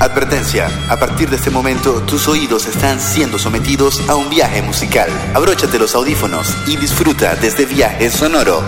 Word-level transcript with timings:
Advertencia, 0.00 0.66
a 0.88 0.96
partir 0.96 1.28
de 1.28 1.36
este 1.36 1.50
momento 1.50 2.00
tus 2.00 2.26
oídos 2.26 2.64
están 2.64 2.98
siendo 2.98 3.38
sometidos 3.38 4.00
a 4.08 4.14
un 4.16 4.30
viaje 4.30 4.62
musical. 4.62 5.10
Abróchate 5.34 5.78
los 5.78 5.94
audífonos 5.94 6.56
y 6.66 6.78
disfruta 6.78 7.36
de 7.36 7.48
este 7.48 7.66
viaje 7.66 8.08
sonoro. 8.08 8.62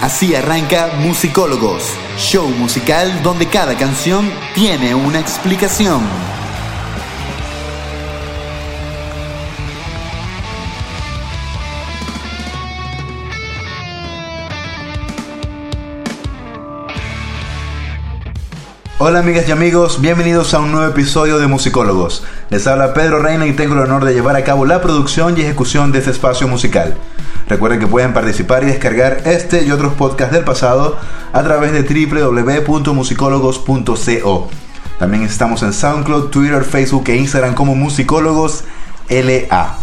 Así 0.00 0.36
arranca 0.36 0.92
Musicólogos, 1.00 1.82
show 2.16 2.48
musical 2.48 3.24
donde 3.24 3.48
cada 3.48 3.76
canción 3.76 4.30
tiene 4.54 4.94
una 4.94 5.18
explicación. 5.18 6.02
Hola 19.08 19.20
amigas 19.20 19.48
y 19.48 19.52
amigos, 19.52 20.00
bienvenidos 20.00 20.52
a 20.52 20.58
un 20.58 20.72
nuevo 20.72 20.90
episodio 20.90 21.38
de 21.38 21.46
Musicólogos. 21.46 22.24
Les 22.50 22.66
habla 22.66 22.92
Pedro 22.92 23.20
Reina 23.20 23.46
y 23.46 23.52
tengo 23.52 23.74
el 23.74 23.80
honor 23.82 24.04
de 24.04 24.12
llevar 24.12 24.34
a 24.34 24.42
cabo 24.42 24.66
la 24.66 24.82
producción 24.82 25.38
y 25.38 25.42
ejecución 25.42 25.92
de 25.92 26.00
este 26.00 26.10
espacio 26.10 26.48
musical. 26.48 26.96
Recuerden 27.48 27.78
que 27.78 27.86
pueden 27.86 28.12
participar 28.12 28.64
y 28.64 28.66
descargar 28.66 29.22
este 29.24 29.62
y 29.62 29.70
otros 29.70 29.92
podcasts 29.92 30.34
del 30.34 30.42
pasado 30.42 30.98
a 31.32 31.42
través 31.44 31.70
de 31.70 31.84
www.musicólogos.co. 31.84 34.50
También 34.98 35.22
estamos 35.22 35.62
en 35.62 35.72
SoundCloud, 35.72 36.30
Twitter, 36.30 36.64
Facebook 36.64 37.04
e 37.06 37.14
Instagram 37.14 37.54
como 37.54 37.76
Musicólogos 37.76 38.64
LA. 39.08 39.78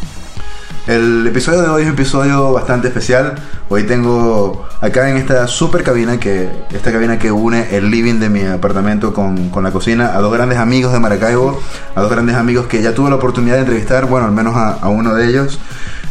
El 0.86 1.26
episodio 1.26 1.62
de 1.62 1.70
hoy 1.70 1.84
es 1.84 1.88
un 1.88 1.94
episodio 1.94 2.52
bastante 2.52 2.90
especial. 2.90 3.36
Hoy 3.70 3.84
tengo 3.84 4.68
acá 4.82 5.10
en 5.10 5.16
esta 5.16 5.48
super 5.48 5.82
cabina, 5.82 6.20
que 6.20 6.50
esta 6.74 6.92
cabina 6.92 7.18
que 7.18 7.32
une 7.32 7.78
el 7.78 7.90
living 7.90 8.20
de 8.20 8.30
mi 8.30 8.42
apartamento 8.42 9.14
con, 9.14 9.50
con 9.50 9.64
la 9.64 9.72
cocina, 9.72 10.14
a 10.14 10.20
dos 10.20 10.34
grandes 10.34 10.58
amigos 10.58 10.92
de 10.92 11.00
Maracaibo, 11.00 11.58
a 11.96 12.02
dos 12.02 12.12
grandes 12.12 12.36
amigos 12.36 12.68
que 12.68 12.82
ya 12.82 12.94
tuve 12.94 13.10
la 13.10 13.16
oportunidad 13.16 13.56
de 13.56 13.62
entrevistar, 13.62 14.08
bueno, 14.08 14.28
al 14.28 14.34
menos 14.34 14.58
a, 14.58 14.90
uno 14.90 15.16
de 15.16 15.30
ellos. 15.30 15.58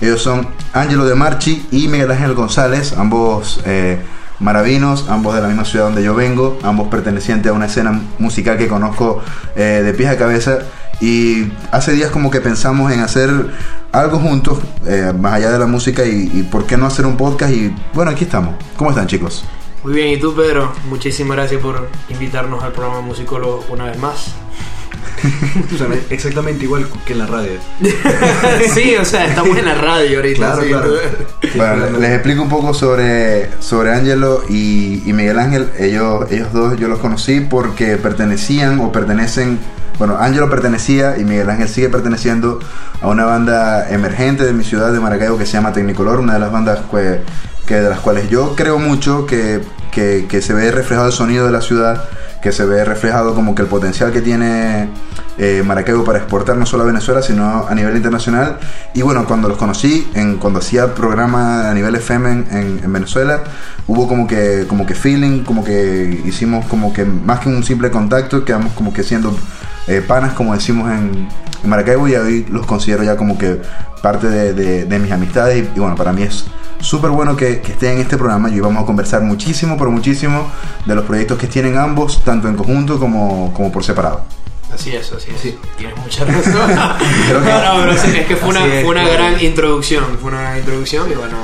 Ellos 0.00 0.22
son 0.22 0.48
Angelo 0.72 1.04
de 1.04 1.16
Marchi 1.16 1.66
y 1.70 1.88
Miguel 1.88 2.10
Ángel 2.10 2.32
González, 2.32 2.94
ambos 2.96 3.60
eh, 3.66 4.00
maravinos, 4.40 5.04
ambos 5.10 5.34
de 5.34 5.42
la 5.42 5.48
misma 5.48 5.66
ciudad 5.66 5.84
donde 5.84 6.02
yo 6.02 6.14
vengo, 6.14 6.58
ambos 6.62 6.88
pertenecientes 6.88 7.50
a 7.50 7.52
una 7.52 7.66
escena 7.66 8.00
musical 8.18 8.56
que 8.56 8.68
conozco 8.68 9.20
eh, 9.54 9.82
de 9.84 9.92
pies 9.92 10.08
a 10.08 10.16
cabeza. 10.16 10.60
Y 11.00 11.50
hace 11.70 11.92
días 11.92 12.10
como 12.10 12.30
que 12.30 12.40
pensamos 12.40 12.92
en 12.92 13.00
hacer 13.00 13.30
algo 13.90 14.18
juntos, 14.18 14.58
eh, 14.86 15.12
más 15.18 15.34
allá 15.34 15.50
de 15.50 15.58
la 15.58 15.66
música, 15.66 16.04
y, 16.04 16.30
y 16.32 16.42
por 16.44 16.66
qué 16.66 16.76
no 16.76 16.86
hacer 16.86 17.06
un 17.06 17.16
podcast. 17.16 17.52
Y 17.52 17.74
bueno, 17.94 18.10
aquí 18.10 18.24
estamos. 18.24 18.54
¿Cómo 18.76 18.90
están 18.90 19.06
chicos? 19.06 19.44
Muy 19.82 19.94
bien, 19.94 20.08
¿y 20.08 20.16
tú, 20.16 20.32
Pedro? 20.34 20.72
Muchísimas 20.88 21.36
gracias 21.36 21.60
por 21.60 21.88
invitarnos 22.08 22.62
al 22.62 22.70
programa 22.72 23.00
Musicólogo 23.00 23.64
una 23.68 23.86
vez 23.86 23.98
más. 23.98 24.32
Exactamente 26.10 26.64
igual 26.64 26.86
que 27.04 27.12
en 27.12 27.18
la 27.18 27.26
radio. 27.26 27.52
sí, 28.74 28.94
o 28.96 29.04
sea, 29.04 29.26
estamos 29.26 29.56
en 29.56 29.64
la 29.64 29.74
radio 29.74 30.18
ahorita. 30.18 30.54
Claro, 30.54 30.62
sí. 30.62 30.68
claro. 30.68 31.80
Bueno, 31.82 31.98
les 31.98 32.10
explico 32.12 32.42
un 32.42 32.48
poco 32.48 32.72
sobre, 32.74 33.50
sobre 33.60 33.92
Angelo 33.92 34.42
y, 34.48 35.02
y 35.04 35.12
Miguel 35.12 35.38
Ángel. 35.38 35.68
Ellos, 35.78 36.30
ellos 36.30 36.52
dos 36.52 36.78
yo 36.78 36.88
los 36.88 36.98
conocí 36.98 37.40
porque 37.40 37.96
pertenecían 37.96 38.80
o 38.80 38.92
pertenecen, 38.92 39.58
bueno, 39.98 40.16
Angelo 40.18 40.48
pertenecía 40.50 41.16
y 41.18 41.24
Miguel 41.24 41.48
Ángel 41.50 41.68
sigue 41.68 41.88
perteneciendo 41.88 42.58
a 43.00 43.08
una 43.08 43.24
banda 43.24 43.88
emergente 43.90 44.44
de 44.44 44.52
mi 44.52 44.64
ciudad 44.64 44.92
de 44.92 45.00
Maracaibo 45.00 45.38
que 45.38 45.46
se 45.46 45.52
llama 45.52 45.72
Tecnicolor, 45.72 46.20
una 46.20 46.34
de 46.34 46.40
las 46.40 46.50
bandas 46.52 46.80
que, 46.90 47.20
que 47.66 47.74
de 47.76 47.88
las 47.88 48.00
cuales 48.00 48.28
yo 48.30 48.54
creo 48.56 48.78
mucho 48.78 49.26
que, 49.26 49.62
que, 49.90 50.26
que 50.28 50.40
se 50.42 50.54
ve 50.54 50.70
reflejado 50.72 51.08
el 51.08 51.12
sonido 51.12 51.46
de 51.46 51.52
la 51.52 51.60
ciudad, 51.60 52.04
que 52.42 52.52
se 52.52 52.64
ve 52.64 52.84
reflejado 52.84 53.34
como 53.34 53.54
que 53.54 53.62
el 53.62 53.68
potencial 53.68 54.10
que 54.12 54.20
tiene 54.20 54.88
eh, 55.38 55.62
Maracaibo 55.64 56.04
para 56.04 56.18
exportar 56.18 56.56
no 56.56 56.66
solo 56.66 56.82
a 56.82 56.86
Venezuela, 56.86 57.22
sino 57.22 57.66
a 57.68 57.74
nivel 57.74 57.96
internacional. 57.96 58.58
Y 58.94 59.02
bueno, 59.02 59.24
cuando 59.26 59.48
los 59.48 59.56
conocí, 59.56 60.10
en, 60.14 60.36
cuando 60.38 60.58
hacía 60.58 60.94
programa 60.94 61.70
a 61.70 61.74
nivel 61.74 61.94
FM 61.94 62.30
en, 62.32 62.46
en- 62.50 62.80
en 62.84 62.92
Venezuela, 62.92 63.40
hubo 63.86 64.08
como 64.08 64.26
que, 64.26 64.66
como 64.68 64.84
que 64.86 64.94
feeling, 64.94 65.44
como 65.44 65.64
que 65.64 66.22
hicimos 66.24 66.66
como 66.66 66.92
que 66.92 67.04
más 67.04 67.40
que 67.40 67.48
un 67.48 67.62
simple 67.62 67.90
contacto, 67.90 68.44
quedamos 68.44 68.72
como 68.74 68.92
que 68.92 69.02
siendo 69.04 69.34
eh, 69.86 70.02
panas, 70.06 70.32
como 70.34 70.54
decimos 70.54 70.90
en, 70.90 71.28
en 71.62 71.70
Maracaibo, 71.70 72.08
y 72.08 72.14
hoy 72.14 72.46
los 72.50 72.66
considero 72.66 73.02
ya 73.02 73.16
como 73.16 73.36
que 73.38 73.60
parte 74.02 74.28
de, 74.28 74.52
de- 74.54 74.84
de 74.84 74.98
mis 74.98 75.10
amistades. 75.12 75.56
Y, 75.74 75.76
y 75.76 75.80
bueno, 75.80 75.94
para 75.96 76.12
mí 76.12 76.22
es 76.22 76.44
súper 76.80 77.10
bueno 77.10 77.36
que, 77.36 77.60
que 77.60 77.72
estén 77.72 77.92
en 77.94 78.00
este 78.00 78.16
programa 78.18 78.50
y 78.50 78.54
hoy 78.54 78.60
vamos 78.60 78.82
a 78.82 78.86
conversar 78.86 79.22
muchísimo, 79.22 79.76
pero 79.78 79.90
muchísimo 79.90 80.50
de 80.86 80.94
los 80.94 81.04
proyectos 81.04 81.38
que 81.38 81.46
tienen 81.46 81.76
ambos, 81.78 82.22
tanto 82.24 82.48
en 82.48 82.56
conjunto 82.56 82.98
como, 82.98 83.52
como 83.54 83.70
por 83.70 83.84
separado. 83.84 84.24
Así 84.74 84.90
es, 84.96 85.12
así 85.12 85.30
es. 85.34 85.40
Sí. 85.40 85.58
Tienes 85.76 85.96
mucha 85.98 86.24
razón. 86.24 86.54
Creo 87.28 87.42
que- 87.42 87.48
no, 87.50 87.74
no, 87.76 87.82
pero 87.82 87.96
sí, 87.98 88.16
es 88.16 88.26
que 88.26 88.36
fue 88.36 88.48
una, 88.48 88.60
fue 88.60 88.84
una 88.86 89.02
claro. 89.02 89.12
gran 89.12 89.40
introducción. 89.44 90.04
Fue 90.20 90.30
una 90.32 90.40
gran 90.42 90.58
introducción 90.58 91.10
y 91.10 91.14
bueno, 91.14 91.36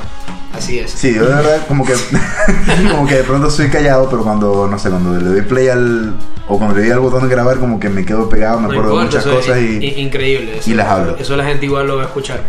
así 0.58 0.78
es. 0.78 0.90
Sí, 0.90 1.14
yo 1.14 1.24
de 1.26 1.34
verdad 1.34 1.66
como 1.66 1.84
que 1.84 1.94
como 2.90 3.06
que 3.06 3.16
de 3.16 3.24
pronto 3.24 3.50
soy 3.50 3.68
callado, 3.68 4.08
pero 4.10 4.22
cuando, 4.22 4.68
no 4.68 4.78
sé, 4.78 4.90
cuando 4.90 5.18
le 5.18 5.24
doy 5.24 5.42
play 5.42 5.68
al 5.68 6.14
o 6.48 6.56
cuando 6.58 6.74
le 6.76 6.82
doy 6.82 6.90
al 6.92 7.00
botón 7.00 7.22
de 7.22 7.28
grabar 7.34 7.58
como 7.58 7.78
que 7.80 7.88
me 7.88 8.04
quedo 8.04 8.28
pegado, 8.28 8.60
me 8.60 8.68
No 8.68 8.72
acuerdo 8.72 8.98
de 8.98 9.04
muchas 9.04 9.24
cosas 9.24 9.58
y... 9.58 9.84
increíble. 10.00 10.58
eso- 10.58 10.70
y 10.70 10.74
las 10.74 10.88
hablo. 10.88 11.16
Eso 11.18 11.36
la 11.36 11.44
gente 11.44 11.66
igual 11.66 11.86
lo 11.86 11.96
va 11.96 12.02
a 12.02 12.06
escuchar. 12.06 12.42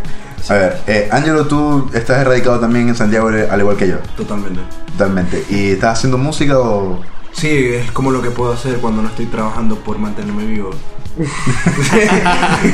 A 0.48 0.53
ver, 0.53 0.78
eh, 0.88 1.09
Angelo, 1.12 1.46
tú 1.48 1.90
estás 1.94 2.19
erradicado 2.22 2.59
también 2.59 2.88
en 2.88 2.96
Santiago 2.96 3.28
al 3.28 3.59
igual 3.59 3.75
que 3.75 3.88
yo, 3.90 3.98
Totalmente. 4.16 4.62
totalmente. 4.94 5.44
¿Y 5.50 5.72
estás 5.72 5.98
haciendo 6.00 6.18
música 6.18 6.58
o...? 6.59 7.02
Sí, 7.34 7.72
es 7.74 7.92
como 7.92 8.09
lo 8.12 8.22
que 8.22 8.31
puedo 8.31 8.52
hacer 8.53 8.75
cuando 8.78 9.02
no 9.02 9.09
estoy 9.09 9.25
trabajando 9.28 9.75
por 9.75 9.98
mantenerme 10.00 10.46
vivo. 10.46 10.72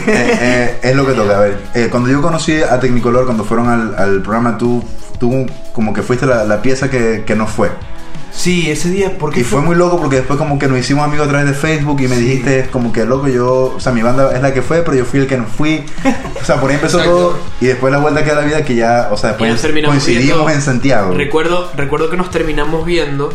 Eh, 0.07 0.37
eh, 0.41 0.79
es 0.83 0.95
lo 0.95 1.05
que 1.05 1.13
toca. 1.13 1.37
A 1.37 1.39
ver, 1.41 1.57
eh, 1.73 1.87
cuando 1.91 2.09
yo 2.09 2.21
conocí 2.21 2.61
a 2.61 2.79
Tecnicolor, 2.79 3.25
cuando 3.25 3.43
fueron 3.43 3.69
al, 3.69 3.95
al 3.97 4.21
programa, 4.21 4.57
tú, 4.57 4.83
tú 5.19 5.45
como 5.73 5.93
que 5.93 6.01
fuiste 6.01 6.25
la, 6.25 6.43
la 6.43 6.61
pieza 6.61 6.89
que, 6.89 7.23
que 7.25 7.35
no 7.35 7.47
fue. 7.47 7.69
Sí, 8.31 8.69
ese 8.69 8.89
día, 8.89 9.17
porque 9.17 9.39
Y 9.41 9.43
fue 9.43 9.61
muy 9.61 9.77
loco 9.77 9.97
porque 9.97 10.17
después 10.17 10.37
como 10.37 10.59
que 10.59 10.67
nos 10.67 10.77
hicimos 10.77 11.05
amigos 11.05 11.25
a 11.27 11.29
través 11.29 11.47
de 11.47 11.53
Facebook 11.53 12.01
y 12.01 12.07
me 12.09 12.17
Sí. 12.17 12.21
dijiste 12.23 12.67
como 12.69 12.91
que 12.91 13.05
loco 13.05 13.29
yo, 13.29 13.73
o 13.77 13.79
sea, 13.79 13.93
mi 13.93 14.01
banda 14.01 14.35
es 14.35 14.41
la 14.41 14.53
que 14.53 14.61
fue, 14.61 14.81
pero 14.81 14.97
yo 14.97 15.05
fui 15.05 15.21
el 15.21 15.27
que 15.27 15.37
no 15.37 15.45
fui. 15.45 15.85
O 16.41 16.45
sea, 16.45 16.59
por 16.59 16.69
ahí 16.69 16.75
empezó 16.75 16.99
Exacto. 16.99 17.17
todo 17.17 17.39
y 17.61 17.65
después 17.67 17.91
la 17.91 17.97
vuelta 17.97 18.23
que 18.23 18.29
da 18.29 18.35
la 18.41 18.45
vida 18.45 18.63
que 18.63 18.75
ya, 18.75 19.07
o 19.11 19.17
sea, 19.17 19.29
después 19.31 19.59
coincidimos 19.59 20.05
viendo- 20.25 20.49
en 20.49 20.61
Santiago. 20.61 21.13
Recuerdo, 21.15 21.71
recuerdo 21.75 22.09
que 22.11 22.17
nos 22.17 22.29
terminamos 22.29 22.85
viendo. 22.85 23.31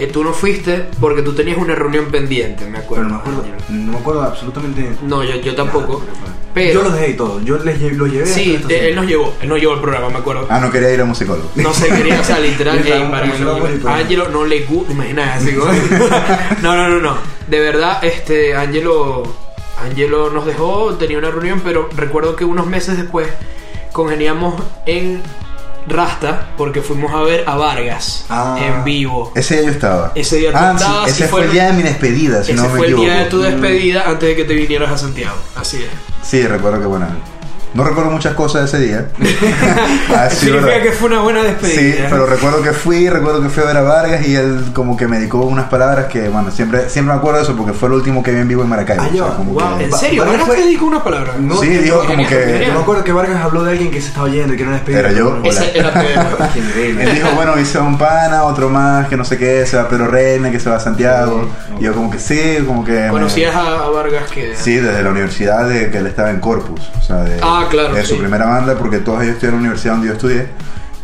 Eh, 0.00 0.06
tú 0.08 0.24
no 0.24 0.32
fuiste 0.32 0.86
porque 1.00 1.22
tú 1.22 1.32
tenías 1.34 1.58
una 1.58 1.74
reunión 1.74 2.06
pendiente, 2.06 2.66
me 2.66 2.78
acuerdo. 2.78 3.04
Pero 3.04 3.08
no 3.08 3.14
me 3.14 3.20
acuerdo, 3.20 3.44
no 3.68 3.92
me 3.92 3.98
acuerdo 3.98 4.22
absolutamente. 4.22 4.96
No, 5.02 5.22
yo, 5.24 5.36
yo 5.36 5.54
tampoco. 5.54 6.02
nada, 6.06 6.36
Pero- 6.52 6.74
Yo 6.80 6.82
lo 6.82 6.90
dejé 6.90 7.10
y 7.10 7.14
todo. 7.14 7.40
Yo 7.42 7.58
les 7.58 7.80
lle- 7.80 7.92
lo 7.92 8.06
llevé. 8.08 8.26
Sí, 8.26 8.58
él 8.68 8.96
nos 8.96 9.06
llevó, 9.06 9.32
él 9.40 9.48
nos 9.48 9.60
llevó 9.60 9.74
al 9.74 9.80
programa, 9.80 10.08
me 10.10 10.18
acuerdo. 10.18 10.46
Ah, 10.50 10.58
no 10.58 10.70
quería 10.72 10.92
ir 10.92 11.00
a 11.00 11.04
musicólogo. 11.04 11.48
No 11.54 11.72
se 11.72 11.88
quería, 11.88 12.20
o 12.20 12.24
sea, 12.24 12.40
literal, 12.40 12.78
para 13.10 13.26
el 13.26 13.86
a. 13.86 13.94
Angelo 13.96 14.28
no 14.30 14.44
le 14.44 14.60
gusta, 14.62 14.92
imagínate 14.92 15.30
así 15.30 15.52
como- 15.54 15.70
No, 16.62 16.74
no, 16.76 16.88
no, 16.88 17.00
no. 17.00 17.16
De 17.46 17.60
verdad, 17.60 18.02
este, 18.02 18.54
Angelo, 18.56 19.22
Angelo 19.80 20.30
nos 20.30 20.44
dejó, 20.44 20.94
tenía 20.94 21.18
una 21.18 21.30
reunión, 21.30 21.60
pero 21.64 21.88
recuerdo 21.96 22.34
que 22.34 22.44
unos 22.44 22.66
meses 22.66 22.96
después 22.96 23.28
congeniamos 23.92 24.60
en 24.86 25.22
Rasta 25.86 26.50
porque 26.56 26.82
fuimos 26.82 27.12
a 27.12 27.22
ver 27.22 27.44
a 27.46 27.56
Vargas 27.56 28.24
Ah. 28.28 28.58
en 28.60 28.84
vivo. 28.84 29.32
Ese 29.34 29.56
día 29.56 29.64
yo 29.66 29.70
estaba. 29.72 30.12
Ese 30.14 30.36
día 30.36 30.52
tú 30.52 30.58
ah, 30.58 30.72
estabas 30.76 31.04
sí, 31.06 31.10
ese 31.10 31.28
fue 31.28 31.40
fue 31.40 31.44
el 31.46 31.52
día 31.52 31.66
de 31.66 31.72
mi 31.72 31.82
despedida, 31.82 32.44
si 32.44 32.52
Ese 32.52 32.62
no 32.62 32.68
me 32.68 32.76
fue 32.78 32.86
el 32.88 32.96
día 32.96 33.14
de 33.20 33.24
tu 33.26 33.40
despedida 33.40 34.04
antes 34.06 34.28
de 34.28 34.36
que 34.36 34.44
te 34.44 34.54
vinieras 34.54 34.90
a 34.90 34.98
Santiago. 34.98 35.36
Así 35.56 35.78
es. 35.78 36.28
Sí, 36.28 36.46
recuerdo 36.46 36.80
que 36.80 36.86
bueno. 36.86 37.06
No 37.72 37.84
recuerdo 37.84 38.10
muchas 38.10 38.34
cosas 38.34 38.62
de 38.70 38.78
ese 38.78 38.86
día. 38.86 39.06
Ah, 40.12 40.28
sí, 40.28 40.46
Significa 40.46 40.66
verdad. 40.66 40.82
que 40.82 40.92
fue 40.92 41.08
una 41.08 41.20
buena 41.20 41.42
despedida. 41.42 41.80
Sí, 41.80 41.94
pero 42.10 42.26
recuerdo 42.26 42.62
que 42.62 42.72
fui, 42.72 43.08
recuerdo 43.08 43.40
que 43.42 43.48
fui 43.48 43.62
a 43.62 43.66
ver 43.66 43.76
a 43.76 43.82
Vargas 43.82 44.26
y 44.26 44.34
él 44.34 44.64
como 44.74 44.96
que 44.96 45.06
me 45.06 45.18
dedicó 45.18 45.38
unas 45.38 45.66
palabras 45.68 46.06
que, 46.06 46.28
bueno, 46.28 46.50
siempre, 46.50 46.88
siempre 46.90 47.14
me 47.14 47.18
acuerdo 47.20 47.38
de 47.38 47.44
eso 47.44 47.56
porque 47.56 47.72
fue 47.72 47.88
el 47.88 47.94
último 47.94 48.22
que 48.22 48.32
vi 48.32 48.40
en 48.40 48.48
vivo 48.48 48.62
en 48.62 48.68
Maracaibo. 48.68 49.02
Ah, 49.04 49.08
o 49.08 49.12
sea, 49.28 49.36
como 49.36 49.52
Wow, 49.52 49.78
que- 49.78 49.84
¿en 49.84 49.92
serio? 49.92 50.22
Vargas 50.22 50.38
¿Vargas 50.40 50.46
fue- 50.48 50.56
te 50.56 50.62
dedicó 50.64 50.86
una 50.86 51.04
palabra? 51.04 51.34
No, 51.38 51.60
Sí, 51.60 51.68
dijo 51.68 52.04
como 52.04 52.26
que... 52.26 52.64
Yo 52.66 52.72
me 52.74 52.80
acuerdo 52.80 53.04
que 53.04 53.12
Vargas 53.12 53.40
habló 53.44 53.62
de 53.64 53.70
alguien 53.72 53.90
que 53.92 54.00
se 54.00 54.08
estaba 54.08 54.28
yendo 54.28 54.54
y 54.54 54.56
que 54.56 54.62
era 54.64 54.70
una 54.70 54.76
despedida. 54.78 55.00
Era 55.00 55.12
yo. 55.12 55.40
Era 55.74 55.92
Pedro. 55.92 56.48
Qué 56.54 56.58
increíble. 56.58 57.04
Él 57.04 57.14
dijo, 57.14 57.28
bueno, 57.36 57.58
hice 57.60 57.78
un 57.78 57.96
pana, 57.96 58.42
otro 58.44 58.68
más, 58.68 59.06
que 59.08 59.16
no 59.16 59.24
sé 59.24 59.38
qué, 59.38 59.64
se 59.66 59.76
va 59.76 59.84
a 59.84 59.88
Pedro 59.88 60.08
Reina, 60.08 60.50
que 60.50 60.58
se 60.58 60.68
va 60.68 60.76
a 60.76 60.80
Santiago. 60.80 61.48
Y 61.78 61.84
yo 61.84 61.94
como 61.94 62.10
que 62.10 62.18
sí, 62.18 62.58
como 62.66 62.84
que... 62.84 62.92
me- 62.92 63.08
¿Conocías 63.10 63.54
a, 63.54 63.84
a 63.84 63.88
Vargas 63.90 64.28
que 64.30 64.54
Sí, 64.56 64.76
desde 64.76 65.02
la 65.02 65.10
universidad 65.10 65.68
de 65.68 65.90
que 65.90 65.98
él 65.98 66.06
estaba 66.08 66.30
en 66.30 66.40
Corpus, 66.40 66.80
o 66.98 67.02
sea, 67.02 67.16
de, 67.22 67.38
Ah, 67.42 67.59
claro, 67.68 67.94
de 67.94 68.02
su 68.04 68.14
sí. 68.14 68.20
primera 68.20 68.46
banda, 68.46 68.74
porque 68.76 68.98
todos 68.98 69.22
ellos 69.22 69.34
estudiaron 69.34 69.58
en 69.60 69.64
la 69.64 69.68
universidad 69.70 69.92
donde 69.94 70.08
yo 70.08 70.12
estudié. 70.14 70.48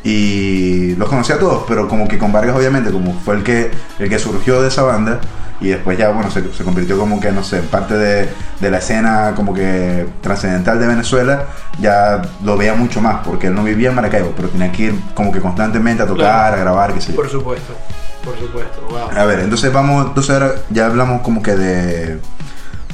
Y 0.04 0.94
los 0.96 1.08
conocí 1.08 1.32
a 1.32 1.38
todos, 1.38 1.64
pero 1.66 1.88
como 1.88 2.06
que 2.06 2.16
con 2.16 2.32
Vargas 2.32 2.54
obviamente, 2.56 2.92
como 2.92 3.12
fue 3.24 3.34
el 3.36 3.42
que, 3.42 3.70
el 3.98 4.08
que 4.08 4.18
surgió 4.18 4.62
de 4.62 4.68
esa 4.68 4.82
banda, 4.82 5.20
y 5.60 5.68
después 5.68 5.98
ya, 5.98 6.10
bueno, 6.10 6.30
se, 6.30 6.52
se 6.52 6.62
convirtió 6.64 6.96
como 6.98 7.18
que, 7.18 7.32
no 7.32 7.42
sé, 7.42 7.60
parte 7.62 7.94
de, 7.96 8.28
de 8.60 8.70
la 8.70 8.78
escena 8.78 9.32
como 9.34 9.52
que 9.54 10.06
trascendental 10.20 10.78
de 10.78 10.86
Venezuela, 10.86 11.46
ya 11.80 12.22
lo 12.44 12.56
veía 12.56 12.74
mucho 12.74 13.00
más, 13.00 13.26
porque 13.26 13.48
él 13.48 13.54
no 13.54 13.64
vivía 13.64 13.88
en 13.88 13.94
Maracaibo, 13.96 14.32
pero 14.36 14.48
tenía 14.48 14.70
que 14.70 14.82
ir 14.84 14.94
como 15.14 15.32
que 15.32 15.40
constantemente 15.40 16.02
a 16.02 16.06
tocar, 16.06 16.24
Claro. 16.24 16.56
a 16.56 16.60
grabar, 16.60 16.92
qué 16.94 17.00
sé 17.00 17.10
yo. 17.12 17.16
Por 17.16 17.28
supuesto. 17.28 17.74
Por 18.22 18.38
supuesto, 18.38 18.86
wow. 18.90 19.08
A 19.18 19.24
ver, 19.24 19.40
entonces 19.40 19.72
vamos, 19.72 20.06
entonces 20.08 20.30
ahora 20.30 20.52
ya 20.70 20.86
hablamos 20.86 21.22
como 21.22 21.42
que 21.42 21.56
de 21.56 22.20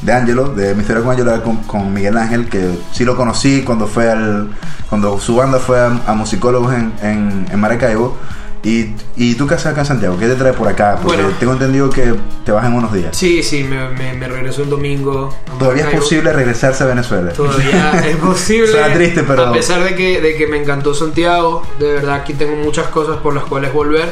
de 0.02 0.12
Angelo, 0.12 0.48
de 0.50 0.74
mi 0.74 0.80
historia 0.82 1.02
con 1.02 1.12
Angelo 1.12 1.42
con, 1.42 1.56
con 1.64 1.94
Miguel 1.94 2.16
Ángel, 2.16 2.48
que 2.48 2.78
sí 2.92 3.04
lo 3.04 3.16
conocí 3.16 3.62
cuando 3.62 3.86
fue 3.86 4.10
al 4.10 4.50
cuando 4.90 5.18
su 5.18 5.36
banda 5.36 5.58
fue 5.58 5.80
a, 5.80 5.86
a 6.06 6.12
musicólogos 6.14 6.74
en, 6.74 6.92
en, 7.02 7.46
en 7.50 7.60
Maracaibo. 7.60 8.16
Y, 8.64 8.94
y 9.16 9.34
tú 9.34 9.48
qué 9.48 9.54
haces 9.54 9.66
acá 9.66 9.80
en 9.80 9.86
Santiago, 9.86 10.16
¿qué 10.20 10.28
te 10.28 10.36
trae 10.36 10.52
por 10.52 10.68
acá? 10.68 10.96
Porque 11.02 11.20
Bueno. 11.20 11.36
tengo 11.40 11.52
entendido 11.54 11.90
que 11.90 12.14
te 12.44 12.52
vas 12.52 12.64
en 12.64 12.74
unos 12.74 12.92
días. 12.92 13.16
Sí, 13.16 13.42
sí, 13.42 13.64
me, 13.64 13.88
me, 13.88 14.12
me 14.12 14.28
regresó 14.28 14.62
el 14.62 14.70
domingo. 14.70 15.34
Todavía 15.58 15.88
es 15.88 15.96
posible 15.98 16.32
regresarse 16.32 16.84
a 16.84 16.86
Venezuela. 16.86 17.32
Todavía 17.32 17.90
es 18.06 18.14
posible. 18.18 18.68
Suena 18.68 18.92
triste, 18.94 19.24
pero- 19.24 19.48
A 19.48 19.52
pesar 19.52 19.82
de 19.82 19.96
que, 19.96 20.20
de 20.20 20.36
que 20.36 20.46
me 20.46 20.60
encantó 20.62 20.94
Santiago, 20.94 21.64
de 21.80 21.92
verdad 21.94 22.14
aquí 22.14 22.34
tengo 22.34 22.54
muchas 22.54 22.86
cosas 22.86 23.16
por 23.16 23.34
las 23.34 23.42
cuales 23.46 23.72
volver. 23.72 24.08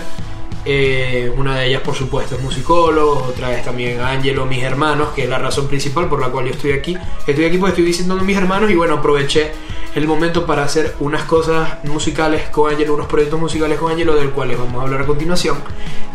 Eh, 0.64 1.32
una 1.36 1.56
de 1.56 1.68
ellas, 1.68 1.82
por 1.82 1.94
supuesto, 1.94 2.36
es 2.36 2.42
musicólogo. 2.42 3.24
Otra 3.28 3.56
es 3.56 3.64
también 3.64 4.00
Angelo, 4.00 4.46
mis 4.46 4.62
hermanos, 4.62 5.08
que 5.14 5.24
es 5.24 5.28
la 5.28 5.38
razón 5.38 5.68
principal 5.68 6.08
por 6.08 6.20
la 6.20 6.28
cual 6.28 6.46
yo 6.46 6.52
estoy 6.52 6.72
aquí. 6.72 6.96
Estoy 7.26 7.44
aquí 7.44 7.58
porque 7.58 7.70
estoy 7.70 7.84
visitando 7.84 8.20
a 8.20 8.24
mis 8.24 8.36
hermanos 8.36 8.70
y 8.70 8.74
bueno, 8.74 8.94
aproveché 8.94 9.52
el 9.94 10.06
momento 10.06 10.46
para 10.46 10.62
hacer 10.64 10.94
unas 11.00 11.22
cosas 11.24 11.68
musicales 11.84 12.48
con 12.50 12.72
Angelo, 12.72 12.94
unos 12.94 13.06
proyectos 13.06 13.40
musicales 13.40 13.78
con 13.78 13.90
Angelo, 13.92 14.14
del 14.14 14.30
cuales 14.30 14.58
vamos 14.58 14.80
a 14.80 14.82
hablar 14.82 15.02
a 15.02 15.06
continuación. 15.06 15.56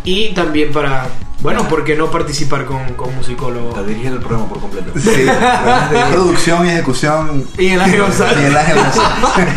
Y 0.04 0.34
también 0.34 0.72
para, 0.72 1.08
bueno, 1.42 1.68
¿por 1.68 1.84
qué 1.84 1.96
no 1.96 2.12
participar 2.12 2.66
con, 2.66 2.94
con 2.94 3.14
musicólogo? 3.16 3.70
Está 3.70 3.84
dirigiendo 3.84 4.18
el 4.20 4.24
programa 4.24 4.48
por 4.48 4.60
completo. 4.62 4.92
Sí, 5.00 5.28
además 5.28 5.92
de 5.92 6.14
producción 6.14 6.66
y 6.66 6.70
ejecución. 6.70 7.46
Y 7.58 7.70
el 7.70 7.82
Ángel 7.82 8.02
González. 8.02 8.38
Miguel 8.38 8.58
Ángel 8.58 8.76
González. 8.84 9.54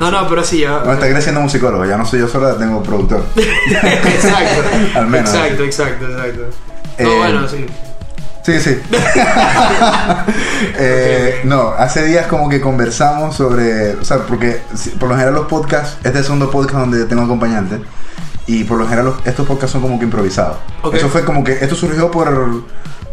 No, 0.00 0.10
no, 0.10 0.28
pero 0.28 0.42
sí, 0.42 0.60
ya. 0.60 0.78
Bueno, 0.78 0.94
está 0.94 1.08
creciendo 1.10 1.40
musicólogo, 1.40 1.84
ya 1.84 1.96
no 1.96 2.06
soy 2.06 2.20
yo 2.20 2.28
solo, 2.28 2.54
tengo 2.56 2.82
productor. 2.82 3.24
exacto. 3.36 4.62
Al 4.98 5.06
menos. 5.06 5.30
Exacto, 5.32 5.62
exacto, 5.64 6.06
exacto. 6.08 6.42
No, 6.98 7.08
Eh, 7.08 7.16
bueno, 7.18 7.48
sí. 7.48 7.66
Sí, 8.44 8.60
sí. 8.60 8.78
Eh, 10.76 11.40
no, 11.44 11.68
hace 11.70 12.04
días 12.04 12.26
como 12.26 12.48
que 12.48 12.60
conversamos 12.60 13.36
sobre, 13.36 13.94
o 13.94 14.04
sea, 14.04 14.18
porque 14.26 14.60
por 14.98 15.08
lo 15.08 15.14
general 15.14 15.34
los 15.34 15.46
podcasts, 15.46 15.96
este 15.98 16.08
es 16.10 16.16
el 16.16 16.24
segundo 16.24 16.50
podcast 16.50 16.80
donde 16.80 17.04
tengo 17.04 17.22
acompañante, 17.22 17.80
y 18.46 18.64
por 18.64 18.78
lo 18.78 18.84
general 18.86 19.06
los- 19.06 19.26
estos 19.26 19.46
podcasts 19.46 19.72
son 19.72 19.82
como 19.82 19.98
que 19.98 20.04
improvisados. 20.04 20.56
Eso 20.92 21.08
fue 21.08 21.24
como 21.24 21.44
que, 21.44 21.52
esto 21.52 21.74
surgió 21.74 22.10
por, 22.10 22.64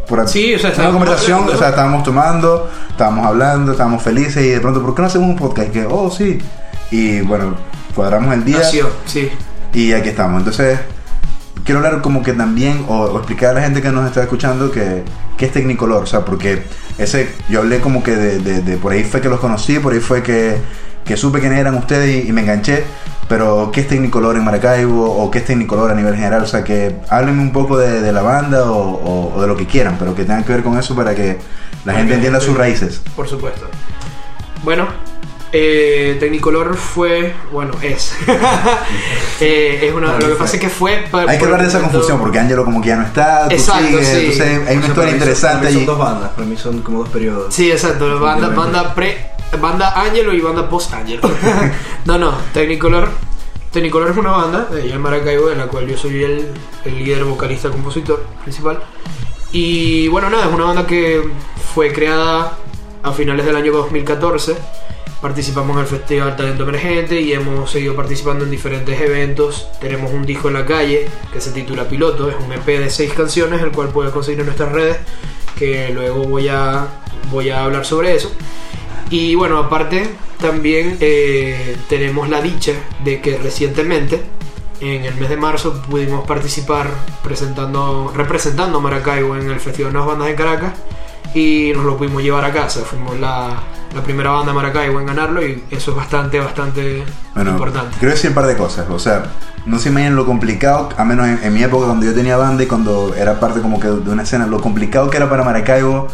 por 0.08 0.28
Sí, 0.28 0.54
o 0.54 0.58
sea, 0.58 0.68
una 0.68 0.72
estábamos 0.72 0.98
conversación, 0.98 1.48
o 1.48 1.56
sea, 1.56 1.68
estábamos 1.70 2.02
tomando, 2.02 2.70
estábamos 2.90 3.26
hablando, 3.26 3.72
estábamos 3.72 4.02
felices, 4.02 4.44
y 4.44 4.48
de 4.48 4.60
pronto, 4.60 4.82
¿por 4.82 4.94
qué 4.94 5.02
no 5.02 5.08
hacemos 5.08 5.28
un 5.28 5.36
podcast? 5.36 5.68
Y 5.68 5.72
que, 5.72 5.86
oh, 5.88 6.10
sí. 6.10 6.38
Y 6.90 7.20
bueno, 7.20 7.54
cuadramos 7.94 8.34
el 8.34 8.44
día. 8.44 8.58
Nació, 8.58 8.90
sí. 9.06 9.30
Y 9.72 9.92
aquí 9.92 10.10
estamos. 10.10 10.38
Entonces, 10.40 10.78
quiero 11.64 11.78
hablar 11.80 12.02
como 12.02 12.22
que 12.22 12.32
también, 12.32 12.84
o, 12.88 13.00
o 13.04 13.18
explicar 13.18 13.50
a 13.50 13.54
la 13.54 13.62
gente 13.62 13.82
que 13.82 13.90
nos 13.90 14.06
está 14.06 14.22
escuchando 14.22 14.70
que, 14.70 15.02
que 15.36 15.46
es 15.46 15.52
Tecnicolor. 15.52 16.02
O 16.02 16.06
sea, 16.06 16.24
porque 16.24 16.62
ese, 16.98 17.28
yo 17.48 17.60
hablé 17.60 17.80
como 17.80 18.02
que 18.02 18.16
de, 18.16 18.38
de- 18.38 18.62
de 18.62 18.76
por 18.76 18.92
ahí 18.92 19.04
fue 19.04 19.20
que 19.20 19.28
los 19.28 19.40
conocí, 19.40 19.78
por 19.78 19.92
ahí 19.92 20.00
fue 20.00 20.22
que, 20.22 20.56
que 21.04 21.16
supe 21.16 21.40
quiénes 21.40 21.58
eran 21.58 21.74
ustedes 21.74 22.24
y, 22.24 22.28
y 22.28 22.32
me 22.32 22.42
enganché. 22.42 22.84
Pero, 23.28 23.70
¿qué 23.72 23.80
es 23.82 23.88
Tecnicolor 23.88 24.36
en 24.36 24.44
Maracaibo? 24.44 25.04
¿O 25.10 25.30
qué 25.30 25.38
es 25.38 25.44
Tecnicolor 25.46 25.90
a 25.90 25.94
nivel 25.94 26.14
general? 26.16 26.42
O 26.42 26.46
sea, 26.46 26.64
que 26.64 26.96
háblenme 27.08 27.40
un 27.42 27.52
poco 27.52 27.78
de, 27.78 28.02
de 28.02 28.12
la 28.12 28.20
banda 28.22 28.70
o, 28.70 28.76
o- 28.78 29.34
o 29.36 29.40
de 29.40 29.46
lo 29.46 29.56
que 29.56 29.66
quieran, 29.66 29.96
pero 29.98 30.14
que 30.14 30.24
tengan 30.24 30.44
que 30.44 30.52
ver 30.52 30.62
con 30.62 30.76
eso 30.78 30.94
para 30.94 31.14
que 31.14 31.38
la 31.84 31.94
gente 31.94 32.14
entienda 32.14 32.40
sus 32.40 32.56
raíces. 32.56 33.00
Por 33.16 33.26
supuesto. 33.28 33.66
Bueno, 34.64 34.86
eh, 35.52 36.16
Technicolor 36.18 36.76
fue, 36.76 37.34
bueno, 37.52 37.74
es. 37.82 38.14
Eh, 39.40 39.86
es 39.88 39.92
una, 39.94 40.18
lo 40.20 40.28
que 40.28 40.34
pasa 40.34 40.54
es 40.56 40.60
que 40.62 40.68
fue. 40.68 41.04
pa- 41.10 41.22
Hay 41.22 41.30
que 41.30 41.38
por 41.38 41.48
hablar 41.48 41.62
de 41.62 41.68
esa 41.68 41.80
confusión, 41.80 42.20
porque 42.20 42.38
Angelo 42.38 42.64
como 42.64 42.80
que 42.80 42.88
ya 42.88 42.96
no 42.96 43.02
está, 43.04 43.48
tú 43.48 43.54
Exacto, 43.56 43.86
sigues, 43.88 44.06
sí. 44.06 44.16
entonces 44.20 44.68
hay 44.68 44.76
una 44.76 44.86
historia 44.86 45.10
son- 45.10 45.18
interesante. 45.18 45.72
Son 45.72 45.86
dos 45.86 45.98
bandas, 45.98 46.30
para 46.30 46.46
mí 46.46 46.56
son 46.56 46.80
como 46.82 46.98
dos 47.00 47.08
periodos. 47.08 47.52
Sí, 47.52 47.70
exacto. 47.72 48.20
Banda, 48.20 48.48
banda 48.50 48.94
pre. 48.94 49.32
Banda 49.60 49.92
Angelo 50.00 50.32
y 50.32 50.40
banda 50.40 50.68
post 50.68 50.92
Angelo. 50.94 51.22
no, 52.04 52.18
no. 52.18 52.34
Technicolor. 52.54 53.08
Technicolor 53.72 54.10
es 54.10 54.16
una 54.16 54.30
banda 54.30 54.66
de 54.66 54.90
en 54.92 55.00
Maracaibo, 55.00 55.48
de 55.48 55.56
la 55.56 55.66
cual 55.66 55.86
yo 55.88 55.96
soy 55.96 56.22
el, 56.22 56.46
el 56.84 56.98
líder 57.04 57.24
vocalista 57.24 57.68
compositor 57.68 58.24
principal. 58.42 58.78
Y 59.50 60.06
bueno, 60.08 60.30
nada, 60.30 60.46
es 60.46 60.52
una 60.54 60.64
banda 60.66 60.86
que 60.86 61.22
fue 61.74 61.92
creada 61.92 62.52
a 63.02 63.12
finales 63.12 63.44
del 63.44 63.56
año 63.56 63.72
2014. 63.72 64.54
Participamos 65.22 65.76
en 65.76 65.82
el 65.82 65.86
Festival 65.86 66.34
Talento 66.34 66.64
Emergente 66.64 67.20
y 67.20 67.32
hemos 67.32 67.70
seguido 67.70 67.94
participando 67.94 68.44
en 68.44 68.50
diferentes 68.50 69.00
eventos. 69.00 69.68
Tenemos 69.80 70.12
un 70.12 70.26
disco 70.26 70.48
en 70.48 70.54
la 70.54 70.66
calle 70.66 71.06
que 71.32 71.40
se 71.40 71.52
titula 71.52 71.84
Piloto, 71.84 72.28
es 72.28 72.34
un 72.44 72.52
EP 72.52 72.66
de 72.66 72.90
seis 72.90 73.12
canciones, 73.12 73.62
el 73.62 73.70
cual 73.70 73.90
puedes 73.90 74.10
conseguir 74.10 74.40
en 74.40 74.46
nuestras 74.46 74.72
redes, 74.72 74.96
que 75.56 75.90
luego 75.90 76.24
voy 76.24 76.48
a, 76.48 76.88
voy 77.30 77.50
a 77.50 77.62
hablar 77.62 77.86
sobre 77.86 78.16
eso. 78.16 78.32
Y 79.10 79.36
bueno, 79.36 79.58
aparte 79.58 80.10
también 80.40 80.96
eh, 80.98 81.76
tenemos 81.88 82.28
la 82.28 82.42
dicha 82.42 82.72
de 83.04 83.20
que 83.20 83.38
recientemente, 83.38 84.20
en 84.80 85.04
el 85.04 85.14
mes 85.14 85.28
de 85.28 85.36
marzo, 85.36 85.82
pudimos 85.88 86.26
participar 86.26 86.90
presentando, 87.22 88.12
representando 88.12 88.80
Maracaibo 88.80 89.36
en 89.36 89.48
el 89.52 89.60
Festival 89.60 89.92
Nuevas 89.92 90.14
Bandas 90.14 90.30
en 90.30 90.34
Caracas 90.34 90.72
y 91.32 91.70
nos 91.76 91.84
lo 91.84 91.96
pudimos 91.96 92.24
llevar 92.24 92.44
a 92.44 92.52
casa. 92.52 92.80
Fuimos 92.80 93.20
la, 93.20 93.62
la 93.94 94.02
primera 94.02 94.30
banda 94.30 94.52
de 94.52 94.56
Maracaibo 94.56 95.00
en 95.00 95.06
ganarlo 95.06 95.46
y 95.46 95.62
eso 95.70 95.90
es 95.90 95.96
bastante, 95.96 96.38
bastante 96.40 97.04
Bueno, 97.34 97.50
importante. 97.52 97.96
quiero 97.98 98.14
decir 98.14 98.30
un 98.30 98.34
par 98.34 98.46
de 98.46 98.56
cosas. 98.56 98.86
O 98.90 98.98
sea, 98.98 99.24
no 99.66 99.78
se 99.78 99.90
imaginen 99.90 100.16
lo 100.16 100.24
complicado, 100.26 100.88
a 100.96 101.04
menos 101.04 101.26
en, 101.28 101.40
en 101.42 101.52
mi 101.54 101.62
época 101.62 101.86
cuando 101.86 102.06
yo 102.06 102.14
tenía 102.14 102.36
banda 102.36 102.62
y 102.62 102.66
cuando 102.66 103.14
era 103.14 103.38
parte 103.40 103.60
como 103.60 103.78
que 103.78 103.88
de 103.88 104.10
una 104.10 104.22
escena, 104.22 104.46
lo 104.46 104.60
complicado 104.60 105.10
que 105.10 105.16
era 105.18 105.28
para 105.28 105.44
Maracaibo 105.44 106.08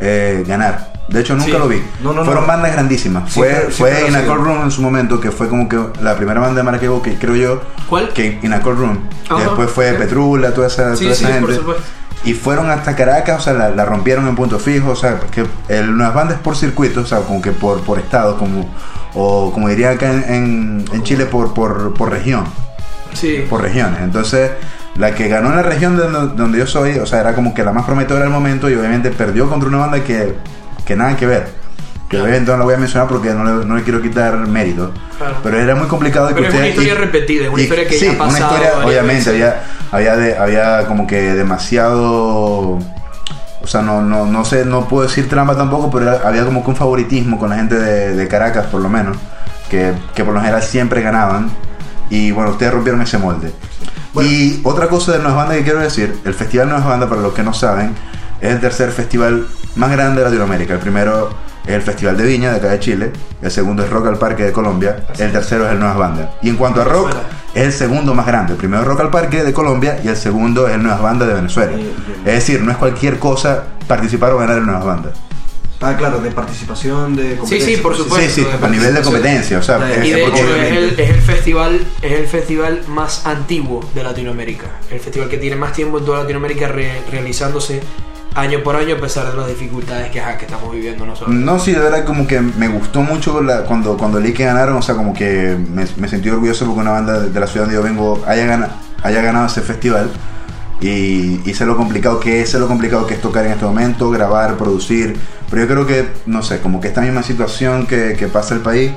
eh, 0.00 0.44
ganar. 0.46 0.92
De 1.08 1.20
hecho, 1.20 1.34
nunca 1.34 1.46
Sí. 1.52 1.58
lo 1.58 1.68
vi. 1.68 1.82
No, 2.02 2.12
no, 2.12 2.22
Fueron 2.24 2.42
no. 2.42 2.48
bandas 2.48 2.72
grandísimas. 2.72 3.32
Sí, 3.32 3.40
fue 3.40 3.66
sí, 3.68 3.72
fue 3.72 3.90
pero 3.92 4.08
In 4.08 4.16
a 4.16 4.20
sí. 4.20 4.26
Cold 4.26 4.44
Room 4.44 4.62
en 4.64 4.70
su 4.70 4.82
momento, 4.82 5.18
que 5.20 5.30
fue 5.30 5.48
como 5.48 5.66
que 5.68 5.78
la 6.02 6.16
primera 6.16 6.38
banda 6.40 6.56
de 6.56 6.62
Maracaibo 6.64 7.00
que 7.02 7.14
creo 7.18 7.34
yo. 7.34 7.60
¿Cuál? 7.88 8.10
Que 8.10 8.38
In 8.42 8.52
a 8.52 8.60
Cold 8.60 8.78
Room. 8.78 8.98
Que 9.26 9.42
después 9.42 9.70
fue. 9.70 9.92
Petrula, 9.94 10.52
toda 10.52 10.66
esa, 10.66 10.94
Sí, 10.96 11.04
toda 11.04 11.16
sí, 11.16 11.24
por 11.40 11.54
supuesto. 11.54 11.82
Y 12.24 12.34
fueron 12.34 12.68
hasta 12.70 12.96
Caracas, 12.96 13.38
o 13.40 13.40
sea, 13.42 13.52
la, 13.52 13.68
la 13.70 13.84
rompieron 13.84 14.26
en 14.28 14.34
punto 14.34 14.58
fijo, 14.58 14.90
o 14.90 14.96
sea, 14.96 15.20
que 15.30 15.46
el, 15.68 15.96
las 15.96 16.12
bandas 16.12 16.38
por 16.40 16.56
circuito, 16.56 17.00
o 17.02 17.06
sea, 17.06 17.18
como 17.20 17.40
que 17.40 17.52
por, 17.52 17.80
por 17.82 17.98
estado, 17.98 18.36
como, 18.36 18.68
o 19.14 19.52
como 19.52 19.68
diría 19.68 19.90
acá 19.90 20.10
en, 20.12 20.24
en- 20.34 20.84
en 20.92 21.02
Chile, 21.04 21.26
por, 21.26 21.54
por, 21.54 21.94
por 21.94 22.10
región, 22.10 22.44
Sí. 23.14 23.44
por 23.48 23.62
regiones. 23.62 24.00
Entonces, 24.02 24.50
la 24.96 25.14
que 25.14 25.28
ganó 25.28 25.50
en 25.50 25.56
la 25.56 25.62
región 25.62 25.96
de 25.96 26.08
donde, 26.08 26.34
donde 26.36 26.58
yo 26.58 26.66
soy, 26.66 26.98
o 26.98 27.06
sea, 27.06 27.20
era 27.20 27.34
como 27.34 27.54
que 27.54 27.62
la 27.64 27.72
más 27.72 27.84
prometedora 27.86 28.24
del 28.24 28.32
momento 28.32 28.68
y 28.68 28.74
obviamente 28.74 29.10
perdió 29.10 29.48
contra 29.48 29.68
una 29.68 29.78
banda 29.78 30.02
que, 30.02 30.34
que 30.84 30.96
nada 30.96 31.16
que 31.16 31.24
ver. 31.26 31.48
Que 32.08 32.16
Claro. 32.16 32.24
obviamente 32.24 32.50
no 32.52 32.56
la 32.58 32.64
voy 32.64 32.74
a 32.74 32.78
mencionar 32.78 33.06
porque 33.08 33.30
no 33.34 33.44
le, 33.44 33.66
no 33.66 33.76
le 33.76 33.82
quiero 33.82 34.00
quitar 34.00 34.34
mérito. 34.46 34.92
Claro. 35.18 35.36
Pero 35.42 35.58
era 35.60 35.74
muy 35.74 35.86
complicado 35.88 36.28
de 36.28 36.34
que 36.34 36.40
Pero 36.40 36.48
es 36.48 36.54
una 36.54 36.64
ustedes- 36.68 36.78
historia 36.84 36.94
repetida, 37.04 37.44
es 37.44 37.50
una 37.50 37.60
y- 37.60 37.64
historia 37.64 37.86
que 37.88 37.94
sí, 37.98 38.06
ya 38.06 38.12
ha 38.12 38.18
pasado 38.18 38.48
una 38.54 38.56
historia, 38.64 38.86
obviamente, 38.86 39.30
había, 39.30 39.62
había, 39.92 40.16
de- 40.16 40.38
había 40.38 40.86
como 40.86 41.06
que 41.06 41.34
demasiado. 41.34 42.78
O 43.60 43.66
sea, 43.66 43.82
no, 43.82 44.00
no, 44.02 44.24
no 44.24 44.44
sé, 44.46 44.64
no 44.64 44.88
puedo 44.88 45.06
decir 45.06 45.28
trampa 45.28 45.54
tampoco, 45.56 45.90
pero 45.90 46.10
era- 46.14 46.26
había 46.26 46.44
como 46.44 46.64
que 46.64 46.70
un 46.70 46.76
favoritismo 46.76 47.38
con 47.38 47.50
la 47.50 47.56
gente 47.56 47.74
de, 47.78 48.14
de 48.16 48.28
Caracas, 48.28 48.66
por 48.66 48.80
lo 48.80 48.88
menos, 48.88 49.16
que, 49.68 49.92
que 50.14 50.24
por 50.24 50.32
lo 50.32 50.40
general 50.40 50.62
siempre 50.62 51.02
ganaban. 51.02 51.50
Y 52.08 52.30
bueno, 52.30 52.52
ustedes 52.52 52.72
rompieron 52.72 53.02
ese 53.02 53.18
molde. 53.18 53.52
Bueno. 54.14 54.30
Y 54.30 54.62
otra 54.64 54.88
cosa 54.88 55.12
de 55.12 55.18
Nuevas 55.18 55.36
Banda 55.36 55.54
que 55.56 55.62
quiero 55.64 55.80
decir, 55.80 56.18
el 56.24 56.32
Festival 56.32 56.68
Nuevas 56.70 56.86
Banda, 56.86 57.06
para 57.06 57.20
los 57.20 57.34
que 57.34 57.42
no 57.42 57.52
saben, 57.52 57.94
es 58.40 58.50
el 58.52 58.60
tercer 58.60 58.90
festival 58.92 59.46
más 59.76 59.90
grande 59.90 60.20
de 60.22 60.24
Latinoamérica. 60.28 60.72
El 60.72 60.80
primero 60.80 61.28
el 61.66 61.82
Festival 61.82 62.16
de 62.16 62.24
Viña, 62.24 62.50
de 62.52 62.56
acá 62.56 62.68
de 62.68 62.78
Chile. 62.80 63.12
El 63.42 63.50
segundo 63.50 63.84
es 63.84 63.90
Rock 63.90 64.06
al 64.06 64.18
Parque 64.18 64.44
de 64.44 64.52
Colombia. 64.52 65.04
Así 65.12 65.22
El 65.22 65.32
tercero 65.32 65.66
es 65.66 65.72
el 65.72 65.78
Nuevas 65.78 65.98
Banda. 65.98 66.34
Y 66.42 66.48
en 66.48 66.56
cuanto 66.56 66.80
a 66.80 66.84
rock, 66.84 67.10
es 67.54 67.62
el 67.64 67.72
segundo 67.72 68.14
más 68.14 68.26
grande. 68.26 68.52
El 68.52 68.58
primero 68.58 68.82
es 68.82 68.88
Rock 68.88 69.00
al 69.00 69.10
Parque 69.10 69.42
de 69.44 69.52
Colombia 69.52 69.98
y 70.02 70.08
el 70.08 70.16
segundo 70.16 70.66
es 70.68 70.74
el 70.74 70.82
Nuevas 70.82 71.02
Banda 71.02 71.26
de 71.26 71.34
Venezuela. 71.34 71.72
Bien, 71.76 71.92
bien. 72.06 72.20
Es 72.26 72.34
decir, 72.34 72.62
no 72.62 72.70
es 72.72 72.76
cualquier 72.78 73.18
cosa 73.18 73.64
participar 73.86 74.32
o 74.32 74.38
ganar 74.38 74.58
el 74.58 74.66
Nuevas 74.66 74.84
Banda. 74.84 75.12
Ah, 75.80 75.94
claro, 75.96 76.18
de 76.18 76.32
participación, 76.32 77.14
de 77.14 77.36
competencia. 77.36 77.76
sí, 77.76 77.80
por 77.80 77.92
pues, 77.92 78.02
supuesto. 78.02 78.28
Sí, 78.34 78.42
sí, 78.42 78.46
a 78.60 78.68
nivel 78.68 78.92
de 78.94 79.00
competencia. 79.00 79.58
O 79.58 79.62
sea, 79.62 79.78
Y 80.04 80.10
de 80.10 80.24
hecho 80.26 80.56
es 80.56 80.72
el, 80.76 80.98
es 80.98 81.10
el 81.10 81.20
festival 81.20 81.80
es 82.02 82.12
el 82.12 82.26
festival 82.26 82.82
más 82.88 83.24
antiguo 83.26 83.88
de 83.94 84.02
Latinoamérica. 84.02 84.66
El 84.90 84.98
festival 84.98 85.28
que 85.28 85.38
tiene 85.38 85.54
más 85.54 85.72
tiempo 85.74 85.98
en 85.98 86.04
toda 86.04 86.22
Latinoamérica 86.22 86.66
re- 86.66 87.00
realizándose 87.12 87.80
año 88.34 88.62
por 88.62 88.76
año 88.76 88.96
a 88.96 89.00
pesar 89.00 89.30
de 89.30 89.36
las 89.36 89.48
dificultades 89.48 90.10
que, 90.10 90.20
ajá, 90.20 90.38
que 90.38 90.44
estamos 90.44 90.72
viviendo 90.72 91.04
nosotros. 91.04 91.34
No, 91.34 91.58
sí, 91.58 91.72
de 91.72 91.80
verdad 91.80 92.04
como 92.04 92.26
que 92.26 92.40
me 92.40 92.68
gustó 92.68 93.02
mucho 93.02 93.40
la- 93.42 93.64
cuando, 93.64 93.96
cuando 93.96 94.20
leí 94.20 94.32
que 94.32 94.44
ganaron, 94.44 94.76
o 94.76 94.82
sea, 94.82 94.94
como 94.94 95.12
que 95.12 95.56
me, 95.72 95.84
me 95.96 96.08
sentí 96.08 96.28
orgulloso 96.30 96.64
porque 96.66 96.80
una 96.80 96.90
banda 96.92 97.20
de, 97.20 97.30
de 97.30 97.40
la 97.40 97.46
ciudad 97.46 97.66
donde 97.66 97.76
yo 97.76 97.82
vengo 97.82 98.22
haya, 98.26 98.46
gana- 98.46 98.68
haya 99.02 99.22
ganado 99.22 99.46
ese 99.46 99.60
festival 99.60 100.10
y, 100.80 101.40
y 101.44 101.54
sé 101.54 101.66
lo 101.66 101.76
complicado 101.76 102.20
que 102.20 102.40
es, 102.42 102.50
sé 102.50 102.58
lo 102.60 102.68
complicado 102.68 103.06
que 103.06 103.14
es 103.14 103.20
tocar 103.20 103.44
en 103.46 103.52
este 103.52 103.64
momento, 103.64 104.10
grabar, 104.10 104.56
producir, 104.56 105.16
pero 105.50 105.62
yo 105.62 105.68
creo 105.68 105.86
que, 105.86 106.08
no 106.26 106.42
sé, 106.42 106.60
como 106.60 106.80
que 106.80 106.88
esta 106.88 107.00
misma 107.00 107.22
situación 107.24 107.86
que, 107.86 108.14
que 108.16 108.28
pasa 108.28 108.54
el 108.54 108.60
país 108.60 108.92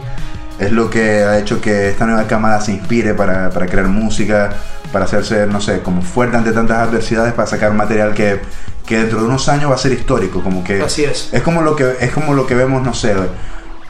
es 0.59 0.71
lo 0.71 0.91
que 0.91 1.23
ha 1.23 1.39
hecho 1.39 1.59
que 1.59 1.89
esta 1.89 2.05
nueva 2.05 2.27
cámara 2.27 2.61
se 2.61 2.73
inspire 2.73 3.15
para, 3.15 3.49
para 3.49 3.65
crear 3.65 3.87
música, 3.87 4.51
para 4.91 5.05
hacerse, 5.05 5.47
no 5.47 5.59
sé, 5.59 5.79
como 5.81 6.03
fuerte 6.03 6.37
ante 6.37 6.51
tantas 6.51 6.77
adversidades, 6.87 7.33
para 7.33 7.47
sacar 7.47 7.73
material 7.73 8.13
que, 8.13 8.39
que 8.85 8.97
dentro 8.97 9.19
de 9.19 9.25
unos 9.27 9.47
años 9.49 9.69
va 9.71 9.75
a 9.75 9.77
ser 9.77 9.91
histórico, 9.93 10.41
como 10.41 10.63
que 10.63 10.81
Así 10.81 11.03
es. 11.03 11.29
es 11.31 11.41
como 11.41 11.61
lo 11.61 11.75
que 11.75 11.95
es 11.99 12.11
como 12.11 12.33
lo 12.33 12.45
que 12.47 12.55
vemos, 12.55 12.81
no 12.83 12.93
sé, 12.93 13.15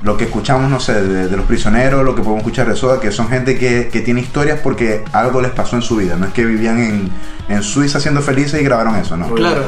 lo 0.03 0.17
que 0.17 0.23
escuchamos, 0.25 0.69
no 0.69 0.79
sé, 0.79 1.01
de, 1.01 1.27
de 1.27 1.37
los 1.37 1.45
prisioneros, 1.45 2.03
lo 2.03 2.15
que 2.15 2.21
podemos 2.21 2.39
escuchar 2.39 2.67
de 2.67 2.75
Soda, 2.75 2.99
que 2.99 3.11
son 3.11 3.29
gente 3.29 3.57
que, 3.57 3.89
que 3.89 4.01
tiene 4.01 4.21
historias 4.21 4.59
porque 4.61 5.03
algo 5.13 5.41
les 5.41 5.51
pasó 5.51 5.75
en 5.75 5.81
su 5.83 5.95
vida, 5.97 6.15
no 6.15 6.25
es 6.25 6.33
que 6.33 6.43
vivían 6.43 6.79
en, 6.79 7.11
en 7.49 7.63
Suiza 7.63 7.99
siendo 7.99 8.21
felices 8.21 8.59
y 8.59 8.63
grabaron 8.63 8.95
eso, 8.95 9.15
¿no? 9.15 9.33
Claro, 9.35 9.63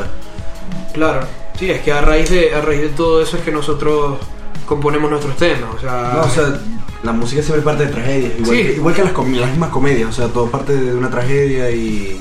claro. 0.94 1.22
Sí, 1.58 1.70
es 1.70 1.82
que 1.82 1.92
a 1.94 2.02
raíz 2.02 2.32
de, 2.32 2.56
a 2.56 2.62
raíz 2.62 2.82
de 2.82 2.90
todo 2.90 3.22
eso 3.22 3.38
es 3.38 3.44
que 3.44 3.52
nosotros 3.52 4.18
componemos 4.66 5.10
nuestros 5.12 5.38
temas. 5.38 5.70
O 5.76 5.80
sea, 5.80 6.12
No, 6.16 6.22
o 6.22 6.30
sea, 6.30 6.60
la 7.04 7.12
música 7.14 7.42
siempre 7.44 7.64
parte 7.64 7.86
de 7.86 7.92
tragedias, 7.92 8.32
igual, 8.40 8.56
Sí. 8.58 8.64
que, 8.64 8.74
igual 8.76 8.94
que 8.96 9.04
las, 9.04 9.14
las 9.14 9.50
mismas 9.50 9.70
comedias, 9.70 10.10
o 10.10 10.14
sea, 10.14 10.28
todo 10.28 10.50
parte 10.50 10.74
de 10.76 10.96
una 10.96 11.10
tragedia 11.10 11.70
y 11.72 12.20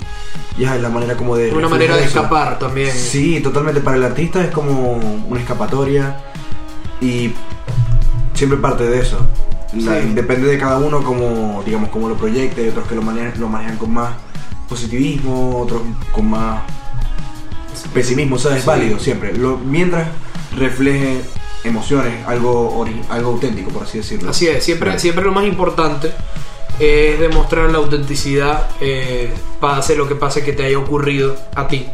ya 0.58 0.76
es 0.76 0.82
la 0.82 0.88
manera 0.90 1.16
como 1.16 1.36
de... 1.36 1.50
una 1.52 1.68
manera 1.68 1.94
de 1.96 2.04
eso. 2.04 2.18
escapar 2.18 2.58
también. 2.58 2.90
Sí, 2.90 3.40
totalmente, 3.40 3.80
para 3.80 3.96
el 3.96 4.04
artista 4.04 4.42
es 4.42 4.50
como 4.50 4.96
una 5.28 5.40
escapatoria 5.40 6.16
y 7.00 7.32
siempre 8.34 8.58
parte 8.58 8.84
de 8.84 9.00
eso. 9.00 9.18
La- 9.74 10.00
Sí. 10.02 10.08
Depende 10.14 10.48
de 10.48 10.58
cada 10.58 10.78
uno 10.78 11.02
como, 11.02 11.62
digamos, 11.64 11.88
cómo 11.90 12.08
lo 12.08 12.16
proyecte, 12.16 12.60
hay 12.62 12.68
otros 12.68 12.86
que 12.88 12.94
lo 12.94 13.02
manejan, 13.02 13.40
lo 13.40 13.48
manejan 13.48 13.76
con 13.78 13.92
más 13.94 14.10
positivismo, 14.68 15.60
otros 15.60 15.80
con 16.12 16.28
más 16.28 16.60
pesimismo, 17.94 18.36
o 18.36 18.38
sea, 18.38 18.54
es 18.56 18.62
Sí. 18.62 18.66
válido 18.66 18.98
siempre, 18.98 19.36
lo, 19.36 19.56
mientras 19.58 20.08
refleje 20.58 21.22
emociones, 21.64 22.26
algo, 22.26 22.84
algo 23.08 23.30
auténtico, 23.30 23.70
por 23.70 23.84
así 23.84 23.98
decirlo. 23.98 24.30
Así 24.30 24.48
es, 24.48 24.64
siempre, 24.64 24.98
siempre 24.98 25.24
lo 25.24 25.32
más 25.32 25.44
importante 25.44 26.12
es 26.78 27.20
demostrar 27.20 27.70
la 27.70 27.78
autenticidad, 27.78 28.68
eh, 28.80 29.32
pase 29.60 29.94
lo 29.94 30.08
que 30.08 30.14
pase 30.16 30.42
que 30.44 30.52
te 30.52 30.64
haya 30.64 30.78
ocurrido 30.78 31.36
a 31.54 31.68
ti. 31.68 31.86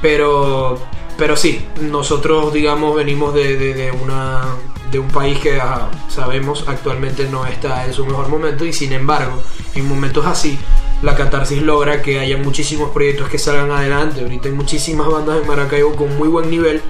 Pero, 0.00 0.78
pero 1.16 1.36
sí, 1.36 1.66
nosotros, 1.80 2.52
digamos, 2.52 2.94
venimos 2.96 3.34
de, 3.34 3.56
de- 3.56 3.74
de 3.74 3.90
una, 3.92 4.42
de 4.90 4.98
un 4.98 5.08
país 5.08 5.38
que 5.38 5.60
ajá, 5.60 5.88
sabemos 6.08 6.64
actualmente 6.66 7.28
no 7.28 7.46
está 7.46 7.86
en 7.86 7.92
su 7.94 8.04
mejor 8.06 8.28
momento 8.28 8.64
y 8.64 8.72
sin 8.72 8.92
embargo, 8.92 9.42
en 9.74 9.88
momentos 9.88 10.26
así, 10.26 10.58
la 11.02 11.14
catarsis 11.16 11.60
logra 11.62 12.00
que 12.02 12.18
haya 12.20 12.36
muchísimos 12.38 12.90
proyectos 12.90 13.28
que 13.28 13.38
salgan 13.38 13.70
adelante. 13.70 14.20
Ahorita 14.22 14.48
hay 14.48 14.54
muchísimas 14.54 15.08
bandas 15.08 15.40
en 15.42 15.48
Maracaibo 15.48 15.94
con 15.96 16.16
muy 16.16 16.28
buen 16.28 16.48
nivel 16.50 16.80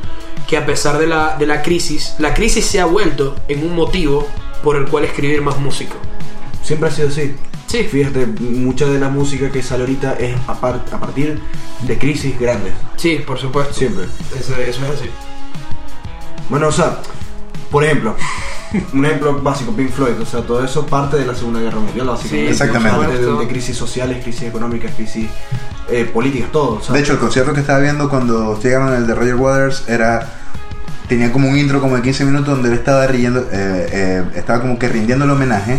que 0.46 0.56
a 0.56 0.66
pesar 0.66 0.98
de 0.98 1.06
la, 1.06 1.36
de 1.36 1.46
la 1.46 1.62
crisis, 1.62 2.14
la 2.18 2.34
crisis 2.34 2.64
se 2.66 2.80
ha 2.80 2.84
vuelto 2.84 3.34
en 3.48 3.64
un 3.64 3.74
motivo 3.74 4.26
por 4.62 4.76
el 4.76 4.86
cual 4.86 5.04
escribir 5.04 5.40
más 5.42 5.58
música. 5.58 5.94
Siempre 6.62 6.88
ha 6.88 6.92
sido 6.92 7.08
así. 7.08 7.34
Sí, 7.66 7.84
Fíjate, 7.84 8.26
mucha 8.26 8.86
de 8.86 8.98
la 9.00 9.08
música 9.08 9.50
que 9.50 9.62
sale 9.62 9.84
ahorita 9.84 10.14
es 10.18 10.36
a, 10.46 10.60
par- 10.60 10.84
a 10.92 11.00
partir 11.00 11.40
de 11.80 11.98
crisis 11.98 12.38
grandes. 12.38 12.74
sí, 12.96 13.20
por 13.26 13.38
supuesto. 13.38 13.72
Siempre. 13.72 14.04
Eso, 14.38 14.54
eso 14.56 14.84
es 14.84 14.90
así. 15.00 15.08
Bueno, 16.50 16.68
o 16.68 16.72
sea, 16.72 17.00
por 17.72 17.84
ejemplo, 17.84 18.14
un 18.92 19.04
ejemplo 19.04 19.40
básico, 19.42 19.72
Pink 19.72 19.90
Floyd, 19.90 20.20
o 20.20 20.26
sea, 20.26 20.42
todo 20.42 20.64
eso 20.64 20.86
parte 20.86 21.16
de 21.16 21.26
la 21.26 21.34
Segunda 21.34 21.58
Guerra 21.60 21.80
Mundial, 21.80 22.06
básicamente. 22.06 22.46
Sí, 22.46 22.52
Exactamente. 22.52 22.98
Parte 22.98 23.18
de, 23.18 23.48
crisis 23.48 23.76
sociales, 23.76 24.22
crisis 24.22 24.42
económicas, 24.42 24.94
crisis 24.94 25.28
eh, 25.90 26.04
políticas, 26.04 26.52
todo. 26.52 26.74
o 26.74 26.82
sea, 26.82 26.94
De 26.94 27.00
hecho, 27.00 27.14
el 27.14 27.18
concierto 27.18 27.52
que 27.52 27.60
estaba 27.60 27.80
viendo 27.80 28.08
cuando 28.08 28.60
llegaron 28.60 28.94
el 28.94 29.06
de 29.06 29.14
Roger 29.14 29.34
Waters 29.34 29.88
era 29.88 30.38
tenía 31.08 31.32
como 31.32 31.48
un 31.48 31.58
intro 31.58 31.80
como 31.80 31.96
de 31.96 32.02
15 32.02 32.24
minutos 32.24 32.48
donde 32.48 32.68
él 32.68 32.74
estaba 32.74 33.06
riendo, 33.06 33.40
eh, 33.40 33.88
eh, 33.92 34.24
estaba 34.36 34.60
como 34.60 34.78
que 34.78 34.88
rindiendo 34.88 35.24
el 35.24 35.30
homenaje 35.32 35.78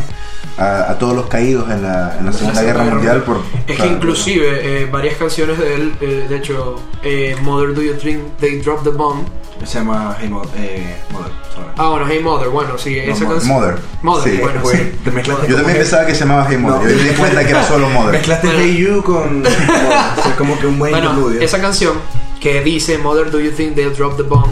a, 0.57 0.91
a 0.91 0.97
todos 0.97 1.15
los 1.15 1.27
caídos 1.27 1.69
en 1.69 1.81
la, 1.81 2.15
en 2.19 2.25
la 2.25 2.33
Segunda 2.33 2.61
Guerra 2.61 2.83
Mundial. 2.83 3.23
Por, 3.23 3.37
Es 3.37 3.65
que 3.65 3.75
claro, 3.75 3.91
inclusive 3.93 4.81
eh, 4.81 4.85
varias 4.85 5.15
canciones 5.15 5.57
de 5.57 5.75
él, 5.75 5.93
eh, 6.01 6.25
de 6.29 6.37
hecho, 6.37 6.75
eh, 7.03 7.35
Mother 7.41 7.73
Do 7.73 7.81
You 7.81 7.93
Think 7.93 8.37
They 8.39 8.59
Dropped 8.59 8.83
the 8.83 8.95
Bomb. 8.95 9.25
Se 9.65 9.79
llama 9.79 10.15
Hey 10.19 10.29
Mother. 10.29 10.49
Eh, 10.57 10.97
Mother, 11.11 11.31
sorry. 11.53 11.67
Ah, 11.77 11.89
bueno, 11.89 12.05
Hey 12.09 12.19
Mother, 12.21 12.49
bueno, 12.49 12.77
sí, 12.77 12.97
esa 12.99 13.11
Mother. 13.23 13.27
canción. 13.29 13.53
Mother. 13.59 13.75
Mother, 14.01 14.31
Sí. 14.33 14.39
bueno, 14.41 14.61
sí. 14.65 14.77
te 15.03 15.11
mezclaste 15.11 15.47
Yo 15.47 15.55
también 15.55 15.75
Hey- 15.75 15.81
pensaba 15.81 16.05
que 16.05 16.13
se 16.13 16.19
llamaba 16.21 16.47
Hey 16.49 16.57
Mother. 16.57 16.81
No. 16.83 16.89
Yo 16.89 16.95
me 16.97 17.09
di 17.09 17.15
cuenta 17.15 17.43
que 17.43 17.49
era 17.51 17.67
solo 17.67 17.89
Mother. 17.89 18.11
Mezclaste 18.13 18.47
Bueno. 18.47 18.61
Hey 18.63 18.77
You 18.77 19.03
con. 19.03 19.43
O 20.17 20.23
sea, 20.23 20.35
como 20.37 20.57
que 20.59 20.67
un 20.67 20.79
buen 20.79 20.91
Bueno, 20.91 21.29
esa 21.41 21.59
canción 21.61 21.97
que 22.39 22.61
dice 22.61 22.97
Mother 22.97 23.31
Do 23.31 23.39
You 23.39 23.51
Think 23.51 23.75
They'll 23.75 23.95
Drop 23.95 24.15
the 24.17 24.23
Bomb 24.23 24.47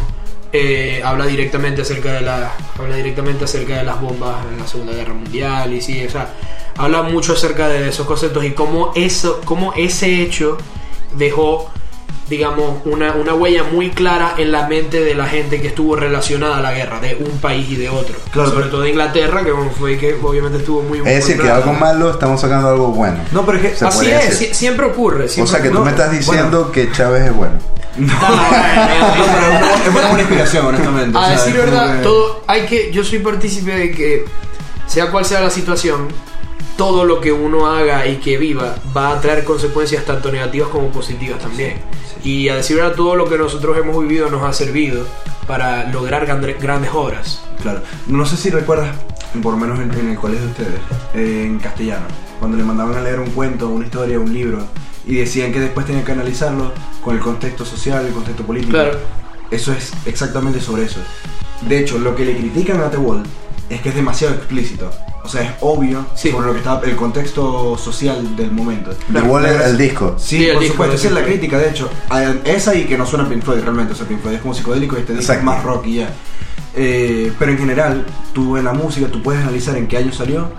eh, 0.54 1.02
habla 1.04 1.26
directamente 1.26 1.82
acerca 1.82 2.12
de 2.14 2.22
la 2.22 2.52
habla 2.78 2.96
directamente 2.98 3.46
acerca 3.46 3.78
de 3.78 3.84
las 3.84 4.02
bombas 4.02 4.36
en 4.52 4.60
la 4.60 4.68
Segunda 4.68 4.92
Guerra 4.94 5.14
Mundial 5.14 5.72
y 5.74 5.82
sí, 5.82 6.06
o 6.06 6.10
sea, 6.10 6.28
habla 6.78 7.04
mucho 7.04 7.34
acerca 7.34 7.70
de 7.70 7.88
esos 7.90 8.06
conceptos 8.06 8.44
y 8.44 8.52
cómo 8.52 8.92
eso 8.96 9.40
cómo 9.46 9.72
ese 9.78 10.22
hecho 10.22 10.58
dejó 11.16 11.70
digamos 12.30 12.78
una, 12.86 13.14
una 13.14 13.34
huella 13.34 13.64
muy 13.64 13.90
clara 13.90 14.36
en 14.38 14.52
la 14.54 14.68
mente 14.68 15.02
de 15.02 15.16
la 15.16 15.26
gente 15.28 15.60
que 15.62 15.68
estuvo 15.68 15.96
relacionada 15.98 16.58
a 16.58 16.62
la 16.62 16.72
guerra 16.74 17.00
de 17.02 17.16
un 17.16 17.40
país 17.40 17.70
y 17.70 17.76
de 17.76 17.90
otro, 17.90 18.16
Claro, 18.32 18.50
sobre 18.50 18.62
pero- 18.64 18.72
todo 18.72 18.82
de 18.84 18.90
Inglaterra 18.92 19.44
que 19.44 19.52
bueno, 19.52 19.72
fue 19.78 19.98
que 19.98 20.16
obviamente 20.22 20.60
estuvo 20.60 20.82
muy 20.82 21.00
Es 21.00 21.06
decir, 21.06 21.42
que 21.42 21.50
algo 21.50 21.74
malo 21.74 22.10
estamos 22.12 22.40
sacando 22.40 22.70
algo 22.70 22.88
bueno. 22.90 23.18
No, 23.34 23.46
pero 23.46 23.58
es 23.58 23.72
que. 23.72 23.76
Se 23.78 23.86
Así 23.86 24.10
es, 24.10 24.56
siempre 24.58 24.86
ocurre. 24.86 25.26
O 25.26 25.48
sea 25.48 25.62
que 25.62 25.70
tú 25.70 25.80
me 25.80 25.92
estás 25.92 26.12
diciendo 26.12 26.60
bueno. 26.60 26.72
que 26.72 26.92
Chávez 26.92 27.24
es 27.26 27.36
bueno. 27.36 27.54
No, 27.98 28.08
es 28.14 28.14
una- 28.14 29.86
es 29.86 29.94
buena 29.94 30.10
una 30.12 30.22
inspiración, 30.22 30.66
honestamente. 30.68 31.18
A 31.18 31.22
o 31.22 31.26
sea, 31.26 31.32
decir 31.38 31.54
verdad, 31.58 31.98
que- 31.98 32.04
todo 32.04 32.44
hay 32.48 32.66
que. 32.66 32.92
Yo 32.94 33.04
soy 33.04 33.20
partícipe 33.20 33.72
de 33.76 33.92
que, 33.92 34.26
sea 34.88 35.12
cual 35.12 35.26
sea 35.26 35.42
la 35.42 35.50
situación, 35.50 36.08
todo 36.82 37.06
lo 37.06 37.22
que 37.22 37.32
uno 37.32 37.68
haga 37.68 38.08
y 38.08 38.16
que 38.16 38.40
viva 38.40 38.76
va 38.98 39.12
a 39.12 39.22
traer 39.22 39.44
consecuencias 39.44 40.04
tanto 40.04 40.32
negativas 40.32 40.70
como 40.70 40.88
positivas 40.90 41.38
también. 41.38 41.76
Y 42.24 42.50
a 42.50 42.56
decir 42.56 42.78
verdad, 42.78 42.96
todo 42.96 43.16
lo 43.16 43.30
que 43.30 43.38
nosotros 43.38 43.78
hemos 43.78 44.02
vivido 44.02 44.32
nos 44.32 44.42
ha 44.42 44.52
servido 44.52 45.06
para 45.46 45.88
lograr 45.92 46.26
grande- 46.26 46.58
grandes 46.60 46.90
obras. 46.92 47.44
Claro. 47.62 47.82
No 48.08 48.26
sé 48.26 48.36
si 48.36 48.50
recuerdas, 48.50 48.96
por 49.44 49.54
lo 49.54 49.60
menos 49.60 49.80
en, 49.80 49.92
en 49.94 50.10
el 50.10 50.18
colegio 50.18 50.44
de 50.46 50.52
ustedes, 50.54 50.80
eh, 51.14 51.44
en 51.46 51.60
castellano, 51.60 52.06
cuando 52.40 52.58
le 52.58 52.64
mandaban 52.64 52.96
a 52.96 53.02
leer 53.02 53.20
un 53.20 53.30
cuento, 53.30 53.68
una 53.70 53.86
historia, 53.86 54.20
un 54.20 54.34
libro, 54.34 54.66
y 55.06 55.18
decían 55.18 55.52
que 55.52 55.60
después 55.60 55.86
tenían 55.86 56.04
que 56.04 56.14
analizarlo 56.14 56.72
con 57.04 57.14
el 57.16 57.22
contexto 57.22 57.64
social, 57.64 58.08
el 58.08 58.12
contexto 58.14 58.42
político. 58.44 58.72
Claro. 58.72 58.98
Eso 59.52 59.72
es 59.72 59.92
exactamente 60.08 60.60
sobre 60.60 60.86
eso. 60.86 61.00
De 61.62 61.78
hecho, 61.78 62.00
lo 62.00 62.16
que 62.16 62.26
le 62.26 62.36
critican 62.36 62.82
a 62.82 62.90
The 62.90 62.98
Wall 62.98 63.22
es 63.70 63.82
que 63.82 63.90
es 63.90 63.96
demasiado 63.96 64.34
explícito. 64.34 64.90
O 65.24 65.28
sea, 65.30 65.44
es 65.44 65.52
obvio 65.62 66.06
Sí. 66.16 66.32
sobre 66.32 66.48
lo 66.48 66.54
que 66.54 66.60
está 66.60 66.82
el 66.84 66.96
contexto 66.96 67.78
social 67.78 68.36
del 68.36 68.52
momento. 68.52 68.92
The 69.14 69.22
Wall 69.22 69.46
es 69.46 69.62
el 69.66 69.78
disco. 69.78 70.16
Sí, 70.18 70.38
Sí, 70.38 70.46
el 70.46 70.54
por 70.54 70.62
disco 70.62 70.74
supuesto, 70.74 70.96
esa 70.96 71.08
es 71.10 71.14
la 71.14 71.24
crítica, 71.24 71.58
de 71.60 71.70
hecho. 71.70 71.90
A- 72.10 72.24
Esa 72.44 72.74
y 72.76 72.86
que 72.86 72.98
no 72.98 73.06
suena 73.06 73.30
Pink 73.30 73.44
Floyd 73.44 73.62
realmente, 73.62 73.94
o 73.94 73.96
sea, 73.96 74.08
Pink 74.08 74.22
Floyd 74.22 74.36
es 74.36 74.42
como 74.42 74.54
psicodélico 74.54 74.98
y 74.98 75.02
este 75.02 75.14
disco 75.16 75.34
es 75.34 75.44
más 75.44 75.64
rock 75.64 75.86
y 75.88 75.96
ya. 75.98 76.10
Eh, 76.76 77.32
pero 77.38 77.52
en 77.52 77.58
general, 77.60 78.06
tú 78.34 78.58
en 78.58 78.66
la 78.66 78.74
música, 78.74 79.08
tú 79.08 79.22
puedes 79.22 79.42
analizar 79.44 79.78
en 79.78 79.88
qué 79.88 79.98
año 79.98 80.12
salió 80.14 80.50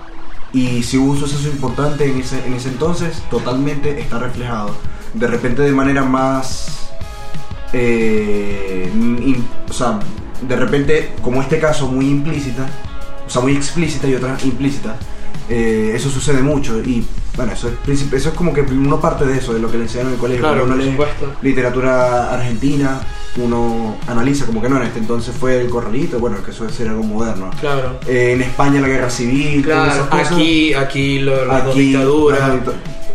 y 0.53 0.83
si 0.83 0.97
hubo 0.97 1.11
un 1.11 1.19
suceso 1.19 1.47
importante 1.49 2.05
en 2.05 2.19
ese, 2.21 2.45
en 2.45 2.53
ese 2.53 2.69
entonces, 2.69 3.21
totalmente 3.31 3.99
está 3.99 4.19
reflejado. 4.19 4.69
De 5.13 5.27
repente 5.27 5.61
de 5.63 5.71
manera 5.71 6.03
más... 6.03 6.89
eh, 7.73 8.89
in- 8.93 9.45
o 9.69 9.73
sea, 9.73 9.99
de 10.47 10.55
repente, 10.55 11.13
como 11.21 11.41
este 11.41 11.59
caso, 11.59 11.87
muy 11.87 12.07
implícita, 12.07 12.67
sea, 13.33 13.41
muy 13.41 13.55
explícita 13.55 14.07
y 14.07 14.15
otra 14.15 14.37
implícita, 14.43 14.95
eh, 15.49 15.91
eso 15.95 16.09
sucede 16.09 16.41
mucho 16.41 16.79
y 16.79 17.05
bueno, 17.35 17.51
eso 17.51 17.67
es, 17.87 18.01
eso 18.13 18.29
es 18.29 18.35
como 18.35 18.53
que 18.53 18.61
uno 18.61 19.01
parte 19.01 19.25
de 19.25 19.37
eso, 19.39 19.53
de 19.53 19.59
lo 19.59 19.69
que 19.71 19.77
le 19.77 19.83
enseñan 19.85 20.07
en 20.07 20.13
el 20.13 20.19
colegio. 20.19 20.43
Claro, 20.45 20.65
uno 20.65 20.75
lee 20.75 20.91
supuesto. 20.91 21.33
literatura 21.41 22.31
argentina, 22.31 23.01
uno 23.37 23.97
analiza 24.07 24.45
como 24.45 24.61
que 24.61 24.69
no, 24.69 24.77
en 24.77 24.83
este 24.83 24.99
entonces 24.99 25.33
fue 25.37 25.59
el 25.59 25.67
corralito, 25.69 26.19
bueno, 26.19 26.37
que 26.43 26.51
eso 26.51 26.65
es 26.67 26.75
ser 26.75 26.89
algo 26.89 27.01
moderno. 27.03 27.49
Claro. 27.59 27.99
Eh, 28.07 28.33
en 28.33 28.41
España 28.43 28.79
la 28.81 28.87
guerra 28.87 29.09
civil, 29.09 29.63
Claro, 29.63 29.91
esas 29.91 30.07
cosas. 30.07 30.31
aquí, 30.31 30.73
aquí 30.75 31.19
lo, 31.19 31.45
las 31.45 31.63
Aquí, 31.67 31.79
dictaduras. 31.79 32.51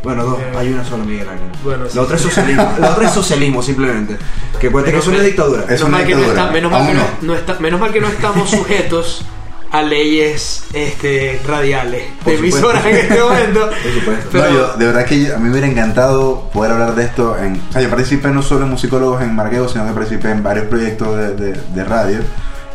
Bueno, 0.03 0.25
dos, 0.25 0.39
Eh, 0.41 0.53
hay 0.57 0.69
una 0.73 0.85
sola 0.85 1.05
Miguel 1.05 1.29
Ángel. 1.29 1.49
bueno, 1.65 1.85
sí. 1.89 1.97
la 1.97 2.03
otra 2.03 2.17
es 2.17 2.23
socialismo, 2.23 2.73
la 2.81 2.91
otra 2.93 3.07
es 3.09 3.15
socialismo 3.15 3.63
simplemente. 3.63 4.17
Que 4.61 4.71
cuenta 4.71 4.91
que 4.91 4.97
Menos 4.97 5.09
es 5.09 5.15
una 5.15 5.23
dictadura. 5.25 5.63
Es 5.63 5.69
menos, 5.69 5.83
una 5.83 5.91
mal 5.99 6.07
que 6.07 6.15
no 6.15 6.21
dictadura. 6.23 6.43
está- 6.43 6.53
menos 6.53 6.71
mal 6.73 6.87
que 6.89 6.95
no, 6.95 7.01
no. 7.01 7.09
no 7.23 7.35
está- 7.35 7.59
menos 7.61 7.81
mal 7.81 7.93
que 7.93 8.01
no 8.01 8.09
estamos 8.09 8.51
sujetos 8.59 9.25
a 9.71 9.83
leyes 9.83 10.65
este, 10.73 11.41
radiales 11.47 12.05
de 12.25 12.35
emisoras 12.37 12.85
en 12.87 12.97
este 12.97 13.21
momento. 13.21 13.69
Por 13.83 13.93
supuesto. 13.93 14.29
Pero- 14.33 14.45
No, 14.45 14.51
yo, 14.55 14.77
de 14.77 14.87
verdad 14.87 15.05
que 15.05 15.25
yo- 15.25 15.35
a 15.35 15.39
mí 15.39 15.45
me 15.45 15.51
hubiera 15.51 15.67
encantado 15.67 16.49
poder 16.53 16.73
hablar 16.73 16.95
de 16.95 17.05
esto. 17.05 17.37
En, 17.39 17.61
o 17.69 17.73
sea, 17.73 17.83
yo 17.83 17.91
participé 17.91 18.29
no 18.29 18.43
solo 18.43 18.65
en 18.65 18.71
Musicólogos 18.71 19.23
en 19.23 19.35
Marqueo, 19.35 19.69
sino 19.69 19.87
que 19.87 19.93
participé 19.93 20.31
en 20.31 20.43
varios 20.43 20.67
proyectos 20.67 21.17
de, 21.17 21.35
de- 21.35 21.61
de 21.75 21.85
radio. 21.85 22.19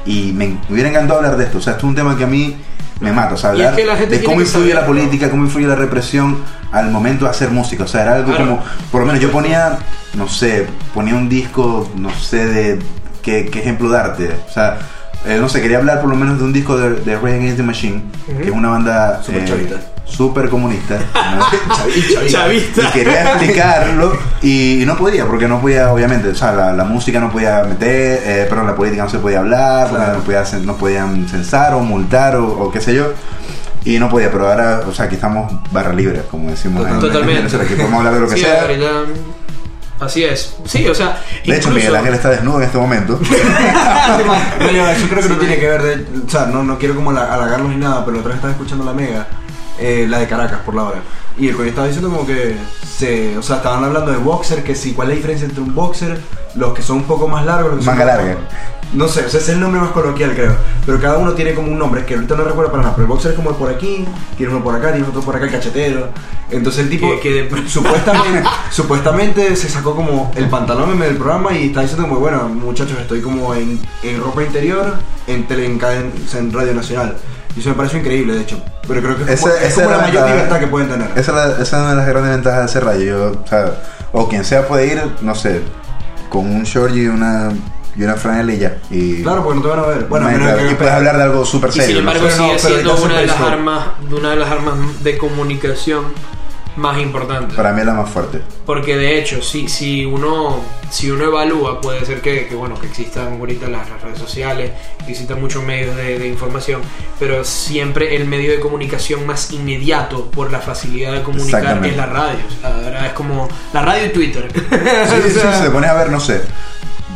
Y 0.05 0.33
me, 0.33 0.47
me 0.47 0.59
hubiera 0.69 0.89
encantado 0.89 1.19
hablar 1.19 1.37
de 1.37 1.45
esto. 1.45 1.57
O 1.57 1.61
sea, 1.61 1.73
esto 1.73 1.85
es 1.85 1.89
un 1.89 1.95
tema 1.95 2.17
que 2.17 2.25
a 2.25 2.27
mí 2.27 2.55
me 2.99 3.11
mata. 3.11 3.33
O 3.33 3.37
sea, 3.37 3.55
Y 3.55 3.61
es 3.61 3.67
hablar 3.67 3.75
que 3.75 3.85
la 3.85 3.95
de 3.95 4.23
cómo 4.23 4.41
influye 4.41 4.73
la 4.73 4.81
saberlo. 4.81 4.87
política, 5.01 5.29
cómo 5.29 5.43
influye 5.45 5.65
la 5.67 5.75
represión 5.75 6.37
al 6.71 6.91
momento 6.91 7.25
de 7.25 7.31
hacer 7.31 7.49
música. 7.49 7.85
O 7.85 7.87
sea, 7.87 8.03
era 8.03 8.15
algo 8.15 8.35
Claro. 8.35 8.45
como, 8.57 8.63
por 8.91 9.01
lo 9.01 9.07
menos 9.07 9.21
yo 9.21 9.31
ponía, 9.31 9.77
no 10.15 10.27
sé, 10.27 10.67
ponía 10.93 11.15
un 11.15 11.27
disco, 11.29 11.89
no 11.95 12.09
sé, 12.11 12.45
de 12.47 12.79
qué, 13.21 13.49
qué 13.51 13.59
ejemplo 13.59 13.89
darte. 13.89 14.29
O 14.49 14.51
sea, 14.53 14.77
eh, 15.25 15.37
no 15.39 15.47
sé, 15.49 15.61
quería 15.61 15.77
hablar 15.77 16.01
por 16.01 16.09
lo 16.09 16.15
menos 16.15 16.37
de 16.37 16.43
un 16.43 16.53
disco 16.53 16.77
de, 16.77 16.95
de 17.01 17.15
Rage 17.15 17.35
Against 17.37 17.57
the 17.57 17.63
Machine, 17.63 18.03
que 18.25 18.43
es 18.45 18.51
una 18.51 18.69
banda 18.69 19.21
Súper 19.23 19.41
eh, 19.43 19.45
chavita. 19.47 19.75
súper 20.05 20.49
comunista. 20.49 20.97
¿no? 21.35 21.41
Chavi- 21.43 22.13
chavita. 22.13 22.27
Chavista. 22.31 22.81
y 22.81 22.91
quería 22.91 23.21
explicarlo 23.33 24.13
y, 24.41 24.81
y 24.83 24.85
no 24.85 24.97
podía, 24.97 25.25
porque 25.25 25.47
no 25.47 25.59
podía, 25.61 25.91
obviamente, 25.91 26.29
o 26.29 26.35
sea, 26.35 26.51
la, 26.53 26.73
la 26.73 26.83
música 26.83 27.19
no 27.19 27.31
podía 27.31 27.63
meter, 27.63 28.21
eh, 28.25 28.45
pero 28.49 28.63
la 28.63 28.75
política 28.75 29.03
no 29.03 29.09
se 29.09 29.19
podía 29.19 29.39
hablar, 29.39 29.89
Claro. 29.89 30.17
no, 30.17 30.23
podía, 30.23 30.43
no 30.63 30.75
podían 30.75 31.27
censar 31.27 31.73
o 31.73 31.79
multar 31.79 32.35
o, 32.35 32.45
o 32.47 32.71
qué 32.71 32.81
sé 32.81 32.93
yo. 32.93 33.13
Y 33.85 33.99
no 33.99 34.09
podía, 34.09 34.31
pero 34.31 34.49
ahora, 34.49 34.81
o 34.87 34.93
sea, 34.93 35.05
aquí 35.05 35.15
estamos 35.15 35.51
barra 35.71 35.91
libre, 35.93 36.21
como 36.31 36.49
decimos 36.49 36.87
en- 36.87 36.93
en 36.93 36.99
Totalmente. 37.01 37.35
Venezuela, 37.41 37.65
aquí 37.65 37.73
podemos 37.75 37.97
hablar 37.99 38.13
de 38.13 38.19
lo 38.21 38.27
que 38.29 38.35
Sí, 38.35 38.41
sea. 38.41 38.63
Así 40.05 40.23
es. 40.23 40.55
Sí, 40.65 40.87
o 40.87 40.95
sea, 40.95 41.21
De 41.45 41.57
hecho, 41.57 41.69
Miguel 41.69 41.95
Ángel 41.95 42.13
está 42.13 42.29
desnudo 42.29 42.57
en 42.57 42.63
este 42.63 42.77
momento. 42.77 43.19
No, 44.59 44.71
yo, 44.71 44.87
eso 44.87 45.07
creo 45.09 45.23
que 45.23 45.29
no 45.29 45.37
tiene 45.37 45.57
que 45.57 45.67
ver, 45.67 45.81
de, 45.81 46.19
o 46.25 46.29
sea, 46.29 46.45
no, 46.45 46.63
no 46.63 46.77
quiero 46.77 46.95
como 46.95 47.11
halagarlos 47.11 47.41
halagarlos 47.41 47.69
ni 47.69 47.77
nada, 47.77 48.03
pero 48.05 48.15
la 48.15 48.19
otra 48.19 48.29
vez 48.29 48.35
estaba 48.35 48.51
escuchando 48.53 48.83
la 48.83 48.93
Mega, 48.93 49.27
eh, 49.79 50.05
la 50.07 50.19
de 50.19 50.27
Caracas 50.27 50.59
por 50.65 50.75
la 50.75 50.83
hora, 50.83 50.99
y 51.37 51.47
el 51.47 51.55
coño 51.55 51.69
estaba 51.69 51.87
diciendo 51.87 52.09
como 52.11 52.25
que, 52.27 52.55
se, 52.97 53.37
o 53.37 53.41
sea, 53.41 53.57
estaban 53.57 53.83
hablando 53.83 54.11
de 54.11 54.17
boxer, 54.17 54.63
que 54.63 54.75
si, 54.75 54.93
cuál 54.93 55.07
es 55.07 55.13
la 55.13 55.15
diferencia 55.15 55.47
entre 55.47 55.61
un 55.63 55.73
boxer, 55.73 56.19
los 56.55 56.73
que 56.73 56.81
son 56.81 56.97
un 56.97 57.03
poco 57.03 57.27
más 57.27 57.45
largos, 57.45 57.71
los 57.71 57.79
que 57.79 57.85
son 57.85 57.95
Manga 57.97 58.05
más 58.15 58.17
larga. 58.25 58.37
No 58.93 59.07
sé, 59.07 59.21
o 59.25 59.29
sea, 59.29 59.39
ese 59.39 59.49
es 59.49 59.49
el 59.49 59.59
nombre 59.59 59.81
más 59.81 59.89
coloquial 59.89 60.35
creo, 60.35 60.55
pero 60.85 60.99
cada 61.01 61.17
uno 61.17 61.31
tiene 61.31 61.55
como 61.55 61.71
un 61.71 61.79
nombre, 61.79 62.01
es 62.01 62.05
que 62.05 62.13
ahorita 62.13 62.35
no 62.35 62.43
recuerdo 62.43 62.69
para 62.69 62.83
nada, 62.83 62.95
pero 62.95 63.07
el 63.07 63.09
boxer 63.11 63.31
es 63.31 63.37
como 63.37 63.51
por 63.53 63.71
aquí, 63.71 64.05
tiene 64.37 64.53
uno 64.53 64.63
por 64.63 64.75
acá, 64.75 64.91
tiene 64.93 65.07
otro 65.07 65.21
por 65.21 65.35
acá, 65.35 65.45
el 65.45 65.51
cachetero, 65.51 66.09
entonces 66.51 66.83
el 66.83 66.89
tipo... 66.91 67.07
Que- 67.19 67.43
de- 67.49 67.67
Supuestamente, 67.67 68.43
supuestamente 68.69 69.55
se 69.55 69.67
sacó 69.69 69.95
como 69.95 70.31
el 70.35 70.47
pantalón 70.47 70.91
en 70.91 70.97
medio 70.99 71.09
del 71.13 71.17
programa 71.17 71.53
y 71.57 71.67
está 71.67 71.81
diciendo 71.81 72.07
como, 72.07 72.19
bueno, 72.19 72.47
muchachos, 72.49 72.97
estoy 72.99 73.21
como 73.21 73.55
en, 73.55 73.79
en 74.03 74.21
ropa 74.21 74.43
interior 74.43 74.93
en, 75.25 75.47
tele, 75.47 75.65
en 75.65 75.79
Radio 76.53 76.73
Nacional. 76.75 77.17
Y 77.55 77.59
eso 77.59 77.69
me 77.69 77.75
pareció 77.75 77.99
increíble, 77.99 78.33
de 78.33 78.41
hecho. 78.41 78.61
Pero 78.87 79.01
creo 79.01 79.17
que 79.17 79.31
es 79.33 79.39
como, 79.39 79.53
Esa- 79.53 79.65
es 79.67 79.73
como 79.75 79.89
la 79.91 79.97
la 79.97 80.03
mayor 80.03 80.27
libertad 80.29 80.59
que 80.59 80.67
pueden 80.67 80.89
tener. 80.89 81.07
Esa 81.15 81.19
es, 81.19 81.27
la- 81.37 81.51
esa 81.53 81.61
es 81.63 81.73
una 81.73 81.89
de 81.91 81.95
las 81.97 82.07
grandes 82.07 82.31
ventajas 82.31 82.59
de 82.59 82.65
hacer 82.65 82.83
radio. 82.85 83.05
Yo, 83.05 83.41
o, 83.43 83.47
sea, 83.47 83.71
o 84.11 84.27
quien 84.29 84.43
sea 84.43 84.67
puede 84.67 84.87
ir, 84.87 85.01
no 85.21 85.35
sé, 85.35 85.61
con 86.29 86.47
un 86.47 86.63
short 86.63 86.95
y 86.95 87.07
una, 87.07 87.51
y 87.95 88.03
una 88.03 88.15
franela 88.15 88.53
y 88.53 88.57
ya. 88.57 88.77
Y, 88.89 89.21
Claro, 89.21 89.43
porque 89.43 89.57
no 89.57 89.61
te 89.63 89.67
van 89.69 89.79
a 89.79 89.83
ver. 89.83 90.05
Bueno, 90.05 90.25
Bueno, 90.27 90.45
menos 90.45 90.61
que- 90.61 90.71
y 90.71 90.75
puedes 90.75 90.93
hablar 90.93 91.17
de 91.17 91.23
algo 91.23 91.45
súper 91.45 91.69
Y 91.69 91.73
serio. 91.73 91.85
sin 91.97 92.05
¿no? 92.05 92.11
embargo 92.11 92.23
no, 92.27 92.31
sigue 92.43 92.57
pero 92.61 92.73
siendo 92.75 92.95
una 93.05 93.19
de 93.19 93.27
las 93.27 93.39
armas, 93.39 93.85
una 94.11 94.29
de 94.31 94.35
las 94.35 94.49
armas 94.51 95.03
de 95.03 95.17
comunicación 95.19 96.05
más 96.75 96.97
importantes. 96.99 97.55
Para 97.55 97.71
mí 97.71 97.81
es 97.81 97.85
la 97.85 97.93
más 97.93 98.09
fuerte. 98.09 98.41
Porque 98.65 98.95
de 98.97 99.19
hecho, 99.19 99.41
si, 99.41 99.67
si 99.67 100.05
uno 100.05 100.59
si 100.89 101.09
uno 101.11 101.25
evalúa, 101.25 101.81
puede 101.81 102.05
ser 102.05 102.21
que, 102.21 102.47
que, 102.47 102.55
bueno 102.55 102.79
que 102.79 102.87
existan 102.87 103.39
ahorita 103.39 103.67
las, 103.67 103.89
las 103.89 104.01
redes 104.01 104.19
sociales, 104.19 104.71
que 105.05 105.11
existan 105.11 105.39
muchos 105.41 105.63
medios 105.63 105.95
de, 105.95 106.19
de 106.19 106.27
información, 106.27 106.81
pero 107.19 107.43
siempre 107.43 108.15
el 108.15 108.25
medio 108.25 108.51
de 108.51 108.59
comunicación 108.59 109.25
más 109.25 109.51
inmediato 109.51 110.29
por 110.31 110.51
la 110.51 110.59
facilidad 110.59 111.11
de 111.13 111.23
comunicar 111.23 111.85
es 111.85 111.97
la 111.97 112.05
radio. 112.05 112.39
O 112.47 112.61
sea, 112.61 112.69
la 112.71 112.75
verdad 112.77 113.05
es 113.07 113.13
como 113.13 113.47
la 113.73 113.81
radio 113.81 114.05
y 114.05 114.09
Twitter. 114.09 114.51
Sí, 114.53 114.59
O 114.71 115.27
sí, 115.27 115.39
sea, 115.39 115.57
si 115.57 115.63
te 115.63 115.69
pones 115.71 115.89
a 115.89 115.93
ver, 115.95 116.11
no 116.11 116.19
sé, 116.19 116.41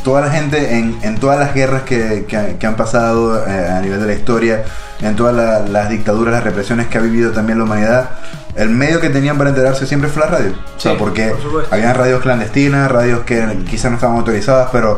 toda 0.04 0.22
la 0.22 0.32
gente 0.32 0.78
en, 0.78 0.98
en 1.02 1.20
todas 1.20 1.40
las 1.40 1.54
guerras 1.54 1.82
que, 1.84 2.26
que- 2.28 2.56
que 2.60 2.68
han 2.68 2.76
pasado 2.76 3.46
eh, 3.48 3.68
a 3.70 3.80
nivel 3.82 4.00
de 4.00 4.08
la 4.08 4.14
historia, 4.14 4.64
en 5.02 5.16
todas 5.16 5.36
la- 5.36 5.60
las 5.60 5.90
dictaduras, 5.90 6.34
las 6.34 6.44
represiones 6.44 6.88
que 6.88 6.98
ha 6.98 7.02
vivido 7.02 7.32
también 7.32 7.58
la 7.60 7.66
humanidad, 7.66 8.10
el 8.58 8.70
medio 8.70 9.00
que 9.00 9.10
tenían 9.10 9.38
para 9.38 9.50
enterarse 9.52 9.86
siempre 9.88 10.10
fue 10.10 10.24
la 10.24 10.30
radio. 10.32 10.52
O 10.52 10.80
sea, 10.80 10.92
Sí, 10.94 10.98
porque 11.00 11.28
por 11.30 11.66
habían 11.72 11.96
radios 11.96 12.22
clandestinas, 12.22 12.92
radios 12.92 13.22
que 13.22 13.46
quizás 13.70 13.92
no 13.92 13.96
estaban 13.98 14.18
autorizadas, 14.18 14.70
pero 14.72 14.98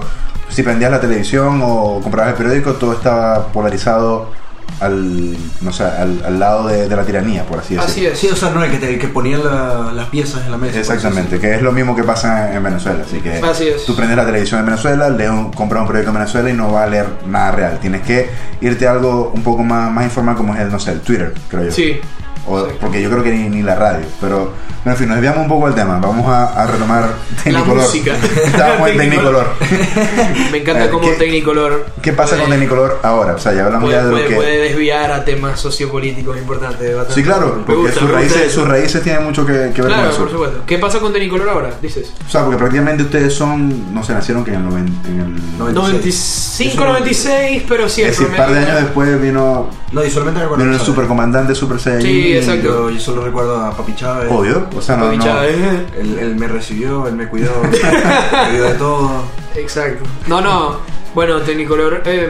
si 0.49 0.63
prendías 0.63 0.91
la 0.91 0.99
televisión 1.01 1.59
o 1.63 1.99
comprabas 2.01 2.31
el 2.31 2.37
periódico, 2.37 2.73
todo 2.73 2.93
estaba 2.93 3.47
polarizado 3.47 4.31
al, 4.79 5.35
no 5.61 5.73
sé, 5.73 5.83
al, 5.83 6.21
al 6.25 6.39
lado 6.39 6.67
de, 6.67 6.87
de 6.87 6.95
la 6.95 7.03
tiranía, 7.03 7.43
por 7.43 7.59
así 7.59 7.75
decirlo. 7.75 7.83
Así 7.91 8.05
es. 8.05 8.17
Sí, 8.19 8.27
o 8.29 8.35
sea, 8.35 8.49
no, 8.51 8.63
el 8.63 8.71
que, 8.71 8.77
te, 8.77 8.97
que 8.97 9.07
ponía 9.09 9.37
la- 9.37 9.91
las 9.93 10.07
piezas 10.07 10.45
en 10.45 10.51
la 10.51 10.57
mesa. 10.57 10.79
Exactamente, 10.79 11.37
que 11.39 11.55
es 11.55 11.61
lo 11.61 11.71
mismo 11.73 11.95
que 11.95 12.03
pasa 12.03 12.53
en 12.55 12.63
Venezuela. 12.63 13.03
Así 13.05 13.19
que 13.19 13.39
Así 13.39 13.67
es. 13.67 13.83
tú 13.85 13.95
prendes 13.95 14.15
la 14.15 14.25
televisión 14.25 14.61
en 14.61 14.67
Venezuela, 14.67 15.09
lees 15.09 15.31
un, 15.31 15.51
compras 15.51 15.81
un 15.81 15.87
periódico 15.87 16.11
en 16.11 16.19
Venezuela 16.19 16.50
y 16.50 16.53
no 16.53 16.72
va 16.72 16.83
a 16.83 16.87
leer 16.87 17.07
nada 17.27 17.51
real. 17.51 17.79
Tienes 17.81 18.01
que 18.03 18.29
irte 18.61 18.87
a 18.87 18.91
algo 18.91 19.31
un 19.35 19.43
poco 19.43 19.63
más, 19.63 19.91
más 19.91 20.05
informal 20.05 20.35
como 20.37 20.53
es 20.55 20.61
el, 20.61 20.72
no 20.72 20.79
sé, 20.79 20.91
el 20.93 21.01
Twitter, 21.01 21.33
creo 21.50 21.65
yo. 21.65 21.72
Sí. 21.72 22.00
O- 22.47 22.59
Exacto. 22.59 22.79
porque 22.81 23.01
yo 23.01 23.09
creo 23.09 23.23
que 23.23 23.31
ni, 23.31 23.49
ni 23.49 23.61
la 23.61 23.75
radio. 23.75 24.05
Pero, 24.21 24.53
en 24.85 24.95
fin, 24.95 25.07
nos 25.07 25.17
desviamos 25.17 25.41
un 25.43 25.47
poco 25.49 25.65
del 25.67 25.75
tema. 25.75 25.99
Vamos 25.99 26.27
a, 26.27 26.45
a 26.63 26.67
retomar 26.67 27.09
Technicolor. 27.43 27.77
música. 27.83 28.15
Estábamos 28.45 28.89
en 28.89 28.97
Technicolor. 28.99 29.47
Me 30.51 30.57
encanta 30.59 30.89
como 30.89 31.09
¿qué- 31.09 31.15
Technicolor 31.17 31.85
¿Qué 32.01 32.13
pasa 32.13 32.31
con 32.37 32.45
puede- 32.45 32.51
Technicolor 32.59 32.99
ahora? 33.03 33.33
O 33.33 33.37
sea, 33.39 33.53
ya 33.53 33.65
hablamos 33.65 33.85
puede, 33.89 33.97
ya 33.97 34.05
de 34.05 34.09
lo 34.11 34.15
puede- 34.17 34.27
que... 34.29 34.35
puede 34.35 34.57
desviar 34.59 35.11
a 35.11 35.25
temas 35.25 35.59
sociopolíticos 35.59 36.37
importantes. 36.37 36.95
bastante. 36.95 37.13
Sí, 37.13 37.23
claro, 37.23 37.63
porque 37.65 37.81
gusta, 37.81 37.99
sus, 37.99 38.09
raíces, 38.11 38.51
sus 38.51 38.67
raíces 38.67 39.01
tienen 39.03 39.23
mucho 39.23 39.45
que, 39.45 39.53
que 39.73 39.81
ver 39.81 39.91
Claro, 39.91 40.01
con 40.03 40.09
eso. 40.11 40.19
por 40.21 40.31
supuesto. 40.31 40.63
¿Qué 40.65 40.77
pasa 40.79 40.99
con 40.99 41.11
Technicolor 41.13 41.49
ahora? 41.49 41.71
Dices. 41.81 42.11
O 42.25 42.29
sea, 42.29 42.41
porque 42.43 42.57
prácticamente 42.57 43.03
ustedes 43.03 43.33
son, 43.33 43.93
no 43.93 44.03
sé, 44.03 44.13
nacieron 44.13 44.43
que 44.43 44.51
en 44.53 44.57
el, 44.57 44.63
noven- 44.63 44.93
en 45.07 45.19
el 45.19 45.57
96. 45.59 46.69
95, 46.69 46.83
96, 46.85 47.63
pero 47.67 47.89
sí, 47.89 48.01
Es 48.01 48.09
decir, 48.11 48.27
un 48.27 48.35
par 48.35 48.51
de 48.51 48.59
años 48.59 48.81
después 48.81 49.21
vino, 49.21 49.69
No, 49.91 50.03
y 50.03 50.09
solamente 50.09 50.41
recuerdo. 50.41 50.63
vino 50.63 50.75
el 50.75 50.81
supercomandante 50.81 51.53
Super 51.55 51.79
Saiyajin. 51.79 52.09
Sí, 52.09 52.28
exacto. 52.33 52.68
Yo, 52.68 52.89
yo 52.89 53.00
solo 53.00 53.24
recuerdo 53.24 53.57
a 53.57 53.75
Papi 53.75 53.96
Chávez. 53.96 54.29
Obvio, 54.31 54.68
o 54.75 54.81
sea, 54.81 54.98
no, 54.98 55.05
Papi 55.05 55.18
no- 55.18 55.24
Chávez. 55.24 55.57
Él, 56.00 56.20
él 56.20 56.35
me 56.35 56.48
recibió, 56.48 57.07
él 57.07 57.15
me 57.15 57.27
cuidó, 57.27 57.51
me 57.63 58.50
cuidó 58.50 58.65
de 58.65 58.74
todo. 58.75 59.11
Exacto. 59.55 60.03
No, 60.27 60.42
no. 60.42 60.77
Bueno, 61.15 61.42
Technicolor, 61.42 62.01
eh, 62.05 62.29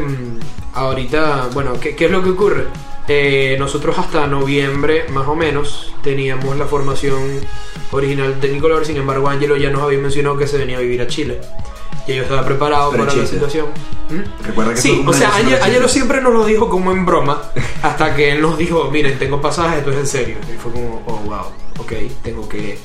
ahorita, 0.74 1.50
bueno, 1.54 1.74
¿qué, 1.80 1.96
qué 1.96 2.06
es 2.06 2.12
lo 2.12 2.24
que 2.24 2.30
ocurre? 2.30 2.66
Eh, 3.08 3.56
nosotros 3.60 3.98
hasta 3.98 4.28
noviembre, 4.28 5.06
más 5.12 5.28
o 5.28 5.36
menos, 5.36 5.94
teníamos 6.04 6.56
la 6.58 6.66
formación 6.66 7.20
original 7.92 8.36
de 8.36 8.40
Technicolor, 8.42 8.86
sin 8.86 8.98
embargo, 8.98 9.28
Angelo 9.28 9.58
ya 9.58 9.70
nos 9.72 9.82
había 9.82 9.98
mencionado 10.00 10.38
que 10.38 10.46
se 10.48 10.58
venía 10.60 10.78
a 10.78 10.82
vivir 10.82 11.02
a 11.02 11.08
Chile. 11.08 11.42
Y 12.08 12.16
yo 12.16 12.24
estaba 12.24 12.44
preparado 12.44 12.92
Pero 12.92 13.04
para 13.06 13.16
la 13.16 13.22
chiste. 13.22 13.36
situación. 13.36 13.68
¿Mm? 14.10 14.44
Recuerda 14.46 14.74
que 14.74 14.82
Sí, 14.82 15.04
o 15.06 15.14
sea, 15.14 15.36
Angelo 15.36 15.60
chiste. 15.64 15.88
siempre 15.90 16.22
nos 16.22 16.34
lo 16.34 16.44
dijo 16.46 16.70
como 16.70 16.92
en 16.92 17.06
broma, 17.06 17.42
hasta 17.84 18.16
que 18.16 18.32
él 18.32 18.42
nos 18.42 18.58
dijo, 18.58 18.90
miren, 18.92 19.20
tengo 19.20 19.40
pasajes, 19.42 19.80
esto 19.80 19.92
es 19.92 19.98
en 19.98 20.08
serio. 20.08 20.38
Y 20.52 20.58
fue 20.58 20.72
como, 20.72 21.04
oh, 21.06 21.18
wow, 21.26 21.46
ok, 21.78 21.94
tengo 22.24 22.50
que, 22.50 22.80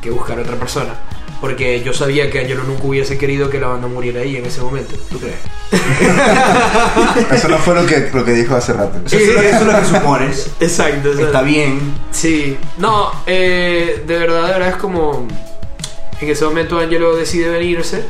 que 0.00 0.10
buscar 0.10 0.38
otra 0.38 0.54
persona. 0.56 0.94
Porque 1.40 1.82
yo 1.84 1.92
sabía 1.92 2.30
que 2.32 2.40
Angelo 2.40 2.64
nunca 2.64 2.82
hubiese 2.84 3.16
querido 3.16 3.48
que 3.48 3.60
la 3.60 3.68
banda 3.68 3.86
muriera 3.86 4.20
ahí 4.22 4.36
en 4.36 4.44
ese 4.46 4.60
momento. 4.60 4.96
¿Tú 5.08 5.20
crees? 5.20 5.36
Eso 7.32 7.48
no 7.48 7.58
fue 7.58 7.74
lo 7.76 7.86
que, 7.86 8.10
lo 8.12 8.24
que 8.24 8.32
dijo 8.32 8.56
hace 8.56 8.72
rato. 8.72 8.98
Eso 9.06 9.16
es 9.16 9.34
lo 9.34 9.40
eso 9.42 9.58
es 9.60 9.66
lo 9.66 9.78
que 9.78 9.84
supones. 9.84 10.50
Exacto, 10.60 11.12
Está 11.12 11.42
bien. 11.42 11.94
Sí, 12.10 12.56
no, 12.78 13.12
eh, 13.26 14.02
de 14.04 14.18
verdad, 14.18 14.46
de 14.46 14.52
verdad 14.52 14.68
es 14.70 14.76
como. 14.76 15.28
En 16.20 16.28
ese 16.28 16.44
momento 16.44 16.78
Angelo 16.80 17.14
decide 17.14 17.48
venirse. 17.48 18.04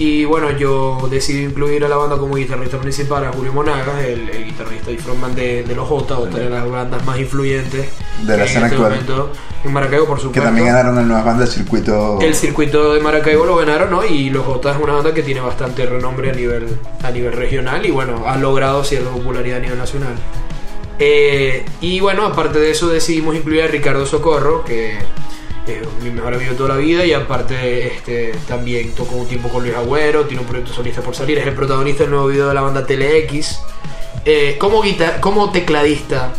Y 0.00 0.24
bueno, 0.24 0.52
yo 0.56 1.08
decidí 1.10 1.42
incluir 1.44 1.84
a 1.84 1.88
la 1.88 1.96
banda 1.96 2.16
como 2.18 2.36
guitarrista 2.36 2.78
principal 2.78 3.24
a 3.24 3.32
Julio 3.32 3.52
Monagas, 3.52 4.04
el, 4.04 4.28
el 4.30 4.44
guitarrista 4.44 4.92
y 4.92 4.96
frontman 4.96 5.34
de, 5.34 5.64
de 5.64 5.74
los 5.74 5.88
J, 5.88 6.16
otra 6.18 6.38
de 6.38 6.48
las 6.50 6.70
bandas 6.70 7.04
más 7.04 7.18
influyentes 7.18 7.88
De 8.22 8.36
la 8.36 8.44
que 8.44 8.48
escena 8.48 8.66
en 8.68 8.72
este 8.72 8.76
actual. 8.76 8.90
momento 8.92 9.32
en 9.64 9.72
Maracaibo, 9.72 10.06
por 10.06 10.16
Que 10.18 10.22
supuesto. 10.22 10.42
también 10.46 10.66
ganaron 10.68 10.98
el 10.98 11.08
nuevas 11.08 11.24
bandas 11.24 11.48
del 11.52 11.58
circuito. 11.64 12.20
El 12.20 12.32
circuito 12.36 12.94
de 12.94 13.00
Maracaibo 13.00 13.44
lo 13.44 13.56
ganaron, 13.56 13.90
¿no? 13.90 14.04
Y 14.04 14.30
los 14.30 14.46
J 14.46 14.70
es 14.70 14.76
una 14.80 14.92
banda 14.94 15.12
que 15.12 15.24
tiene 15.24 15.40
bastante 15.40 15.84
renombre 15.84 16.30
a 16.30 16.32
nivel, 16.32 16.78
a 17.02 17.10
nivel 17.10 17.32
regional 17.32 17.84
y 17.84 17.90
bueno, 17.90 18.22
ha 18.28 18.36
logrado 18.36 18.84
cierta 18.84 19.10
popularidad 19.10 19.58
a 19.58 19.60
nivel 19.62 19.78
nacional. 19.78 20.14
Eh, 21.00 21.64
y 21.80 21.98
bueno, 22.00 22.24
aparte 22.24 22.60
de 22.60 22.70
eso 22.70 22.88
decidimos 22.88 23.34
incluir 23.34 23.62
a 23.62 23.66
Ricardo 23.66 24.06
Socorro, 24.06 24.64
que 24.64 24.96
es 25.74 26.02
mi 26.04 26.10
mejor 26.10 26.34
amigo 26.34 26.50
de 26.52 26.56
toda 26.56 26.70
la 26.70 26.76
vida 26.76 27.04
y 27.04 27.12
aparte 27.12 27.86
este, 27.88 28.32
también 28.46 28.92
tocó 28.92 29.16
un 29.16 29.26
tiempo 29.28 29.48
con 29.48 29.62
Luis 29.62 29.74
Agüero, 29.76 30.24
tiene 30.24 30.40
un 30.42 30.46
proyecto 30.48 30.72
solista 30.72 31.00
por 31.02 31.14
salir, 31.14 31.38
es 31.38 31.46
el 31.46 31.54
protagonista 31.54 32.02
del 32.04 32.10
nuevo 32.12 32.26
video 32.28 32.48
de 32.48 32.54
la 32.54 32.60
banda 32.60 32.86
TeleX, 32.86 33.60
eh, 34.24 34.56
como, 34.58 34.80
guitar 34.82 35.20
como 35.20 35.50
tecladista 35.52 36.32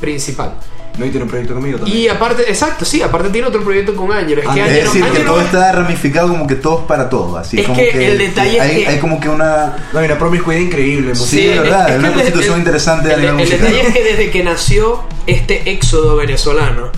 principal. 0.00 0.54
No, 0.96 1.04
y 1.06 1.10
tiene 1.10 1.24
un 1.24 1.30
proyecto 1.30 1.54
conmigo 1.54 1.78
también. 1.78 1.96
Y 1.96 2.08
aparte, 2.08 2.42
exacto, 2.48 2.84
sí, 2.84 3.00
aparte 3.02 3.28
tiene 3.30 3.46
otro 3.46 3.62
proyecto 3.62 3.94
con 3.94 4.10
Ángel. 4.10 4.40
Es 4.40 4.48
que 4.48 4.60
Ah, 4.60 4.66
Es 4.68 4.84
decir, 4.84 5.04
que 5.04 5.20
todo 5.20 5.40
está 5.40 5.70
ramificado 5.70 6.28
como 6.28 6.44
que 6.48 6.56
todos 6.56 6.86
para 6.86 7.08
todos. 7.08 7.38
Así 7.38 7.60
Es 7.60 7.66
como 7.66 7.78
que 7.78 8.06
el 8.10 8.18
detalle 8.18 8.56
es 8.56 8.60
hay, 8.60 8.76
que- 8.82 8.88
hay 8.88 8.98
como 8.98 9.20
que 9.20 9.28
una. 9.28 9.76
No, 9.92 9.98
hay 10.00 10.06
una 10.06 10.18
promiscuidad 10.18 10.60
increíble. 10.60 11.14
Sí, 11.14 11.46
de 11.46 11.60
verdad, 11.60 11.90
es 11.90 11.98
una 12.00 12.08
el- 12.08 12.14
constitución 12.14 12.54
el- 12.54 12.58
interesante 12.58 13.10
a 13.10 13.14
el, 13.14 13.20
nivel 13.20 13.34
el 13.34 13.40
musical. 13.44 13.60
detalle 13.60 13.86
es 13.88 13.94
que 13.94 14.02
desde 14.02 14.30
que 14.32 14.42
nació 14.42 15.04
este 15.28 15.70
éxodo 15.70 16.16
venezolano, 16.16 16.90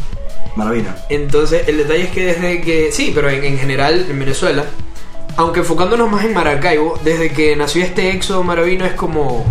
Maravilla. 0.57 0.97
entonces 1.09 1.69
el 1.69 1.79
detalle 1.79 2.05
es 2.05 2.11
que 2.11 2.25
desde 2.25 2.61
que, 2.61 2.93
sí, 2.93 3.13
pero 3.15 3.31
en, 3.31 3.45
en 3.45 3.59
general 3.59 4.07
en 4.09 4.19
Venezuela, 4.19 4.65
aunque 5.37 5.61
enfocándonos 5.61 6.11
más 6.11 6.25
en 6.25 6.35
Maracaibo, 6.35 6.99
desde 7.05 7.31
que 7.31 7.57
nació 7.57 7.83
este 7.83 8.11
éxodo 8.11 8.43
maravino 8.43 8.85
es 8.85 8.93
como 8.93 9.45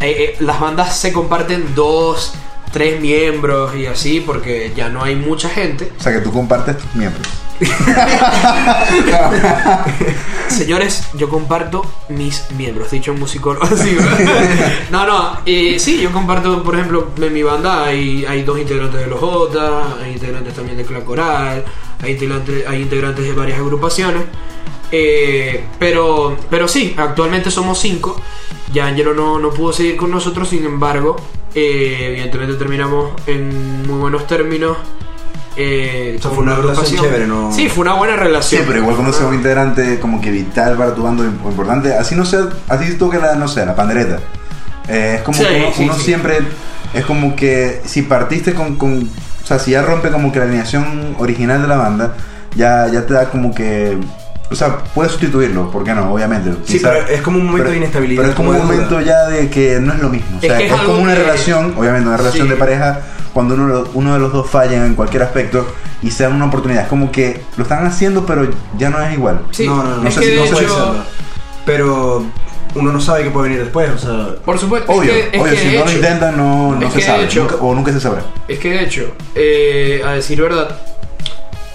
eh, 0.00 0.10
eh, 0.18 0.36
las 0.40 0.60
bandas 0.60 0.96
se 0.96 1.12
comparten 1.12 1.74
dos, 1.74 2.32
tres 2.72 3.00
miembros 3.00 3.74
y 3.74 3.86
así, 3.86 4.20
porque 4.20 4.72
ya 4.76 4.88
no 4.88 5.02
hay 5.02 5.16
mucha 5.16 5.48
gente. 5.48 5.90
O 5.98 6.02
sea, 6.02 6.12
que 6.12 6.20
tú 6.20 6.32
compartes 6.32 6.78
tus 6.78 6.94
miembros. 6.94 7.26
Señores, 10.48 11.08
yo 11.14 11.28
comparto 11.28 11.84
mis 12.08 12.50
miembros, 12.52 12.90
dicho 12.90 13.14
musicólogo. 13.14 13.66
no, 14.90 15.06
no, 15.06 15.38
eh, 15.46 15.78
sí, 15.78 16.00
yo 16.00 16.12
comparto, 16.12 16.62
por 16.62 16.74
ejemplo, 16.74 17.08
en 17.20 17.32
mi 17.32 17.42
banda 17.42 17.84
hay, 17.84 18.24
hay 18.24 18.42
dos 18.42 18.58
integrantes 18.58 19.00
de 19.00 19.06
los 19.06 19.20
J, 19.20 19.96
hay 20.02 20.12
integrantes 20.12 20.54
también 20.54 20.76
de 20.76 20.84
Clan 20.84 21.04
Coral, 21.04 21.64
hay 22.02 22.12
integrantes, 22.12 22.66
hay 22.66 22.82
integrantes 22.82 23.24
de 23.24 23.32
varias 23.32 23.58
agrupaciones. 23.58 24.22
Eh, 24.90 25.66
pero, 25.78 26.36
pero 26.48 26.66
sí, 26.66 26.94
actualmente 26.96 27.50
somos 27.50 27.78
cinco. 27.78 28.20
Ya 28.72 28.86
Angelo 28.86 29.14
no, 29.14 29.38
no 29.38 29.50
pudo 29.50 29.72
seguir 29.72 29.96
con 29.96 30.10
nosotros, 30.10 30.48
sin 30.48 30.64
embargo, 30.64 31.16
eh, 31.54 32.08
evidentemente 32.10 32.54
terminamos 32.54 33.12
en 33.26 33.86
muy 33.86 33.98
buenos 33.98 34.26
términos. 34.26 34.76
Eh, 35.60 36.14
O 36.18 36.22
sea, 36.22 36.30
fue 36.30 36.44
una 36.44 36.54
relación 36.54 36.76
agrupación. 36.84 37.04
chévere, 37.04 37.26
¿no? 37.26 37.52
Sí, 37.52 37.68
fue 37.68 37.82
una 37.82 37.94
buena 37.94 38.14
Sí, 38.14 38.20
relación. 38.20 38.64
pero 38.66 38.78
igual 38.78 38.94
cuando 38.94 39.12
sea 39.12 39.26
un 39.26 39.34
integrante 39.34 39.98
como 39.98 40.20
que 40.20 40.30
vital 40.30 40.76
para 40.76 40.94
tu 40.94 41.02
bando 41.02 41.24
importante, 41.24 41.94
así 41.94 42.14
no 42.14 42.24
sea, 42.24 42.48
así 42.68 42.94
toque 42.94 43.18
la, 43.18 43.34
no 43.34 43.48
sé, 43.48 43.66
la 43.66 43.74
pandereta. 43.74 44.20
Eh, 44.88 45.14
es 45.16 45.22
como 45.22 45.36
Sí, 45.36 45.44
que 45.44 45.56
uno, 45.56 45.72
sí, 45.76 45.82
uno 45.84 45.94
sí. 45.94 46.00
siempre, 46.04 46.38
es 46.94 47.04
como 47.04 47.34
que 47.34 47.82
si 47.84 48.02
partiste 48.02 48.54
con, 48.54 48.76
con, 48.76 49.10
o 49.42 49.46
sea, 49.46 49.58
si 49.58 49.72
ya 49.72 49.82
rompe 49.82 50.10
como 50.10 50.30
que 50.30 50.38
la 50.38 50.44
alineación 50.44 51.16
original 51.18 51.60
de 51.60 51.68
la 51.68 51.76
banda, 51.76 52.14
ya, 52.54 52.86
ya 52.88 53.04
te 53.04 53.14
da 53.14 53.28
como 53.28 53.52
que, 53.52 53.98
o 54.50 54.54
sea, 54.54 54.78
puedes 54.94 55.10
sustituirlo, 55.12 55.70
¿por 55.72 55.82
qué 55.82 55.92
no? 55.92 56.12
Obviamente. 56.14 56.52
Sí, 56.64 56.74
Quizá- 56.78 56.90
pero 56.92 57.08
es 57.08 57.20
como 57.20 57.38
un 57.38 57.46
momento 57.46 57.64
pero- 57.64 57.70
de 57.72 57.76
inestabilidad. 57.78 58.22
Pero 58.22 58.30
es 58.30 58.36
como 58.36 58.50
un 58.50 58.58
momento 58.58 59.00
ya 59.00 59.26
de 59.26 59.50
que 59.50 59.78
no 59.80 59.92
es 59.92 59.98
lo 59.98 60.08
mismo. 60.08 60.38
O 60.38 60.40
Es 60.40 60.46
sea, 60.48 60.56
que 60.56 60.66
es, 60.66 60.72
es 60.72 60.80
como 60.82 61.02
una 61.02 61.14
que- 61.14 61.20
relación, 61.20 61.74
obviamente, 61.76 62.06
una 62.08 62.16
relación 62.16 62.46
Sí. 62.46 62.52
de 62.54 62.56
pareja, 62.58 63.00
cuando 63.38 63.54
uno, 63.54 63.68
lo- 63.68 63.88
uno 63.94 64.14
de 64.14 64.18
los 64.18 64.32
dos 64.32 64.50
falla 64.50 64.84
en 64.84 64.96
cualquier 64.96 65.22
aspecto 65.22 65.64
y 66.02 66.10
se 66.10 66.24
dan 66.24 66.32
una 66.34 66.46
oportunidad. 66.46 66.82
Es 66.82 66.88
como 66.88 67.12
que 67.12 67.40
lo 67.56 67.62
están 67.62 67.86
haciendo, 67.86 68.26
pero 68.26 68.48
ya 68.76 68.90
no 68.90 69.00
es 69.00 69.12
igual. 69.14 69.42
Sí, 69.52 69.64
no, 69.64 69.80
no, 69.84 69.96
no, 69.98 70.08
es 70.08 70.14
sé 70.14 70.20
que 70.22 70.34
no 70.34 70.42
puede 70.46 70.64
hecho, 70.64 70.74
serlo. 70.74 70.94
Pero 71.64 72.24
uno 72.74 72.92
no 72.92 73.00
sabe 73.00 73.22
qué 73.22 73.30
puede 73.30 73.50
venir 73.50 73.62
después, 73.62 73.90
o 73.90 73.96
sea. 73.98 74.34
por 74.44 74.58
supuesto, 74.58 74.90
Obvio, 74.90 75.12
es 75.12 75.28
que, 75.28 75.36
es 75.36 75.40
obvio, 75.42 75.52
que 75.52 75.58
si 75.60 75.66
no 75.68 75.72
lo 75.72 75.80
hecho- 75.86 75.96
intentan, 75.98 76.36
no, 76.36 76.74
no 76.74 76.90
se 76.90 77.00
sabe. 77.00 77.24
hecho- 77.26 77.40
nunca- 77.42 77.56
o 77.60 77.74
nunca 77.76 77.92
se 77.92 78.00
sabrá. 78.00 78.22
Es 78.48 78.58
que 78.58 78.70
de 78.72 78.82
hecho, 78.82 79.12
eh, 79.36 80.02
a 80.04 80.10
decir 80.14 80.42
verdad, 80.42 80.76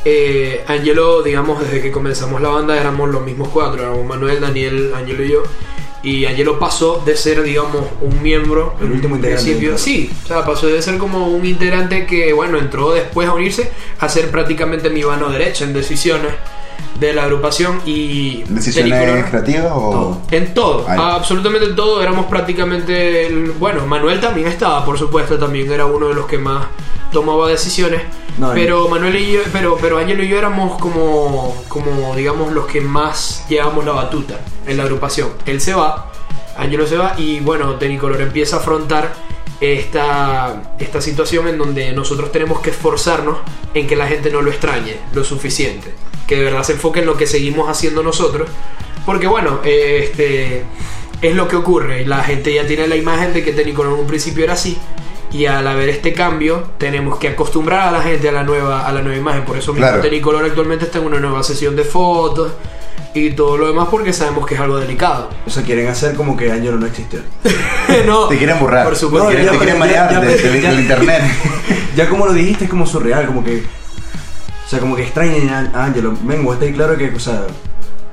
eh, 0.06 0.66
Angelo, 0.68 1.24
digamos, 1.24 1.62
desde 1.62 1.82
que 1.82 1.92
comenzamos 1.92 2.42
la 2.42 2.50
banda 2.50 2.76
éramos 2.78 3.10
los 3.10 3.24
mismos 3.24 3.48
cuatro, 3.50 3.82
éramos 3.84 4.06
Manuel, 4.06 4.42
Daniel, 4.42 4.92
Angelo 4.98 5.24
y 5.24 5.32
yo. 5.32 5.44
Y 6.04 6.26
Angelo 6.26 6.60
pasó 6.60 7.02
de 7.06 7.16
ser, 7.16 7.42
digamos, 7.44 7.86
un 8.02 8.22
miembro. 8.22 8.76
El 8.82 8.92
último 8.92 9.16
integrante 9.16 9.46
principio. 9.46 9.78
Sí, 9.78 10.12
o 10.26 10.28
sea, 10.28 10.46
pasó 10.46 10.68
de 10.68 10.82
ser 10.82 10.98
como 10.98 11.28
un 11.30 11.46
integrante 11.46 12.06
que, 12.06 12.34
bueno, 12.34 12.58
entró 12.60 12.92
después 12.92 13.28
a 13.28 13.34
unirse 13.34 13.72
a 14.00 14.10
ser 14.10 14.30
prácticamente 14.30 14.90
mi 14.90 15.02
mano 15.04 15.30
derecha 15.30 15.64
en 15.64 15.72
decisiones 15.74 16.34
de 17.00 17.14
la 17.14 17.24
agrupación 17.24 17.82
y 17.86 18.44
¿Decisiones 18.50 19.26
creativas 19.30 19.72
o.? 19.74 20.22
En 20.30 20.54
todo, 20.54 20.86
Ahí. 20.88 21.00
absolutamente 21.02 21.68
en 21.68 21.76
todo, 21.76 22.02
éramos 22.02 22.26
prácticamente, 22.26 23.26
el- 23.28 23.52
bueno, 23.52 23.86
Manuel 23.88 24.20
también 24.20 24.48
estaba, 24.48 24.86
por 24.86 24.98
supuesto, 25.00 25.40
también 25.40 25.72
era 25.72 25.86
uno 25.86 26.10
de 26.10 26.14
los 26.16 26.28
que 26.28 26.38
más 26.38 26.68
tomaba 27.14 27.48
decisiones, 27.48 28.02
No, 28.38 28.52
pero 28.54 28.90
Manuel 28.90 29.16
y 29.16 29.32
yo, 29.32 29.40
pero, 29.54 29.78
pero 29.80 30.00
Ángelo 30.00 30.24
y 30.24 30.28
yo 30.28 30.38
éramos 30.38 30.78
como, 30.82 31.64
como, 31.70 32.16
digamos, 32.16 32.52
los 32.52 32.66
que 32.66 32.82
más 32.82 33.46
llevamos 33.48 33.86
la 33.86 33.94
batuta 33.94 34.42
en 34.68 34.76
la 34.76 34.84
agrupación. 34.84 35.30
Él 35.46 35.62
se 35.62 35.74
va, 35.74 36.12
Ángelo 36.58 36.86
se 36.86 36.98
va 36.98 37.16
y 37.18 37.40
bueno, 37.40 37.76
Tenicolor 37.76 38.22
empieza 38.22 38.58
a 38.58 38.60
afrontar 38.60 39.14
esta, 39.62 40.76
esta 40.80 41.02
situación 41.02 41.48
en 41.48 41.58
donde 41.58 41.94
nosotros 41.94 42.32
tenemos 42.32 42.60
que 42.60 42.72
esforzarnos 42.72 43.38
en 43.74 43.88
que 43.88 43.96
la 43.96 44.08
gente 44.08 44.30
no 44.30 44.42
lo 44.42 44.52
extrañe 44.52 44.98
lo 45.14 45.24
suficiente, 45.24 45.94
que 46.28 46.36
de 46.36 46.44
verdad 46.44 46.64
se 46.64 46.74
enfoque 46.74 47.00
en 47.00 47.06
lo 47.06 47.16
que 47.16 47.28
seguimos 47.28 47.70
haciendo 47.70 48.04
nosotros, 48.04 48.50
porque 49.06 49.28
bueno, 49.28 49.60
eh, 49.64 50.02
este 50.04 50.64
es 51.22 51.36
lo 51.36 51.48
que 51.48 51.56
ocurre, 51.56 52.06
la 52.06 52.24
gente 52.24 52.54
ya 52.54 52.68
tiene 52.68 52.88
la 52.88 52.98
imagen 52.98 53.34
de 53.34 53.44
que 53.44 53.54
Tenicolor 53.54 53.94
en 53.94 54.00
un 54.00 54.08
principio 54.08 54.44
era 54.44 54.54
así. 54.54 54.78
Y 55.34 55.48
al 55.48 55.68
haber 55.68 55.90
este 55.90 56.14
cambio, 56.14 56.64
tenemos 56.78 57.18
que 57.18 57.30
acostumbrar 57.30 57.88
a 57.88 57.92
la 57.92 58.02
gente 58.04 58.30
a 58.30 58.32
la 58.32 58.44
nueva, 58.44 58.88
a 58.88 58.92
la 58.94 59.02
nueva 59.02 59.18
imagen. 59.18 59.44
Por 59.46 59.58
eso 59.58 59.74
Claro. 59.74 60.00
Tenicolor 60.02 60.46
actualmente 60.46 60.86
está 60.86 61.00
en 61.00 61.06
una 61.06 61.20
nueva 61.20 61.42
sesión 61.44 61.76
de 61.76 61.84
fotos 61.84 62.52
y 63.16 63.32
todo 63.32 63.58
lo 63.58 63.68
demás 63.68 63.88
porque 63.90 64.14
sabemos 64.14 64.46
que 64.46 64.54
es 64.56 64.60
algo 64.62 64.78
delicado. 64.78 65.30
O 65.48 65.50
sea, 65.50 65.64
quieren 65.64 65.88
hacer 65.88 66.14
como 66.16 66.38
que 66.38 66.52
Angelo 66.52 66.78
no 66.78 66.86
existió. 66.86 67.20
no, 68.06 68.28
Te 68.28 68.38
quieren 68.38 68.60
borrar. 68.60 68.86
Por 68.86 68.96
supuesto. 68.96 69.30
Te 69.30 69.36
quieren, 69.36 69.52
ya, 69.54 69.60
te 69.60 69.64
quieren 69.66 69.80
marear 69.80 70.22
de- 70.22 70.38
de- 70.38 70.82
internet. 70.82 71.22
ya 71.96 72.08
como 72.10 72.28
lo 72.28 72.34
dijiste, 72.34 72.66
es 72.66 72.70
como 72.70 72.86
surreal, 72.86 73.26
como 73.26 73.44
que. 73.44 73.64
O 74.66 74.70
sea, 74.70 74.80
como 74.80 74.96
que 74.96 75.02
extrañen 75.04 75.50
a 75.50 75.84
Angelo. 75.84 76.14
Vengo, 76.22 76.54
está 76.54 76.66
ahí 76.66 76.74
claro 76.74 76.96
que, 76.96 77.10
o 77.10 77.20
sea. 77.20 77.42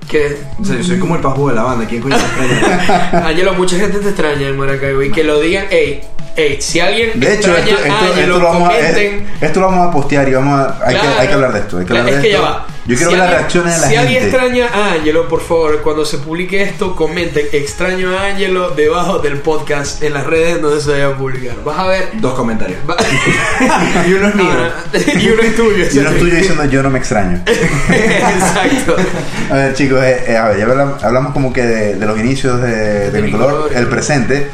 que 0.09 0.39
O 0.59 0.65
sea, 0.65 0.77
yo 0.77 0.85
soy 0.85 0.99
como 0.99 1.17
el 1.17 1.21
pajú 1.21 1.49
de 1.49 1.55
la 1.55 1.65
banda. 1.65 1.87
¿Quién 1.87 2.01
coño 2.01 2.17
extraña? 2.17 3.11
Angelo, 3.29 3.53
mucha 3.55 3.77
gente 3.77 3.99
te 3.99 4.09
extraña 4.09 4.49
en 4.49 4.57
Maracaibo 4.59 5.03
y 5.03 5.11
que 5.11 5.23
lo 5.25 5.39
digan, 5.39 5.67
hey, 5.71 6.01
hey, 6.37 6.57
si 6.61 6.81
alguien 6.81 7.19
De 7.19 7.35
hecho, 7.35 7.51
extraña 7.57 7.71
esto, 7.71 7.83
a 7.83 7.87
esto- 7.89 8.05
Angelo, 8.13 8.21
esto 8.21 8.39
lo 8.39 8.45
vamos 8.45 8.69
a, 8.69 8.73
comenten. 8.77 9.05
eh, 9.15 9.27
esto 9.41 9.61
lo 9.61 9.67
vamos 9.67 9.89
a 9.89 9.91
postear 9.93 10.29
y 10.29 10.33
vamos 10.35 10.59
a, 10.61 10.79
hay, 10.87 10.95
que, 10.95 11.01
Claro. 11.01 11.19
hay 11.21 11.29
que 11.29 11.35
hablar 11.35 11.53
de 11.53 11.59
esto. 11.61 11.79
Hay 11.79 11.85
que 11.87 11.93
hablar 11.93 12.09
es 12.09 12.17
de 12.17 12.23
que 12.23 12.31
ya 12.31 12.39
esto. 12.39 12.49
va. 12.51 12.67
Yo 12.87 12.97
quiero 12.97 13.11
Si 13.13 13.17
ver 13.17 13.25
las 13.29 13.31
reacciones 13.39 13.75
de 13.75 13.81
la 13.81 13.87
si 13.87 13.95
gente. 13.95 14.07
alguien 14.09 14.23
extraña 14.25 14.67
a 14.75 14.93
Angelo, 14.95 15.29
por 15.29 15.41
favor, 15.43 15.83
cuando 15.83 16.05
se 16.05 16.19
publique 16.19 16.63
esto, 16.63 16.97
comenten 16.97 17.47
extraño 17.53 18.19
a 18.19 18.27
Angelo 18.29 18.71
debajo 18.71 19.19
del 19.19 19.37
podcast 19.39 20.03
en 20.03 20.15
las 20.15 20.27
redes 20.27 20.61
donde 20.61 20.81
se 20.81 20.91
vaya 20.93 21.09
a 21.09 21.17
publicar. 21.17 21.57
Vas 21.65 21.79
a 21.79 21.87
ver. 21.87 22.09
Dos 22.15 22.35
comentarios. 22.35 22.79
va- 22.89 22.97
y 24.09 24.13
uno 24.15 24.29
es 24.29 24.35
mío. 24.35 24.51
y 25.21 25.29
uno 25.29 25.43
es 25.43 25.55
tuyo. 25.57 25.85
Y 25.93 25.99
uno 25.99 26.11
tuyo 26.13 26.35
diciendo 26.35 26.65
yo 26.65 26.83
no 26.83 26.91
me 26.91 26.99
extraño. 26.99 27.43
Exacto. 27.91 28.97
A 29.51 29.55
ver, 29.55 29.75
chicos, 29.75 30.03
eh, 30.03 30.25
eh, 30.29 30.37
a 30.37 30.49
ver, 30.49 30.59
ya 30.59 30.65
hablamos, 30.65 31.05
hablamos 31.05 31.33
como 31.33 31.53
que 31.53 31.63
de, 31.63 31.95
de 31.97 32.07
los 32.07 32.19
inicios 32.19 32.61
de, 32.61 32.71
de, 32.71 33.11
De 33.11 33.23
mi 33.23 33.31
color, 33.31 33.51
color, 33.69 33.73
el 33.77 33.87
presente. 33.89 34.51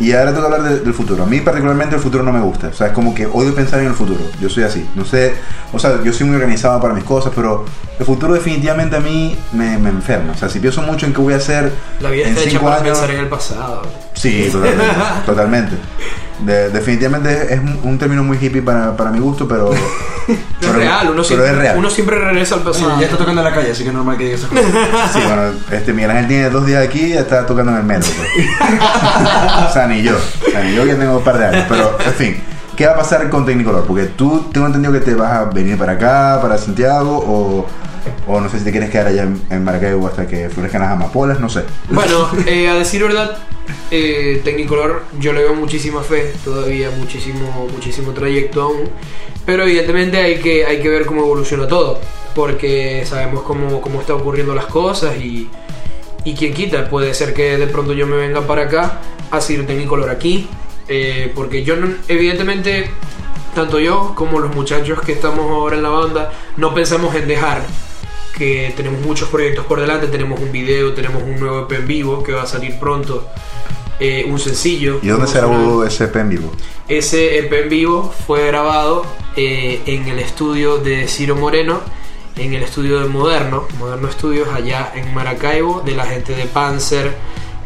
Y 0.00 0.12
ahora 0.12 0.32
tengo 0.32 0.48
que 0.48 0.54
hablar 0.54 0.72
de- 0.72 0.80
del 0.80 0.94
futuro. 0.94 1.22
A 1.22 1.26
mí 1.26 1.40
particularmente 1.40 1.94
el 1.96 2.00
futuro 2.00 2.24
no 2.24 2.32
me 2.32 2.40
gusta. 2.40 2.68
O 2.68 2.72
sea, 2.72 2.88
es 2.88 2.92
como 2.92 3.14
que 3.14 3.26
odio 3.26 3.54
pensar 3.54 3.80
en 3.80 3.86
el 3.88 3.94
futuro. 3.94 4.20
Yo 4.40 4.48
soy 4.48 4.64
así. 4.64 4.88
No 4.94 5.04
sé, 5.04 5.34
o 5.72 5.78
sea, 5.78 6.02
yo 6.02 6.12
soy 6.12 6.26
muy 6.26 6.36
organizado 6.36 6.80
para 6.80 6.94
mis 6.94 7.04
cosas, 7.04 7.32
pero 7.34 7.64
el 7.98 8.06
futuro 8.06 8.32
definitivamente 8.34 8.96
a 8.96 9.00
mí 9.00 9.36
me, 9.52 9.78
me 9.78 9.90
enferma. 9.90 10.32
O 10.32 10.36
sea, 10.36 10.48
si 10.48 10.58
pienso 10.58 10.80
mucho 10.82 11.04
en 11.06 11.12
qué 11.12 11.20
voy 11.20 11.34
a 11.34 11.36
hacer 11.36 11.70
La 12.00 12.10
vida 12.10 12.24
en 12.26 12.30
está 12.36 12.48
hecha 12.48 12.60
para 12.60 12.76
años... 12.76 12.98
pensar 12.98 13.10
en 13.14 13.20
el 13.20 13.28
pasado. 13.28 13.82
Sí, 14.14 14.48
totalmente. 14.50 14.94
totalmente. 15.26 15.76
De- 16.44 16.70
definitivamente 16.70 17.52
es 17.54 17.60
un, 17.82 17.98
término 17.98 18.22
muy 18.24 18.38
hippie 18.40 18.62
para, 18.62 18.96
para 18.96 19.10
mi 19.10 19.18
gusto, 19.20 19.46
pero... 19.48 19.70
Es 20.30 20.36
pero- 20.60 20.72
real, 20.74 21.06
uno 21.06 21.10
pero 21.12 21.24
siempre, 21.24 21.48
es 21.50 21.56
real. 21.56 21.78
uno 21.78 21.90
siempre 21.90 22.16
regresa 22.18 22.54
al 22.54 22.60
pasado. 22.60 22.96
ya 23.00 23.06
está 23.06 23.16
tocando 23.16 23.40
en 23.40 23.48
la 23.48 23.54
calle, 23.54 23.72
así 23.72 23.82
que 23.82 23.88
es 23.88 23.94
normal 23.94 24.16
que 24.16 24.24
diga 24.24 24.36
esas 24.36 24.48
cosas. 24.50 24.64
Sí, 25.12 25.18
bueno, 25.26 25.42
este 25.72 25.92
Miguel 25.92 26.10
Ángel 26.12 26.28
tiene 26.28 26.50
dos 26.50 26.66
días 26.66 26.86
aquí 26.86 27.00
y 27.06 27.08
ya 27.14 27.20
está 27.20 27.44
tocando 27.46 27.72
en 27.72 27.78
el 27.78 27.84
metro. 27.84 28.10
pues. 28.16 28.46
o 29.68 29.72
sea, 29.72 29.86
ni 29.88 30.02
yo. 30.02 30.16
O 30.16 30.50
sea, 30.50 30.62
ni 30.62 30.74
yo 30.74 30.84
que 30.84 30.94
tengo 30.94 31.16
un 31.18 31.24
par 31.24 31.38
de 31.38 31.46
años. 31.46 31.64
Pero, 31.68 31.96
en 32.04 32.12
fin, 32.12 32.36
¿qué 32.76 32.86
va 32.86 32.92
a 32.92 32.96
pasar 32.96 33.28
con 33.28 33.44
Tecnicolor? 33.44 33.84
Porque 33.86 34.04
tú 34.04 34.48
tengo 34.52 34.66
entendido 34.66 34.92
que 34.92 35.00
te 35.00 35.14
vas 35.14 35.32
a 35.32 35.44
venir 35.46 35.76
para 35.76 35.92
acá, 35.92 36.38
para 36.40 36.58
Santiago, 36.58 37.16
o, 37.26 37.66
o 38.26 38.40
no 38.40 38.48
sé 38.48 38.58
si 38.58 38.64
te 38.64 38.70
quieres 38.70 38.90
quedar 38.90 39.08
allá 39.08 39.22
en, 39.22 39.40
en 39.50 39.64
Maracaibo 39.64 40.06
hasta 40.06 40.26
que 40.26 40.48
florezcan 40.48 40.82
las 40.82 40.92
amapolas, 40.92 41.40
no 41.40 41.48
sé. 41.48 41.64
Bueno, 41.90 42.28
eh, 42.46 42.68
a 42.68 42.74
decir 42.74 43.02
verdad, 43.02 43.38
eh, 43.90 44.40
Technicolor 44.44 45.04
yo 45.18 45.32
le 45.32 45.42
veo 45.42 45.54
muchísima 45.54 46.02
fe, 46.02 46.32
todavía 46.44 46.90
muchísimo, 46.90 47.68
muchísimo 47.72 48.12
trayecto 48.12 48.62
aún, 48.62 48.88
pero 49.44 49.64
evidentemente 49.64 50.18
hay 50.18 50.38
que, 50.38 50.64
hay 50.64 50.80
que 50.80 50.88
ver 50.88 51.06
cómo 51.06 51.22
evoluciona 51.22 51.66
todo, 51.66 52.00
porque 52.34 53.04
sabemos 53.06 53.42
cómo, 53.42 53.80
cómo 53.80 54.00
está 54.00 54.14
ocurriendo 54.14 54.54
las 54.54 54.66
cosas 54.66 55.16
y, 55.16 55.48
y 56.24 56.34
quien 56.34 56.54
quita, 56.54 56.88
puede 56.88 57.14
ser 57.14 57.34
que 57.34 57.56
de 57.56 57.66
pronto 57.66 57.92
yo 57.92 58.06
me 58.06 58.16
venga 58.16 58.46
para 58.46 58.62
acá 58.62 59.00
a 59.30 59.40
seguir 59.40 59.66
Technicolor 59.66 60.10
aquí, 60.10 60.48
eh, 60.88 61.32
porque 61.34 61.62
yo 61.62 61.76
no, 61.76 61.88
evidentemente, 62.08 62.90
tanto 63.54 63.78
yo 63.78 64.12
como 64.14 64.40
los 64.40 64.54
muchachos 64.54 65.00
que 65.00 65.12
estamos 65.12 65.50
ahora 65.50 65.76
en 65.76 65.82
la 65.82 65.88
banda, 65.88 66.32
no 66.56 66.74
pensamos 66.74 67.14
en 67.14 67.28
dejar 67.28 67.62
que 68.40 68.72
tenemos 68.74 69.02
muchos 69.02 69.28
proyectos 69.28 69.66
por 69.66 69.78
delante, 69.78 70.06
tenemos 70.06 70.40
un 70.40 70.50
video, 70.50 70.94
tenemos 70.94 71.22
un 71.22 71.38
nuevo 71.38 71.66
EP 71.66 71.72
en 71.72 71.86
vivo 71.86 72.22
que 72.22 72.32
va 72.32 72.44
a 72.44 72.46
salir 72.46 72.78
pronto, 72.78 73.28
eh, 74.00 74.24
un 74.26 74.38
sencillo. 74.38 74.98
¿Y 75.02 75.08
dónde 75.08 75.26
se 75.26 75.36
grabó 75.36 75.84
ese 75.84 76.04
EP 76.04 76.16
en 76.16 76.28
vivo? 76.30 76.52
Ese 76.88 77.38
EP 77.38 77.52
en 77.52 77.68
vivo 77.68 78.14
fue 78.26 78.46
grabado 78.46 79.04
eh, 79.36 79.82
en 79.84 80.08
el 80.08 80.18
estudio 80.20 80.78
de 80.78 81.06
Ciro 81.06 81.36
Moreno, 81.36 81.82
en 82.36 82.54
el 82.54 82.62
estudio 82.62 83.00
de 83.00 83.08
Moderno, 83.10 83.68
Moderno 83.78 84.10
Studios, 84.10 84.48
allá 84.48 84.90
en 84.94 85.12
Maracaibo, 85.12 85.82
de 85.82 85.94
la 85.94 86.06
gente 86.06 86.34
de 86.34 86.46
Panzer, 86.46 87.12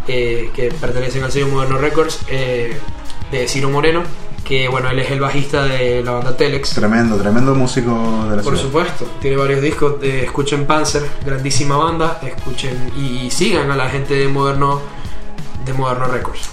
eh, 0.09 0.51
que 0.57 0.73
pertenecen 0.73 1.23
al 1.23 1.31
sello 1.31 1.47
Moderno 1.47 1.79
Records, 1.79 2.23
eh, 2.27 2.77
de 3.31 3.47
Ciro 3.47 3.71
Moreno, 3.71 4.03
que 4.45 4.69
bueno, 4.69 4.91
él 4.91 4.99
es 4.99 5.11
el 5.11 5.21
bajista 5.21 5.65
de 5.65 6.03
la 6.05 6.13
banda 6.13 6.37
Telex. 6.37 6.75
Tremendo, 6.75 7.17
tremendo 7.17 7.55
músico 7.55 8.27
de 8.31 8.37
la 8.37 8.43
Por 8.43 8.53
ciudad. 8.57 8.63
supuesto, 8.63 9.07
tiene 9.21 9.37
varios 9.37 9.63
discos. 9.63 9.95
eh, 10.03 10.23
escuchen 10.25 10.67
Panzer, 10.67 11.03
grandísima 11.25 11.77
banda. 11.77 12.21
Escuchen 12.23 12.93
y, 12.97 13.31
sigan 13.31 13.71
a 13.71 13.77
la 13.77 13.89
gente 13.89 14.15
de 14.15 14.29
Moderno, 14.29 14.81
de 15.65 15.73
Moderno 15.73 16.07
Records. 16.09 16.51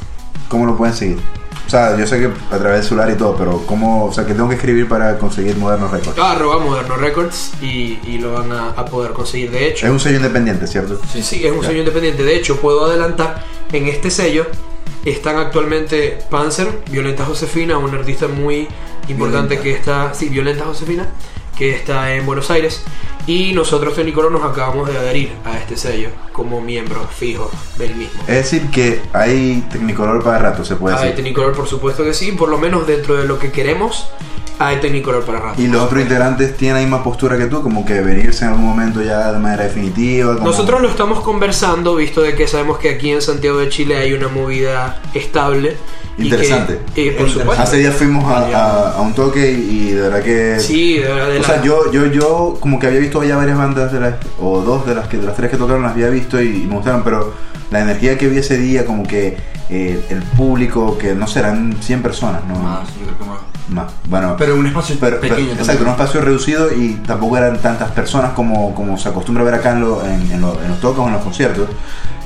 ¿Cómo 0.48 0.66
lo 0.66 0.76
pueden 0.78 0.96
seguir? 0.96 1.20
sea, 1.68 1.98
yo 1.98 2.06
sé 2.06 2.20
que 2.20 2.26
a 2.26 2.58
través 2.58 2.80
del 2.80 2.84
celular 2.84 3.10
y 3.12 3.16
todo, 3.16 3.34
pero 3.38 3.64
¿cómo, 3.66 4.06
o 4.06 4.12
sea, 4.14 4.26
qué 4.26 4.34
tengo 4.34 4.50
que 4.50 4.56
escribir 4.56 4.90
para 4.90 5.18
conseguir 5.18 5.56
Moderno 5.56 5.88
Records? 5.88 6.20
Ah, 6.20 6.32
arroba 6.32 6.60
Moderno 6.60 6.98
Records 6.98 7.52
y, 7.62 7.98
y 8.06 8.18
lo 8.20 8.34
van 8.34 8.52
a, 8.52 8.70
a 8.72 8.84
poder 8.86 9.12
conseguir. 9.14 9.52
De 9.52 9.70
hecho, 9.70 9.86
Es 9.86 9.92
un 9.92 10.00
sello 10.00 10.18
independiente, 10.18 10.68
¿cierto? 10.68 11.00
Sí, 11.14 11.24
sí, 11.24 11.46
es 11.46 11.52
un 11.54 11.62
Ya. 11.62 11.68
sello 11.68 11.80
independiente. 11.80 12.24
De 12.26 12.36
hecho, 12.36 12.58
puedo 12.60 12.86
adelantar, 12.88 13.46
en 13.72 13.88
este 13.88 14.12
sello 14.12 14.48
están 15.06 15.38
actualmente 15.38 16.20
Panzer, 16.30 16.68
Violeta 16.90 17.26
Josefina, 17.26 17.78
una 17.78 18.00
artista 18.00 18.28
muy 18.28 18.68
importante 19.08 19.56
Violenta. 19.56 19.64
que 19.64 19.72
está, 19.72 20.14
sí, 20.14 20.30
Violeta 20.30 20.66
Josefina, 20.66 21.08
que 21.62 21.76
está 21.76 22.16
en 22.16 22.26
Buenos 22.26 22.50
Aires. 22.50 22.82
Y 23.28 23.54
nosotros, 23.54 23.94
Tecnicolor, 23.94 24.32
nos 24.32 24.42
acabamos 24.44 24.90
de 24.90 24.98
adherir 24.98 25.32
a 25.46 25.60
este 25.60 25.78
sello 25.78 26.10
como 26.34 26.60
miembros 26.60 27.04
fijos 27.16 27.52
del 27.78 27.94
mismo. 27.94 28.20
Es 28.24 28.36
decir, 28.38 28.72
que 28.72 29.00
hay 29.14 29.64
Technicolor 29.72 30.24
para 30.24 30.40
rato, 30.40 30.66
se 30.66 30.76
puede 30.76 30.96
Hay 30.96 31.02
decir. 31.04 31.18
Technicolor, 31.18 31.54
por 31.54 31.68
supuesto 31.68 32.04
que 32.04 32.16
sí, 32.16 32.32
por 32.32 32.50
lo 32.50 32.58
menos 32.58 32.88
dentro 32.88 33.14
de 33.16 33.28
lo 33.28 33.38
que 33.38 33.52
queremos, 33.52 34.08
hay 34.58 34.78
Technicolor 34.78 35.24
para 35.24 35.40
rato. 35.40 35.62
Y 35.62 35.68
los 35.68 35.84
otros 35.84 36.02
integrantes 36.02 36.58
tienen 36.58 36.78
la 36.78 36.82
misma 36.82 37.04
postura 37.04 37.38
que 37.38 37.46
tú, 37.46 37.62
como 37.62 37.86
que 37.86 38.02
venirse 38.02 38.44
en 38.44 38.54
algún 38.54 38.66
momento 38.66 39.04
ya 39.04 39.32
de 39.32 39.38
manera 39.38 39.66
definitiva. 39.66 40.34
como- 40.34 40.48
Nosotros 40.48 40.82
lo 40.82 40.90
estamos 40.90 41.20
conversando, 41.20 41.96
visto 41.96 42.22
de 42.24 42.34
que 42.34 42.48
sabemos 42.48 42.80
que 42.80 42.90
aquí 42.90 43.12
en 43.12 43.22
Santiago 43.22 43.60
de 43.60 43.70
Chile 43.70 43.98
hay 43.98 44.14
una 44.14 44.30
movida 44.30 45.00
estable. 45.14 45.78
Y 46.18 46.24
que- 46.24 46.36
Interesante. 46.36 46.80
y 46.96 47.10
por 47.12 47.30
supuesto. 47.30 47.64
Hace 47.64 47.78
días 47.78 47.96
fuimos 47.96 48.26
a, 48.26 48.40
a- 48.48 48.92
a 48.98 49.02
un 49.02 49.14
toque 49.14 49.52
y, 49.52 49.56
y 49.90 49.92
de 49.92 50.02
verdad 50.02 50.22
que... 50.22 50.60
Sí, 50.60 50.98
de 51.00 51.08
verdad. 51.08 51.30
de 51.30 51.38
O 51.38 51.42
la- 51.42 51.48
sea, 51.48 51.62
yo, 51.64 51.92
yo, 51.92 52.06
yo 52.08 52.58
como 52.60 52.80
que 52.80 52.88
había 52.88 53.00
visto 53.00 53.24
ya 53.24 53.38
varias 53.38 53.58
bandas 53.58 53.92
de 53.92 54.00
las, 54.00 54.16
o 54.40 54.62
dos 54.62 54.86
de 54.86 54.96
las 54.96 55.08
que 55.08 55.18
de 55.18 55.26
las 55.28 55.36
tres 55.36 55.50
que 55.52 55.58
tocaron 55.58 55.84
las 55.84 55.94
había 55.94 56.10
visto 56.10 56.42
y, 56.42 56.66
me 56.68 56.76
gustaron, 56.76 57.04
pero 57.04 57.34
la 57.72 57.82
energía 57.82 58.18
que 58.18 58.28
vi 58.28 58.38
ese 58.40 58.58
día, 58.58 58.86
como 58.86 59.04
que 59.04 59.38
eh, 59.70 60.06
el 60.10 60.22
público, 60.24 60.98
que 60.98 61.16
no 61.16 61.26
serán 61.28 61.78
100 61.82 62.02
personas, 62.02 62.42
¿no? 62.46 62.56
Más, 62.56 62.88
yo 63.00 63.06
creo 63.06 63.18
que 63.18 63.26
más. 63.26 63.40
Más. 63.70 63.94
Bueno, 64.10 64.36
Pero 64.38 64.58
un 64.58 64.68
espacio 64.68 64.98
pero- 65.00 65.22
pero- 65.22 65.34
pequeño. 65.38 65.54
exacto, 65.54 65.84
un 65.86 65.90
espacio 65.92 66.20
reducido 66.20 66.76
y 66.76 66.96
tampoco 67.08 67.38
eran 67.38 67.58
tantas 67.62 67.90
personas 67.92 68.32
como, 68.34 68.76
como 68.76 68.98
se 68.98 69.08
acostumbra 69.08 69.44
a 69.44 69.46
ver 69.46 69.54
acá 69.54 69.72
en, 69.72 69.80
lo- 69.80 70.06
en, 70.06 70.30
en 70.30 70.42
lo- 70.42 70.62
en 70.62 70.68
los 70.72 70.82
toques 70.82 71.00
o 71.00 71.08
en 71.08 71.14
los 71.14 71.22
conciertos. 71.24 71.70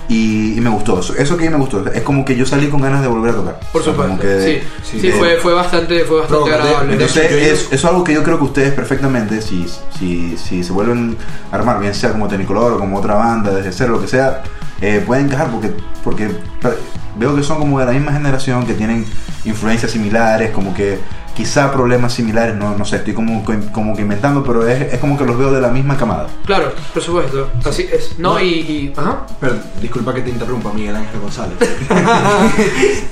Y, 0.07 0.55
y 0.55 0.61
me 0.61 0.69
gustó, 0.69 0.99
eso, 0.99 1.15
eso 1.15 1.35
que 1.35 1.49
me 1.49 1.57
gustó, 1.57 1.83
es 1.91 2.03
como 2.03 2.23
que 2.23 2.35
yo 2.35 2.45
salí 2.45 2.67
con 2.67 2.79
ganas 2.79 3.01
de 3.01 3.07
volver 3.07 3.31
a 3.31 3.35
tocar. 3.37 3.59
Por 3.71 3.81
O 3.81 3.83
sea, 3.83 3.93
como 3.95 4.09
supuesto. 4.15 4.27
que- 4.37 4.61
sí, 4.61 4.67
sí, 4.83 4.99
sí, 5.01 5.07
de- 5.07 5.13
fue, 5.13 5.37
fue 5.37 5.53
bastante, 5.53 6.05
fue 6.05 6.19
bastante 6.19 6.51
agradable. 6.53 6.93
Entonces, 6.93 7.25
hecho, 7.25 7.33
yo- 7.35 7.43
es, 7.43 7.61
eso 7.63 7.73
es 7.75 7.85
algo 7.85 8.03
que 8.03 8.13
yo 8.13 8.21
creo 8.23 8.37
que 8.37 8.43
ustedes 8.43 8.73
perfectamente, 8.73 9.41
si, 9.41 9.65
si, 9.97 10.37
si 10.37 10.63
se 10.63 10.71
vuelven 10.71 11.17
a 11.51 11.55
armar, 11.55 11.79
bien 11.79 11.95
sea 11.95 12.11
como 12.11 12.27
Tecnicolor 12.27 12.73
o 12.73 12.77
como 12.77 12.97
otra 12.99 13.15
banda, 13.15 13.51
desde 13.51 13.71
cero, 13.71 13.93
lo 13.93 14.01
que 14.01 14.07
sea, 14.07 14.43
eh, 14.81 15.03
pueden 15.05 15.25
encajar 15.25 15.49
porque, 15.49 15.71
porque 16.03 16.29
veo 17.17 17.35
que 17.35 17.41
son 17.41 17.57
como 17.57 17.79
de 17.79 17.85
la 17.87 17.91
misma 17.93 18.11
generación, 18.13 18.65
que 18.67 18.73
tienen 18.75 19.05
influencias 19.43 19.91
similares, 19.91 20.51
como 20.51 20.73
que 20.75 20.99
quizá 21.35 21.71
problemas 21.71 22.13
similares, 22.13 22.55
no, 22.55 22.77
no 22.77 22.85
sé, 22.85 22.95
estoy 22.97 23.13
como, 23.13 23.43
como 23.71 23.95
que 23.95 24.01
inventando, 24.03 24.43
pero 24.43 24.65
es, 24.67 24.93
es 24.93 24.99
como 24.99 25.17
que 25.17 25.25
los 25.25 25.37
veo 25.37 25.51
de 25.51 25.59
la 25.61 25.67
misma 25.69 25.97
camada. 25.97 26.27
Claro, 26.45 26.71
por 26.93 27.03
supuesto. 27.03 27.49
Así 27.65 27.87
es. 27.91 28.17
No, 28.17 28.35
No. 28.35 28.39
y, 28.41 28.45
y- 28.47 28.93
Ajá. 28.95 29.25
Pero, 29.41 29.55
disculpa 29.81 30.13
que 30.13 30.21
te 30.21 30.29
interrumpa, 30.29 30.71
Miguel 30.73 30.95
Ángel 30.95 31.19
González. 31.19 31.57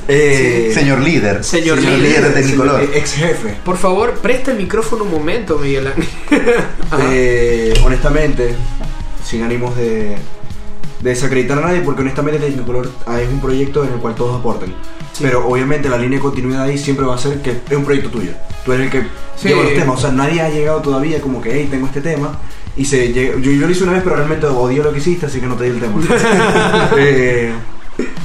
Eh, 0.08 0.72
Señor 0.74 1.00
líder, 1.00 1.44
Señor 1.44 1.78
líder, 1.80 2.00
líder, 2.00 2.24
de 2.24 2.30
Tecnicolor. 2.42 2.82
eh, 2.82 2.90
Ex 2.96 3.14
jefe. 3.14 3.56
Por 3.64 3.78
favor, 3.78 4.14
presta 4.16 4.52
el 4.52 4.58
micrófono 4.58 5.06
un 5.06 5.12
momento, 5.12 5.58
Miguel 5.58 5.88
Ángel. 5.88 6.08
Eh, 7.10 7.74
honestamente, 7.86 8.54
sin 9.24 9.42
ánimos 9.44 9.76
de, 9.76 10.10
de 11.02 11.10
desacreditar 11.10 11.58
a 11.58 11.62
nadie, 11.62 11.82
porque 11.82 12.02
honestamente 12.02 12.40
Tecnicolor 12.40 12.92
ah, 13.08 13.20
es 13.20 13.30
un 13.30 13.40
proyecto 13.40 13.84
en 13.84 13.94
el 13.94 14.00
cual 14.00 14.14
todos 14.14 14.40
aportan. 14.40 14.74
Sí. 15.14 15.24
Pero 15.24 15.48
obviamente 15.48 15.88
la 15.90 15.98
línea 15.98 16.18
de 16.18 16.24
continuidad 16.24 16.64
ahí 16.64 16.78
siempre 16.78 17.06
va 17.06 17.16
a 17.16 17.18
ser 17.18 17.42
que 17.42 17.52
es 17.70 17.78
un 17.78 17.86
proyecto 17.86 18.10
tuyo. 18.10 18.32
Tú 18.66 18.74
eres 18.74 18.88
el 18.88 18.92
que 18.92 19.08
Sí. 19.36 19.48
lleva 19.50 19.64
los 19.64 19.74
temas. 19.74 19.98
O 19.98 20.02
sea, 20.02 20.12
nadie 20.12 20.42
ha 20.42 20.50
llegado 20.50 20.82
todavía 20.82 21.22
como 21.22 21.42
que, 21.42 21.52
hey, 21.54 21.68
tengo 21.70 21.86
este 21.88 22.02
tema. 22.02 22.40
Y 22.76 22.86
se 22.86 23.14
llega- 23.14 23.36
yo, 23.40 23.52
yo 23.52 23.68
lo 23.68 23.72
hice 23.72 23.84
una 23.84 23.94
vez, 23.94 24.02
pero 24.04 24.16
realmente 24.16 24.48
odié 24.48 24.82
lo 24.84 24.92
que 24.92 24.98
hiciste, 25.00 25.28
así 25.28 25.40
que 25.40 25.46
no 25.46 25.56
te 25.56 25.66
di 25.66 25.70
el 25.72 25.80
tema. 25.80 25.94
Eh, 26.98 27.52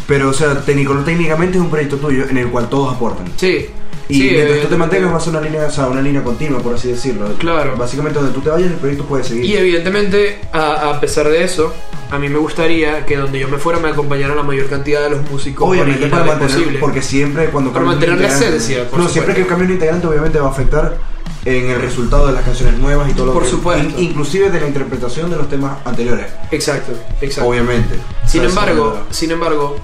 pero, 0.07 0.31
o 0.31 0.33
sea, 0.33 0.61
Tecnicolor 0.63 1.05
técnicamente 1.05 1.59
es 1.59 1.63
un 1.63 1.69
proyecto 1.71 1.97
tuyo 1.99 2.25
en 2.29 2.39
el 2.39 2.49
cual 2.49 2.69
todos 2.69 2.95
aportan. 2.95 3.27
sí. 3.37 3.67
Y 4.09 4.15
sí, 4.15 4.31
mientras 4.33 4.61
tú 4.63 4.69
te 4.69 4.77
mantengas 4.77 5.13
va 5.13 5.17
a 5.17 5.21
ser 5.21 5.31
una 5.31 5.41
línea, 5.43 5.67
o 5.67 5.71
sea, 5.71 5.87
una 5.89 6.01
línea 6.01 6.23
continua, 6.25 6.61
por 6.61 6.75
así 6.75 6.89
decirlo. 6.89 7.27
Claro. 7.39 7.77
Básicamente 7.77 8.19
donde 8.19 8.33
tú 8.35 8.41
te 8.41 8.49
vayas 8.51 8.71
el 8.71 8.77
proyecto 8.79 9.05
puede 9.05 9.23
seguir. 9.25 9.45
Y 9.45 9.55
evidentemente, 9.57 10.41
a, 10.53 10.91
a 10.91 11.01
pesar 11.01 11.29
de 11.29 11.45
eso, 11.45 11.75
a 12.11 12.19
mí 12.19 12.29
me 12.31 12.39
gustaría 12.39 13.05
que 13.05 13.17
donde 13.19 13.39
yo 13.39 13.49
me 13.49 13.59
fuera 13.59 13.79
me 13.79 13.89
acompañara 13.91 14.35
la 14.35 14.43
mayor 14.43 14.67
cantidad 14.69 15.03
de 15.03 15.11
los 15.11 15.31
músicos 15.31 15.69
Obviamente 15.69 16.07
para 16.07 16.25
mantener, 16.25 16.55
posible. 16.57 16.79
porque 16.79 17.03
siempre 17.03 17.47
cuando 17.51 17.71
Para 17.73 17.85
mantener 17.85 18.19
la 18.19 18.29
esencia, 18.29 18.89
por 18.89 18.99
no, 18.99 19.09
siempre 19.09 19.35
que 19.35 19.47
cambia 19.47 19.67
un 19.67 19.73
integrante 19.75 20.07
obviamente 20.07 20.39
va 20.39 20.49
a 20.49 20.51
afectar 20.53 20.97
en 21.45 21.69
el 21.71 21.81
resultado 21.81 22.27
de 22.29 22.33
las 22.33 22.45
canciones 22.45 22.79
nuevas 22.79 23.11
y 23.11 23.13
todo 23.13 23.27
lo 23.27 23.33
Por 23.35 23.43
que 23.43 23.51
supuesto. 23.51 23.89
in- 24.01 24.07
inclusive 24.11 24.51
de 24.51 24.59
la 24.61 24.67
interpretación 24.67 25.29
de 25.31 25.37
los 25.37 25.49
temas 25.51 25.77
anteriores. 25.85 26.27
Exacto, 26.51 26.93
exacto. 27.21 27.49
Obviamente. 27.49 27.95
Sin 28.27 28.43
embargo, 28.43 29.01
sin 29.11 29.31
embargo, 29.31 29.77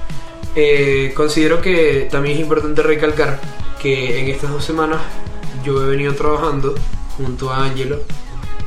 eh, 0.57 1.13
considero 1.15 1.61
que 1.61 2.09
también 2.11 2.37
es 2.37 2.41
importante 2.41 2.83
recalcar 2.83 3.39
que 3.85 4.18
en 4.18 4.29
estas 4.29 4.51
dos 4.51 4.64
semanas 4.64 4.99
yo 5.62 5.85
he 5.85 5.90
venido 5.90 6.14
trabajando 6.14 6.75
junto 7.18 7.53
a 7.53 7.66
Angelo 7.66 8.01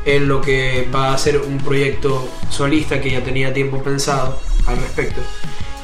en 0.05 0.27
lo 0.27 0.41
que 0.41 0.87
va 0.93 1.11
a 1.11 1.17
ser 1.17 1.39
un 1.39 1.57
proyecto 1.57 2.29
solista 2.51 3.01
que 3.01 3.09
ya 3.09 3.23
tenía 3.23 3.51
tiempo 3.51 3.81
pensado 3.81 4.39
al 4.67 4.77
respecto. 4.77 5.19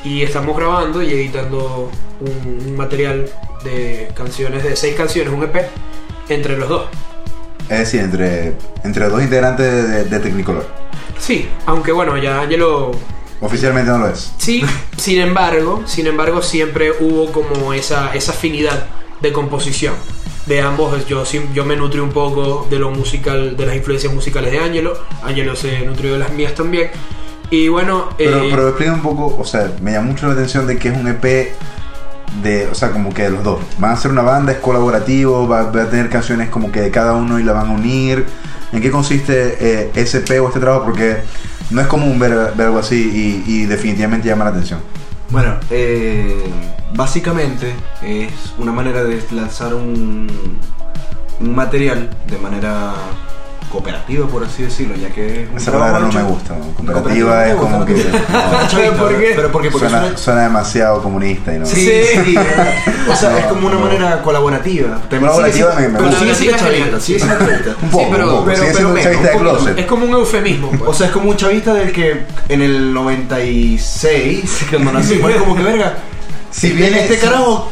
Y 0.03 0.21
estamos 0.21 0.55
grabando 0.55 1.01
y 1.01 1.11
editando 1.11 1.89
un, 2.19 2.67
un 2.67 2.77
material 2.77 3.27
de 3.63 4.11
canciones, 4.13 4.63
de 4.63 4.75
seis 4.75 4.95
canciones, 4.95 5.33
un 5.33 5.41
EP, 5.41 5.67
entre 6.29 6.55
los 6.55 6.69
dos. 6.69 6.89
Es 7.69 7.79
decir, 7.79 8.01
entre, 8.01 8.53
entre 8.83 9.09
dos 9.09 9.19
integrantes 9.23 9.65
de, 9.65 9.87
de, 9.87 10.03
de 10.03 10.19
Technicolor. 10.19 10.67
Sí, 11.17 11.49
aunque 11.65 11.91
bueno, 11.91 12.19
ya 12.19 12.39
Angelo 12.39 12.91
Oficialmente 13.41 13.91
no 13.91 13.97
lo 13.97 14.09
es. 14.09 14.31
Sí, 14.37 14.63
sin 14.97 15.19
embargo, 15.19 15.81
sin 15.87 16.05
embargo 16.05 16.43
siempre 16.43 16.91
hubo 16.99 17.31
como 17.31 17.73
esa, 17.73 18.13
esa 18.13 18.31
afinidad 18.31 18.85
de 19.23 19.31
composición 19.33 19.95
de 20.45 20.61
ambos. 20.61 21.07
Yo, 21.07 21.23
yo 21.53 21.65
me 21.65 21.75
nutrí 21.75 21.99
un 21.99 22.11
poco 22.11 22.67
de 22.69 22.77
lo 22.77 22.91
musical, 22.91 23.57
de 23.57 23.65
las 23.65 23.75
influencias 23.75 24.13
musicales 24.13 24.51
de 24.51 24.59
Angelo. 24.59 24.93
Angelo 25.23 25.55
se 25.55 25.85
nutrió 25.85 26.13
de 26.13 26.19
las 26.19 26.31
mías 26.31 26.53
también. 26.53 26.91
Y 27.49 27.67
bueno, 27.69 28.09
Pero, 28.17 28.43
eh, 28.43 28.47
pero 28.49 28.67
explica 28.69 28.93
un 28.93 29.01
poco, 29.01 29.35
o 29.37 29.45
sea, 29.45 29.71
me 29.81 29.91
llama 29.91 30.07
mucho 30.07 30.27
la 30.27 30.33
atención 30.33 30.65
de 30.67 30.77
que 30.77 30.89
es 30.89 30.97
un 30.97 31.07
EP 31.07 31.53
de, 32.41 32.67
o 32.67 32.73
sea, 32.73 32.91
como 32.91 33.13
que 33.13 33.23
de 33.23 33.29
los 33.29 33.43
dos. 33.43 33.59
Van 33.77 33.91
a 33.91 33.95
ser 33.95 34.11
una 34.11 34.23
banda, 34.23 34.53
es 34.53 34.57
colaborativo, 34.57 35.47
va, 35.47 35.71
va 35.71 35.83
a 35.83 35.89
tener 35.89 36.09
canciones 36.09 36.49
como 36.49 36.71
que 36.71 36.81
de 36.81 36.91
cada 36.91 37.13
uno 37.13 37.39
y 37.39 37.43
la 37.43 37.53
van 37.53 37.67
a 37.67 37.71
unir. 37.71 38.25
¿En 38.71 38.81
qué 38.81 38.89
consiste 38.89 39.57
eh, 39.59 39.91
ese 39.93 40.19
EP 40.19 40.41
o 40.41 40.47
este 40.47 40.59
trabajo? 40.59 40.85
Porque 40.85 41.17
no 41.69 41.79
es 41.79 41.87
común 41.87 42.17
ver, 42.17 42.53
ver 42.55 42.67
algo 42.67 42.79
así 42.79 43.43
y, 43.45 43.51
y 43.51 43.65
definitivamente 43.65 44.27
llama 44.27 44.45
la 44.45 44.51
atención. 44.51 44.79
Bueno, 45.29 45.55
eh, 45.69 46.43
básicamente 46.93 47.73
es 48.01 48.31
una 48.57 48.71
manera 48.71 49.03
de 49.03 49.23
lanzar 49.31 49.73
un, 49.73 50.27
un 51.39 51.55
material 51.55 52.09
de 52.29 52.37
manera 52.37 52.93
cooperativa, 53.71 54.27
por 54.27 54.43
así 54.43 54.61
decirlo, 54.61 54.93
ya 54.95 55.09
que 55.09 55.47
Esa 55.55 55.71
palabra 55.71 55.97
no 56.01 56.07
hecho- 56.09 56.19
me 56.19 56.23
gusta. 56.25 56.53
¿no? 56.55 56.59
Cooperativa 56.75 56.93
Cooperativa 57.01 57.47
es 57.47 57.55
como 57.55 57.85
que... 57.85 57.93
¿no? 57.95 58.01
no, 58.61 58.67
Chavista, 58.67 58.97
¿Por 58.97 59.17
qué? 59.19 59.33
Pero 59.35 59.51
porque, 59.51 59.71
porque 59.71 59.87
suena, 59.89 60.01
suena- 60.03 60.17
suena 60.17 60.41
demasiado 60.43 61.01
comunista 61.01 61.55
y 61.55 61.57
no. 61.57 61.65
Sí, 61.65 61.89
sí. 62.23 62.35
o 63.11 63.15
sea, 63.15 63.31
No, 63.31 63.37
es 63.39 63.45
como 63.45 63.65
una 63.65 63.75
no. 63.77 63.85
manera 63.85 64.21
colaborativa. 64.21 65.01
Colaborativa 65.09 65.71
siendo- 65.75 65.75
me- 65.75 65.87
me 65.99 66.05
gusta. 66.07 66.19
sigue 66.19 66.35
siendo 66.35 66.57
chavista, 66.59 66.99
sigue 66.99 67.19
siendo 67.19 67.37
chavista. 67.39 67.69
Un 67.81 67.89
poco, 67.89 68.03
Sí, 68.03 68.09
pero- 68.11 68.23
un 68.25 68.29
poco. 68.31 68.45
pero- 68.45 68.57
Sigue 68.57 68.67
pero 68.67 68.77
siendo 68.77 68.89
un 68.89 68.93
menos, 68.93 69.03
chavista 69.11 69.31
de 69.31 69.37
closet. 69.39 69.79
es 69.79 69.85
como 69.87 70.05
un 70.05 70.11
eufemismo. 70.13 70.69
pues. 70.69 70.81
O 70.85 70.93
sea, 70.93 71.07
es 71.07 71.11
como 71.13 71.29
un 71.31 71.37
chavista 71.37 71.73
del 71.73 71.91
que 71.91 72.25
en 72.49 72.61
el 72.61 72.93
96, 72.93 74.65
cuando 74.69 74.91
nacimos, 74.91 75.31
es 75.35 75.37
como 75.37 75.55
que 75.55 75.63
verga. 75.63 75.93
Si 76.53 76.71
viene- 76.71 77.01
este 77.03 77.17
carajo, 77.17 77.71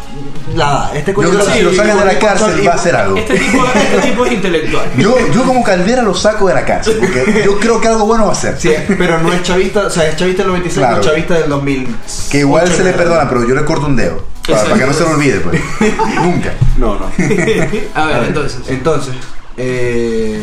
la. 0.55 0.91
Este 0.95 1.13
coño 1.13 1.29
si 1.53 1.61
lo 1.61 1.71
sacan 1.73 1.99
de 1.99 2.05
la 2.05 2.19
cárcel 2.19 2.67
va 2.67 2.71
a 2.71 2.75
hacer 2.75 2.95
algo. 2.95 3.15
este, 3.15 3.37
tipo, 3.37 3.63
este 3.75 4.09
tipo 4.09 4.25
es 4.25 4.31
intelectual. 4.33 4.85
Yo, 4.97 5.15
yo 5.31 5.43
como 5.43 5.63
Caldera 5.63 6.01
lo 6.01 6.15
saco 6.15 6.47
de 6.47 6.55
la 6.55 6.65
cárcel, 6.65 6.97
porque 6.99 7.43
yo 7.45 7.59
creo 7.59 7.79
que 7.79 7.87
algo 7.87 8.05
bueno 8.07 8.23
va 8.25 8.29
a 8.29 8.33
hacer. 8.33 8.59
Sí, 8.59 8.73
pero 8.97 9.19
no 9.19 9.31
es 9.31 9.43
chavista, 9.43 9.81
o 9.85 9.89
sea, 9.89 10.09
es 10.09 10.15
chavista 10.17 10.41
del 10.43 10.51
96, 10.51 10.77
Claro. 10.79 10.95
no 10.95 11.01
es 11.01 11.07
chavista 11.07 11.33
del 11.35 11.49
2000. 11.49 11.95
Que 12.31 12.39
igual 12.39 12.67
se 12.71 12.83
le 12.83 12.91
perdona, 12.93 13.29
pero 13.29 13.47
yo 13.47 13.53
le 13.55 13.63
corto 13.63 13.85
un 13.85 13.95
dedo. 13.95 14.25
Para, 14.47 14.63
para 14.63 14.77
que 14.79 14.85
no 14.87 14.93
se 14.93 15.03
lo 15.03 15.09
olvide, 15.11 15.39
pues. 15.41 15.61
Nunca. 16.15 16.51
No, 16.77 16.95
no. 16.99 17.05
A 17.95 18.05
ver, 18.07 18.23
entonces. 18.27 18.61
Entonces, 18.67 19.13
eh, 19.57 20.41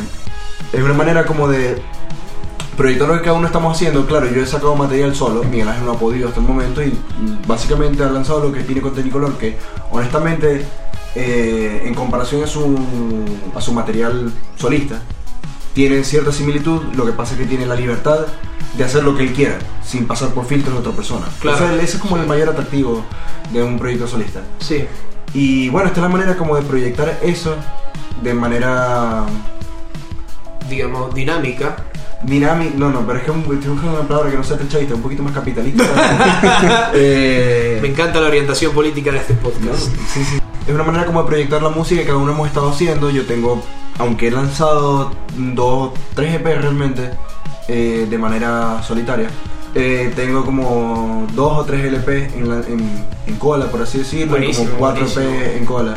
es 0.73 0.81
una 0.81 0.95
manera 0.95 1.25
como 1.27 1.49
de 1.49 1.83
proyectar 2.79 3.09
lo 3.09 3.15
que 3.15 3.23
cada 3.23 3.37
uno 3.37 3.49
estamos 3.49 3.77
haciendo. 3.77 4.07
Claro, 4.07 4.31
yo 4.31 4.41
he 4.41 4.47
sacado 4.47 4.77
material 4.77 5.15
solo, 5.15 5.43
Miguel 5.43 5.69
Ángel 5.69 5.85
no 5.85 5.93
ha 5.93 5.99
podido 5.99 6.29
hasta 6.29 6.41
el 6.41 6.47
momento 6.47 6.81
y 6.81 6.97
básicamente 7.47 8.05
ha 8.05 8.11
lanzado 8.11 8.41
lo 8.45 8.53
que 8.53 8.63
tiene 8.63 8.81
con 8.81 8.95
Tecnicolor, 8.95 9.37
que 9.37 9.59
honestamente, 9.91 10.65
eh, 11.17 11.83
en 11.85 11.95
comparación 11.95 12.45
a 12.45 12.47
su, 12.47 12.79
a 13.55 13.61
su 13.61 13.73
material 13.73 14.33
solista, 14.57 15.03
tiene 15.75 16.05
cierta 16.05 16.31
similitud, 16.31 16.81
lo 16.95 17.05
que 17.05 17.13
pasa 17.13 17.35
es 17.35 17.41
que 17.41 17.47
tiene 17.47 17.67
la 17.67 17.75
libertad 17.75 18.21
de 18.77 18.85
hacer 18.85 19.03
lo 19.03 19.17
que 19.17 19.25
él 19.25 19.33
quiera, 19.33 19.59
sin 19.85 20.07
pasar 20.07 20.29
por 20.31 20.47
filtros 20.47 20.75
de 20.75 20.81
otra 20.81 20.93
persona. 20.93 21.27
Claro. 21.41 21.57
O 21.57 21.61
sea, 21.61 21.75
ese 21.83 21.97
es 21.97 22.03
como 22.03 22.17
el 22.17 22.27
mayor 22.27 22.49
atractivo 22.49 23.05
de 23.53 23.63
un 23.63 23.77
proyecto 23.77 24.07
solista. 24.07 24.41
Sí. 24.61 24.87
Y 25.35 25.69
bueno, 25.69 25.89
esta 25.89 25.99
es 25.99 26.03
la 26.05 26.09
manera 26.09 26.37
como 26.37 26.55
de 26.55 26.63
proyectar 26.63 27.19
eso 27.23 27.57
de 28.23 28.35
manera 28.35 29.27
Digamos, 30.69 31.15
dinámica. 31.15 31.77
Dinámica. 32.23 32.75
No, 32.77 32.91
no, 32.91 33.07
pero 33.07 33.19
es 33.19 33.25
que 33.25 33.31
un- 33.31 33.41
estoy 33.41 33.57
buscando 33.71 33.99
una 33.99 34.09
palabra 34.09 34.31
que 34.31 34.37
no 34.37 34.45
sea 34.45 34.57
tan 34.59 34.69
chavista, 34.69 34.95
un 34.95 35.03
poquito 35.03 35.23
más 35.23 35.33
capitalista. 35.33 35.85
Eh, 36.95 37.79
Me 37.83 37.89
encanta 37.89 38.21
la 38.21 38.29
orientación 38.29 38.73
política 38.73 39.11
de 39.13 39.19
este 39.19 39.35
¿no? 39.35 39.41
podcast. 39.41 39.89
Sí, 40.13 40.25
sí. 40.25 40.39
Es 40.67 40.75
una 40.75 40.85
manera 40.85 41.07
como 41.07 41.23
de 41.23 41.29
proyectar 41.29 41.63
la 41.63 41.71
música 41.71 42.01
que 42.03 42.07
cada 42.07 42.19
uno 42.19 42.33
hemos 42.33 42.47
estado 42.49 42.71
haciendo. 42.71 43.11
Yo 43.11 43.25
tengo, 43.27 43.63
aunque 43.99 44.29
he 44.29 44.31
lanzado 44.31 45.13
dos, 45.37 45.93
tres 46.15 46.35
EP 46.35 46.45
realmente 46.45 47.11
eh, 47.69 48.07
de 48.09 48.19
manera 48.19 48.83
solitaria, 48.83 49.29
eh, 49.75 50.13
tengo 50.17 50.45
como 50.45 51.27
dos 51.35 51.59
o 51.59 51.65
tres 51.65 51.85
LP 51.85 52.31
en, 52.37 52.49
la- 52.49 52.67
en, 52.67 53.05
en 53.27 53.37
cola, 53.37 53.67
por 53.67 53.83
así 53.83 53.99
decirlo, 53.99 54.37
y 54.43 54.53
como 54.55 54.71
cuatro 54.73 55.07
buenísimo. 55.07 55.41
EP 55.41 55.57
en 55.59 55.65
cola. 55.65 55.95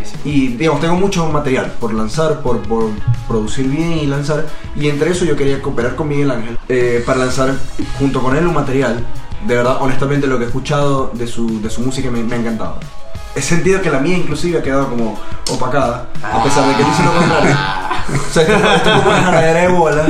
Buenísimo. 0.00 0.22
Y 0.24 0.48
digamos, 0.56 0.80
tengo 0.80 0.96
mucho 0.96 1.26
material 1.28 1.72
por 1.78 1.92
lanzar, 1.94 2.40
por, 2.40 2.60
por 2.62 2.90
producir 3.28 3.68
bien 3.68 3.98
y 3.98 4.06
lanzar. 4.06 4.46
Y 4.76 4.88
entre 4.88 5.10
eso 5.10 5.24
yo 5.24 5.36
quería 5.36 5.60
cooperar 5.60 5.96
con 5.96 6.08
Miguel 6.08 6.30
Ángel 6.30 6.58
eh, 6.68 7.02
para 7.04 7.20
lanzar 7.20 7.54
junto 7.98 8.20
con 8.22 8.36
él 8.36 8.46
un 8.46 8.54
material. 8.54 9.04
De 9.46 9.56
verdad, 9.56 9.78
honestamente, 9.80 10.26
lo 10.26 10.38
que 10.38 10.44
he 10.44 10.46
escuchado 10.46 11.10
de 11.14 11.26
su, 11.26 11.60
de 11.62 11.70
su 11.70 11.80
música 11.80 12.10
me, 12.10 12.22
me 12.22 12.34
ha 12.34 12.38
encantado. 12.38 12.78
He 13.34 13.40
sentido 13.40 13.80
que 13.80 13.90
la 13.90 14.00
mía 14.00 14.16
inclusive 14.16 14.58
ha 14.58 14.62
quedado 14.62 14.88
como 14.88 15.18
opacada, 15.50 16.08
a 16.22 16.42
pesar 16.42 16.66
de 16.68 16.74
que 16.74 16.84
dice 16.84 17.02
lo 17.04 17.12
contrario. 17.12 17.56
O 18.30 18.32
sea, 18.32 18.42
esto, 18.42 18.54
esto 18.54 18.90
es 18.90 18.96
como 18.98 19.10
una 19.10 19.22
jaladera 19.22 19.60
de 19.62 19.68
bola. 19.68 20.04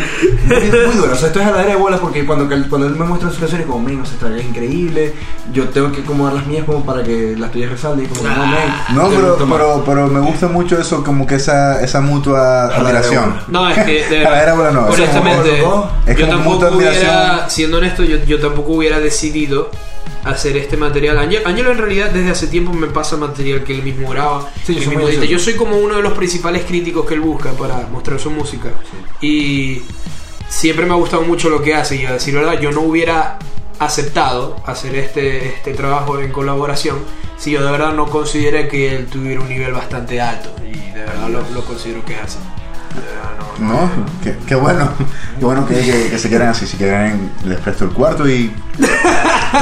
Muy, 0.44 0.56
muy 0.56 0.96
dura. 0.96 1.12
O 1.12 1.16
sea, 1.16 1.28
esto 1.28 1.40
es 1.40 1.44
jaladera 1.46 1.70
de 1.70 1.76
bola 1.76 1.96
porque 1.98 2.26
cuando, 2.26 2.46
cuando 2.68 2.86
él 2.86 2.96
me 2.96 3.04
muestra 3.04 3.30
sus 3.30 3.38
canciones, 3.38 3.66
como, 3.66 3.80
men, 3.80 4.00
o 4.00 4.04
sea, 4.06 4.36
es 4.36 4.44
increíble. 4.44 5.14
Yo 5.52 5.68
tengo 5.70 5.90
que 5.92 6.02
acomodar 6.02 6.34
las 6.34 6.46
mías 6.46 6.64
como 6.64 6.84
para 6.84 7.02
que 7.02 7.34
las 7.38 7.50
tuyas 7.50 7.70
resalten. 7.70 8.04
Y 8.04 8.08
como, 8.08 8.28
no, 8.28 8.46
men. 8.46 8.68
No, 8.94 9.08
pero, 9.08 9.36
pero, 9.38 9.82
pero 9.86 10.06
me 10.08 10.20
gusta 10.20 10.48
mucho 10.48 10.78
eso, 10.78 11.02
como 11.02 11.26
que 11.26 11.36
esa, 11.36 11.80
esa 11.80 12.00
mutua 12.00 12.66
admiración. 12.66 13.34
No, 13.48 13.68
es 13.68 13.78
que 13.84 14.06
de 14.08 14.26
A 14.26 14.30
la 14.30 14.42
era, 14.42 14.54
bueno, 14.54 14.72
no, 14.72 14.88
es 14.88 14.94
honestamente, 14.98 15.54
es 15.54 15.60
yo 15.60 16.26
como 16.26 16.36
tampoco 16.36 16.50
mutua 16.50 16.76
hubiera, 16.76 16.92
admiración. 16.92 17.50
siendo 17.50 17.78
honesto, 17.78 18.04
yo, 18.04 18.18
yo 18.24 18.40
tampoco 18.40 18.72
hubiera 18.72 19.00
decidido 19.00 19.70
hacer 20.24 20.56
este 20.56 20.76
material. 20.76 21.18
Ángel- 21.18 21.42
Ángelo 21.46 21.72
en 21.72 21.78
realidad 21.78 22.10
desde 22.10 22.30
hace 22.30 22.46
tiempo 22.46 22.72
me 22.72 22.86
pasa 22.88 23.16
material 23.16 23.64
que 23.64 23.74
él 23.74 23.82
mismo 23.82 24.10
graba. 24.10 24.50
Sí, 24.64 24.74
yo 24.74 24.78
él 24.78 24.84
soy 24.84 24.88
mismo 24.90 25.02
muy 25.02 25.10
edita. 25.12 25.22
así. 25.24 25.32
Yo 25.32 25.38
soy 25.38 25.54
como 25.54 25.76
uno 25.78 25.96
de 25.96 26.02
los 26.02 26.12
principales 26.12 26.64
críticos 26.64 27.06
que 27.06 27.14
él 27.14 27.20
busca 27.20 27.52
para 27.52 27.86
mostrar 27.90 28.18
su 28.20 28.30
música. 28.30 28.68
Y 29.20 29.82
siempre 30.48 30.84
me 30.86 30.92
ha 30.92 30.96
gustado 30.96 31.22
mucho 31.22 31.48
lo 31.48 31.62
que 31.62 31.74
hace 31.74 31.96
y 31.96 32.04
a 32.06 32.12
decir 32.12 32.34
verdad, 32.34 32.60
yo 32.60 32.70
no 32.72 32.80
hubiera 32.82 33.38
aceptado 33.78 34.56
hacer 34.66 34.94
este, 34.96 35.48
este 35.54 35.72
trabajo 35.72 36.20
en 36.20 36.30
colaboración 36.32 36.98
si 37.38 37.52
yo 37.52 37.64
de 37.64 37.70
verdad 37.72 37.94
no 37.94 38.06
consideré 38.10 38.68
que 38.68 38.94
él 38.94 39.06
tuviera 39.06 39.40
un 39.40 39.48
nivel 39.48 39.72
bastante 39.72 40.20
alto. 40.20 40.50
Y 40.62 40.90
de 40.92 41.00
verdad 41.04 41.30
lo, 41.30 41.42
lo 41.54 41.64
considero 41.64 42.04
que 42.04 42.12
es 42.12 42.20
así. 42.20 42.38
No- 43.58 43.90
qué, 44.22 44.36
qué 44.46 44.54
bueno. 44.54 44.90
Qué 45.38 45.44
bueno 45.44 45.66
que, 45.66 45.74
que- 46.10 46.18
se 46.18 46.28
quieran 46.28 46.48
así. 46.48 46.66
Si 46.66 46.76
quieren, 46.76 47.30
les 47.44 47.58
presto 47.60 47.84
el 47.84 47.90
cuarto 47.90 48.28
y. 48.28 48.52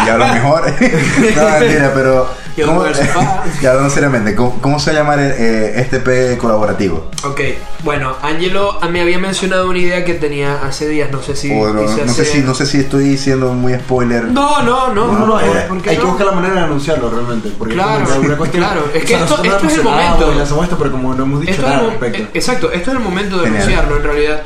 Y 0.07 0.09
hablo 0.09 0.27
mejor. 0.29 0.63
no, 1.37 1.51
mentira, 1.61 1.93
pero. 1.95 2.29
¿Cómo- 2.67 2.83
hablo 2.83 2.95
del 2.95 3.07
sofá. 3.07 3.45
ya 3.63 3.71
hablando 3.71 3.91
seriamente, 3.91 4.35
¿cómo, 4.35 4.61
cómo 4.61 4.79
se 4.79 4.93
va 4.93 4.99
a 4.99 5.01
llamar 5.03 5.19
eh, 5.21 5.81
este 5.81 6.01
P 6.01 6.37
colaborativo? 6.39 7.11
Ok, 7.25 7.41
bueno, 7.85 8.17
Angelo 8.23 8.79
me 8.91 9.01
había 9.01 9.19
mencionado 9.19 9.69
una 9.69 9.79
idea 9.79 10.05
que 10.05 10.15
tenía 10.15 10.61
hace 10.63 10.89
días, 10.89 11.11
no 11.11 11.23
sé 11.23 11.37
si... 11.37 11.51
O 11.53 11.73
no, 11.73 11.83
no 11.83 12.13
sé 12.15 12.25
si, 12.25 12.39
no 12.41 12.55
sé 12.55 12.67
si 12.67 12.79
estoy 12.81 13.17
siendo 13.19 13.53
muy 13.55 13.75
spoiler. 13.75 14.25
No, 14.25 14.63
no, 14.63 14.93
no, 14.95 15.07
No, 15.07 15.19
no, 15.19 15.27
no, 15.27 15.33
¿por- 15.39 15.57
eh, 15.57 15.69
hay 15.87 15.97
que 15.97 16.03
no? 16.03 16.09
buscar 16.09 16.27
la 16.27 16.33
manera 16.33 16.55
de 16.55 16.61
anunciarlo 16.61 17.11
realmente. 17.11 17.53
Porque 17.59 17.75
Claro, 17.75 18.05
que 18.21 18.37
cuestión- 18.37 18.65
claro, 18.65 18.85
es 18.95 19.05
que 19.05 19.15
o 19.15 19.19
sea, 19.19 19.27
esto- 19.27 19.45
esto 19.45 19.67
es 19.67 19.75
el 19.79 19.83
momento. 19.85 20.33
y 20.33 20.37
lanzamos 20.37 20.65
esto, 20.65 20.79
pero 20.79 20.91
como 20.93 21.15
no 21.15 21.23
hemos 21.25 21.41
dicho 21.41 21.53
Esto 21.53 21.63
es 21.67 21.69
nada 21.73 21.81
al 21.85 21.91
respecto. 21.91 22.23
eh, 22.23 22.29
exacto, 22.35 22.71
esto 22.73 22.91
es 22.91 22.97
el 22.97 23.03
momento 23.03 23.37
de 23.39 23.45
Genial. 23.45 23.63
anunciarlo 23.63 23.97
en 23.97 24.03
realidad. 24.03 24.43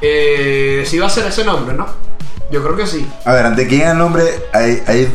Eh, 0.00 0.84
si 0.86 0.98
va 0.98 1.06
a 1.06 1.10
ser 1.10 1.26
ese 1.26 1.44
nombre, 1.44 1.74
¿no? 1.76 1.86
Yo 2.50 2.62
creo 2.62 2.76
que 2.76 2.86
sí. 2.86 3.06
A 3.24 3.32
ver, 3.32 3.46
antes 3.46 3.64
de 3.64 3.68
que 3.70 3.76
llegue 3.78 3.90
el 3.90 3.98
nombre, 3.98 4.24
hay, 4.52 4.82
hay- 4.86 5.08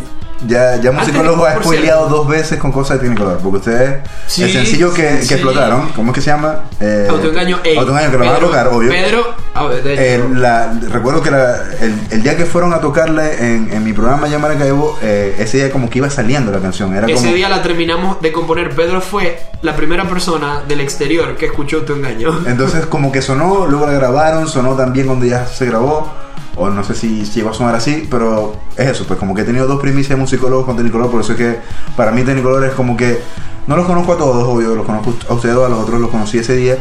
ya, 0.47 0.77
ya 0.77 0.91
Musicólogo 0.91 1.45
de- 1.45 1.51
ha 1.51 1.55
spoileado 1.61 2.09
dos 2.09 2.27
veces 2.27 2.59
con 2.59 2.71
cosas 2.71 2.97
de 2.97 3.07
Technicolor. 3.07 3.39
Porque 3.39 3.57
ustedes, 3.57 3.99
Sí, 4.27 4.43
el 4.43 4.51
sencillo 4.51 4.93
que, 4.93 5.03
que 5.03 5.21
sí. 5.23 5.33
explotaron, 5.33 5.89
¿cómo 5.89 6.11
es 6.11 6.15
que 6.15 6.21
se 6.21 6.29
llama? 6.31 6.61
Eh, 6.79 7.07
Autoengaño, 7.09 7.59
Autoengaño, 7.77 8.11
que 8.11 8.17
lo 8.17 8.25
van 8.25 8.35
a 8.35 8.39
tocar, 8.39 8.67
obvio. 8.67 8.89
Pedro, 8.89 9.23
a 9.53 9.63
ver, 9.65 9.83
de 9.83 9.93
hecho, 9.93 10.01
Eh, 10.01 10.29
la- 10.35 10.73
recuerdo 10.89 11.21
que 11.21 11.31
la- 11.31 11.57
el, 11.81 11.93
el 12.11 12.23
día 12.23 12.35
que 12.37 12.45
fueron 12.45 12.73
a 12.73 12.79
tocarle 12.81 13.35
en, 13.55 13.71
en 13.71 13.83
mi 13.83 13.93
programa 13.93 14.27
ya 14.27 14.39
Maracaibo, 14.39 14.97
eh, 15.01 15.35
ese 15.39 15.57
día 15.57 15.71
como 15.71 15.89
que 15.89 15.99
iba 15.99 16.09
saliendo 16.09 16.51
la 16.51 16.59
canción. 16.59 16.95
Era 16.95 17.05
ese 17.07 17.15
como, 17.15 17.33
día 17.33 17.49
la 17.49 17.61
terminamos 17.61 18.21
de 18.21 18.31
componer. 18.31 18.75
Pedro 18.75 19.01
fue 19.01 19.39
la 19.61 19.75
primera 19.75 20.05
persona 20.09 20.61
del 20.67 20.81
exterior 20.81 21.35
que 21.35 21.45
escuchó 21.47 21.83
tu 21.83 21.93
engaño. 21.93 22.29
Entonces 22.47 22.85
como 22.87 23.11
que 23.11 23.21
sonó, 23.21 23.65
luego 23.67 23.85
la 23.85 23.93
grabaron, 23.93 24.47
sonó 24.47 24.75
también 24.75 25.07
cuando 25.07 25.25
ya 25.25 25.45
se 25.45 25.65
grabó. 25.65 26.11
O 26.57 26.69
no 26.69 26.83
sé 26.83 26.95
si, 26.95 27.25
si 27.25 27.39
iba 27.39 27.51
a 27.51 27.53
sonar 27.53 27.75
así, 27.75 28.07
pero 28.11 28.53
es 28.75 28.89
eso, 28.89 29.05
pues 29.07 29.17
como 29.17 29.33
que 29.33 29.41
he 29.41 29.45
tenido 29.45 29.67
dos 29.67 29.79
primicias 29.79 30.09
de 30.09 30.15
musicólogos 30.17 30.65
con 30.65 30.75
Technicolor, 30.75 31.09
por 31.09 31.21
eso 31.21 31.31
es 31.31 31.37
que 31.37 31.57
para 31.95 32.11
mí 32.11 32.23
Technicolor 32.23 32.65
es 32.65 32.73
como 32.73 32.97
que, 32.97 33.21
no 33.67 33.77
los 33.77 33.85
conozco 33.85 34.13
a 34.13 34.17
todos, 34.17 34.43
obvio, 34.43 34.75
los 34.75 34.85
conozco 34.85 35.13
a 35.29 35.33
ustedes, 35.33 35.55
a 35.55 35.69
los 35.69 35.79
otros 35.79 36.01
los 36.01 36.09
conocí 36.09 36.39
ese 36.39 36.57
día, 36.57 36.77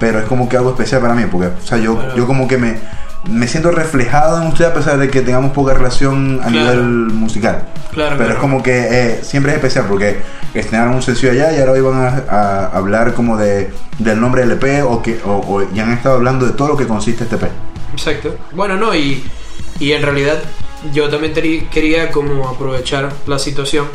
pero 0.00 0.18
es 0.18 0.24
como 0.24 0.48
que 0.48 0.56
algo 0.56 0.70
especial 0.70 1.00
para 1.02 1.14
mí, 1.14 1.22
porque, 1.30 1.46
o 1.46 1.64
sea, 1.64 1.78
yo, 1.78 1.96
yo 2.16 2.26
como 2.26 2.48
que 2.48 2.58
me, 2.58 2.80
me 3.30 3.46
siento 3.46 3.70
reflejado 3.70 4.42
en 4.42 4.48
usted 4.48 4.64
a 4.64 4.74
pesar 4.74 4.98
de 4.98 5.08
que 5.08 5.20
tengamos 5.22 5.52
poca 5.52 5.72
relación 5.72 6.40
a 6.42 6.48
Claro. 6.48 6.82
nivel 6.82 6.84
musical. 7.14 7.62
Claro, 7.92 8.16
Pero 8.16 8.16
claro. 8.16 8.32
es 8.32 8.38
como 8.40 8.60
que 8.60 8.88
eh, 8.90 9.20
siempre 9.22 9.52
es 9.52 9.56
especial 9.58 9.86
porque 9.88 10.20
estrenaron 10.54 10.94
un 10.94 11.02
sencillo 11.02 11.32
allá 11.32 11.56
y 11.56 11.60
ahora 11.60 11.78
iban 11.78 11.94
a, 11.94 12.08
a 12.08 12.66
hablar 12.76 13.14
como 13.14 13.36
de, 13.36 13.70
del 13.98 14.20
nombre 14.20 14.46
del 14.46 14.52
EP 14.52 14.84
o 14.84 15.02
que 15.02 15.20
o, 15.24 15.38
o 15.46 15.72
ya 15.72 15.84
han 15.84 15.92
estado 15.92 16.16
hablando 16.16 16.46
de 16.46 16.52
todo 16.52 16.68
lo 16.68 16.76
que 16.76 16.86
consiste 16.86 17.24
este 17.24 17.36
EP. 17.36 17.44
Exacto. 17.92 18.36
Bueno, 18.52 18.76
no, 18.76 18.94
y, 18.94 19.24
y 19.78 19.92
en 19.92 20.02
realidad 20.02 20.38
yo 20.92 21.08
también 21.08 21.32
quería 21.70 22.10
como 22.10 22.48
aprovechar 22.48 23.12
la 23.26 23.38
situación 23.38 23.86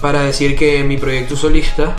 para 0.00 0.22
decir 0.22 0.56
que 0.56 0.84
mi 0.84 0.98
proyecto 0.98 1.36
solista 1.36 1.96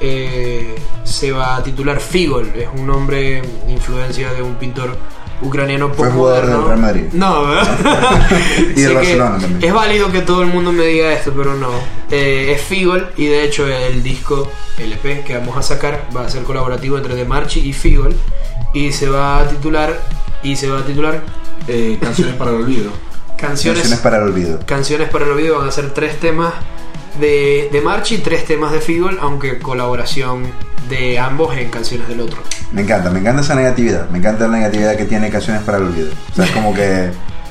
eh, 0.00 0.74
se 1.04 1.32
va 1.32 1.56
a 1.56 1.62
titular 1.62 2.00
Figol. 2.00 2.52
Es 2.54 2.68
un 2.76 2.86
nombre 2.86 3.42
influencia 3.68 4.32
de 4.32 4.42
un 4.42 4.54
pintor 4.54 4.96
ucraniano 5.42 5.88
Fue 5.90 6.08
poco 6.08 6.18
jugador 6.20 6.46
del. 6.46 6.64
Real 6.64 6.78
Madrid. 6.78 7.02
No, 7.12 7.46
¿verdad? 7.46 8.30
Y 8.76 8.80
del 8.80 8.94
Barcelona 8.94 9.38
también. 9.38 9.64
Es 9.64 9.72
válido 9.74 10.10
que 10.12 10.20
todo 10.22 10.42
el 10.42 10.48
mundo 10.48 10.72
me 10.72 10.84
diga 10.86 11.12
esto, 11.12 11.32
pero 11.36 11.54
no. 11.54 11.70
Eh, 12.10 12.52
es 12.54 12.60
Figol 12.62 13.08
y 13.16 13.26
de 13.26 13.44
hecho 13.44 13.66
el 13.66 14.02
disco 14.02 14.50
LP 14.78 15.24
que 15.26 15.36
vamos 15.36 15.56
a 15.56 15.62
sacar 15.62 16.06
va 16.16 16.26
a 16.26 16.28
ser 16.28 16.42
colaborativo 16.42 16.96
entre 16.98 17.14
The 17.14 17.24
Marchi 17.24 17.60
y 17.60 17.72
Figol 17.72 18.14
y 18.74 18.92
se 18.92 19.08
va 19.08 19.40
a 19.40 19.48
titular 19.48 19.98
y 20.42 20.56
se 20.56 20.68
va 20.68 20.80
a 20.80 20.82
titular 20.84 21.22
Eh, 21.68 21.98
canciones 22.02 22.34
para 22.36 22.50
el 22.50 22.56
olvido. 22.56 22.90
canciones 23.36 23.82
Canciones 23.82 24.00
para 24.00 24.16
el 24.18 24.22
olvido. 24.24 24.60
canciones 24.66 25.08
para 25.08 25.24
el 25.24 25.32
olvido 25.32 25.58
van 25.58 25.68
a 25.68 25.72
ser 25.72 25.90
tres 25.94 26.18
temas 26.20 26.52
de, 27.20 27.68
de 27.72 27.80
Marchi 27.80 28.16
y 28.16 28.18
tres 28.18 28.44
temas 28.44 28.72
de 28.72 28.80
Figol 28.80 29.18
aunque 29.20 29.58
colaboración 29.58 30.44
de 30.88 31.18
ambos 31.18 31.56
en 31.56 31.70
canciones 31.70 32.08
del 32.08 32.20
otro 32.20 32.38
Me 32.72 32.82
encanta, 32.82 33.10
me 33.10 33.20
encanta 33.20 33.42
esa 33.42 33.54
negatividad. 33.54 34.08
Me 34.10 34.18
encanta 34.18 34.48
la 34.48 34.56
negatividad 34.58 34.96
que 34.96 35.04
tiene 35.04 35.30
Canciones 35.30 35.62
para 35.62 35.78
el 35.78 35.84
olvido. 35.84 36.10
O 36.32 36.34
sea, 36.34 36.44
es 36.46 36.50
como 36.50 36.74
que... 36.74 37.10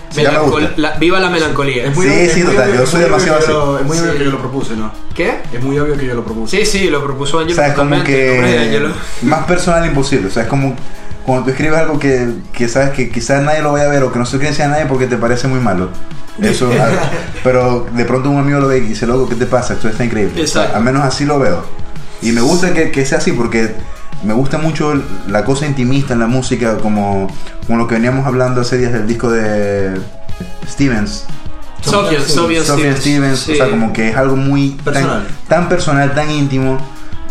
sí, 0.09 0.21
ya 0.23 0.31
me 0.31 0.39
gusta. 0.39 0.73
la- 0.77 0.91
viva 0.97 1.19
la 1.19 1.29
melancolía 1.29 1.85
Es 1.85 1.95
muy 1.95 2.05
Sí, 2.07 2.11
obvio- 2.11 2.33
sí, 2.33 2.41
total, 2.43 2.69
obvio- 2.69 2.79
yo 2.81 2.85
soy 2.85 2.95
obvio 3.03 3.07
demasiado 3.07 3.39
que 3.39 3.45
yo 3.47 3.53
lo- 3.53 3.75
así. 3.75 3.81
Es 3.83 3.87
muy 3.87 3.97
obvio 3.99 4.11
Sí. 4.11 4.17
que 4.17 4.25
yo 4.25 4.31
lo 4.31 4.39
propuse, 4.39 4.75
¿no? 4.75 4.91
¿qué? 5.15 5.33
Es 5.53 5.63
muy 5.63 5.79
obvio 5.79 5.97
que 5.97 6.05
yo 6.05 6.13
lo 6.15 6.23
propuse. 6.25 6.65
Sí, 6.65 6.79
sí, 6.79 6.89
lo 6.89 7.03
propuso 7.03 7.39
Ángel 7.39 7.53
O 7.53 7.55
sea, 7.55 7.67
es 7.67 7.73
como 7.73 8.03
que 8.03 8.89
más 9.23 9.45
personal 9.45 9.85
imposible. 9.85 10.27
O 10.27 10.31
sea, 10.31 10.43
es 10.43 10.49
como 10.49 10.75
cuando 11.25 11.45
tú 11.45 11.51
escribes 11.51 11.79
algo 11.79 11.99
que, 11.99 12.29
que 12.53 12.67
sabes 12.67 12.91
que 12.91 13.09
quizás 13.09 13.43
nadie 13.43 13.61
lo 13.61 13.71
vaya 13.71 13.85
a 13.85 13.89
ver 13.89 14.03
o 14.03 14.11
que 14.11 14.19
no 14.19 14.25
se 14.25 14.37
decir 14.37 14.63
a 14.63 14.67
nadie 14.67 14.85
porque 14.85 15.07
te 15.07 15.17
parece 15.17 15.47
muy 15.47 15.59
malo. 15.59 15.89
Eso, 16.41 16.71
a- 16.71 16.89
pero 17.43 17.87
de 17.93 18.05
pronto 18.05 18.29
un 18.29 18.39
amigo 18.39 18.59
lo 18.59 18.67
ve 18.67 18.79
y 18.79 18.81
dice, 18.81 19.05
loco, 19.05 19.27
¿qué 19.29 19.35
te 19.35 19.45
pasa? 19.45 19.73
Esto 19.73 19.89
está 19.89 20.03
increíble. 20.03 20.33
O 20.43 20.47
sea, 20.47 20.61
Exacto. 20.63 20.77
al 20.77 20.83
menos 20.83 21.03
así 21.03 21.25
lo 21.25 21.39
veo. 21.39 21.63
Y 22.21 22.31
me 22.31 22.41
gusta 22.41 22.73
que, 22.73 22.91
que 22.91 23.05
sea 23.05 23.17
así 23.19 23.31
porque 23.31 23.75
me 24.23 24.33
gusta 24.33 24.57
mucho 24.57 24.93
la 25.27 25.43
cosa 25.43 25.65
intimista 25.65 26.13
en 26.13 26.19
la 26.19 26.27
música, 26.27 26.77
como, 26.77 27.27
como 27.65 27.79
lo 27.79 27.87
que 27.87 27.95
veníamos 27.95 28.25
hablando 28.25 28.61
hace 28.61 28.77
días 28.77 28.93
del 28.93 29.07
disco 29.07 29.29
de 29.31 29.99
Stevens. 30.67 31.25
Sofian, 31.81 32.21
Sophia 32.23 32.95
Stevens, 32.95 33.39
sí. 33.39 33.53
o 33.53 33.55
sea, 33.55 33.69
como 33.69 33.91
que 33.91 34.09
es 34.09 34.15
algo 34.15 34.35
muy 34.35 34.71
Personal. 34.83 35.25
Tan, 35.47 35.61
tan 35.61 35.69
personal, 35.69 36.13
tan 36.13 36.29
íntimo, 36.29 36.77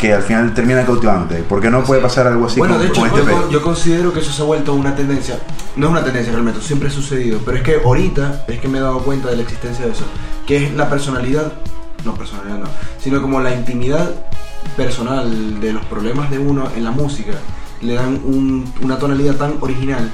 que 0.00 0.12
al 0.14 0.22
final 0.22 0.54
termina 0.54 0.84
cautivándote. 0.86 1.44
Porque 1.48 1.70
no 1.70 1.82
puede 1.84 2.00
pasar 2.00 2.26
algo 2.26 2.46
así 2.46 2.58
bueno, 2.58 2.74
con, 2.74 2.82
de 2.82 2.88
hecho, 2.88 3.00
con 3.00 3.10
este 3.10 3.52
yo, 3.52 3.62
considero 3.62 4.12
que 4.12 4.20
eso 4.20 4.32
se 4.32 4.42
ha 4.42 4.44
vuelto 4.44 4.72
una 4.74 4.94
tendencia. 4.96 5.38
No 5.76 5.86
es 5.86 5.92
una 5.92 6.02
tendencia 6.04 6.32
realmente, 6.32 6.60
siempre 6.62 6.88
ha 6.88 6.92
sucedido. 6.92 7.38
Pero 7.44 7.58
es 7.58 7.62
que 7.62 7.80
ahorita 7.84 8.44
es 8.48 8.58
que 8.60 8.68
me 8.68 8.78
he 8.78 8.80
dado 8.80 9.00
cuenta 9.00 9.28
de 9.28 9.36
la 9.36 9.42
existencia 9.42 9.84
de 9.84 9.92
eso. 9.92 10.04
Que 10.46 10.66
es 10.66 10.74
la 10.74 10.88
personalidad, 10.88 11.52
no 12.04 12.14
personalidad 12.14 12.58
no, 12.58 12.66
sino 12.98 13.20
como 13.20 13.40
la 13.40 13.54
intimidad 13.54 14.10
personal 14.76 15.60
de 15.60 15.72
los 15.72 15.84
problemas 15.86 16.30
de 16.30 16.38
uno 16.38 16.68
en 16.76 16.84
la 16.84 16.90
música. 16.90 17.32
Le 17.82 17.94
dan 17.94 18.20
un- 18.24 18.72
una 18.82 18.98
tonalidad 18.98 19.34
tan 19.36 19.54
original 19.60 20.10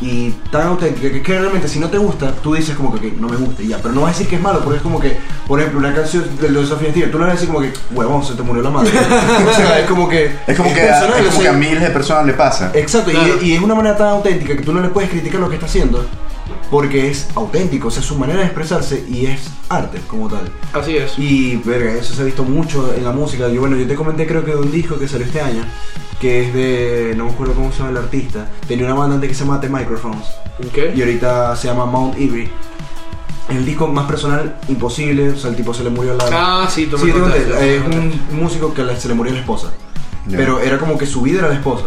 y 0.00 0.30
tan 0.50 0.68
auténtica 0.68 1.10
que, 1.10 1.22
que 1.22 1.38
realmente 1.38 1.68
si 1.68 1.78
no 1.78 1.88
te 1.88 1.98
gusta, 1.98 2.32
tú 2.32 2.54
dices 2.54 2.74
como 2.74 2.98
que, 2.98 3.12
no 3.12 3.28
me 3.28 3.36
gusta 3.36 3.62
y 3.62 3.68
ya, 3.68 3.78
pero 3.78 3.94
no 3.94 4.02
vas 4.02 4.10
a 4.10 4.12
decir 4.12 4.28
que 4.28 4.36
es 4.36 4.42
malo, 4.42 4.60
porque 4.60 4.78
es 4.78 4.82
como 4.82 4.98
que, 4.98 5.18
por 5.46 5.60
ejemplo, 5.60 5.78
una 5.78 5.94
canción 5.94 6.24
de 6.40 6.48
los 6.48 6.68
Sofía 6.68 6.90
Steve, 6.90 7.08
tú 7.08 7.18
no 7.18 7.24
vas 7.24 7.32
a 7.32 7.34
decir 7.34 7.48
como 7.48 7.60
que, 7.60 7.72
huevón, 7.90 8.24
se 8.24 8.34
te 8.34 8.42
murió 8.42 8.62
la 8.62 8.70
madre. 8.70 8.90
o 9.50 9.54
sea, 9.54 9.78
es 9.78 9.86
como 9.86 10.08
que. 10.08 10.36
Es 10.46 10.56
como 10.56 10.72
que, 10.72 10.82
a, 10.82 10.86
personal, 10.86 11.20
es 11.20 11.26
o 11.26 11.30
como 11.30 11.42
sea, 11.42 11.50
que 11.50 11.56
a 11.56 11.58
miles 11.58 11.80
de 11.82 11.90
personas 11.90 12.26
le 12.26 12.32
pasa. 12.32 12.70
Exacto, 12.74 13.10
y, 13.42 13.52
es 13.52 13.60
una 13.60 13.74
manera 13.74 13.96
tan 13.96 14.08
auténtica 14.08 14.56
que 14.56 14.62
tú 14.62 14.72
no 14.72 14.80
le 14.80 14.88
puedes 14.88 15.10
criticar 15.10 15.40
lo 15.40 15.48
que 15.48 15.56
está 15.56 15.66
haciendo 15.66 16.06
porque 16.70 17.10
es 17.10 17.28
auténtico, 17.34 17.88
o 17.88 17.90
sea, 17.90 18.02
su 18.02 18.16
manera 18.16 18.40
de 18.40 18.46
expresarse 18.46 19.04
y 19.08 19.26
es 19.26 19.40
arte 19.68 20.00
como 20.06 20.28
tal. 20.28 20.50
Así 20.72 20.96
es. 20.96 21.18
Y, 21.18 21.56
verga, 21.56 21.92
eso 21.94 22.14
se 22.14 22.22
ha 22.22 22.24
visto 22.24 22.44
mucho 22.44 22.94
en 22.94 23.04
la 23.04 23.12
música. 23.12 23.48
Yo, 23.48 23.60
bueno, 23.60 23.76
yo 23.76 23.86
te 23.86 23.94
comenté 23.96 24.26
creo 24.26 24.44
que 24.44 24.52
de 24.52 24.58
un 24.58 24.70
disco 24.70 24.98
que 24.98 25.08
salió 25.08 25.26
este 25.26 25.40
año, 25.40 25.64
que 26.20 26.46
es 26.46 26.54
de, 26.54 27.14
no 27.16 27.24
me 27.24 27.30
acuerdo 27.32 27.54
cómo 27.54 27.72
se 27.72 27.78
llama 27.78 27.90
el 27.90 27.96
artista, 27.96 28.48
tenía 28.68 28.86
una 28.86 28.94
banda 28.94 29.16
antes 29.16 29.28
que 29.28 29.34
se 29.34 29.44
llama 29.44 29.60
The 29.60 29.68
Microphones 29.68 30.26
Ok. 30.66 30.94
y 30.94 31.00
ahorita 31.00 31.56
se 31.56 31.68
llama 31.68 31.86
Mount 31.86 32.16
Erie. 32.18 32.50
El 33.48 33.64
disco 33.66 33.88
más 33.88 34.06
personal 34.06 34.60
imposible, 34.68 35.30
o 35.30 35.36
sea, 35.36 35.50
el 35.50 35.56
tipo 35.56 35.74
se 35.74 35.82
le 35.82 35.90
murió 35.90 36.14
la... 36.14 36.24
Ah, 36.30 36.68
sí, 36.70 36.86
tú 36.86 36.96
me 36.98 37.04
Sí, 37.04 37.10
te 37.12 37.18
conté, 37.18 37.42
contaste, 37.42 37.76
es 37.76 37.88
me 37.88 37.96
un 37.96 38.20
músico 38.40 38.72
que 38.72 38.96
se 38.96 39.08
le 39.08 39.14
murió 39.14 39.32
la 39.32 39.40
esposa. 39.40 39.72
Pero 40.30 40.60
era 40.60 40.78
como 40.78 40.96
que 40.96 41.06
su 41.06 41.22
vida 41.22 41.40
era 41.40 41.48
la 41.48 41.54
esposa. 41.54 41.86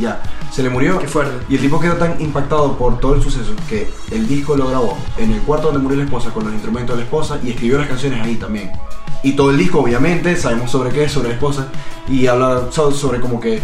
Ya. 0.00 0.22
Se 0.52 0.62
le 0.62 0.68
murió. 0.70 0.98
Qué 0.98 1.08
fuerte. 1.08 1.32
Y 1.48 1.54
el 1.56 1.60
tipo 1.62 1.80
quedó 1.80 1.94
tan 1.94 2.20
impactado 2.20 2.76
por 2.76 3.00
todo 3.00 3.14
el 3.14 3.22
suceso 3.22 3.52
que 3.68 3.90
el 4.10 4.28
disco 4.28 4.54
lo 4.56 4.68
grabó 4.68 4.98
en 5.16 5.32
el 5.32 5.40
cuarto 5.40 5.68
donde 5.68 5.80
murió 5.82 5.96
la 5.98 6.04
esposa 6.04 6.30
con 6.30 6.44
los 6.44 6.52
instrumentos 6.52 6.94
de 6.94 7.02
la 7.02 7.04
esposa 7.06 7.38
y 7.42 7.50
escribió 7.50 7.78
las 7.78 7.88
canciones 7.88 8.20
ahí 8.22 8.36
también. 8.36 8.70
Y 9.22 9.32
todo 9.32 9.50
el 9.50 9.56
disco, 9.56 9.80
obviamente, 9.80 10.36
sabemos 10.36 10.70
sobre 10.70 10.90
qué 10.90 11.04
es, 11.04 11.12
sobre 11.12 11.28
la 11.28 11.34
esposa. 11.34 11.68
Y 12.08 12.26
habla 12.26 12.64
so- 12.70 12.90
sobre 12.92 13.20
como 13.20 13.40
que 13.40 13.60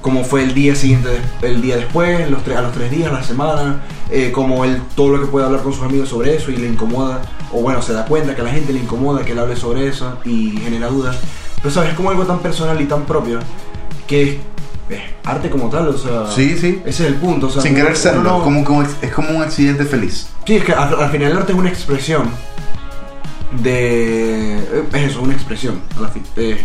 cómo 0.00 0.24
fue 0.24 0.42
el 0.42 0.54
día 0.54 0.74
siguiente, 0.74 1.08
el 1.42 1.62
día 1.62 1.76
después, 1.76 2.28
los 2.30 2.46
a 2.48 2.62
los 2.62 2.72
tres 2.72 2.90
días, 2.90 3.12
la 3.12 3.22
semana, 3.22 3.82
eh, 4.10 4.32
como 4.32 4.64
él 4.64 4.82
todo 4.96 5.10
lo 5.16 5.20
que 5.20 5.26
puede 5.26 5.46
hablar 5.46 5.62
con 5.62 5.72
sus 5.72 5.82
amigos 5.82 6.08
sobre 6.08 6.34
eso 6.36 6.50
y 6.50 6.56
le 6.56 6.66
incomoda, 6.68 7.22
o 7.52 7.62
bueno, 7.62 7.80
se 7.80 7.92
da 7.94 8.04
cuenta 8.04 8.34
que 8.34 8.40
a 8.42 8.44
la 8.44 8.50
gente 8.50 8.72
le 8.72 8.80
incomoda 8.80 9.24
que 9.24 9.32
él 9.32 9.38
hable 9.38 9.56
sobre 9.56 9.86
eso 9.88 10.18
y 10.24 10.58
genera 10.58 10.88
dudas. 10.88 11.16
Pero 11.56 11.70
sabes, 11.70 11.90
es 11.90 11.96
como 11.96 12.10
algo 12.10 12.24
tan 12.24 12.40
personal 12.40 12.80
y 12.80 12.84
tan 12.86 13.04
propio 13.04 13.38
que 14.06 14.40
arte 15.24 15.50
como 15.50 15.68
tal, 15.68 15.88
o 15.88 15.98
sea, 15.98 16.26
Sí, 16.34 16.56
sí. 16.58 16.80
ese 16.84 17.04
es 17.04 17.08
el 17.12 17.14
punto. 17.16 17.46
O 17.48 17.50
sea, 17.50 17.62
Sin 17.62 17.74
querer 17.74 17.96
serlo, 17.96 18.22
no- 18.22 18.42
como, 18.42 18.64
como- 18.64 18.82
es 18.82 19.12
como 19.12 19.30
un 19.30 19.42
accidente 19.42 19.84
feliz. 19.84 20.28
Sí, 20.46 20.56
es 20.56 20.64
que 20.64 20.72
al, 20.72 20.94
al 21.00 21.10
final 21.10 21.32
el 21.32 21.38
arte 21.38 21.52
es 21.52 21.58
una 21.58 21.68
expresión 21.68 22.30
de... 23.62 24.58
Es 24.92 25.02
eso, 25.10 25.22
una 25.22 25.34
expresión. 25.34 25.80
A 25.96 26.00
la 26.00 26.08
fin, 26.08 26.22
eh, 26.36 26.64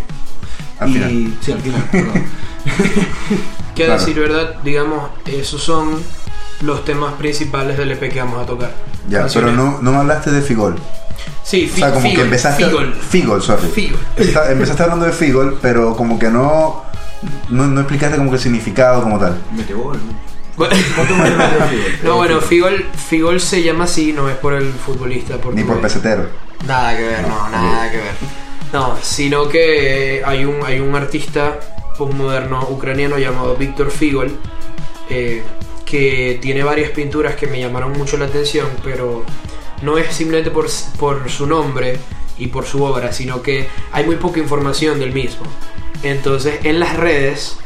Al 0.79 0.89
y, 0.89 0.93
final. 0.93 1.33
Sí, 1.41 1.51
al 1.51 1.59
final. 1.59 1.83
perdón. 1.91 2.23
Que 3.75 3.83
a 3.83 3.85
Claro. 3.87 3.99
decir 4.01 4.19
verdad, 4.19 4.55
digamos, 4.63 5.09
esos 5.25 5.63
son 5.63 5.99
los 6.61 6.85
temas 6.85 7.13
principales 7.15 7.75
del 7.75 7.91
EP 7.91 8.11
que 8.13 8.19
vamos 8.19 8.39
a 8.41 8.45
tocar. 8.45 8.71
Ya, 9.09 9.21
Canciones. 9.21 9.51
pero 9.55 9.65
no, 9.65 9.81
no 9.81 9.91
me 9.91 9.97
hablaste 9.97 10.29
de 10.31 10.41
Figol. 10.43 10.75
Sí, 11.43 11.69
O 11.71 11.77
sea, 11.77 11.89
como 11.89 12.01
Figol, 12.01 12.15
que 12.15 12.21
empezaste. 12.23 12.65
Figol. 12.65 12.93
Figol, 12.93 13.41
sorry. 13.41 13.67
Figol. 13.67 13.99
Está- 14.17 14.51
empezaste 14.51 14.83
hablando 14.83 15.05
de 15.05 15.11
Figol, 15.11 15.59
pero 15.61 15.95
como 15.95 16.17
que 16.19 16.29
no, 16.29 16.83
no. 17.49 17.67
No 17.67 17.81
explicaste 17.81 18.17
como 18.17 18.29
que 18.29 18.37
el 18.37 18.41
significado 18.41 19.03
como 19.03 19.19
tal. 19.19 19.41
Mete 19.55 19.73
gol. 19.73 19.99
Bueno, 20.55 20.75
¿Cuánto 20.95 21.15
me 21.15 21.23
mete 21.31 21.33
el 21.33 21.49
fútbol? 21.49 21.99
No, 22.03 22.15
bueno, 22.17 22.39
Figol, 22.41 22.85
Figol 23.09 23.39
se 23.41 23.63
llama 23.63 23.85
así, 23.85 24.13
no 24.13 24.29
es 24.29 24.35
por 24.37 24.53
el 24.53 24.71
futbolista. 24.71 25.35
Ni 25.53 25.63
por 25.63 25.81
pesetero. 25.81 26.27
Nada 26.67 26.95
que 26.95 27.03
ver, 27.03 27.21
no, 27.27 27.49
nada 27.49 27.89
que 27.91 27.97
ver. 27.97 28.13
No, 28.71 28.95
sino 29.01 29.49
que 29.49 30.21
hay 30.25 30.45
un, 30.45 30.63
hay 30.65 30.79
un 30.79 30.95
artista 30.95 31.59
postmoderno 31.97 32.67
ucraniano 32.69 33.17
llamado 33.19 33.55
Víctor 33.55 33.91
Figol 33.91 34.31
eh, 35.09 35.43
que 35.85 36.39
tiene 36.41 36.63
varias 36.63 36.89
pinturas 36.91 37.35
que 37.35 37.45
me 37.47 37.59
llamaron 37.59 37.91
mucho 37.93 38.17
la 38.17 38.25
atención, 38.25 38.67
pero 38.83 39.23
no 39.83 39.97
es 39.97 40.15
simplemente 40.15 40.49
por, 40.49 40.67
por 40.97 41.29
su 41.29 41.45
nombre 41.45 41.99
y 42.37 42.47
por 42.47 42.65
su 42.65 42.83
obra, 42.83 43.11
sino 43.11 43.41
que 43.41 43.67
hay 43.91 44.05
muy 44.05 44.15
poca 44.15 44.39
información 44.39 44.99
del 44.99 45.13
mismo. 45.13 45.45
Entonces, 46.01 46.59
en 46.63 46.79
las 46.79 46.97
redes 46.97 47.57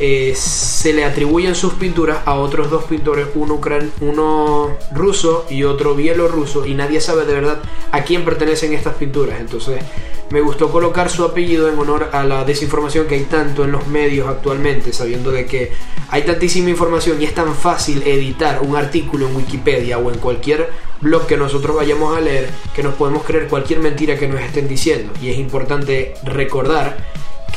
eh, 0.00 0.32
se 0.36 0.92
le 0.92 1.04
atribuyen 1.04 1.54
sus 1.54 1.74
pinturas 1.74 2.18
a 2.24 2.34
otros 2.34 2.70
dos 2.70 2.84
pintores, 2.84 3.26
uno, 3.34 3.60
uno 4.00 4.76
ruso 4.92 5.46
y 5.50 5.64
otro 5.64 5.94
bielorruso, 5.94 6.66
y 6.66 6.74
nadie 6.74 7.00
sabe 7.00 7.24
de 7.24 7.34
verdad 7.34 7.62
a 7.90 8.02
quién 8.02 8.24
pertenecen 8.24 8.72
estas 8.72 8.94
pinturas. 8.94 9.40
Entonces, 9.40 9.82
me 10.30 10.40
gustó 10.40 10.70
colocar 10.70 11.10
su 11.10 11.24
apellido 11.24 11.68
en 11.68 11.78
honor 11.78 12.10
a 12.12 12.22
la 12.24 12.44
desinformación 12.44 13.06
que 13.06 13.14
hay 13.14 13.24
tanto 13.24 13.64
en 13.64 13.72
los 13.72 13.86
medios 13.86 14.28
actualmente, 14.28 14.92
sabiendo 14.92 15.30
de 15.30 15.46
que 15.46 15.72
hay 16.10 16.22
tantísima 16.22 16.70
información 16.70 17.20
y 17.20 17.24
es 17.24 17.34
tan 17.34 17.54
fácil 17.54 18.02
editar 18.06 18.60
un 18.62 18.76
artículo 18.76 19.26
en 19.26 19.36
Wikipedia 19.36 19.98
o 19.98 20.12
en 20.12 20.18
cualquier 20.18 20.70
blog 21.00 21.26
que 21.26 21.36
nosotros 21.36 21.76
vayamos 21.76 22.16
a 22.16 22.20
leer 22.20 22.50
que 22.74 22.82
nos 22.82 22.94
podemos 22.94 23.24
creer 23.24 23.48
cualquier 23.48 23.80
mentira 23.80 24.18
que 24.18 24.28
nos 24.28 24.40
estén 24.40 24.68
diciendo. 24.68 25.12
Y 25.22 25.30
es 25.30 25.38
importante 25.38 26.14
recordar 26.24 26.98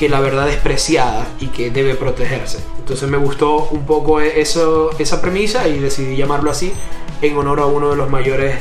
que 0.01 0.09
la 0.09 0.19
verdad 0.19 0.49
es 0.49 0.57
preciada 0.57 1.27
y 1.39 1.49
que 1.49 1.69
debe 1.69 1.93
protegerse. 1.93 2.57
Entonces 2.79 3.07
me 3.07 3.17
gustó 3.17 3.67
un 3.69 3.85
poco 3.85 4.19
eso, 4.19 4.89
esa 4.97 5.21
premisa 5.21 5.67
y 5.67 5.77
decidí 5.77 6.15
llamarlo 6.15 6.49
así 6.49 6.73
en 7.21 7.37
honor 7.37 7.59
a 7.59 7.67
uno 7.67 7.91
de 7.91 7.97
los 7.97 8.09
mayores 8.09 8.55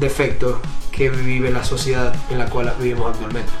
defectos 0.00 0.56
que 0.90 1.08
vive 1.08 1.52
la 1.52 1.62
sociedad 1.62 2.12
en 2.28 2.38
la 2.38 2.46
cual 2.46 2.74
vivimos 2.80 3.08
actualmente. 3.08 3.52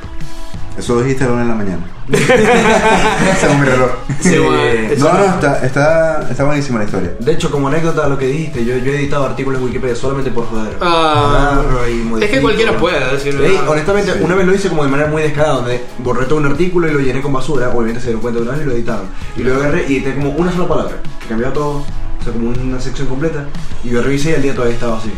Eso 0.78 0.94
lo 0.94 1.02
dijiste 1.02 1.24
a 1.24 1.26
la 1.28 1.32
una 1.34 1.42
de 1.42 1.48
la 1.48 1.54
mañana. 1.54 1.86
Según 3.40 3.60
mi 3.60 3.66
reloj. 3.66 3.90
Sí, 4.20 4.38
bueno, 4.38 4.56
Eh, 4.62 4.92
eso- 4.94 5.04
No, 5.12 5.18
no, 5.18 5.24
está, 5.34 5.64
está, 5.64 6.28
está 6.30 6.44
buenísima 6.44 6.78
la 6.78 6.84
historia. 6.86 7.12
De 7.18 7.32
hecho, 7.32 7.50
como 7.50 7.68
anécdota 7.68 8.06
a 8.06 8.08
lo 8.08 8.16
que 8.18 8.26
dijiste, 8.26 8.64
yo, 8.64 8.76
yo 8.78 8.92
he 8.92 8.96
editado 8.96 9.26
artículos 9.26 9.58
en 9.60 9.66
Wikipedia 9.66 9.94
solamente 9.96 10.30
por 10.30 10.46
joder. 10.46 10.76
Ah, 10.80 11.62
y 11.88 12.22
es 12.24 12.30
que 12.30 12.40
cualquiera 12.40 12.76
puede 12.78 12.98
decir 13.12 13.32
Sí, 13.34 13.58
honestamente, 13.68 14.12
Sí. 14.12 14.18
una 14.22 14.34
vez 14.34 14.46
lo 14.46 14.54
hice 14.54 14.68
como 14.68 14.84
de 14.84 14.90
manera 14.90 15.08
muy 15.08 15.22
descarada, 15.22 15.54
donde 15.56 15.84
borré 15.98 16.26
todo 16.26 16.38
un 16.38 16.46
artículo 16.46 16.88
y 16.88 16.92
lo 16.92 17.00
llené 17.00 17.20
con 17.20 17.32
basura, 17.32 17.68
obviamente 17.70 18.00
se 18.00 18.06
dieron 18.06 18.22
cuenta 18.22 18.40
de 18.40 18.46
una 18.46 18.56
vez 18.56 18.62
y 18.62 18.68
lo 18.68 18.72
editaron. 18.74 19.06
Y 19.36 19.42
luego 19.42 19.60
agarré 19.60 19.84
y 19.88 19.96
edité 19.96 20.14
como 20.14 20.30
una 20.30 20.52
sola 20.52 20.68
palabra, 20.68 20.94
que 21.20 21.26
cambiaba 21.28 21.52
todo, 21.52 21.70
o 21.78 22.24
sea, 22.24 22.32
como 22.32 22.50
una 22.50 22.80
sección 22.80 23.06
completa, 23.08 23.44
y 23.84 23.90
yo 23.90 24.02
revisé 24.02 24.30
y 24.30 24.34
el 24.34 24.42
día 24.42 24.54
todavía 24.54 24.74
estaba 24.74 24.98
así. 24.98 25.12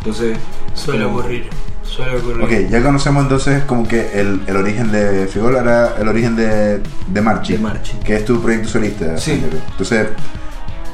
Entonces, 0.00 0.36
Suele 0.74 1.04
como- 1.04 1.18
ocurrir. 1.18 1.48
Suele 1.88 2.16
ocurrir. 2.16 2.44
Ok, 2.44 2.70
ya 2.70 2.82
conocemos 2.82 3.22
entonces 3.22 3.62
como 3.64 3.86
que 3.86 4.20
el, 4.20 4.42
el 4.46 4.56
origen 4.56 4.90
de 4.92 5.26
Figol 5.28 5.56
era 5.56 5.94
el 5.98 6.08
origen 6.08 6.36
de, 6.36 6.82
de 7.06 7.20
Marchi. 7.20 7.54
De 7.54 7.58
Marchi. 7.58 7.92
Que 8.04 8.16
es 8.16 8.24
tu 8.24 8.40
proyecto 8.42 8.68
solista. 8.68 9.16
Sí. 9.18 9.42
Entonces, 9.70 10.08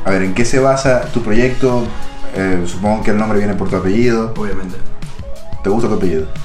a 0.05 0.11
ver, 0.11 0.23
¿en 0.23 0.35
qué 0.35 0.45
se 0.45 0.61
basa 0.61 1.03
tu 1.13 1.23
proyecto? 1.23 1.85
Eh, 2.35 2.63
supongo 2.67 3.03
que 3.03 3.11
el 3.11 3.19
nombre 3.19 3.39
viene 3.39 3.55
por 3.55 3.69
tu 3.69 3.77
apellido. 3.77 4.33
Obviamente. 4.37 4.77
¿Te 5.65 5.71
gusta 5.71 5.89
tu 5.89 5.95
apellido? 5.95 6.27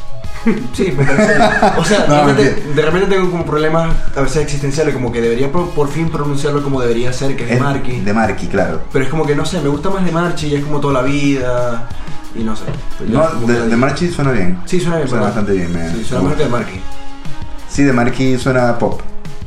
Sí, 0.73 0.93
me 0.97 1.03
parece. 1.03 1.33
O 1.77 1.83
sea, 1.83 1.99
No, 2.07 2.15
realmente- 2.25 2.63
de 2.73 2.81
repente 2.81 3.07
tengo 3.07 3.29
como 3.29 3.45
problemas 3.45 3.93
a 4.15 4.21
veces 4.21 4.43
existenciales, 4.43 4.93
como 4.93 5.11
que 5.11 5.19
debería 5.19 5.51
por, 5.51 5.71
por 5.71 5.89
fin 5.89 6.09
pronunciarlo 6.09 6.63
como 6.63 6.79
debería 6.79 7.11
ser, 7.11 7.35
que 7.35 7.43
es 7.43 7.49
de 7.49 7.55
Es 7.55 7.61
Marky. 7.61 7.99
De 7.99 8.13
Marqui, 8.13 8.47
claro. 8.47 8.81
Pero 8.93 9.03
es 9.03 9.11
como 9.11 9.25
que 9.25 9.35
no 9.35 9.45
sé, 9.45 9.59
me 9.59 9.67
gusta 9.67 9.89
más 9.89 10.05
de 10.05 10.11
Marchi 10.11 10.47
y 10.47 10.55
es 10.55 10.63
como 10.63 10.79
toda 10.79 10.93
la 10.93 11.01
vida. 11.01 11.89
Y 12.37 12.43
no 12.43 12.55
sé. 12.55 12.63
No, 13.07 13.27
de, 13.47 13.67
de 13.67 13.75
Marchi 13.77 14.09
suena 14.09 14.31
bien. 14.31 14.59
Sí, 14.65 14.79
suena 14.79 14.97
bien. 14.97 15.07
Suena 15.09 15.23
bastante 15.25 15.53
bien, 15.53 15.71
me- 15.73 15.89
Sí, 15.89 15.97
me 15.97 16.03
suena 16.03 16.23
mejor 16.23 16.29
gusta. 16.29 16.37
que 16.37 16.43
de 16.43 16.49
Marky. 16.49 16.79
Sí, 17.69 17.83
de 17.83 17.93
Marqui 17.93 18.37
suena 18.37 18.77
pop. 18.77 19.01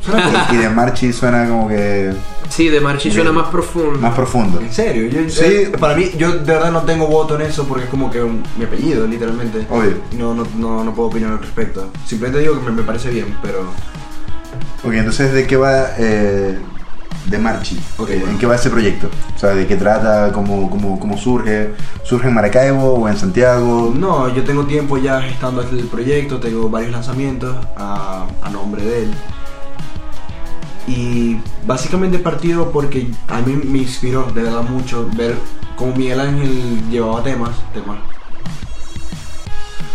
Suena 0.04 0.22
como- 0.24 0.38
Y 0.54 0.56
de 0.62 0.68
Marchi 0.70 1.12
suena 1.12 1.46
como 1.48 1.68
que 1.68 2.12
Sí, 2.48 2.68
de 2.68 2.80
Marchi 2.80 3.10
suena 3.12 3.30
más 3.32 3.48
profundo. 3.48 3.98
más 4.00 4.14
profundo. 4.14 4.60
En 4.60 4.72
serio, 4.72 5.08
yo, 5.08 5.28
Sí. 5.30 5.40
eh, 5.44 5.72
para 5.78 5.94
mí, 5.94 6.10
yo 6.18 6.32
de 6.32 6.52
verdad 6.52 6.72
no 6.72 6.80
tengo 6.82 7.06
voto 7.06 7.36
en 7.36 7.42
eso 7.42 7.64
porque 7.68 7.84
es 7.84 7.90
como 7.90 8.10
que 8.10 8.22
un- 8.22 8.42
mi 8.58 8.64
apellido, 8.64 9.06
literalmente. 9.06 9.66
Obvio. 9.70 9.98
No, 10.18 10.34
no, 10.34 10.44
no, 10.56 10.82
no 10.82 10.94
puedo 10.94 11.08
opinar 11.10 11.30
al 11.32 11.38
respecto. 11.38 11.90
Simplemente 12.06 12.40
digo 12.40 12.58
que 12.58 12.66
me, 12.70 12.72
me 12.72 12.82
parece 12.82 13.10
bien, 13.10 13.36
pero. 13.42 13.60
Ok, 14.82 14.92
entonces, 14.94 15.32
¿de 15.32 15.46
qué 15.46 15.56
va 15.56 15.90
eh, 15.98 16.58
de 17.26 17.38
Marchi? 17.38 17.76
Eh, 17.76 17.80
bueno. 17.98 18.30
¿En 18.30 18.38
qué 18.38 18.46
va 18.46 18.54
ese 18.54 18.70
proyecto? 18.70 19.08
O 19.34 19.38
sea, 19.38 19.50
¿de 19.50 19.66
qué 19.66 19.76
trata? 19.76 20.32
¿Cómo, 20.32 20.70
cómo, 20.70 20.98
cómo 20.98 21.16
surge? 21.16 21.70
¿Surge 22.02 22.28
en 22.28 22.34
Maracaibo 22.34 22.94
o 22.94 23.08
en 23.08 23.16
Santiago? 23.16 23.92
No, 23.96 24.28
yo 24.34 24.44
tengo 24.44 24.64
tiempo 24.64 24.98
ya 24.98 25.20
gestando 25.22 25.62
el 25.62 25.86
proyecto, 25.86 26.40
tengo 26.40 26.68
varios 26.68 26.92
lanzamientos 26.92 27.56
a, 27.76 28.26
a 28.42 28.50
nombre 28.50 28.82
de 28.82 29.02
él. 29.04 29.10
Y 30.86 31.38
básicamente 31.66 32.18
partido 32.18 32.70
porque 32.72 33.10
a 33.28 33.40
mí 33.40 33.60
me 33.64 33.78
inspiró 33.78 34.24
de 34.34 34.42
verdad 34.42 34.62
mucho 34.62 35.08
ver 35.16 35.36
cómo 35.76 35.94
Miguel 35.94 36.20
Ángel 36.20 36.90
llevaba 36.90 37.22
temas, 37.22 37.50
temas. 37.72 37.98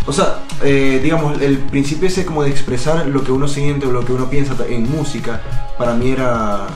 O 0.07 0.13
sea, 0.13 0.39
eh, 0.63 0.99
digamos, 1.01 1.41
el 1.41 1.57
principio 1.57 2.07
ese 2.07 2.25
como 2.25 2.43
de 2.43 2.49
expresar 2.51 3.07
lo 3.07 3.23
que 3.23 3.31
uno 3.31 3.47
siente 3.47 3.87
o 3.87 3.91
lo 3.91 4.05
que 4.05 4.13
uno 4.13 4.29
piensa 4.29 4.55
en 4.69 4.89
música, 4.89 5.41
para 5.77 5.95
mí 5.95 6.11
era 6.11 6.67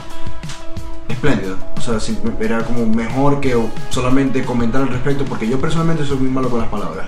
espléndido. 1.10 1.56
O 1.76 1.80
sea, 1.80 1.98
era 2.40 2.64
como 2.64 2.86
mejor 2.86 3.40
que 3.40 3.56
solamente 3.90 4.44
comentar 4.44 4.82
al 4.82 4.88
respecto, 4.88 5.24
porque 5.24 5.48
yo 5.48 5.60
personalmente 5.60 6.04
soy 6.04 6.18
muy 6.18 6.30
malo 6.30 6.50
con 6.50 6.60
las 6.60 6.68
palabras. 6.68 7.06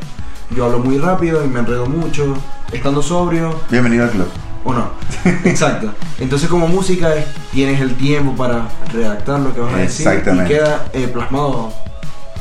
Yo 0.54 0.64
hablo 0.64 0.80
muy 0.80 0.98
rápido 0.98 1.44
y 1.44 1.48
me 1.48 1.60
enredo 1.60 1.86
mucho, 1.86 2.34
estando 2.72 3.00
sobrio 3.02 3.58
Bienvenido 3.70 4.04
al 4.04 4.10
club. 4.10 4.28
o 4.64 4.72
no. 4.74 4.90
Exacto. 5.44 5.92
Entonces 6.18 6.48
como 6.48 6.68
música 6.68 7.14
es 7.14 7.26
tienes 7.52 7.80
el 7.80 7.94
tiempo 7.96 8.34
para 8.36 8.68
redactar 8.92 9.40
lo 9.40 9.54
que 9.54 9.60
vas 9.60 9.74
a 9.74 9.78
decir 9.78 10.06
y 10.26 10.44
queda 10.46 10.86
eh, 10.92 11.08
plasmado 11.08 11.72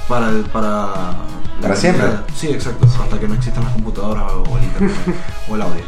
para 0.08 0.30
el, 0.30 0.42
para 0.44 0.70
la 0.72 1.62
Para 1.62 1.76
siempre. 1.76 2.08
Sí, 2.36 2.48
exacto, 2.48 2.86
hasta 3.02 3.20
que 3.20 3.28
no 3.28 3.34
existan 3.36 3.64
las 3.64 3.74
computadoras 3.74 4.26
o 4.32 4.58
el 4.58 4.64
internet 4.64 4.96
o 5.50 5.56
el 5.56 5.62
audio. 5.62 5.84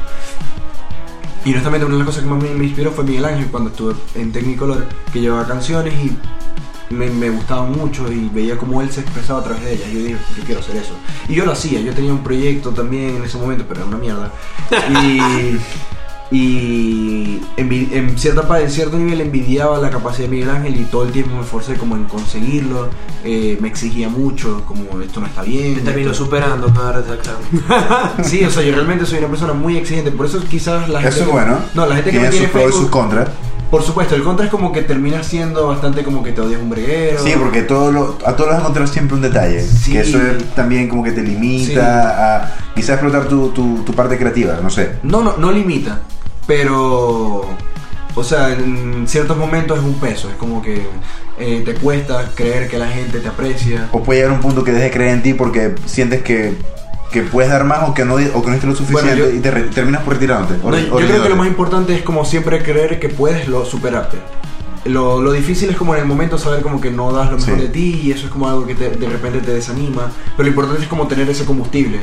Y 1.45 1.51
honestamente 1.51 1.85
una 1.85 1.95
de 1.95 1.99
las 1.99 2.07
cosas 2.07 2.23
que 2.23 2.29
más 2.29 2.41
me, 2.41 2.63
inspiró 2.63 2.91
fue 2.91 3.03
Miguel 3.03 3.25
Ángel 3.25 3.47
cuando 3.47 3.69
estuve 3.69 3.95
en 4.15 4.31
Technicolor, 4.31 4.87
que 5.11 5.19
llevaba 5.19 5.45
canciones 5.45 5.93
y 5.93 6.17
me, 6.93 7.29
gustaban 7.29 7.71
mucho 7.71 8.11
y 8.11 8.29
veía 8.29 8.57
cómo 8.57 8.81
él 8.81 8.91
se 8.91 9.01
expresaba 9.01 9.39
a 9.39 9.43
través 9.43 9.63
de 9.63 9.73
ellas. 9.73 9.91
Yo 9.91 9.99
dije, 9.99 10.17
yo 10.37 10.43
quiero 10.45 10.61
hacer 10.61 10.77
eso. 10.77 10.93
Y 11.27 11.35
yo 11.35 11.45
lo 11.45 11.51
hacía, 11.51 11.81
yo 11.81 11.93
tenía 11.93 12.13
un 12.13 12.23
proyecto 12.23 12.71
también 12.71 13.17
en 13.17 13.23
ese 13.23 13.37
momento, 13.37 13.65
pero 13.67 13.81
era 13.81 13.89
una 13.89 13.97
mierda. 13.97 14.31
Y, 14.89 15.19
y 16.33 17.39
en, 17.57 18.17
cierta, 18.17 18.59
en 18.59 18.69
cierto 18.69 18.97
nivel 18.97 19.21
envidiaba 19.21 19.77
la 19.79 19.89
capacidad 19.89 20.27
de 20.27 20.31
Miguel 20.35 20.49
Ángel 20.49 20.75
y 20.79 20.83
todo 20.85 21.03
el 21.03 21.11
tiempo 21.11 21.35
me 21.35 21.41
esforcé 21.41 21.75
como 21.75 21.95
en 21.95 22.05
conseguirlo. 22.05 22.89
Eh, 23.23 23.57
me 23.61 23.67
exigía 23.69 24.09
mucho, 24.09 24.63
como 24.65 24.99
esto 25.01 25.19
no 25.21 25.27
está 25.27 25.43
bien. 25.43 25.75
Te 25.75 25.81
termino 25.81 26.11
esto- 26.11 26.25
superando 26.25 26.73
cada 26.73 26.99
examen. 26.99 28.23
Sí, 28.23 28.43
o 28.43 28.49
sea, 28.49 28.63
yo 28.63 28.73
realmente 28.73 29.05
soy 29.05 29.19
una 29.19 29.27
persona 29.27 29.53
muy 29.53 29.77
exigente, 29.77 30.11
por 30.11 30.25
eso 30.25 30.41
quizás 30.49 30.89
la 30.89 30.99
gente... 31.01 31.15
Eso 31.15 31.19
es 31.21 31.25
que- 31.27 31.31
bueno. 31.31 31.57
No, 31.73 31.85
la 31.85 31.95
gente 31.95 32.11
que 32.11 32.17
tiene 32.17 32.25
me 32.29 32.31
tiene 32.31 32.45
sus 32.47 32.51
pros 32.61 32.69
y 32.75 32.77
sus 32.79 32.89
contras. 32.89 33.29
Por 33.69 33.81
supuesto, 33.81 34.13
el 34.13 34.21
contra 34.23 34.45
es 34.45 34.51
como 34.51 34.71
que 34.71 34.81
termina 34.83 35.23
siendo 35.23 35.67
bastante 35.67 36.03
como 36.03 36.21
que 36.21 36.31
te 36.31 36.41
odias 36.41 36.61
un 36.61 36.69
breguero. 36.69 37.23
Sí, 37.23 37.31
porque 37.39 37.63
todo 37.63 37.91
lo, 37.91 38.17
a 38.25 38.35
todos 38.35 38.51
les 38.51 38.59
encontrar 38.59 38.87
siempre 38.87 39.15
un 39.15 39.21
detalle. 39.23 39.61
Sí. 39.65 39.93
Que 39.93 40.01
eso 40.01 40.19
es 40.21 40.43
también 40.53 40.87
como 40.87 41.03
que 41.03 41.11
te 41.11 41.23
limita 41.23 42.35
a 42.43 42.55
quizás 42.75 42.91
explotar 42.91 43.27
tu, 43.27 43.49
tu, 43.49 43.77
tu 43.83 43.93
parte 43.93 44.17
creativa, 44.19 44.59
no 44.61 44.69
sé. 44.69 44.97
No, 45.01 45.23
no, 45.23 45.37
no 45.37 45.51
limita, 45.51 46.01
pero... 46.47 47.45
O 48.15 48.23
sea, 48.23 48.53
en 48.53 49.07
ciertos 49.07 49.35
momentos 49.37 49.79
es 49.79 49.83
un 49.83 49.95
peso, 49.95 50.29
es 50.29 50.35
como 50.35 50.61
que 50.61 50.85
eh, 51.39 51.63
te 51.65 51.73
cuesta 51.73 52.29
creer 52.35 52.69
que 52.69 52.77
la 52.77 52.87
gente 52.87 53.19
te 53.19 53.27
aprecia. 53.27 53.89
O 53.91 54.03
puede 54.03 54.19
llegar 54.19 54.33
a 54.33 54.35
un 54.35 54.41
punto 54.41 54.63
que 54.63 54.71
dejes 54.71 54.89
de 54.89 54.91
creer 54.91 55.13
en 55.15 55.23
ti 55.23 55.33
porque 55.33 55.73
sientes 55.87 56.21
que, 56.21 56.53
que 57.11 57.23
puedes 57.23 57.49
dar 57.49 57.63
más 57.63 57.89
o 57.89 57.95
que 57.95 58.05
no, 58.05 58.13
o 58.13 58.17
que 58.41 58.47
no 58.47 58.51
diste 58.51 58.67
lo 58.67 58.75
suficiente 58.75 59.15
Bueno, 59.15 59.29
yo- 59.31 59.35
y 59.35 59.39
te 59.39 59.49
re- 59.49 59.63
terminas 59.63 60.03
por 60.03 60.13
retirándote. 60.13 60.57
No, 60.63 60.77
yo 60.77 61.07
creo 61.07 61.23
que 61.23 61.29
lo 61.29 61.35
más 61.35 61.47
importante 61.47 61.95
es 61.95 62.03
como 62.03 62.23
siempre 62.23 62.61
creer 62.61 62.99
que 62.99 63.09
puedes 63.09 63.47
lo, 63.47 63.65
superarte. 63.65 64.19
Lo, 64.85 65.19
lo 65.19 65.31
difícil 65.31 65.71
es 65.71 65.75
como 65.75 65.95
en 65.95 66.01
el 66.01 66.05
momento 66.07 66.37
saber 66.37 66.61
como 66.61 66.79
que 66.79 66.91
no 66.91 67.11
das 67.11 67.31
lo 67.31 67.37
mejor 67.39 67.55
Sí. 67.55 67.61
de 67.61 67.69
ti 67.69 68.01
y 68.03 68.11
eso 68.11 68.27
es 68.27 68.31
como 68.31 68.47
algo 68.47 68.67
que 68.67 68.75
te- 68.75 68.91
de 68.91 69.09
repente 69.09 69.39
te 69.39 69.53
desanima. 69.55 70.11
Pero 70.37 70.43
lo 70.43 70.49
importante 70.49 70.83
es 70.83 70.87
como 70.87 71.07
tener 71.07 71.27
ese 71.31 71.45
combustible, 71.45 71.97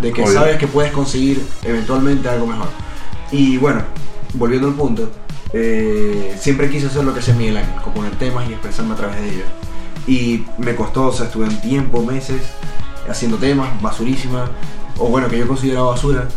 de 0.00 0.12
que 0.12 0.22
Obvio. 0.22 0.32
sabes 0.32 0.58
que 0.58 0.68
puedes 0.68 0.92
conseguir 0.92 1.44
eventualmente 1.64 2.28
algo 2.28 2.46
mejor. 2.46 2.68
Y 3.32 3.56
bueno, 3.58 3.82
volviendo 4.34 4.68
al 4.68 4.74
punto, 4.74 5.10
eh, 5.52 6.36
siempre 6.38 6.70
quise 6.70 6.86
hacer 6.86 7.04
lo 7.04 7.12
que 7.12 7.20
hacía 7.20 7.34
Miguel 7.34 7.56
Ángel, 7.58 7.82
componer 7.82 8.12
temas 8.16 8.48
y 8.48 8.52
expresarme 8.52 8.94
a 8.94 8.96
través 8.96 9.20
de 9.20 9.28
ellos. 9.28 9.46
Y 10.06 10.44
me 10.58 10.74
costó, 10.76 11.06
o 11.08 11.12
sea, 11.12 11.26
estuve 11.26 11.46
un 11.46 11.60
tiempo, 11.60 12.02
meses, 12.04 12.42
haciendo 13.08 13.36
temas, 13.38 13.80
basurísima, 13.82 14.50
o 14.98 15.08
bueno, 15.08 15.28
que 15.28 15.38
yo 15.38 15.48
consideraba 15.48 15.88
basura. 15.90 16.28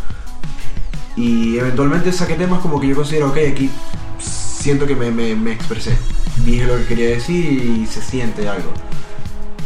Y 1.16 1.58
eventualmente 1.58 2.12
saqué 2.12 2.34
temas 2.34 2.60
como 2.60 2.80
que 2.80 2.88
yo 2.88 2.96
considero, 2.96 3.28
ok, 3.28 3.38
aquí 3.52 3.70
siento 4.18 4.86
que 4.86 4.96
me, 4.96 5.10
me- 5.10 5.36
me 5.36 5.52
expresé. 5.52 5.96
Dije 6.44 6.64
lo 6.66 6.76
que 6.78 6.84
quería 6.86 7.10
decir 7.10 7.44
y 7.62 7.86
se 7.86 8.00
siente 8.00 8.48
algo. 8.48 8.70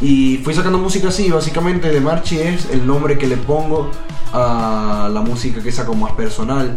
Y 0.03 0.39
fui 0.43 0.53
sacando 0.55 0.79
música 0.79 1.09
así, 1.09 1.31
básicamente 1.31 1.89
de 1.89 2.01
Marchi 2.01 2.39
es 2.41 2.68
el 2.70 2.87
nombre 2.87 3.16
que 3.16 3.27
le 3.27 3.37
pongo 3.37 3.91
a 4.35 5.09
la 5.12 5.20
música 5.22 5.62
que 5.62 5.70
saco 5.72 5.95
más 5.95 6.12
personal. 6.12 6.74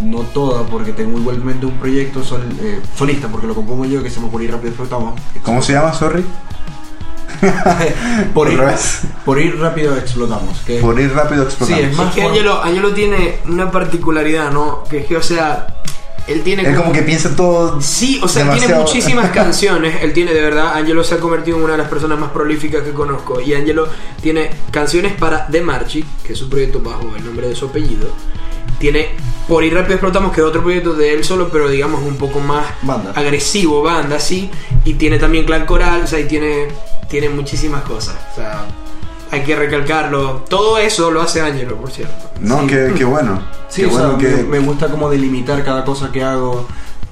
No 0.00 0.20
toda, 0.20 0.62
porque 0.64 0.92
tengo 0.92 1.18
igualmente 1.18 1.66
un 1.66 1.72
proyecto 1.78 2.22
sol- 2.24 2.46
eh, 2.60 2.80
solista, 2.96 3.28
porque 3.28 3.46
lo 3.46 3.54
compongo 3.54 3.84
yo, 3.84 4.02
que 4.02 4.10
se 4.10 4.16
llama 4.20 4.30
Por 4.32 4.42
ir 4.42 4.50
rápido 4.52 4.68
explotamos. 4.70 5.20
¿Cómo 5.42 5.62
se 5.62 5.72
llama, 5.74 5.92
sorry? 5.92 6.24
por, 8.34 8.50
ir, 8.50 8.60
por 9.24 9.38
ir 9.40 9.58
rápido 9.58 9.96
explotamos. 9.96 10.58
Que 10.60 10.78
Por 10.80 10.98
ir 11.00 11.12
rápido 11.12 11.42
explotando. 11.44 11.82
Sí, 11.82 11.90
es 11.90 11.96
más- 11.96 12.14
que 12.14 12.22
Angelo, 12.22 12.62
Angelo 12.62 12.92
tiene 12.92 13.38
una 13.48 13.70
particularidad, 13.70 14.50
¿no? 14.52 14.84
Que 14.88 14.98
es 14.98 15.06
que, 15.06 15.16
o 15.16 15.22
sea, 15.22 15.66
él 16.28 16.42
tiene 16.42 16.62
Él 16.68 16.76
como 16.76 16.92
que 16.92 17.02
piensa 17.02 17.34
todo. 17.34 17.80
Sí, 17.80 18.20
o 18.22 18.28
sea, 18.28 18.42
tiene 18.44 18.60
demasiado- 18.68 18.82
muchísimas 18.84 19.30
canciones. 19.34 20.02
Él 20.02 20.12
tiene, 20.12 20.32
de 20.32 20.40
verdad, 20.40 20.74
Angelo 20.76 21.02
se 21.04 21.14
ha 21.16 21.18
convertido 21.18 21.56
en 21.58 21.64
una 21.64 21.72
de 21.72 21.78
las 21.78 21.88
personas 21.88 22.18
más 22.18 22.30
prolíficas 22.30 22.82
que 22.82 22.92
conozco. 22.92 23.40
Y 23.40 23.54
Angelo 23.54 23.88
tiene 24.20 24.50
canciones 24.70 25.12
para 25.14 25.46
The 25.48 25.60
Marchi, 25.62 26.04
que 26.24 26.32
es 26.34 26.38
su 26.38 26.48
proyecto 26.48 26.80
bajo 26.80 27.12
el 27.16 27.24
nombre 27.24 27.48
de 27.48 27.54
su 27.56 27.66
apellido. 27.66 28.08
Tiene 28.78 29.10
Por 29.48 29.64
ir 29.64 29.74
rápido 29.74 29.94
explotamos, 29.94 30.32
que 30.32 30.40
es 30.40 30.46
otro 30.46 30.62
proyecto 30.62 30.94
de 30.94 31.12
él 31.14 31.24
solo, 31.24 31.48
pero 31.50 31.68
digamos 31.68 32.02
un 32.02 32.16
poco 32.16 32.38
más 32.40 32.64
Banda. 32.82 33.12
agresivo, 33.14 33.82
banda, 33.82 34.18
sí. 34.20 34.50
Y 34.84 34.94
tiene 34.94 35.18
también 35.18 35.44
Clan 35.44 35.66
Coral, 35.66 36.02
o 36.02 36.06
sea, 36.06 36.20
y 36.20 36.24
tiene, 36.26 36.68
tiene 37.08 37.28
muchísimas 37.28 37.82
cosas. 37.82 38.14
O 38.32 38.36
sea, 38.36 38.64
hay 39.32 39.42
que 39.42 39.56
recalcarlo. 39.56 40.44
Todo 40.48 40.78
eso 40.78 41.10
lo 41.10 41.20
hace 41.22 41.40
Angelo, 41.40 41.76
por 41.76 41.90
cierto. 41.90 42.30
No, 42.40 42.60
Sí. 42.60 42.66
qué, 42.68 42.92
qué 42.96 43.04
bueno. 43.04 43.40
Sí, 43.68 43.80
qué 43.82 43.86
o 43.88 43.90
sea, 43.90 44.00
bueno 44.08 44.18
que. 44.18 44.28
me, 44.28 44.42
me 44.44 44.58
gusta 44.60 44.86
como 44.88 45.10
delimitar 45.10 45.64
cada 45.64 45.84
cosa 45.84 46.12
que 46.12 46.22
hago. 46.22 46.68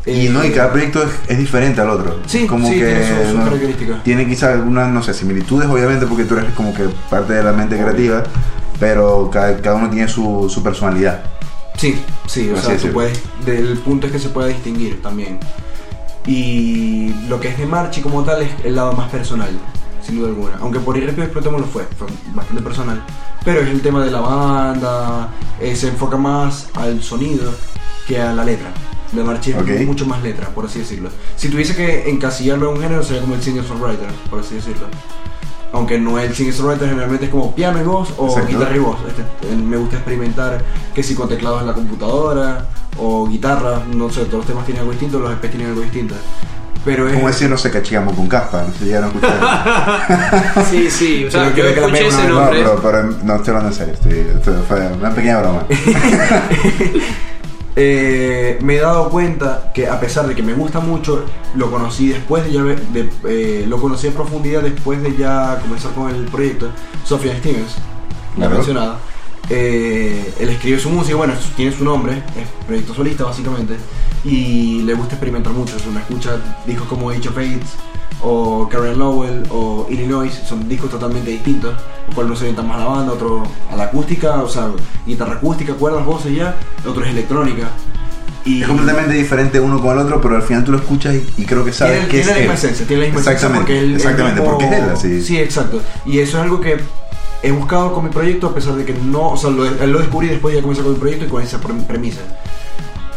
Y 0.07 0.27
Eh, 0.27 0.31
no, 0.31 0.45
y 0.45 0.51
cada 0.51 0.71
proyecto 0.73 1.03
es, 1.03 1.11
es 1.29 1.39
diferente 1.39 1.81
al 1.81 1.91
otro. 1.91 2.21
Sí, 2.27 2.47
como 2.47 2.67
sí, 2.69 2.75
que 2.79 2.87
tiene 2.87 3.07
sus- 3.09 3.27
sus 3.29 3.35
no- 3.39 3.45
características. 3.45 4.03
Tiene 4.05 4.27
quizás 4.29 4.55
algunas, 4.55 4.89
no 4.91 5.03
sé, 5.03 5.13
similitudes, 5.13 5.69
obviamente, 5.69 6.07
porque 6.07 6.25
tú 6.25 6.37
eres 6.37 6.53
como 6.55 6.73
que 6.73 6.85
parte 7.11 7.33
de 7.35 7.43
la 7.43 7.53
mente 7.53 7.77
creativa, 7.77 8.23
pero 8.79 9.29
cada, 9.31 9.57
cada 9.59 9.77
uno 9.77 9.91
tiene 9.91 10.09
su, 10.09 10.49
su 10.49 10.63
personalidad. 10.63 11.23
Sí, 11.77 11.99
sí, 12.27 12.51
o 12.51 12.57
Así 12.59 12.67
sea, 12.67 12.77
tú 12.79 12.93
puedes, 12.93 13.21
del 13.45 13.79
punto 13.79 14.07
es 14.07 14.13
que 14.13 14.19
se 14.19 14.29
puede 14.31 14.49
distinguir 14.49 15.01
también. 15.03 15.39
Y 16.27 17.15
lo 17.29 17.41
que 17.41 17.49
es 17.49 17.59
de 17.59 17.67
Marchi 17.67 18.01
como 18.03 18.23
tal 18.23 18.43
es 18.43 18.51
el 18.65 18.77
lado 18.77 18.93
más 18.93 19.11
personal, 19.11 19.51
sin 20.11 20.19
duda 20.19 20.29
alguna. 20.29 20.59
Aunque 20.61 20.81
por 20.81 20.97
ir 20.97 21.07
rápido 21.07 21.25
explotamos 21.25 21.61
lo 21.61 21.67
fue, 21.67 21.87
fue 21.97 22.09
bastante 22.35 22.63
personal. 22.63 23.03
Pero 23.45 23.61
es 23.61 23.69
el 23.69 23.81
tema 23.81 24.05
de 24.05 24.11
la 24.11 24.21
banda, 24.21 25.29
eh, 25.61 25.75
se 25.77 25.89
enfoca 25.89 26.17
más 26.17 26.69
al 26.75 27.03
sonido 27.03 27.53
que 28.07 28.21
a 28.21 28.33
la 28.33 28.45
letra. 28.45 28.69
De 29.13 29.25
Marchi 29.25 29.51
es 29.53 29.57
Ok. 29.57 29.69
mucho 29.87 30.07
más 30.07 30.23
letra, 30.23 30.49
por 30.49 30.67
así 30.67 30.81
decirlo. 30.81 31.11
Si 31.37 31.49
tuviese 31.49 31.75
que 31.75 32.09
encasillarlo 32.11 32.71
en 32.71 32.77
un 32.77 32.83
género, 32.83 33.03
sería 33.03 33.23
como 33.23 33.35
el 33.35 33.41
singer-songwriter, 33.43 34.09
por 34.29 34.41
así 34.41 34.55
decirlo. 34.57 34.87
Aunque 35.73 35.99
no 35.99 36.19
el 36.19 36.33
singer-songwriter 36.35 36.89
generalmente 36.89 37.25
es 37.27 37.31
como 37.31 37.55
piano 37.55 37.81
y 37.81 37.85
voz 37.85 38.13
o 38.19 38.29
Exacto. 38.29 38.49
guitarra 38.53 38.77
y 38.77 38.79
voz. 38.81 38.99
Este, 39.09 39.23
eh, 39.53 39.57
me 39.57 39.77
gusta 39.77 39.97
experimentar 39.97 40.65
que 40.95 41.03
si 41.03 41.15
con 41.15 41.29
teclados 41.29 41.61
en 41.61 41.69
la 41.69 41.75
computadora 41.75 42.67
o 42.99 43.27
guitarra, 43.29 43.83
no 43.95 44.11
sé, 44.11 44.21
todos 44.25 44.39
los 44.39 44.47
temas 44.47 44.65
tienen 44.65 44.81
algo 44.81 44.93
distinto, 44.93 45.19
los 45.19 45.33
EPs 45.33 45.51
tienen 45.51 45.69
algo 45.71 45.81
distinto. 45.81 46.15
Pero 46.85 47.07
es... 47.09 47.15
Como 47.15 47.27
decir, 47.29 47.51
no 47.51 47.59
sé, 47.59 47.71
cachigamos 47.71 48.15
con 48.15 48.27
caspa, 48.27 48.65
no 48.67 48.73
sé, 48.73 48.87
ya 48.89 49.01
no 49.01 49.09
escuché. 49.09 49.27
Sí, 50.71 50.91
sí, 50.91 51.25
o 51.27 51.31
sea, 51.31 51.55
yo 51.55 51.65
escuché 51.65 52.07
ese 52.09 52.23
no- 52.25 52.29
no, 52.29 52.41
nombre. 52.41 52.59
pero, 52.61 52.81
pero 52.83 53.03
no 53.23 53.37
estoy 53.37 53.49
hablando 53.55 53.69
en 53.69 53.75
serio, 53.75 53.95
estoy, 53.95 54.19
esto 54.35 54.65
fue 54.67 54.87
una 54.87 55.11
pequeña 55.15 55.41
broma. 55.41 55.65
Eh, 57.77 58.59
me 58.63 58.75
he 58.77 58.81
dado 58.81 59.09
cuenta 59.11 59.71
que 59.73 59.87
a 59.89 59.99
pesar 60.01 60.27
de 60.27 60.35
que 60.35 60.43
me 60.43 60.53
gusta 60.55 60.81
mucho, 60.81 61.25
lo 61.55 61.71
conocí 61.71 62.09
después 62.09 62.45
de 62.45 62.53
ya 62.53 62.63
ver- 62.63 62.83
de, 62.89 63.09
eh, 63.29 63.65
lo 63.67 63.81
conocí 63.81 64.09
en 64.09 64.13
profundidad 64.13 64.63
después 64.63 65.01
de 65.03 65.17
ya 65.17 65.57
comenzar 65.63 65.93
con 65.93 66.11
el 66.11 66.25
proyecto. 66.25 66.69
Sofía 67.05 67.37
Stevens, 67.39 67.77
la 68.37 68.47
Claro. 68.47 68.55
mencionada. 68.57 68.99
eh, 69.49 70.35
él 70.41 70.49
escribe 70.51 70.79
su 70.81 70.91
música, 70.91 71.17
bueno, 71.17 71.33
tiene 71.57 71.73
su 71.73 71.85
nombre, 71.85 72.15
es 72.37 72.47
proyecto 72.67 72.93
solista 72.93 73.25
básicamente, 73.25 73.77
y 74.25 74.83
le 74.83 74.95
gusta 74.95 75.15
experimentar 75.15 75.53
mucho. 75.53 75.77
Uno 75.89 75.99
escucha 76.01 76.37
discos 76.67 76.87
como 76.89 77.11
Age 77.11 77.29
of 77.29 77.35
Fates, 77.35 77.71
o 78.23 78.69
Karen 78.69 78.99
Lowell, 78.99 79.43
o 79.51 79.87
Illinois, 79.91 80.33
son 80.47 80.69
discos 80.69 80.91
totalmente 80.91 81.31
distintos, 81.31 81.75
el 82.09 82.15
cual 82.15 82.29
no 82.29 82.37
se 82.37 82.43
orienta 82.45 82.63
más 82.63 82.77
a 82.77 82.81
la 82.81 82.85
banda, 82.87 83.13
otro 83.13 83.43
a 83.73 83.77
la 83.77 83.85
acústica, 83.85 84.43
o 84.43 84.49
sea, 84.49 84.69
guitarra 85.07 85.35
acústica, 85.35 85.73
cuerdas, 85.75 86.05
voces 86.05 86.35
ya, 86.37 86.55
otro 86.87 87.03
es 87.05 87.11
electrónica. 87.11 87.69
Y 88.45 88.63
Es 88.63 88.69
completamente 88.69 89.15
diferente 89.15 89.61
uno 89.61 89.81
con 89.81 89.93
el 89.93 89.99
otro, 89.99 90.19
pero 90.21 90.37
al 90.37 90.43
final 90.43 90.65
tú 90.65 90.73
lo 90.73 90.79
escuchas 90.79 91.15
y, 91.15 91.43
y 91.43 91.45
creo 91.45 91.63
que 91.65 91.73
sabes 91.73 92.07
que 92.07 92.21
tiene 92.21 92.21
es 92.23 92.27
la 92.27 92.35
misma 92.37 92.53
él. 92.53 92.59
esencia, 92.59 92.87
tiene 92.87 93.03
la 93.03 93.07
misma 93.09 93.21
esencia 93.21 93.33
Exactamente, 93.49 93.61
porque 93.67 93.79
él- 93.79 93.91
él 93.91 93.97
exactamente, 93.97 94.41
mismo- 94.41 94.51
porque 94.59 94.65
es 94.67 94.73
él, 94.83 94.91
así. 94.91 95.23
Sí, 95.23 95.39
exacto. 95.39 95.83
Y 96.07 96.19
eso 96.21 96.39
es 96.39 96.43
algo 96.45 96.61
que 96.61 96.79
he 97.43 97.51
buscado 97.53 97.93
con 97.95 98.05
mi 98.05 98.11
proyecto 98.11 98.47
a 98.49 98.55
pesar 98.55 98.75
de 98.77 98.85
que 98.85 98.93
no, 98.95 99.29
o 99.31 99.37
sea, 99.37 99.51
lo, 99.51 99.65
lo 99.65 99.99
descubrí 99.99 100.29
después 100.29 100.53
de 100.55 100.59
ya 100.61 100.63
comenzar 100.63 100.85
con 100.85 100.95
mi 100.95 100.99
proyecto 101.01 101.25
y 101.27 101.29
con 101.29 101.43
esa 101.43 101.59
pre- 101.61 101.75
premisa. 101.87 102.21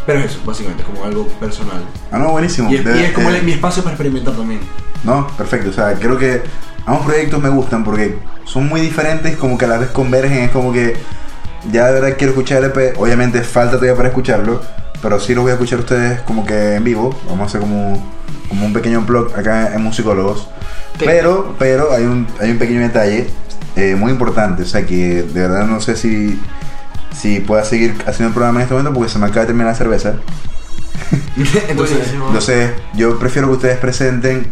Pero 0.06 0.20
es 0.20 0.26
eso, 0.32 0.39
básicamente, 0.45 0.84
como 0.84 1.04
algo 1.06 1.28
personal. 1.39 1.82
Ah, 2.12 2.18
no, 2.20 2.30
buenísimo. 2.32 2.70
Y 2.72 2.76
es, 2.76 2.86
Debe- 2.86 2.99
y 2.99 3.04
es 3.06 3.12
como 3.14 3.30
eh, 3.30 3.41
mi 3.41 3.54
espacio 3.54 3.84
para 3.84 3.93
experimentar 3.95 4.34
también. 4.36 4.60
No, 5.04 5.28
perfecto. 5.38 5.70
O 5.70 5.74
sea, 5.74 5.93
creo 5.93 6.18
que 6.18 6.41
ambos 6.86 7.06
proyectos 7.06 7.41
me 7.41 7.49
gustan 7.49 7.84
porque 7.84 8.18
son 8.45 8.68
muy 8.68 8.82
diferentes, 8.82 9.38
como 9.38 9.58
que 9.58 9.66
a 9.66 9.68
la 9.70 9.78
vez 9.78 9.89
convergen. 9.89 10.39
Es 10.43 10.51
como 10.51 10.74
que 10.74 10.95
ya 11.72 11.88
de 11.88 11.93
verdad 12.01 12.18
quiero 12.18 12.32
escuchar 12.34 12.64
el 12.64 12.72
EP. 12.72 12.99
Obviamente 12.99 13.41
falta 13.43 13.74
todavía 13.76 13.95
para 13.95 14.10
escucharlo, 14.10 14.62
pero 15.01 15.20
sí 15.20 15.34
lo 15.34 15.41
voy 15.43 15.51
a 15.51 15.54
escuchar 15.54 15.80
ustedes 15.80 16.22
como 16.22 16.45
que 16.45 16.76
en 16.76 16.84
vivo. 16.84 17.18
Vamos 17.30 17.41
a 17.41 17.45
hacer 17.45 17.62
como, 17.62 18.06
como 18.49 18.66
un 18.66 18.74
pequeño 18.74 19.01
blog 19.01 19.34
acá 19.38 19.74
en 19.74 19.82
Musicólogos. 19.84 20.49
Sí. 20.99 21.06
Pero, 21.06 21.56
pero 21.58 21.93
hay 21.93 22.04
un, 22.04 22.28
hay 22.41 22.51
un 22.51 22.58
pequeño 22.58 22.82
detalle 22.82 23.28
eh, 23.78 23.95
muy 23.97 24.12
importante. 24.12 24.64
O 24.64 24.66
sea, 24.66 24.86
que 24.86 25.24
de 25.24 25.41
verdad 25.41 25.66
no 25.66 25.80
sé 25.82 25.95
si, 25.95 26.39
si 27.14 27.39
pueda 27.39 27.64
seguir 27.64 27.95
haciendo 28.05 28.30
el 28.30 28.34
programa 28.34 28.59
en 28.59 28.64
este 28.64 28.74
momento 28.74 28.93
porque 28.93 29.11
se 29.11 29.20
me 29.20 29.26
acaba 29.26 29.41
de 29.41 29.47
terminar 29.47 29.72
la 29.72 29.76
cerveza. 29.76 30.16
Entonces, 31.70 32.72
yo 32.95 33.20
prefiero 33.20 33.47
que 33.47 33.53
ustedes 33.53 33.78
presenten 33.78 34.51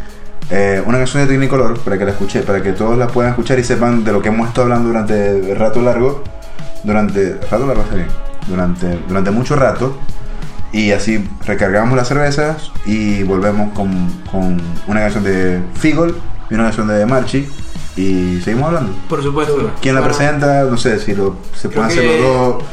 eh, 0.49 0.81
una 0.85 0.97
canción 0.97 1.23
de 1.23 1.29
Technicolor 1.29 1.79
para 1.79 1.97
que 1.97 2.05
la 2.05 2.11
escuche, 2.11 2.41
para 2.41 2.61
que 2.61 2.73
todos 2.73 2.97
la 2.97 3.07
puedan 3.07 3.31
escuchar 3.31 3.59
y 3.59 3.63
sepan 3.63 4.03
de 4.03 4.11
lo 4.11 4.21
que 4.21 4.29
hemos 4.29 4.47
estado 4.47 4.63
hablando 4.63 4.89
durante 4.89 5.55
rato 5.55 5.81
largo, 5.81 6.23
durante 6.83 7.37
rato 7.49 7.65
largo 7.65 7.83
está 7.83 7.95
bien, 7.95 8.07
durante 8.47 8.99
durante 9.07 9.31
mucho 9.31 9.55
rato. 9.55 9.97
Y 10.73 10.91
así 10.91 11.27
recargamos 11.45 11.97
las 11.97 12.07
cervezas 12.07 12.71
y 12.85 13.23
volvemos 13.23 13.73
con, 13.73 14.09
con 14.31 14.61
una 14.87 15.01
canción 15.01 15.23
de 15.23 15.61
Figol 15.75 16.15
y 16.49 16.53
una 16.53 16.63
canción 16.65 16.87
de 16.87 17.05
Marchi 17.05 17.45
y 17.95 18.39
seguimos 18.41 18.67
hablando. 18.67 18.93
Por 19.09 19.21
supuesto. 19.23 19.71
¿Quién 19.81 19.95
la 19.95 20.03
presenta? 20.03 20.63
No 20.63 20.77
sé 20.77 20.99
si 20.99 21.13
lo, 21.13 21.35
se 21.55 21.69
pueden 21.69 21.89
hacer 21.91 22.03
los 22.05 22.21
dos 22.21 22.63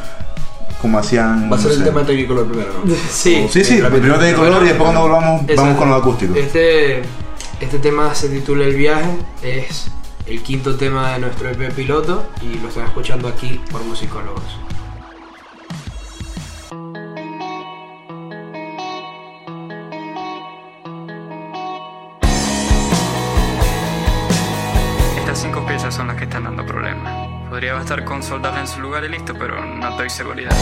como 0.81 0.99
hacían. 0.99 1.51
va 1.51 1.57
a 1.57 1.59
ser 1.59 1.69
no 1.69 1.73
el 1.75 1.79
sé. 1.81 1.85
tema 1.85 2.05
técnico 2.07 2.35
lo 2.35 2.45
primero, 2.45 2.71
¿no? 2.85 2.95
Sí. 3.11 3.47
Sí, 3.51 3.65
sí, 3.65 3.81
Rápido. 3.81 4.01
primero 4.01 4.19
Technicolor 4.21 4.51
Bueno, 4.51 4.65
y 4.65 4.69
después 4.69 4.91
cuando 4.91 5.01
volvamos 5.03 5.43
vamos 5.57 5.77
con 5.77 5.89
lo 5.91 5.97
acústico. 5.97 6.35
Este, 6.37 7.03
este 7.61 7.79
tema 7.81 8.15
se 8.15 8.29
titula 8.29 8.65
El 8.65 8.75
viaje, 8.77 9.11
es 9.43 9.87
el 10.27 10.43
quinto 10.43 10.77
tema 10.77 11.13
de 11.15 11.21
nuestro 11.21 11.49
EP 11.49 11.73
piloto 11.75 12.25
y 12.43 12.59
lo 12.61 12.69
están 12.69 12.85
escuchando 12.85 13.27
aquí 13.29 13.61
por 13.73 13.83
musicólogos. 13.83 14.43
Bastar 27.89 28.05
con 28.05 28.23
soldarla 28.23 28.61
en 28.61 28.67
su 28.67 28.83
lugar 28.83 29.03
y 29.05 29.09
listo, 29.09 29.33
pero 29.33 29.65
no 29.65 29.91
doy 29.97 30.11
seguridad. 30.11 30.53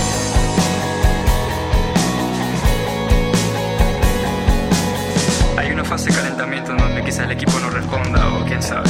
Hay 5.58 5.72
una 5.72 5.84
fase 5.84 6.10
de 6.10 6.14
calentamiento 6.14 6.70
en 6.70 6.78
donde 6.78 7.02
quizás 7.02 7.24
el 7.24 7.32
equipo 7.32 7.58
no 7.58 7.70
responda 7.70 8.32
o 8.32 8.44
quién 8.44 8.62
sabe. 8.62 8.88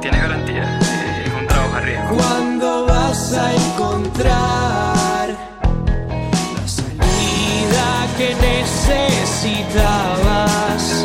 ¿Tienes 0.00 0.22
garantía? 0.22 0.80
Sí, 0.80 0.88
Es 1.26 1.32
un 1.38 1.46
trabajo 1.46 1.76
a 1.76 1.80
riesgo. 1.80 2.16
¿Cuándo 2.16 2.86
vas 2.86 3.34
a 3.34 3.52
encontrar 3.52 5.28
la 6.54 6.66
salida 6.66 8.06
que 8.16 8.34
necesitabas? 8.34 11.04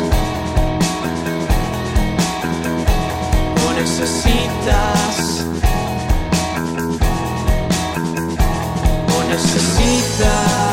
O 3.68 3.72
necesitas. 3.74 4.99
Necesitas. 9.42 10.69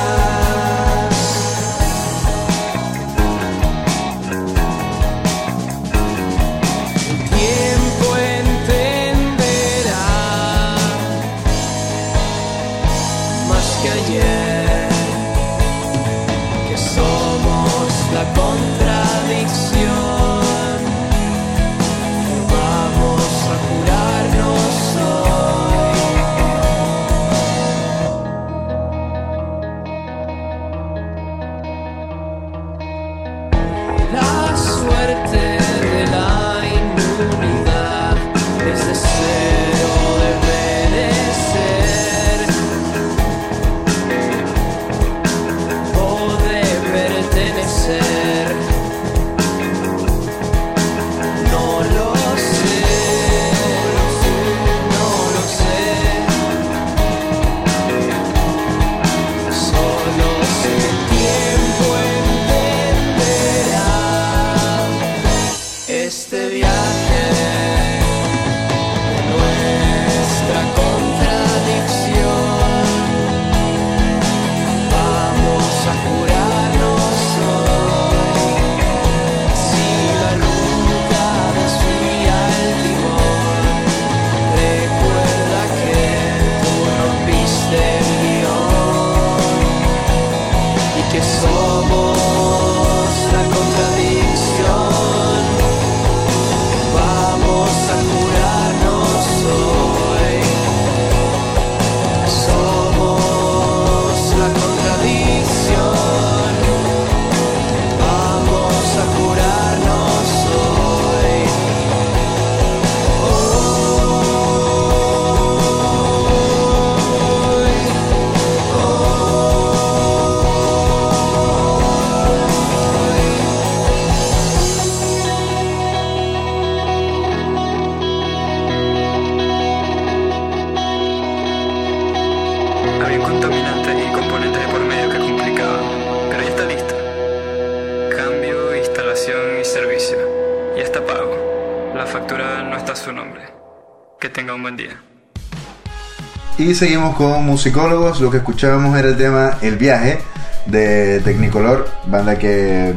Seguimos 146.77 147.15
con 147.15 147.43
musicólogos. 147.45 148.19
Lo 148.21 148.31
que 148.31 148.37
escuchábamos 148.37 148.97
era 148.97 149.09
el 149.09 149.17
tema 149.17 149.57
El 149.61 149.77
viaje 149.77 150.19
de 150.65 151.19
Technicolor, 151.21 151.89
banda 152.07 152.37
que 152.37 152.93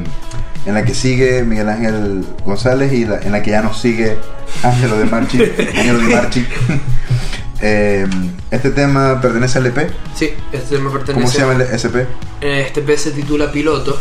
en 0.66 0.74
la 0.74 0.84
que 0.84 0.94
sigue 0.94 1.42
Miguel 1.42 1.68
Ángel 1.68 2.24
González 2.44 2.92
y 2.92 3.04
la- 3.06 3.18
en 3.20 3.32
la 3.32 3.42
que 3.42 3.52
ya 3.52 3.62
nos 3.62 3.78
sigue 3.80 4.18
Ángelo 4.62 4.98
de 4.98 5.04
Marchi. 5.06 5.38
Ángelo 5.76 5.98
de 5.98 6.14
Marchi. 6.14 6.46
Eh, 7.62 8.06
este 8.50 8.70
tema 8.70 9.20
pertenece 9.20 9.58
al 9.58 9.66
EP. 9.66 9.90
Sí, 10.14 10.30
este 10.50 10.76
tema 10.76 10.90
pertenece 10.90 11.12
¿Cómo 11.20 11.28
se 11.30 11.38
llama 11.40 11.52
el 11.52 11.60
SP? 11.76 12.06
Este 12.40 12.80
EP 12.80 12.96
se 12.96 13.10
titula 13.10 13.52
Piloto 13.52 14.00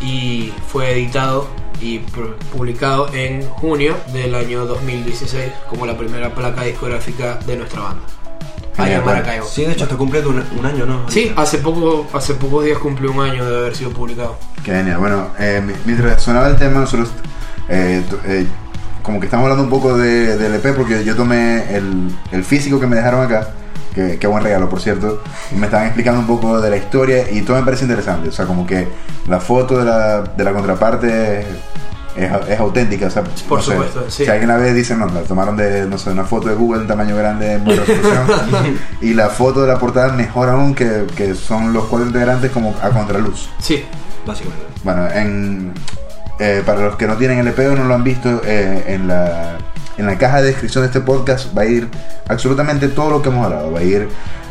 y 0.00 0.52
fue 0.68 0.92
editado 0.92 1.48
y 1.80 1.98
pu- 1.98 2.36
publicado 2.56 3.12
en 3.14 3.42
junio 3.48 3.96
del 4.12 4.32
año 4.36 4.64
2016 4.64 5.50
como 5.68 5.86
la 5.86 5.98
primera 5.98 6.32
placa 6.36 6.62
discográfica 6.62 7.40
de 7.46 7.56
nuestra 7.56 7.80
banda. 7.82 8.02
Maracaibo. 9.04 9.46
Sí, 9.46 9.64
de 9.64 9.72
hecho 9.72 9.84
está 9.84 9.96
cumpliendo 9.96 10.30
un, 10.30 10.42
un 10.58 10.66
año, 10.66 10.86
¿no? 10.86 11.08
Sí, 11.10 11.32
hace 11.36 11.58
poco, 11.58 12.06
hace 12.12 12.34
pocos 12.34 12.64
días 12.64 12.78
cumplió 12.78 13.12
un 13.12 13.20
año 13.20 13.44
de 13.48 13.58
haber 13.58 13.76
sido 13.76 13.90
publicado. 13.90 14.36
Qué 14.64 14.72
genial. 14.72 14.98
Bueno, 14.98 15.28
eh, 15.38 15.62
mi- 15.64 15.74
mientras 15.84 16.22
sonaba 16.22 16.48
el 16.48 16.56
tema, 16.56 16.80
nosotros 16.80 17.10
eh, 17.68 18.02
eh, 18.26 18.46
como 19.02 19.20
que 19.20 19.26
estamos 19.26 19.44
hablando 19.44 19.64
un 19.64 19.70
poco 19.70 19.96
de, 19.96 20.36
del 20.36 20.54
EP 20.54 20.74
porque 20.76 21.04
yo 21.04 21.16
tomé 21.16 21.74
el, 21.74 22.10
el 22.32 22.44
físico 22.44 22.78
que 22.78 22.86
me 22.86 22.96
dejaron 22.96 23.24
acá, 23.24 23.48
que, 23.94 24.18
qué 24.18 24.26
buen 24.26 24.42
regalo 24.44 24.68
por 24.68 24.80
cierto, 24.80 25.22
y 25.50 25.54
me 25.56 25.66
estaban 25.66 25.86
explicando 25.86 26.20
un 26.20 26.26
poco 26.26 26.60
de 26.60 26.70
la 26.70 26.76
historia 26.76 27.30
y 27.30 27.42
todo 27.42 27.56
me 27.56 27.62
parece 27.64 27.84
interesante. 27.84 28.28
O 28.28 28.32
sea, 28.32 28.44
como 28.46 28.66
que 28.66 28.86
la 29.28 29.40
foto 29.40 29.78
de 29.78 29.84
la, 29.84 30.20
de 30.22 30.44
la 30.44 30.52
contraparte 30.52 31.46
es, 32.24 32.30
es 32.48 32.58
auténtica. 32.60 33.06
O 33.06 33.10
sea, 33.10 33.22
Por 33.48 33.58
no 33.58 33.64
sé, 33.64 33.70
supuesto, 33.72 34.04
sí. 34.08 34.24
Si 34.24 34.30
alguien 34.30 34.48
la 34.48 34.56
ve, 34.56 34.72
dice, 34.74 34.94
no, 34.96 35.06
la 35.06 35.20
tomaron 35.22 35.56
de, 35.56 35.86
no 35.86 35.96
sé, 35.98 36.10
una 36.10 36.24
foto 36.24 36.48
de 36.48 36.54
Google 36.54 36.82
en 36.82 36.88
tamaño 36.88 37.16
grande, 37.16 37.54
en 37.54 37.64
buena 37.64 37.82
resolución. 37.84 38.78
y 39.00 39.14
la 39.14 39.28
foto 39.28 39.62
de 39.62 39.68
la 39.68 39.78
portada 39.78 40.12
mejor 40.12 40.48
aún, 40.48 40.74
que, 40.74 41.04
que 41.16 41.34
son 41.34 41.72
los 41.72 41.84
cuatro 41.84 42.06
integrantes 42.08 42.50
como 42.50 42.74
a 42.82 42.90
contraluz. 42.90 43.48
Sí, 43.60 43.84
Básicamente. 44.26 44.66
Bueno, 44.84 45.08
en, 45.10 45.72
eh, 46.38 46.62
para 46.66 46.82
los 46.82 46.96
que 46.96 47.06
no 47.06 47.16
tienen 47.16 47.38
el 47.38 47.48
EP 47.48 47.58
o 47.70 47.74
no 47.74 47.84
lo 47.84 47.94
han 47.94 48.04
visto, 48.04 48.42
eh, 48.44 48.84
en, 48.88 49.08
la, 49.08 49.56
en 49.96 50.06
la 50.06 50.18
caja 50.18 50.42
de 50.42 50.48
descripción 50.48 50.82
de 50.82 50.88
este 50.88 51.00
podcast 51.00 51.56
va 51.56 51.62
a 51.62 51.66
ir 51.66 51.88
absolutamente 52.28 52.88
todo 52.88 53.10
lo 53.10 53.22
que 53.22 53.30
hemos 53.30 53.44
hablado. 53.46 53.72
Va 53.72 53.78
a 53.80 53.82
ir 53.82 54.06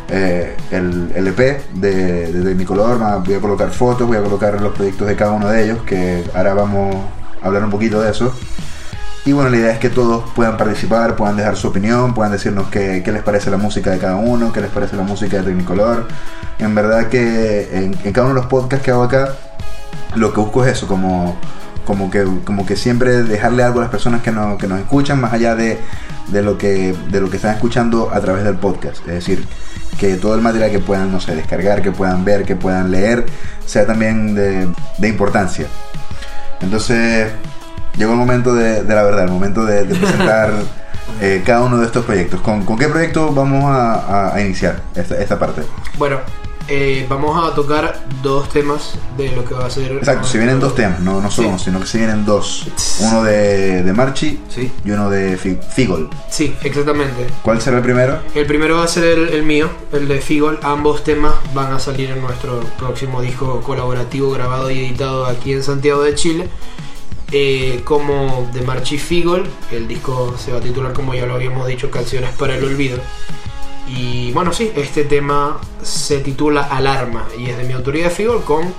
eh, 0.09 0.55
el, 0.71 1.11
el 1.15 1.27
EP 1.27 1.37
de, 1.73 2.31
de 2.31 2.41
Tecnicolor, 2.49 2.99
va- 3.01 3.17
voy 3.17 3.35
a 3.35 3.39
colocar 3.39 3.69
fotos, 3.69 4.07
voy 4.07 4.17
a 4.17 4.23
colocar 4.23 4.59
los 4.61 4.73
proyectos 4.73 5.07
de 5.07 5.15
cada 5.15 5.31
uno 5.33 5.47
de 5.49 5.65
ellos, 5.65 5.79
que 5.85 6.23
ahora 6.33 6.53
vamos 6.55 6.95
hablar 7.41 7.63
un 7.63 7.69
poquito 7.69 8.01
de 8.01 8.11
eso. 8.11 8.33
Y 9.25 9.33
bueno, 9.33 9.49
la 9.49 9.57
idea 9.57 9.71
es 9.73 9.79
que 9.79 9.89
todos 9.89 10.23
puedan 10.35 10.55
participar, 10.55 11.17
puedan 11.17 11.35
dejar 11.35 11.57
su 11.57 11.67
opinión, 11.67 12.13
puedan 12.13 12.31
decirnos 12.31 12.67
qué, 12.69 13.01
qué 13.03 13.11
les 13.11 13.23
parece 13.23 13.51
la 13.51 13.57
música 13.57 13.91
de 13.91 13.97
cada 13.97 14.15
uno, 14.15 14.53
qué 14.53 14.61
les 14.61 14.69
parece 14.71 14.95
la 14.95 15.03
música 15.03 15.37
de 15.37 15.43
Tecnicolor. 15.43 16.07
En 16.59 16.73
verdad 16.73 17.07
que 17.07 17.77
en, 17.77 17.97
en 18.05 18.13
cada 18.13 18.27
uno 18.27 18.35
de 18.35 18.41
los 18.41 18.49
podcasts 18.49 18.85
que 18.85 18.91
hago 18.91 19.03
acá, 19.03 19.33
lo 20.15 20.33
que 20.33 20.39
busco 20.39 20.63
es 20.63 20.71
eso, 20.71 20.87
como, 20.87 21.37
como, 21.85 22.09
que, 22.09 22.25
como 22.45 22.65
que 22.65 22.77
siempre 22.77 23.23
dejarle 23.23 23.63
algo 23.63 23.79
a 23.79 23.83
las 23.83 23.91
personas 23.91 24.21
que, 24.21 24.31
no, 24.31 24.57
que 24.57 24.67
nos 24.67 24.79
escuchan, 24.79 25.19
más 25.19 25.33
allá 25.33 25.55
de, 25.55 25.77
de, 26.27 26.41
lo 26.41 26.57
que, 26.57 26.95
de 27.09 27.19
lo 27.19 27.29
que 27.29 27.35
están 27.35 27.53
escuchando 27.53 28.11
a 28.13 28.21
través 28.21 28.43
del 28.43 28.55
podcast. 28.55 28.99
Es 29.07 29.13
decir, 29.13 29.45
que 29.97 30.15
todo 30.15 30.35
el 30.35 30.41
material 30.41 30.71
que 30.71 30.79
puedan, 30.79 31.11
no 31.11 31.19
sé, 31.19 31.35
descargar, 31.35 31.81
que 31.81 31.91
puedan 31.91 32.23
ver, 32.23 32.45
que 32.45 32.55
puedan 32.55 32.91
leer, 32.91 33.25
sea 33.65 33.85
también 33.85 34.35
de, 34.35 34.69
de 34.97 35.07
importancia. 35.07 35.67
Entonces, 36.61 37.31
llegó 37.97 38.13
el 38.13 38.17
momento 38.17 38.53
de, 38.53 38.83
de 38.83 38.95
la 38.95 39.03
verdad, 39.03 39.23
el 39.25 39.31
momento 39.31 39.65
de, 39.65 39.83
de 39.85 39.95
presentar 39.95 40.51
eh, 41.21 41.43
cada 41.45 41.61
uno 41.63 41.77
de 41.77 41.85
estos 41.85 42.05
proyectos. 42.05 42.41
¿Con, 42.41 42.63
con 42.65 42.77
qué 42.77 42.87
proyecto 42.87 43.31
vamos 43.33 43.63
a, 43.65 43.93
a- 44.29 44.35
a 44.35 44.41
iniciar 44.41 44.81
esta, 44.95 45.15
esta 45.15 45.37
parte? 45.39 45.61
bueno, 45.97 46.19
eh, 46.67 47.05
vamos 47.09 47.41
a 47.49 47.53
tocar 47.55 48.05
dos 48.21 48.49
temas 48.49 48.93
de 49.17 49.31
lo 49.31 49.45
que 49.45 49.53
va 49.53 49.65
a 49.65 49.69
ser. 49.69 49.91
Exacto, 49.93 50.27
si 50.27 50.37
vienen 50.37 50.59
dos 50.59 50.75
temas, 50.75 50.99
no, 50.99 51.21
no 51.21 51.31
solo 51.31 51.47
Sí. 51.47 51.49
uno, 51.53 51.59
sino 51.59 51.79
que 51.79 51.85
si 51.85 51.97
vienen 51.99 52.25
dos. 52.25 52.67
Uno 53.01 53.23
de, 53.23 53.83
de 53.83 53.93
Marchi 53.93 54.39
Sí. 54.49 54.71
y 54.83 54.91
uno 54.91 55.09
de 55.09 55.37
Fi- 55.37 55.57
Figol. 55.75 56.09
Sí, 56.29 56.55
exactamente. 56.63 57.27
¿Cuál 57.41 57.61
será 57.61 57.77
el 57.77 57.83
primero? 57.83 58.19
El 58.35 58.45
primero 58.45 58.77
va 58.77 58.83
a 58.83 58.87
ser 58.87 59.03
el, 59.05 59.29
el 59.29 59.43
mío, 59.43 59.69
el 59.93 60.07
de 60.07 60.19
Figol. 60.19 60.59
Ambos 60.63 61.03
temas 61.03 61.33
van 61.53 61.71
a 61.73 61.79
salir 61.79 62.09
en 62.11 62.21
nuestro 62.21 62.59
próximo 62.77 63.21
disco 63.21 63.61
colaborativo 63.61 64.31
grabado 64.31 64.69
y 64.71 64.79
editado 64.79 65.25
aquí 65.25 65.53
en 65.53 65.63
Santiago 65.63 66.03
de 66.03 66.15
Chile. 66.15 66.47
Eh, 67.31 67.81
como 67.83 68.49
de 68.53 68.61
Marchi 68.61 68.97
Figol, 68.97 69.45
el 69.71 69.85
disco 69.87 70.33
se 70.37 70.53
va 70.53 70.59
a 70.59 70.61
titular, 70.61 70.93
como 70.93 71.13
ya 71.13 71.25
lo 71.25 71.33
habíamos 71.35 71.67
dicho, 71.67 71.91
Canciones 71.91 72.29
para 72.37 72.55
el 72.55 72.63
Olvido. 72.63 72.99
Y 73.87 74.31
bueno, 74.33 74.51
sí, 74.51 74.71
este 74.75 75.05
tema 75.05 75.59
se 75.81 76.19
titula 76.19 76.63
Alarma 76.63 77.25
y 77.37 77.49
es 77.49 77.57
de 77.57 77.63
mi 77.63 77.73
autoría 77.73 78.05
de 78.05 78.09
Figol 78.09 78.43
con 78.43 78.73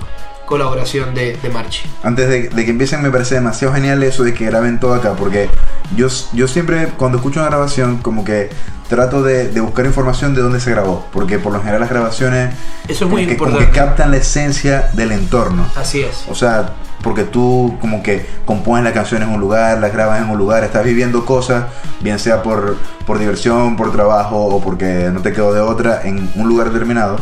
colaboración 0.49 1.13
de, 1.13 1.37
de 1.37 1.49
Marchi. 1.49 1.83
Antes 2.01 2.27
de, 2.27 2.49
de 2.49 2.65
que 2.65 2.71
empiecen 2.71 3.03
me 3.03 3.11
parece 3.11 3.35
demasiado 3.35 3.73
genial 3.75 4.01
eso 4.01 4.23
de 4.23 4.33
que 4.33 4.45
graben 4.45 4.79
todo 4.79 4.95
acá, 4.95 5.13
porque 5.13 5.47
yo, 5.95 6.07
yo 6.33 6.47
siempre 6.47 6.87
cuando 6.97 7.19
escucho 7.19 7.39
una 7.39 7.49
grabación 7.49 7.97
como 7.97 8.25
que 8.25 8.49
trato 8.89 9.21
de, 9.21 9.49
de 9.49 9.61
buscar 9.61 9.85
información 9.85 10.33
de 10.33 10.41
dónde 10.41 10.59
se 10.59 10.71
grabó, 10.71 11.05
porque 11.13 11.37
por 11.37 11.53
lo 11.53 11.59
general 11.59 11.81
las 11.81 11.91
grabaciones 11.91 12.55
Eso 12.87 13.05
es 13.05 13.11
muy 13.11 13.27
que, 13.27 13.37
como 13.37 13.51
importante. 13.51 13.71
que 13.71 13.79
captan 13.85 14.09
la 14.09 14.17
esencia 14.17 14.89
del 14.93 15.11
entorno. 15.11 15.67
Así 15.75 16.01
es. 16.01 16.25
O 16.27 16.33
sea, 16.33 16.71
porque 17.03 17.23
tú 17.23 17.77
como 17.79 18.01
que 18.01 18.25
compones 18.45 18.83
la 18.83 18.91
canción 18.91 19.21
en 19.21 19.29
un 19.29 19.39
lugar, 19.39 19.77
las 19.77 19.93
grabas 19.93 20.19
en 20.21 20.29
un 20.31 20.37
lugar, 20.39 20.63
estás 20.63 20.83
viviendo 20.83 21.23
cosas, 21.25 21.65
bien 22.01 22.17
sea 22.17 22.41
por, 22.41 22.77
por 23.05 23.19
diversión, 23.19 23.75
por 23.77 23.91
trabajo 23.91 24.45
o 24.47 24.59
porque 24.59 25.11
no 25.13 25.21
te 25.21 25.31
quedó 25.31 25.53
de 25.53 25.61
otra, 25.61 26.01
en 26.03 26.27
un 26.35 26.47
lugar 26.49 26.71
determinado. 26.71 27.17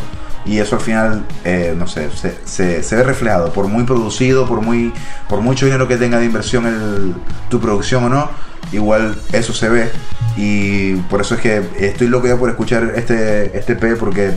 Y 0.48 0.58
eso 0.60 0.76
al 0.76 0.80
final, 0.82 1.24
eh, 1.44 1.74
no 1.76 1.86
sé, 1.86 2.08
se, 2.10 2.34
se- 2.44 2.82
se 2.82 2.96
ve 2.96 3.02
reflejado, 3.04 3.52
por 3.52 3.68
muy 3.68 3.84
producido, 3.84 4.46
por 4.46 4.62
muy 4.62 4.92
por 5.28 5.40
mucho 5.42 5.66
dinero 5.66 5.86
que 5.86 5.96
tenga 5.98 6.18
de 6.18 6.24
inversión 6.24 6.66
el- 6.66 7.14
tu 7.50 7.60
producción 7.60 8.04
o 8.04 8.08
no, 8.08 8.30
igual 8.72 9.14
eso 9.32 9.52
se 9.52 9.68
ve. 9.68 9.90
Y 10.36 10.94
por 11.10 11.20
eso 11.20 11.34
es 11.34 11.40
que 11.42 11.62
estoy 11.78 12.08
loco 12.08 12.26
ya 12.28 12.36
por 12.36 12.48
escuchar 12.48 12.92
este, 12.96 13.56
este 13.58 13.76
P 13.76 13.96
porque 13.96 14.32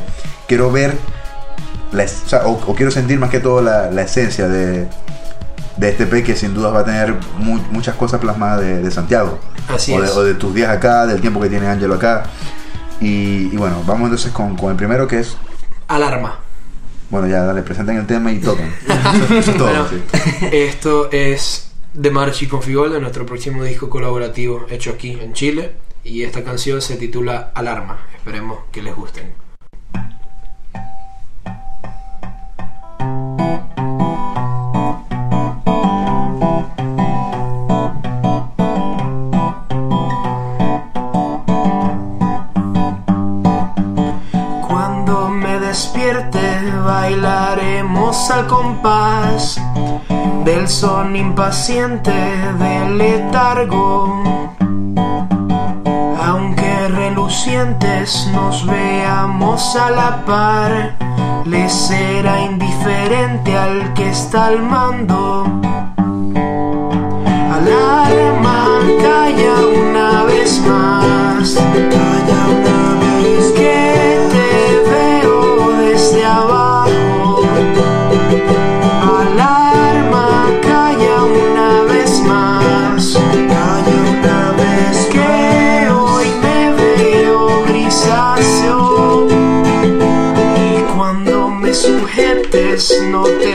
quiero 0.48 0.70
ver 0.72 0.94
la 1.94 2.04
o, 2.04 2.08
sea, 2.08 2.46
o- 2.46 2.60
o 2.72 2.76
quiero 2.76 2.92
sentir 2.92 3.18
más 3.20 3.30
que 3.30 3.40
todo 3.40 3.62
la, 3.62 3.90
la 3.92 4.02
esencia 4.02 4.48
de, 4.50 4.88
de 5.78 5.90
este 5.90 6.06
P 6.08 6.24
que 6.24 6.36
sin 6.36 6.54
duda 6.54 6.72
va 6.72 6.82
a 6.82 6.86
tener 6.86 7.16
mu- 7.38 7.62
muchas 7.72 7.96
cosas 7.96 8.20
plasmadas 8.20 8.62
de, 8.62 8.82
de 8.82 8.92
Santiago. 8.92 9.40
Así 9.74 9.94
o, 9.94 10.02
de, 10.02 10.08
es. 10.08 10.16
o 10.16 10.24
de 10.24 10.34
tus 10.34 10.54
días 10.54 10.70
acá, 10.72 11.06
del 11.06 11.22
tiempo 11.22 11.40
que 11.40 11.48
tiene 11.50 11.68
Ángelo 11.68 11.96
acá. 11.96 12.24
Y, 13.00 13.50
y 13.52 13.56
bueno, 13.58 13.82
vamos 13.86 14.04
entonces 14.06 14.32
con, 14.32 14.56
con 14.58 14.72
el 14.72 14.76
primero 14.78 15.08
que 15.08 15.20
es, 15.20 15.36
Alarma. 15.96 16.40
bueno 17.10 17.28
ya, 17.28 17.44
dale, 17.44 17.62
presenten 17.64 17.98
el 17.98 18.08
tema 18.08 18.32
y 18.32 18.40
toquen. 18.40 18.74
Eso, 18.88 19.34
eso 19.36 19.52
es 19.52 19.58
todo. 19.58 19.68
Bueno, 19.68 19.88
sí. 19.90 20.02
Esto 20.52 21.12
es 21.12 21.72
de 21.94 22.12
Marchi 22.12 22.48
con 22.48 22.62
Figol, 22.62 22.94
de 22.94 23.02
nuestro 23.02 23.26
próximo 23.26 23.64
disco 23.64 23.90
colaborativo 23.90 24.66
hecho 24.70 24.92
aquí 24.92 25.18
en 25.22 25.34
Chile. 25.34 25.74
Y 26.04 26.24
esta 26.24 26.44
canción 26.44 26.82
se 26.82 26.96
titula 26.96 27.52
Alarma. 27.54 28.00
Esperemos 28.16 28.60
que 28.72 28.82
les 28.82 28.96
gusten. 28.96 29.51
Bailaremos 46.86 48.32
al 48.32 48.48
compás 48.48 49.60
del 50.46 50.68
son 50.68 51.16
impaciente 51.16 52.12
del 52.12 52.98
letargo. 52.98 54.24
Aunque 56.24 56.88
relucientes 56.90 58.30
nos 58.34 58.66
veamos 58.66 59.76
a 59.76 59.92
la 59.92 60.26
par, 60.26 60.96
le 61.46 61.70
será 61.70 62.42
indiferente 62.42 63.58
al 63.58 63.94
que 63.94 64.10
está 64.10 64.48
al 64.48 64.62
mando. 64.62 65.46
Alarma, 67.56 68.80
calla 69.02 69.61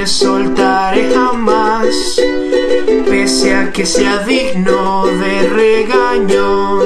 soltaré 0.06 1.12
jamás 1.12 2.20
pese 3.08 3.54
a 3.54 3.72
que 3.72 3.84
sea 3.84 4.18
digno 4.18 5.06
de 5.06 5.48
regaño. 5.48 6.80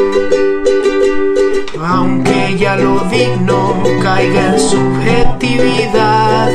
Aunque 1.82 2.56
ya 2.56 2.76
lo 2.76 3.00
digno 3.10 3.82
caiga 4.02 4.54
en 4.54 4.60
subjetividad, 4.60 6.48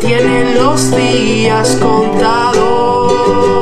tienen 0.00 0.54
los 0.56 0.90
días 0.94 1.76
contados. 1.80 3.59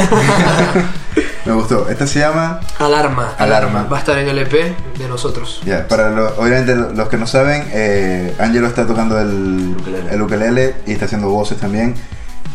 Me 1.46 1.52
gustó. 1.52 1.88
Esta 1.88 2.06
se 2.06 2.18
llama. 2.20 2.60
Alarma. 2.78 3.34
Alarma. 3.38 3.84
Va 3.90 3.96
a 3.96 4.00
estar 4.00 4.18
en 4.18 4.28
el 4.28 4.38
EP 4.38 4.52
de 4.98 5.08
nosotros. 5.08 5.60
Ya, 5.64 5.88
para 5.88 6.10
lo- 6.10 6.28
obviamente 6.36 6.76
lo- 6.76 6.92
los 6.92 7.08
que 7.08 7.16
no 7.16 7.26
saben, 7.26 7.64
eh, 7.72 8.34
Angelo 8.38 8.66
está 8.66 8.86
tocando 8.86 9.18
el 9.18 9.74
Ukelele. 9.80 10.14
el 10.14 10.22
ukelele 10.22 10.74
y 10.86 10.92
está 10.92 11.06
haciendo 11.06 11.28
voces 11.30 11.58
también. 11.58 11.94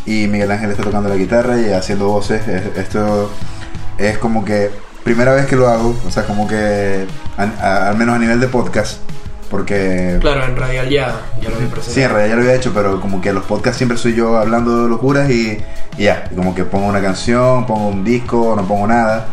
Y 0.06 0.28
Miguel 0.28 0.50
Ángel 0.52 0.70
está 0.70 0.84
tocando 0.84 1.08
la 1.08 1.16
guitarra 1.16 1.60
y 1.60 1.72
haciendo 1.72 2.06
voces. 2.06 2.46
Es- 2.46 2.76
Esto 2.78 3.30
es 3.98 4.18
como 4.18 4.44
que 4.44 4.70
primera 5.02 5.32
vez 5.34 5.46
que 5.46 5.56
lo 5.56 5.68
hago, 5.68 5.96
o 6.06 6.10
sea, 6.10 6.24
como 6.24 6.46
que 6.46 7.06
a- 7.36 7.42
a- 7.66 7.88
al 7.88 7.96
menos 7.96 8.14
a 8.14 8.18
nivel 8.20 8.38
de 8.40 8.46
podcast, 8.48 8.98
porque 9.50 10.18
Claro, 10.20 10.44
en 10.44 10.56
Radial 10.56 10.88
ya, 10.88 11.20
ya 11.42 11.50
lo. 11.50 11.56
Sí, 11.82 12.02
en 12.02 12.10
realidad 12.10 12.28
ya 12.30 12.34
lo 12.36 12.42
había 12.42 12.54
hecho, 12.54 12.72
pero 12.72 13.00
como 13.00 13.20
que 13.20 13.32
los 13.32 13.44
podcasts 13.44 13.78
siempre 13.78 13.98
soy 13.98 14.14
yo 14.14 14.38
hablando 14.38 14.84
de 14.84 14.88
locuras 14.88 15.28
y, 15.30 15.58
y 15.98 16.04
ya, 16.04 16.28
como 16.34 16.54
que 16.54 16.64
pongo 16.64 16.86
una 16.86 17.00
canción, 17.00 17.66
pongo 17.66 17.88
un 17.88 18.04
disco, 18.04 18.54
no 18.54 18.66
pongo 18.66 18.86
nada, 18.86 19.28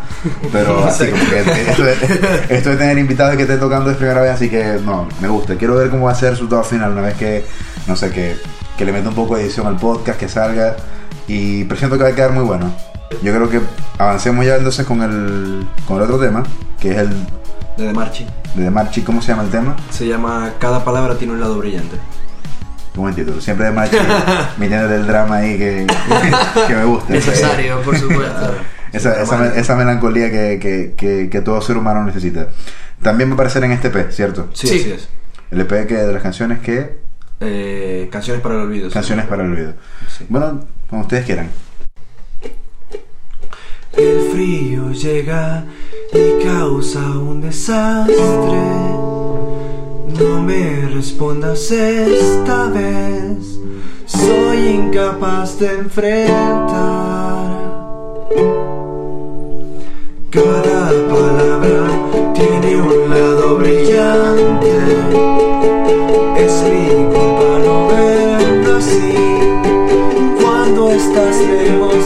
pero 0.50 0.84
así 0.86 1.06
como 1.08 1.22
que 1.28 1.40
esto 1.40 1.82
de, 1.82 1.92
esto 2.48 2.70
de 2.70 2.76
tener 2.76 2.98
invitados 2.98 3.36
que 3.36 3.42
esté 3.42 3.58
tocando 3.58 3.90
es 3.90 3.96
primera 3.96 4.22
vez, 4.22 4.32
así 4.32 4.48
que 4.48 4.80
no, 4.84 5.06
me 5.20 5.28
gusta. 5.28 5.56
Quiero 5.56 5.74
ver 5.76 5.90
cómo 5.90 6.06
va 6.06 6.12
a 6.12 6.14
ser 6.14 6.28
el 6.28 6.34
resultado 6.34 6.64
final 6.64 6.92
una 6.92 7.02
vez 7.02 7.14
que, 7.14 7.44
no 7.86 7.96
sé, 7.96 8.10
que, 8.10 8.36
que 8.78 8.84
le 8.84 8.92
meta 8.92 9.10
un 9.10 9.14
poco 9.14 9.36
de 9.36 9.42
edición 9.42 9.66
al 9.66 9.76
podcast, 9.76 10.18
que 10.18 10.28
salga 10.28 10.76
y 11.28 11.64
presiento 11.64 11.96
que 11.96 12.04
va 12.04 12.10
a 12.10 12.14
quedar 12.14 12.32
muy 12.32 12.44
bueno. 12.44 12.72
Yo 13.22 13.34
creo 13.34 13.48
que 13.48 13.60
avancemos 13.98 14.44
ya 14.46 14.56
entonces 14.56 14.86
con 14.86 15.02
el, 15.02 15.66
con 15.86 15.98
el 15.98 16.02
otro 16.02 16.18
tema, 16.18 16.42
que 16.80 16.92
es 16.92 16.98
el 16.98 17.10
De 17.76 17.86
The 17.86 17.92
Marchi. 17.92 18.24
de 18.54 18.64
The 18.64 18.70
Marchi, 18.70 19.02
¿cómo 19.02 19.20
se 19.20 19.28
llama 19.28 19.44
el 19.44 19.50
tema? 19.50 19.76
Se 19.90 20.06
llama 20.06 20.54
Cada 20.58 20.84
palabra 20.84 21.16
tiene 21.16 21.34
un 21.34 21.40
lado 21.40 21.58
brillante. 21.58 21.96
Qué 22.94 23.00
buen 23.00 23.14
título. 23.14 23.40
Siempre 23.40 23.66
de 23.66 23.72
Marchi 23.72 23.96
metiéndole 24.58 24.94
el 24.94 25.06
drama 25.06 25.36
ahí 25.38 25.58
que, 25.58 25.86
que 26.68 26.74
me 26.74 26.84
gusta. 26.84 27.12
Necesario, 27.12 27.82
por 27.82 27.96
supuesto. 27.98 28.54
Esa, 28.94 29.20
esa, 29.20 29.36
me- 29.38 29.58
esa 29.58 29.74
melancolía 29.74 30.30
que, 30.30 30.60
que, 30.62 30.94
que, 30.96 31.28
que 31.28 31.40
todo 31.40 31.60
ser 31.60 31.76
humano 31.76 32.04
necesita. 32.04 32.46
También 33.02 33.28
va 33.28 33.32
a 33.32 33.34
aparecer 33.34 33.64
en 33.64 33.72
este 33.72 33.88
EP, 33.88 34.12
¿cierto? 34.12 34.48
Sí, 34.52 34.68
Sí. 34.68 34.80
así 34.82 34.90
es. 34.92 35.08
El 35.50 35.60
EP 35.62 35.88
que 35.88 35.94
de 35.96 36.12
las 36.12 36.22
canciones 36.22 36.60
que... 36.60 36.98
Eh, 37.40 38.08
canciones 38.12 38.40
para 38.40 38.54
el 38.54 38.60
olvido. 38.60 38.88
sí. 38.90 38.94
Canciones 38.94 39.26
para 39.26 39.42
el 39.42 39.50
olvido. 39.50 39.74
Sí. 40.16 40.26
Bueno, 40.28 40.60
como 40.88 41.02
ustedes 41.02 41.24
quieran. 41.26 41.50
El 43.96 44.30
frío 44.32 44.92
llega 44.92 45.64
y 46.12 46.44
causa 46.44 47.00
un 47.00 47.40
desastre. 47.40 48.14
No 50.18 50.40
me 50.42 50.88
respondas 50.94 51.70
esta 51.72 52.66
vez. 52.68 53.58
Soy 54.06 54.68
incapaz 54.68 55.58
de 55.58 55.72
enfrentar. 55.74 57.44
Cada 60.30 60.90
palabra 61.08 61.88
tiene 62.34 62.76
un 62.76 63.10
lado 63.10 63.56
brillante. 63.56 64.72
Es 66.36 66.62
mi 66.62 66.86
culpa 67.12 67.58
no 67.64 67.88
verlo 67.88 68.76
así 68.76 69.14
cuando 70.40 70.92
estás 70.92 71.36
lejos 71.40 72.03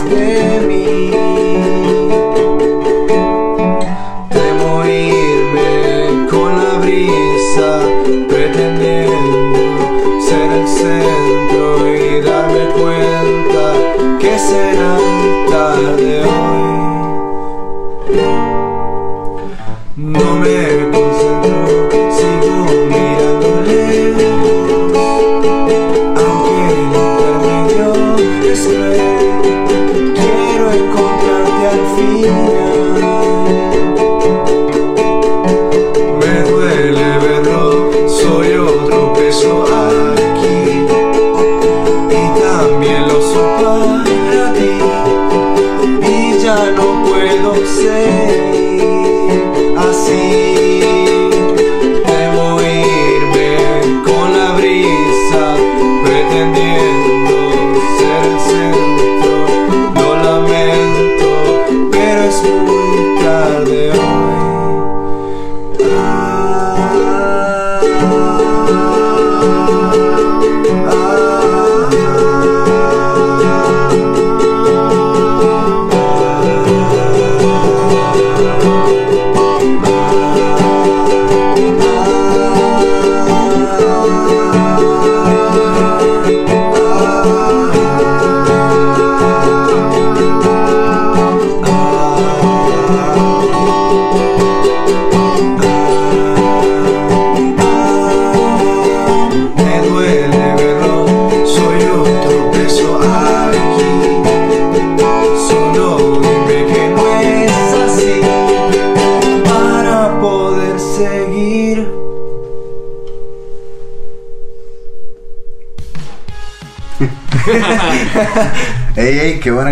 será 14.48 14.96
tarde 15.50 16.22
hoy. 16.24 16.62
No 19.96 20.36
me 20.36 20.87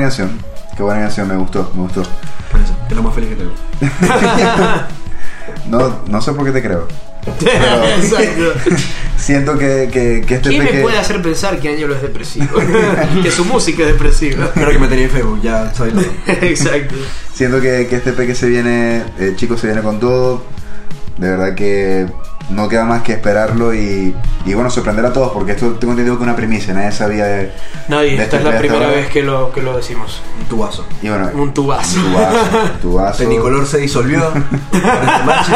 canción. 0.07 0.38
Qué 0.76 0.82
buena 0.82 1.00
canción, 1.00 1.28
me 1.28 1.36
gustó, 1.36 1.70
me 1.74 1.82
gustó. 1.82 2.02
Es 2.88 2.94
lo 2.94 3.02
más 3.02 3.14
feliz 3.14 3.30
que 3.30 3.36
tengo. 3.36 3.52
No, 5.68 6.00
no 6.09 6.20
sé 6.20 6.32
por 6.32 6.44
qué 6.44 6.52
te 6.52 6.62
creo. 6.62 6.88
Exacto. 7.98 8.52
Siento 9.16 9.57
que, 9.59 9.88
que, 9.92 10.24
que 10.26 10.34
este 10.36 10.48
¿Quién 10.48 10.64
me 10.64 10.80
puede 10.80 10.98
hacer 10.98 11.22
pensar 11.22 11.59
que 11.59 11.68
Ángelo 11.68 11.94
es 11.94 12.02
depresivo? 12.02 12.61
que 13.22 13.30
su 13.30 13.44
música 13.44 13.82
es 13.82 13.92
depresiva. 13.92 14.50
Creo 14.52 14.70
que 14.70 14.78
me 14.78 14.88
tenía 14.88 15.04
en 15.04 15.11
Facebook, 15.11 15.40
ya 15.42 15.72
soy 15.74 15.92
lo. 15.92 16.02
Exacto. 16.26 16.94
Siento 17.32 17.61
que, 17.61 17.86
que 17.88 17.96
este 17.96 18.11
EP 18.11 18.26
que 18.26 18.34
se 18.34 18.48
viene, 18.48 19.04
eh, 19.18 19.34
chicos, 19.36 19.61
se 19.61 19.68
viene 19.68 19.82
con 19.82 19.98
todo. 19.98 20.44
De 21.16 21.30
verdad 21.30 21.54
que 21.54 22.07
no 22.50 22.68
queda 22.68 22.84
más 22.84 23.02
que 23.02 23.12
esperarlo 23.12 23.74
y, 23.74 24.14
y 24.47 24.55
bueno, 24.55 24.70
sorprender 24.70 25.05
a 25.05 25.12
todos, 25.12 25.32
porque 25.32 25.53
esto 25.53 25.72
tengo 25.72 25.92
entendido 25.92 26.16
que 26.16 26.22
es 26.22 26.28
una 26.28 26.36
primicia, 26.36 26.72
nadie 26.72 26.92
sabía 26.92 27.24
de. 27.26 27.53
Nadie, 27.88 28.16
de 28.16 28.22
esta 28.22 28.36
este 28.36 28.49
es 28.49 28.55
la 28.55 28.59
primera 28.59 28.86
vez 28.88 29.09
que 29.09 29.22
lo, 29.22 29.53
que 29.53 29.61
lo 29.62 29.76
decimos. 29.76 30.22
Un 30.40 30.47
tubazo. 30.47 30.86
Y 31.03 31.09
bueno, 31.09 31.30
Un 31.34 31.53
tubazo. 31.53 32.01
tu 32.01 32.12
vaso, 32.14 32.47
tu 32.82 32.94
vaso. 32.94 33.18
Tecnicolor 33.18 33.66
se 33.66 33.78
disolvió. 33.78 34.22
Este 34.32 35.55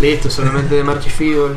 Listo, 0.00 0.28
solamente 0.30 0.74
de 0.74 0.82
March 0.84 1.08
Fever. 1.08 1.52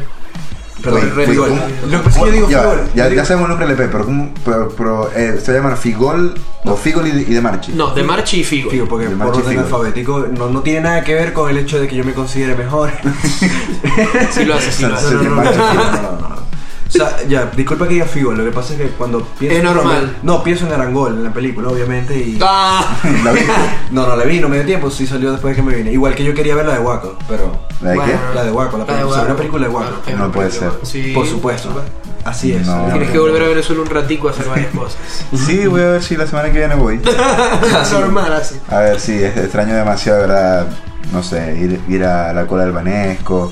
Perdón, 0.81 1.01
Fue- 1.01 1.09
fue- 1.09 1.25
Figol. 1.25 1.49
Lo 1.89 2.03
que 2.03 2.09
yo 2.11 2.25
digo 2.27 2.49
Ya, 2.49 2.61
Figol. 2.61 3.15
ya, 3.15 3.25
sabemos 3.25 3.45
el 3.45 3.57
nombre 3.57 3.67
del 3.67 3.79
EP, 3.79 3.91
pero, 3.91 4.05
¿cómo- 4.05 4.29
pero, 4.45 4.69
pero, 4.77 5.11
eh, 5.15 5.39
se 5.43 5.51
va 5.51 5.57
a 5.57 5.61
llamar 5.61 5.77
Figol 5.77 6.35
o 6.65 6.75
Figol 6.75 7.07
y 7.07 7.11
de, 7.13 7.21
y 7.23 7.33
de 7.33 7.41
Marchi. 7.41 7.71
No, 7.71 7.95
de 7.95 8.03
Marchi 8.03 8.41
y 8.41 8.43
Figo. 8.43 8.69
Figo, 8.69 8.87
porque 8.87 9.07
por 9.07 9.25
orden 9.29 9.43
Figo. 9.43 9.61
alfabético 9.61 10.27
no, 10.31 10.49
no 10.49 10.61
tiene 10.61 10.81
nada 10.81 11.03
que 11.03 11.15
ver 11.15 11.33
con 11.33 11.49
el 11.49 11.57
hecho 11.57 11.79
de 11.79 11.87
que 11.87 11.95
yo 11.95 12.03
me 12.03 12.13
considere 12.13 12.55
mejor. 12.55 12.91
Sí 14.29 14.45
lo 14.45 14.53
hace, 14.53 14.71
sí 14.71 14.83
lo 14.83 14.89
No, 14.89 14.95
hace. 14.97 15.13
no, 15.15 15.23
no, 15.23 16.06
ya, 17.27 17.51
disculpa 17.55 17.87
que 17.87 17.95
diga 17.95 18.05
Figo, 18.05 18.31
lo 18.33 18.43
que 18.43 18.51
pasa 18.51 18.73
es 18.73 18.79
que 18.79 18.87
cuando 18.89 19.23
pienso 19.39 19.57
Es 19.57 19.63
normal. 19.63 20.17
No, 20.23 20.43
pienso 20.43 20.65
en 20.65 20.73
Arangol, 20.73 21.13
en 21.15 21.23
la 21.23 21.33
película, 21.33 21.69
obviamente, 21.69 22.17
y... 22.17 22.37
Ah, 22.41 22.85
¿La 23.23 23.31
viste? 23.31 23.51
No, 23.91 24.07
no 24.07 24.15
la 24.15 24.23
vi, 24.25 24.39
no 24.39 24.49
me 24.49 24.57
dio 24.57 24.65
tiempo, 24.65 24.89
sí 24.89 25.05
salió 25.07 25.31
después 25.31 25.55
de 25.55 25.61
que 25.61 25.67
me 25.69 25.75
vine. 25.75 25.91
Igual 25.91 26.15
que 26.15 26.23
yo 26.23 26.33
quería 26.33 26.55
ver 26.55 26.65
la 26.65 26.73
de 26.73 26.79
Waco, 26.79 27.17
pero... 27.27 27.59
¿La 27.81 27.91
de 27.91 27.95
Bueno. 27.97 28.11
qué? 28.13 28.35
La 28.35 28.43
de 28.43 28.51
Waco, 28.51 28.77
la 28.77 28.85
película, 28.85 29.35
película 29.35 29.67
de 29.67 29.73
Waco. 29.73 29.89
Claro, 30.01 30.01
es 30.07 30.17
No 30.17 30.31
puede 30.31 30.51
ser. 30.51 30.71
Sí. 30.83 31.11
Por 31.13 31.25
supuesto. 31.27 31.69
Así 32.25 32.51
es. 32.53 32.65
No. 32.67 32.87
Tienes 32.91 33.09
que 33.11 33.19
volver 33.19 33.43
a 33.43 33.47
Venezuela 33.47 33.81
un 33.83 33.89
ratico 33.89 34.27
a 34.27 34.31
hacer 34.31 34.47
varias 34.49 34.71
cosas. 34.75 34.97
Sí, 35.45 35.65
voy 35.67 35.81
a 35.81 35.91
ver 35.91 36.03
si 36.03 36.17
la 36.17 36.27
semana 36.27 36.51
que 36.51 36.57
viene 36.59 36.75
voy. 36.75 36.99
Normal, 37.91 38.33
así. 38.33 38.55
A 38.69 38.79
ver, 38.79 38.99
sí, 38.99 39.13
es- 39.23 39.37
extraño 39.37 39.75
demasiado, 39.75 40.21
¿verdad? 40.21 40.67
No 41.13 41.23
sé, 41.23 41.55
ir, 41.57 41.79
ir 41.87 42.03
a 42.03 42.33
la 42.33 42.45
cola 42.47 42.63
del 42.63 42.73
Banesco. 42.73 43.51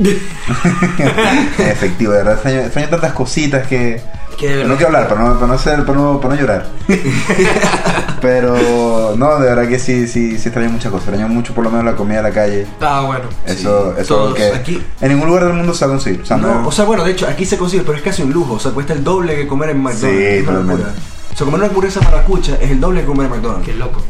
Efectivo, 1.58 2.12
de 2.12 2.18
verdad, 2.18 2.34
extraño, 2.34 2.60
extraño 2.60 2.88
tantas 2.88 3.12
cositas 3.12 3.66
que... 3.66 4.00
Que 4.38 4.48
de 4.48 4.56
verdad- 4.56 4.68
No 4.70 4.76
quiero 4.76 4.86
hablar, 4.88 5.08
para 5.08 5.20
no, 5.22 5.34
para 5.34 5.46
no, 5.52 5.58
ser, 5.58 5.84
para 5.84 5.98
no, 5.98 6.20
para 6.20 6.34
no 6.34 6.40
llorar. 6.40 6.66
Pero, 8.20 9.14
no, 9.16 9.38
de 9.38 9.48
verdad 9.48 9.68
que 9.68 9.78
sí, 9.78 10.06
sí, 10.06 10.38
sí 10.38 10.48
extraño 10.48 10.70
muchas 10.70 10.90
cosas. 10.90 11.08
Extraño 11.08 11.28
mucho 11.32 11.54
por 11.54 11.64
lo 11.64 11.70
menos 11.70 11.84
la 11.86 11.94
comida 11.96 12.18
de 12.18 12.22
la 12.22 12.30
calle. 12.30 12.66
Ah, 12.80 13.02
bueno. 13.06 13.24
Eso, 13.46 13.92
eso 13.92 14.00
es 14.00 14.08
Todos 14.08 14.22
algo 14.26 14.34
que 14.36 14.44
aquí- 14.58 14.82
en 15.00 15.08
ningún 15.10 15.28
lugar 15.28 15.44
del 15.44 15.54
mundo 15.54 15.74
se 15.74 15.86
conseguir. 15.86 16.22
O 16.22 16.26
sea, 16.26 16.36
No, 16.38 16.62
no- 16.62 16.68
o 16.68 16.72
sea, 16.72 16.84
bueno, 16.84 17.04
de 17.04 17.12
hecho, 17.12 17.26
aquí 17.28 17.44
se 17.44 17.58
consigue, 17.58 17.82
pero 17.82 17.96
es 17.98 18.02
casi 18.02 18.22
un 18.22 18.32
lujo. 18.32 18.54
O 18.54 18.58
sea, 18.60 18.72
cuesta 18.72 18.92
el 18.94 19.04
doble 19.04 19.36
que 19.36 19.46
comer 19.46 19.70
en 19.70 19.82
McDonald's. 19.82 20.38
Sí, 20.38 20.44
totalmente. 20.44 20.84
O 20.84 21.36
sea, 21.36 21.44
comer 21.44 21.54
una 21.60 21.66
hamburguesa 21.66 22.00
maracucha 22.00 22.56
es 22.60 22.70
el 22.70 22.80
doble 22.80 23.00
que 23.02 23.06
comer 23.06 23.26
en 23.26 23.32
McDonald's. 23.32 23.66
Qué 23.66 23.74
loco. 23.74 24.02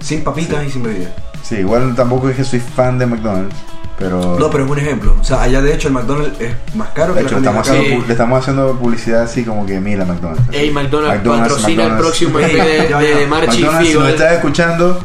Sin 0.00 0.22
papitas 0.24 0.64
y 0.66 0.70
sin 0.70 0.82
bebida. 0.82 1.14
sí, 1.42 1.56
igual 1.56 1.94
tampoco 1.94 2.28
es 2.28 2.36
que 2.36 2.44
soy 2.44 2.60
fan 2.60 2.98
de 2.98 3.06
McDonald's. 3.06 3.54
Pero, 3.98 4.36
No, 4.38 4.50
pero 4.50 4.64
es 4.64 4.70
un 4.70 4.78
ejemplo. 4.78 5.14
O 5.20 5.24
sea, 5.24 5.42
allá 5.42 5.60
de 5.62 5.74
hecho 5.74 5.88
el 5.88 5.94
McDonald's 5.94 6.40
es 6.40 6.54
más 6.74 6.88
caro 6.90 7.14
de 7.14 7.20
que 7.20 7.26
hecho, 7.26 7.34
la 7.36 7.40
estamos 7.40 7.68
haciendo, 7.68 8.00
Sí. 8.00 8.04
le 8.06 8.12
estamos 8.12 8.38
haciendo 8.40 8.76
publicidad 8.78 9.22
así 9.22 9.44
como 9.44 9.64
que 9.66 9.78
mira 9.80 10.04
McDonald's. 10.04 10.42
Ey, 10.52 10.70
McDonald's, 10.70 11.16
McDonald's, 11.18 11.52
patrocina 11.54 11.84
el 11.86 11.96
próximo 11.98 12.38
EP 12.40 12.52
de, 12.52 13.26
Marchi 13.28 13.58
y 13.58 13.60
McDonald's, 13.60 13.78
si 13.86 13.92
Figo. 13.92 14.00
nos 14.02 14.10
estás 14.10 14.32
escuchando, 14.32 15.00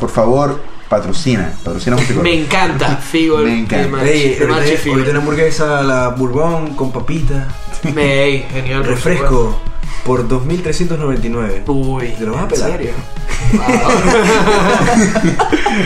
por 0.00 0.10
favor, 0.10 0.60
patrocina. 0.88 1.52
Patrocina 1.62 1.96
música. 1.96 2.20
Me 2.22 2.34
encanta 2.42 2.96
Figo 2.96 3.38
Me 3.38 3.44
de 3.50 3.58
encanta. 3.60 3.88
Marchi, 3.88 4.08
Ey, 4.10 4.34
de 4.34 4.46
Marchi 4.46 4.76
Figo. 4.76 4.96
hamburguesa, 5.18 5.82
la 5.82 6.08
bourbon 6.08 6.74
con 6.74 6.90
papita, 6.90 7.46
Me- 7.94 8.24
Ey, 8.24 8.46
genial. 8.52 8.84
refresco 8.84 9.60
por 10.04 10.28
2.399. 10.28 10.88
supuesto. 10.88 11.72
Uy, 11.72 12.08
¿Te 12.18 12.24
lo 12.24 12.32
vas 12.32 12.40
a 12.40 12.44
¿en 12.44 12.48
pelar? 12.50 12.70
serio? 12.72 12.90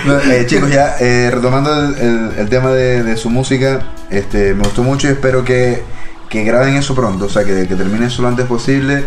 No, 0.06 0.18
eh, 0.18 0.44
chicos, 0.46 0.70
ya 0.70 0.96
eh, 1.00 1.30
retomando 1.32 1.72
el, 1.72 1.94
el- 1.98 2.30
el 2.38 2.48
tema 2.48 2.70
de, 2.70 3.02
de 3.02 3.16
su 3.16 3.30
música, 3.30 3.80
este, 4.10 4.54
me 4.54 4.64
gustó 4.64 4.82
mucho 4.82 5.08
y 5.08 5.12
espero 5.12 5.44
que, 5.44 5.82
que 6.28 6.44
graben 6.44 6.74
eso 6.74 6.94
pronto, 6.94 7.26
o 7.26 7.28
sea, 7.28 7.44
que, 7.44 7.66
que 7.68 7.74
terminen 7.74 8.04
eso 8.04 8.22
lo 8.22 8.28
antes 8.28 8.46
posible 8.46 9.04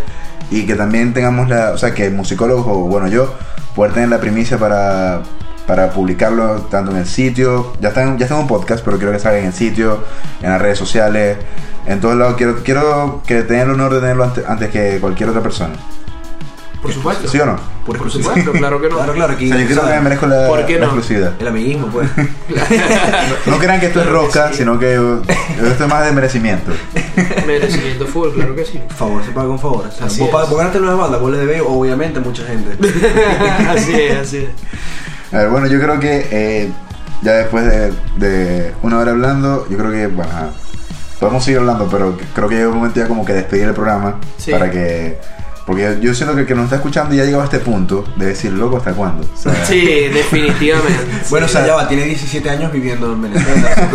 y 0.52 0.66
que 0.66 0.76
también 0.76 1.14
tengamos 1.14 1.50
la, 1.50 1.72
o 1.72 1.78
sea, 1.78 1.94
que 1.94 2.10
musicólogos 2.10 2.66
o 2.68 2.76
bueno 2.88 3.08
yo, 3.08 3.34
poder 3.76 3.94
tener 3.94 4.10
la 4.10 4.20
primicia 4.20 4.58
para, 4.58 5.22
para 5.68 5.90
publicarlo 5.92 6.62
tanto 6.72 6.92
en 6.92 6.98
el 6.98 7.06
sitio, 7.06 7.74
ya 7.82 7.90
está, 7.90 8.02
en, 8.04 8.18
ya 8.18 8.26
está 8.26 8.36
en 8.36 8.42
un 8.42 8.48
podcast, 8.48 8.84
pero 8.84 8.98
quiero 8.98 9.12
que 9.12 9.20
salga 9.20 9.40
en 9.40 9.46
el 9.48 9.54
sitio, 9.54 10.04
en 10.42 10.50
las 10.50 10.62
redes 10.62 10.80
sociales, 10.80 11.38
en 11.86 12.00
todos 12.02 12.16
lados, 12.16 12.36
quiero, 12.38 12.64
quiero 12.64 13.22
que 13.28 13.44
tengan 13.44 13.68
el 13.68 13.74
honor 13.76 13.94
de 13.94 14.00
tenerlo 14.00 14.24
antes, 14.24 14.46
antes 14.48 14.70
que 14.72 14.98
cualquier 15.02 15.30
otra 15.30 15.42
persona, 15.44 15.74
Por 16.82 16.92
supuesto. 16.94 17.28
¿sí 17.28 17.38
o 17.40 17.46
no? 17.46 17.58
Por, 17.86 17.98
Por 17.98 18.12
supuesto, 18.12 18.52
claro 18.52 18.82
que 18.82 18.90
no. 18.90 18.96
Claro, 18.98 19.14
claro, 19.14 19.34
O 19.34 19.38
sea, 19.40 19.48
yo 19.58 19.66
creo 19.68 19.82
que 19.86 19.90
me 19.94 20.02
merezco 20.02 20.28
la, 20.28 20.48
¿Por 20.48 20.66
qué 20.66 20.74
la 20.74 20.80
no? 20.80 20.86
exclusividad. 20.88 21.34
el 21.40 21.48
amiguismo, 21.48 21.88
pues. 21.88 22.10
No 23.46 23.58
crean 23.60 23.80
que 23.80 23.86
esto 23.88 24.02
es 24.02 24.08
Claro 24.08 24.20
que 24.22 24.26
rosca, 24.26 24.50
sí. 24.52 24.58
sino 24.60 24.78
que 24.78 24.94
yo- 24.96 25.22
esto 25.70 25.84
es 25.86 25.90
más 25.90 26.06
de 26.06 26.12
merecimiento. 26.12 26.72
Merecimiento 27.46 28.06
full, 28.06 28.30
claro 28.32 28.56
que 28.56 28.66
sí. 28.66 28.82
favor 28.96 29.24
se 29.24 29.32
paga 29.32 29.48
con 29.48 29.60
favor. 29.60 29.86
O 29.88 29.92
sea, 29.92 30.08
Así 30.08 30.20
vos, 30.20 30.30
es. 30.44 30.50
vos 30.50 30.58
ganaste 30.58 30.80
una 30.80 30.96
banda, 30.96 31.18
vos 31.18 31.32
le 31.32 31.38
debes 31.38 31.62
obviamente 31.66 32.20
mucha 32.20 32.44
gente. 32.46 32.78
así 33.70 33.94
es, 33.94 34.18
así 34.18 34.38
es. 34.38 34.50
A 35.32 35.38
ver, 35.38 35.50
bueno, 35.50 35.68
yo 35.68 35.80
creo 35.80 36.00
que 36.00 36.28
eh, 36.32 36.72
ya 37.22 37.34
después 37.34 37.66
de, 37.66 37.92
de 38.18 38.74
una 38.84 39.00
hora 39.00 39.12
hablando, 39.12 39.68
yo 39.70 39.78
creo 39.78 39.92
que, 39.92 40.08
bueno, 40.08 40.32
podemos 41.20 41.44
seguir 41.44 41.60
hablando, 41.60 41.88
pero 41.90 42.18
creo 42.34 42.48
que 42.48 42.56
llega 42.56 42.70
un 42.70 42.76
momento 42.78 43.00
ya 43.00 43.08
como 43.08 43.26
que 43.26 43.34
despedir 43.34 43.66
el 43.66 43.74
programa 43.74 44.16
Sí. 44.38 44.52
para 44.52 44.70
que... 44.72 45.18
Porque 45.68 45.82
yo, 45.84 45.92
yo 46.00 46.14
siento 46.16 46.34
que 46.34 46.42
el 46.42 46.48
que 46.48 46.56
nos 46.56 46.64
está 46.64 46.78
escuchando 46.78 47.14
ya 47.14 47.24
ha 47.24 47.26
llegado 47.26 47.42
a 47.44 47.46
este 47.46 47.60
punto 47.60 48.06
de 48.16 48.28
decir, 48.28 48.54
loco, 48.54 48.78
¿hasta 48.78 48.94
cuándo? 48.94 49.24
O 49.24 49.38
sea, 49.38 49.54
Sí, 49.66 49.82
definitivamente. 50.14 51.06
Bueno, 51.30 51.46
o 51.46 51.50
sea, 51.50 51.68
ya 51.68 51.76
va, 51.76 51.88
tiene 51.90 52.06
17 52.06 52.50
años 52.50 52.72
viviendo 52.72 53.12
en 53.12 53.22
Venezuela. 53.22 53.70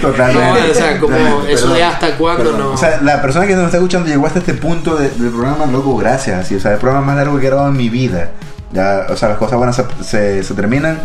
Totalmente. 0.00 0.52
No, 0.62 0.70
o 0.70 0.74
sea, 0.74 0.98
como 1.00 1.16
Totalmente. 1.16 1.52
eso 1.52 1.72
de 1.72 1.82
hasta 1.82 2.16
cuándo 2.16 2.52
no. 2.52 2.72
O 2.72 2.76
sea, 2.76 3.00
la 3.02 3.22
persona 3.22 3.46
que 3.46 3.54
nos 3.54 3.64
está 3.66 3.78
escuchando 3.78 4.06
llegó 4.08 4.26
hasta 4.26 4.40
este 4.40 4.54
punto 4.54 4.96
de- 4.96 5.08
del 5.10 5.30
programa, 5.30 5.66
loco, 5.66 5.96
gracias. 5.96 6.40
Así, 6.40 6.54
o 6.54 6.60
sea, 6.60 6.72
el 6.72 6.78
programa 6.78 7.06
más 7.06 7.16
largo 7.16 7.38
que 7.38 7.46
he 7.46 7.48
grabado 7.48 7.68
en 7.70 7.76
mi 7.76 7.88
vida. 7.88 8.30
Ya, 8.72 9.06
o 9.08 9.16
sea, 9.16 9.28
las 9.30 9.38
cosas 9.38 9.56
buenas 9.58 9.76
se, 9.76 9.84
se, 10.04 10.42
se 10.42 10.54
terminan. 10.54 10.98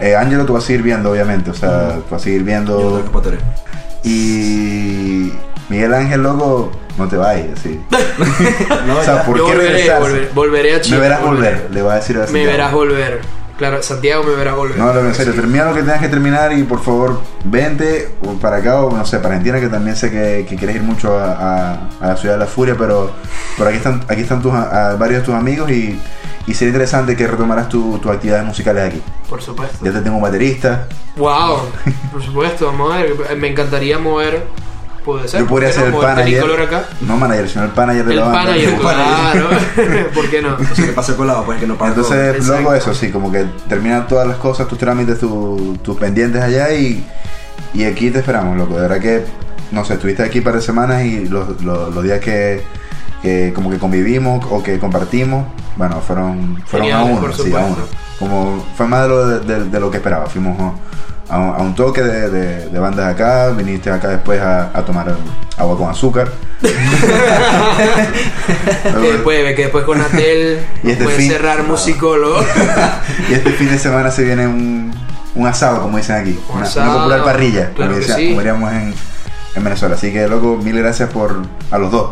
Eh, 0.00 0.16
Ángelo, 0.16 0.44
tú 0.46 0.52
vas 0.54 0.64
a 0.64 0.66
seguir 0.66 0.82
viendo, 0.82 1.10
obviamente. 1.10 1.50
O 1.50 1.54
sea, 1.54 1.94
tú 1.96 2.04
vas 2.10 2.20
a 2.20 2.24
seguir 2.24 2.40
Yo 2.40 2.46
viendo. 2.46 2.98
escapatoria. 2.98 3.38
Y 4.02 5.32
Miguel 5.70 5.94
Ángel, 5.94 6.22
loco, 6.22 6.70
no 6.98 7.08
te 7.08 7.16
vayas. 7.16 7.46
No, 8.86 8.98
o 8.98 9.02
sea. 9.02 9.24
¿por 9.24 9.36
qué 9.36 9.42
volveré, 9.42 9.88
volver- 9.98 10.30
volveré 10.34 10.74
a 10.74 10.80
Chile. 10.80 10.96
Me 10.96 11.02
verás 11.02 11.22
volver, 11.22 11.68
le 11.70 11.82
va 11.82 11.92
a 11.94 11.96
decir 11.96 12.16
a 12.16 12.20
Me 12.20 12.26
Santiago. 12.26 12.50
verás 12.50 12.72
volver. 12.72 13.20
Claro, 13.56 13.82
Santiago 13.82 14.24
me 14.24 14.34
verás 14.36 14.56
volver. 14.56 14.78
No, 14.78 14.86
loco, 14.86 15.06
en 15.06 15.14
serio, 15.14 15.34
termina 15.34 15.66
lo 15.66 15.74
que 15.74 15.80
tengas 15.82 16.00
que 16.00 16.08
terminar 16.08 16.50
y 16.54 16.62
por 16.62 16.82
favor 16.82 17.20
vente 17.44 18.08
para 18.40 18.56
acá 18.56 18.80
o 18.80 18.96
no 18.96 19.04
sé, 19.04 19.18
para 19.18 19.34
Argentina 19.34 19.60
que 19.60 19.68
también 19.68 19.96
sé 19.96 20.10
que, 20.10 20.46
que 20.48 20.56
quieres 20.56 20.76
ir 20.76 20.82
mucho 20.82 21.14
a, 21.18 21.32
a- 21.32 21.88
a 22.00 22.06
la 22.06 22.16
ciudad 22.16 22.36
de 22.36 22.40
la 22.40 22.46
furia, 22.46 22.74
pero 22.78 23.10
por 23.58 23.66
aquí 23.68 23.76
están, 23.76 24.02
aquí 24.08 24.22
están 24.22 24.40
tus, 24.40 24.54
a- 24.54 24.96
varios 24.98 25.20
de 25.20 25.26
tus 25.26 25.34
amigos 25.34 25.70
y, 25.70 26.00
y 26.46 26.54
sería 26.54 26.70
interesante 26.72 27.14
que 27.14 27.26
retomaras 27.26 27.68
tu- 27.68 27.98
tus 27.98 28.10
actividades 28.10 28.46
musicales 28.46 28.82
aquí. 28.88 29.02
Por 29.28 29.42
supuesto. 29.42 29.76
Ya 29.84 29.92
te 29.92 30.00
tengo 30.00 30.16
un 30.16 30.22
baterista, 30.22 30.86
Wow, 31.16 31.58
por 32.12 32.22
supuesto, 32.22 32.64
vamos 32.64 32.94
a 32.94 32.98
ver. 33.02 33.36
Me 33.36 33.48
encantaría 33.48 33.98
mover. 33.98 34.42
Puede 35.04 35.28
ser. 35.28 35.40
yo 35.40 35.46
podría 35.46 35.68
¿por 35.70 35.76
qué 35.76 35.80
ser 35.80 35.86
el 35.86 35.92
no? 35.92 35.96
Mover 35.98 36.16
manager, 36.16 36.62
acá. 36.62 36.84
no 37.00 37.16
manager, 37.16 37.48
sino 37.48 37.64
el 37.64 37.70
manager 37.74 38.04
de 38.04 38.10
El 38.12 38.18
la 38.18 38.24
banda. 38.26 38.40
manager, 38.44 38.78
claro. 38.78 39.48
¿Por 40.14 40.30
qué 40.30 40.42
no? 40.42 40.54
O 40.54 40.74
sea, 40.74 40.84
que 40.86 40.92
pasa 40.92 41.16
colado, 41.16 41.44
pues 41.44 41.58
que 41.60 41.66
no 41.66 41.76
paga 41.76 41.90
Entonces, 41.94 42.36
Exacto. 42.36 42.52
luego 42.52 42.74
eso, 42.74 42.94
sí, 42.94 43.10
como 43.10 43.32
que 43.32 43.46
termina 43.68 44.06
todas 44.06 44.26
las 44.28 44.36
cosas, 44.36 44.68
tus 44.68 44.78
trámites, 44.78 45.18
tu- 45.18 45.78
tus 45.82 45.96
pendientes 45.98 46.42
allá 46.42 46.72
y, 46.74 47.04
y 47.74 47.84
aquí 47.84 48.10
te 48.10 48.18
esperamos, 48.18 48.56
loco. 48.58 48.74
De 48.76 48.82
verdad 48.82 49.00
que, 49.00 49.24
no 49.70 49.84
sé, 49.84 49.94
estuviste 49.94 50.22
aquí 50.22 50.40
para 50.40 50.60
semanas 50.60 51.02
y 51.04 51.26
los, 51.28 51.62
los, 51.62 51.94
los 51.94 52.04
días 52.04 52.20
que, 52.20 52.62
que 53.22 53.52
como 53.54 53.70
que 53.70 53.78
convivimos 53.78 54.44
o 54.50 54.62
que 54.62 54.78
compartimos, 54.78 55.46
bueno, 55.76 56.00
fueron, 56.00 56.62
fueron 56.66 56.92
a 56.92 57.04
uno, 57.04 57.32
sí, 57.32 57.52
a 57.54 57.58
uno. 57.60 57.76
Como 58.18 58.66
fue 58.76 58.86
más 58.86 59.02
de 59.04 59.08
lo, 59.08 59.26
de, 59.26 59.40
de- 59.40 59.64
de 59.70 59.80
lo 59.80 59.90
que 59.90 59.96
esperaba. 59.96 60.26
Fuimos 60.26 60.74
a 61.30 61.38
un, 61.38 61.54
a 61.54 61.58
un 61.58 61.74
toque 61.74 62.02
de, 62.02 62.28
de, 62.30 62.68
de 62.68 62.78
bandas 62.78 63.14
acá, 63.14 63.50
viniste 63.50 63.90
acá 63.90 64.08
después 64.08 64.40
a, 64.40 64.70
a 64.76 64.84
tomar 64.84 65.14
agua 65.56 65.76
con 65.78 65.88
azúcar. 65.90 66.30
Después, 69.02 69.54
que 69.54 69.62
después 69.62 69.84
con 69.84 70.00
Atel 70.00 70.60
Y 70.82 70.90
este 70.90 71.04
puede 71.04 71.26
cerrar 71.28 71.62
musicólogo. 71.64 72.40
y 73.30 73.34
este 73.34 73.50
fin 73.52 73.70
de 73.70 73.78
semana 73.78 74.10
se 74.10 74.24
viene 74.24 74.46
un, 74.46 74.92
un 75.34 75.46
asado, 75.46 75.80
como 75.82 75.96
dicen 75.98 76.16
aquí. 76.16 76.38
Un 76.50 76.56
Una, 76.56 76.66
asado, 76.66 76.90
una 76.90 76.98
popular 76.98 77.24
parrilla, 77.24 77.70
claro 77.74 77.92
como, 77.92 78.00
decía- 78.00 78.16
sí. 78.16 78.28
como 78.28 78.40
diríamos 78.40 78.72
en, 78.72 78.94
en 79.54 79.64
Venezuela. 79.64 79.94
Así 79.94 80.12
que, 80.12 80.28
loco, 80.28 80.56
mil 80.62 80.76
gracias 80.78 81.10
por 81.10 81.42
a 81.70 81.78
los 81.78 81.90
dos. 81.90 82.10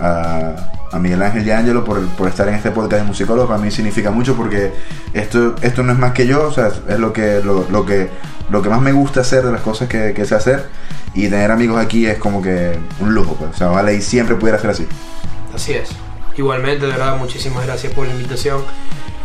A, 0.00 0.52
a 0.92 0.98
Miguel 0.98 1.22
Ángel 1.22 1.46
y 1.46 1.50
a 1.50 1.58
Ángelo 1.58 1.84
por, 1.84 2.04
por 2.10 2.28
estar 2.28 2.48
en 2.48 2.54
este 2.54 2.70
podcast 2.70 3.02
de 3.02 3.08
musicólogos. 3.08 3.48
Para 3.50 3.60
mí 3.62 3.70
significa 3.70 4.10
mucho 4.10 4.34
porque 4.36 4.72
esto, 5.14 5.54
esto 5.62 5.82
no 5.82 5.92
es 5.92 5.98
más 5.98 6.12
que 6.12 6.26
yo, 6.26 6.44
o 6.48 6.52
sea, 6.52 6.70
es 6.88 6.98
lo 6.98 7.12
que, 7.12 7.40
lo, 7.44 7.66
lo 7.70 7.86
que, 7.86 8.08
lo 8.50 8.62
que 8.62 8.68
más 8.68 8.80
me 8.80 8.92
gusta 8.92 9.20
hacer 9.20 9.44
de 9.44 9.52
las 9.52 9.60
cosas 9.60 9.88
que, 9.88 10.12
que 10.14 10.24
sé 10.24 10.34
hacer. 10.34 10.68
Y 11.14 11.28
tener 11.28 11.50
amigos 11.50 11.80
aquí 11.84 12.06
es 12.06 12.18
como 12.18 12.40
que 12.42 12.78
un 13.00 13.14
lujo, 13.14 13.34
pues. 13.34 13.50
O 13.52 13.56
sea, 13.56 13.66
vale, 13.68 13.94
y 13.94 14.00
siempre 14.02 14.36
pudiera 14.36 14.58
ser 14.58 14.70
así. 14.70 14.86
Así 15.54 15.72
es. 15.72 15.90
Igualmente, 16.36 16.86
de 16.86 16.92
verdad, 16.92 17.16
muchísimas 17.18 17.66
gracias 17.66 17.92
por 17.92 18.06
la 18.06 18.12
invitación. 18.12 18.60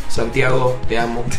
Santiago, 0.09 0.79
te 0.87 0.97
amo. 0.99 1.23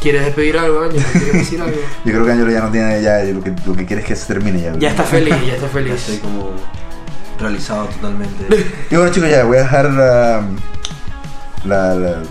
¿Quieres 0.00 0.24
despedir 0.26 0.56
algo, 0.58 0.82
Ángel? 0.82 1.02
¿Quieres 1.12 1.32
decir 1.32 1.60
algo? 1.62 1.76
Yo 2.04 2.12
creo 2.12 2.24
que 2.24 2.30
Ángelo 2.32 2.50
ya 2.50 2.60
no 2.60 2.70
tiene, 2.70 3.02
ya 3.02 3.18
lo 3.24 3.42
que, 3.42 3.52
lo 3.66 3.74
que 3.74 3.86
quiere 3.86 4.02
es 4.02 4.08
que 4.08 4.14
se 4.16 4.26
termine 4.26 4.60
ya. 4.60 4.74
Ya 4.78 4.90
está 4.90 5.02
feliz, 5.02 5.34
ya 5.46 5.54
está 5.54 5.66
Ya 5.66 5.72
feliz. 5.72 5.92
estoy 5.94 6.18
como 6.18 6.50
realizado 7.38 7.86
totalmente. 7.86 8.46
Y 8.90 8.96
bueno 8.96 9.12
chicos, 9.12 9.30
ya 9.30 9.44
voy 9.44 9.56
a 9.58 9.60
dejar 9.62 9.90
la, 9.90 10.42
la, 11.64 11.94
la- 11.94 12.22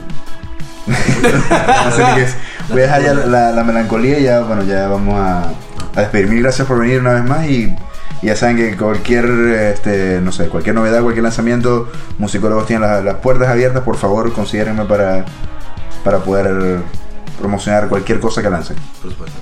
No 1.85 1.91
sé 1.91 2.03
ni 2.05 2.15
qué 2.15 2.23
es. 2.23 2.35
Voy 2.69 2.79
a 2.81 2.83
dejar 2.83 3.01
ya 3.03 3.13
la, 3.13 3.51
la 3.51 3.63
melancolía 3.63 4.19
y 4.19 4.23
ya, 4.23 4.41
bueno, 4.41 4.63
ya 4.63 4.87
vamos 4.87 5.15
a, 5.19 5.49
a 5.95 6.01
despedir. 6.01 6.27
Mil 6.27 6.41
gracias 6.43 6.67
por 6.67 6.79
venir 6.79 6.99
una 6.99 7.13
vez 7.13 7.23
más 7.23 7.45
y, 7.47 7.75
ya 8.21 8.35
saben 8.35 8.57
que 8.57 8.75
cualquier, 8.75 9.25
este, 9.25 10.19
no 10.21 10.31
sé, 10.31 10.47
cualquier 10.47 10.73
novedad, 10.73 11.01
cualquier 11.01 11.23
lanzamiento, 11.23 11.91
musicólogos 12.17 12.65
tienen 12.65 12.87
las, 12.89 13.03
las 13.03 13.15
puertas 13.15 13.49
abiertas. 13.49 13.83
Por 13.83 13.97
favor, 13.97 14.31
considérenme 14.33 14.85
para, 14.85 15.25
para 16.03 16.19
poder 16.19 16.79
promocionar 17.39 17.87
cualquier 17.87 18.19
cosa 18.19 18.41
que 18.41 18.49
lancen. 18.49 18.77
Por 19.01 19.11
supuesto. 19.11 19.37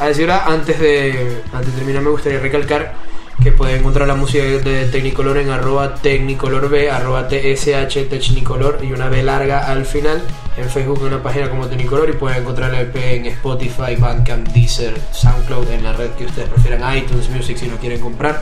A 0.00 0.06
decir 0.06 0.28
antes 0.30 0.80
de, 0.80 1.42
antes 1.52 1.70
de 1.72 1.78
terminar 1.78 2.02
me 2.02 2.10
gustaría 2.10 2.40
recalcar 2.40 2.94
que 3.42 3.52
pueden 3.52 3.80
encontrar 3.80 4.08
la 4.08 4.14
música 4.14 4.44
de 4.44 4.86
Technicolor 4.86 5.38
en 5.38 5.50
arroba 5.50 5.94
technicolorb, 5.94 6.72
arroba 6.90 7.28
tsh 7.28 8.08
technicolor 8.08 8.78
y 8.82 8.92
una 8.92 9.08
B 9.08 9.22
larga 9.22 9.66
al 9.66 9.84
final. 9.84 10.22
En 10.56 10.70
Facebook 10.70 11.00
en 11.00 11.06
una 11.08 11.22
página 11.22 11.50
como 11.50 11.66
Technicolor 11.66 12.08
y 12.10 12.12
pueden 12.12 12.42
encontrar 12.42 12.72
el 12.74 12.82
EP 12.82 12.96
en 12.96 13.26
Spotify, 13.26 13.96
Bandcamp, 13.98 14.48
Deezer, 14.48 14.94
Soundcloud, 15.10 15.68
en 15.70 15.82
la 15.82 15.92
red 15.92 16.10
que 16.10 16.26
ustedes 16.26 16.48
prefieran, 16.48 16.96
iTunes 16.96 17.28
Music 17.28 17.56
si 17.56 17.66
no 17.66 17.76
quieren 17.76 18.00
comprar, 18.00 18.40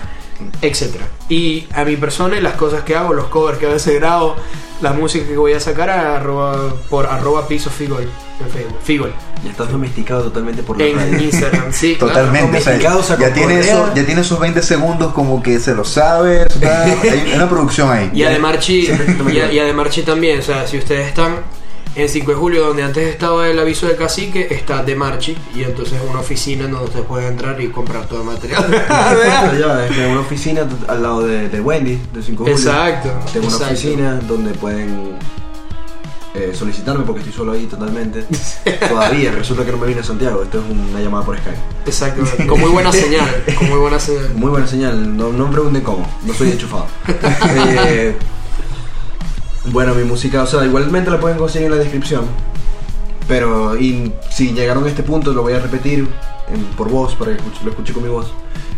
etcétera. 0.61 1.07
Y 1.29 1.67
a 1.75 1.85
mi 1.85 1.97
persona 1.97 2.37
y 2.37 2.41
las 2.41 2.55
cosas 2.55 2.83
que 2.83 2.97
hago, 2.97 3.13
los 3.13 3.27
covers 3.27 3.59
que 3.59 3.67
a 3.67 3.71
veces 3.71 3.95
grabo, 4.01 4.37
la 4.81 4.93
música 4.93 5.27
que 5.27 5.37
voy 5.37 5.53
a 5.53 5.61
sacar 5.61 5.91
a 5.91 6.17
arroba- 6.21 6.73
por 6.91 7.07
arroba 7.07 7.47
piso 7.47 7.71
Figol 7.71 8.03
en 8.41 8.51
Facebook. 8.51 8.79
Figol. 8.83 9.13
Ya 9.45 9.51
estás 9.51 9.71
domesticado 9.71 10.23
totalmente 10.25 10.63
por 10.63 10.79
la 10.79 10.85
En 10.85 10.97
radio. 10.97 11.19
Instagram, 11.21 11.73
sí. 11.73 11.97
claro. 11.97 12.13
Totalmente, 12.15 12.59
o 12.59 12.61
sea, 12.61 12.73
domesticados 12.73 13.11
a 13.11 13.19
ya, 13.19 13.33
tiene 13.33 13.55
Concordia. 13.59 13.73
eso, 13.73 13.93
ya 13.95 14.05
tiene 14.07 14.21
esos 14.21 14.41
20 14.41 14.63
segundos 14.63 15.13
como 15.13 15.43
que 15.43 15.59
se 15.61 15.75
lo 15.75 15.85
sabe, 15.85 16.43
eso 16.47 16.55
está- 16.55 16.85
hay 17.03 17.33
una 17.35 17.49
producción 17.49 17.91
ahí. 17.91 18.11
Y 18.15 18.23
además 18.25 18.59
Chi, 18.61 18.87
Siempre 18.87 19.07
te 19.15 19.23
me 19.23 19.33
y, 19.35 19.39
y 19.39 20.03
también, 20.03 20.39
o 20.41 20.43
sea, 20.43 20.67
si 20.67 20.79
ustedes 20.79 21.09
están 21.09 21.37
en 21.95 22.09
5 22.09 22.31
de 22.31 22.37
julio, 22.37 22.67
donde 22.67 22.83
antes 22.83 23.07
estaba 23.09 23.49
el 23.49 23.59
aviso 23.59 23.87
de 23.87 23.97
cacique, 23.97 24.49
está 24.51 24.83
de 24.83 24.95
Marchi, 24.95 25.37
y 25.55 25.63
entonces 25.63 26.01
es 26.03 26.09
una 26.09 26.21
oficina 26.21 26.65
en 26.65 26.73
donde 26.73 26.87
ustedes 26.87 27.07
pueden 27.07 27.33
entrar 27.33 27.61
y 27.61 27.69
comprar 27.69 28.07
todo 28.07 28.21
el 28.21 28.27
material. 28.27 28.67
Pero 28.71 29.59
ya, 29.59 29.87
es 29.87 29.95
que 29.95 30.07
una 30.07 30.21
oficina 30.21 30.67
al 30.89 31.03
lado 31.03 31.27
de, 31.27 31.49
de 31.49 31.61
Wendy, 31.61 32.01
de 32.13 32.23
5 32.23 32.45
de 32.45 32.53
julio. 32.53 32.71
Exacto, 32.71 33.11
Tengo 33.33 33.47
una 33.47 33.57
exacto. 33.57 33.75
oficina 33.75 34.21
donde 34.27 34.53
pueden 34.55 35.19
eh, 36.35 36.53
solicitarme 36.55 37.05
porque 37.05 37.21
estoy 37.21 37.35
solo 37.35 37.53
ahí 37.53 37.67
totalmente. 37.67 38.25
Todavía, 38.89 39.33
resulta 39.33 39.65
que 39.65 39.73
no 39.73 39.77
me 39.77 39.87
vine 39.87 40.01
a 40.01 40.05
Santiago. 40.05 40.43
Esto 40.43 40.61
es 40.61 40.65
una 40.71 40.99
llamada 40.99 41.27
por 41.27 41.37
Skype. 41.39 41.59
Exacto, 41.85 42.25
con 42.49 42.59
muy 42.59 42.71
buena 42.71 42.91
señal, 42.93 43.29
con 43.59 43.69
muy 43.69 43.79
buena 43.79 43.99
señal. 44.01 44.31
Muy 44.35 44.51
buena 44.51 44.67
señal, 44.67 45.17
no, 45.17 45.31
no 45.31 45.47
me 45.47 45.53
pregunten 45.53 45.83
cómo, 45.83 46.09
no 46.25 46.33
soy 46.33 46.53
enchufado. 46.53 46.87
Eh, 47.87 48.17
bueno, 49.67 49.95
mi 49.95 50.05
música, 50.05 50.43
o 50.43 50.47
sea, 50.47 50.65
igualmente 50.65 51.11
la 51.11 51.21
pueden 51.21 51.39
conseguir 51.39 51.67
en 51.67 51.73
la 51.73 51.79
descripción. 51.79 52.25
Pero 53.29 53.79
y 53.79 54.13
si 54.31 54.53
llegaron 54.53 54.85
a 54.85 54.89
este 54.89 55.03
punto, 55.03 55.33
lo 55.33 55.43
voy 55.43 55.53
a 55.53 55.61
repetir 55.61 56.09
en- 56.53 56.65
por 56.77 56.89
voz, 56.91 57.15
para 57.15 57.37
que 57.37 57.43
lo 57.65 57.71
escuche 57.71 57.93
con 57.93 58.03
mi 58.03 58.09
voz. 58.09 58.33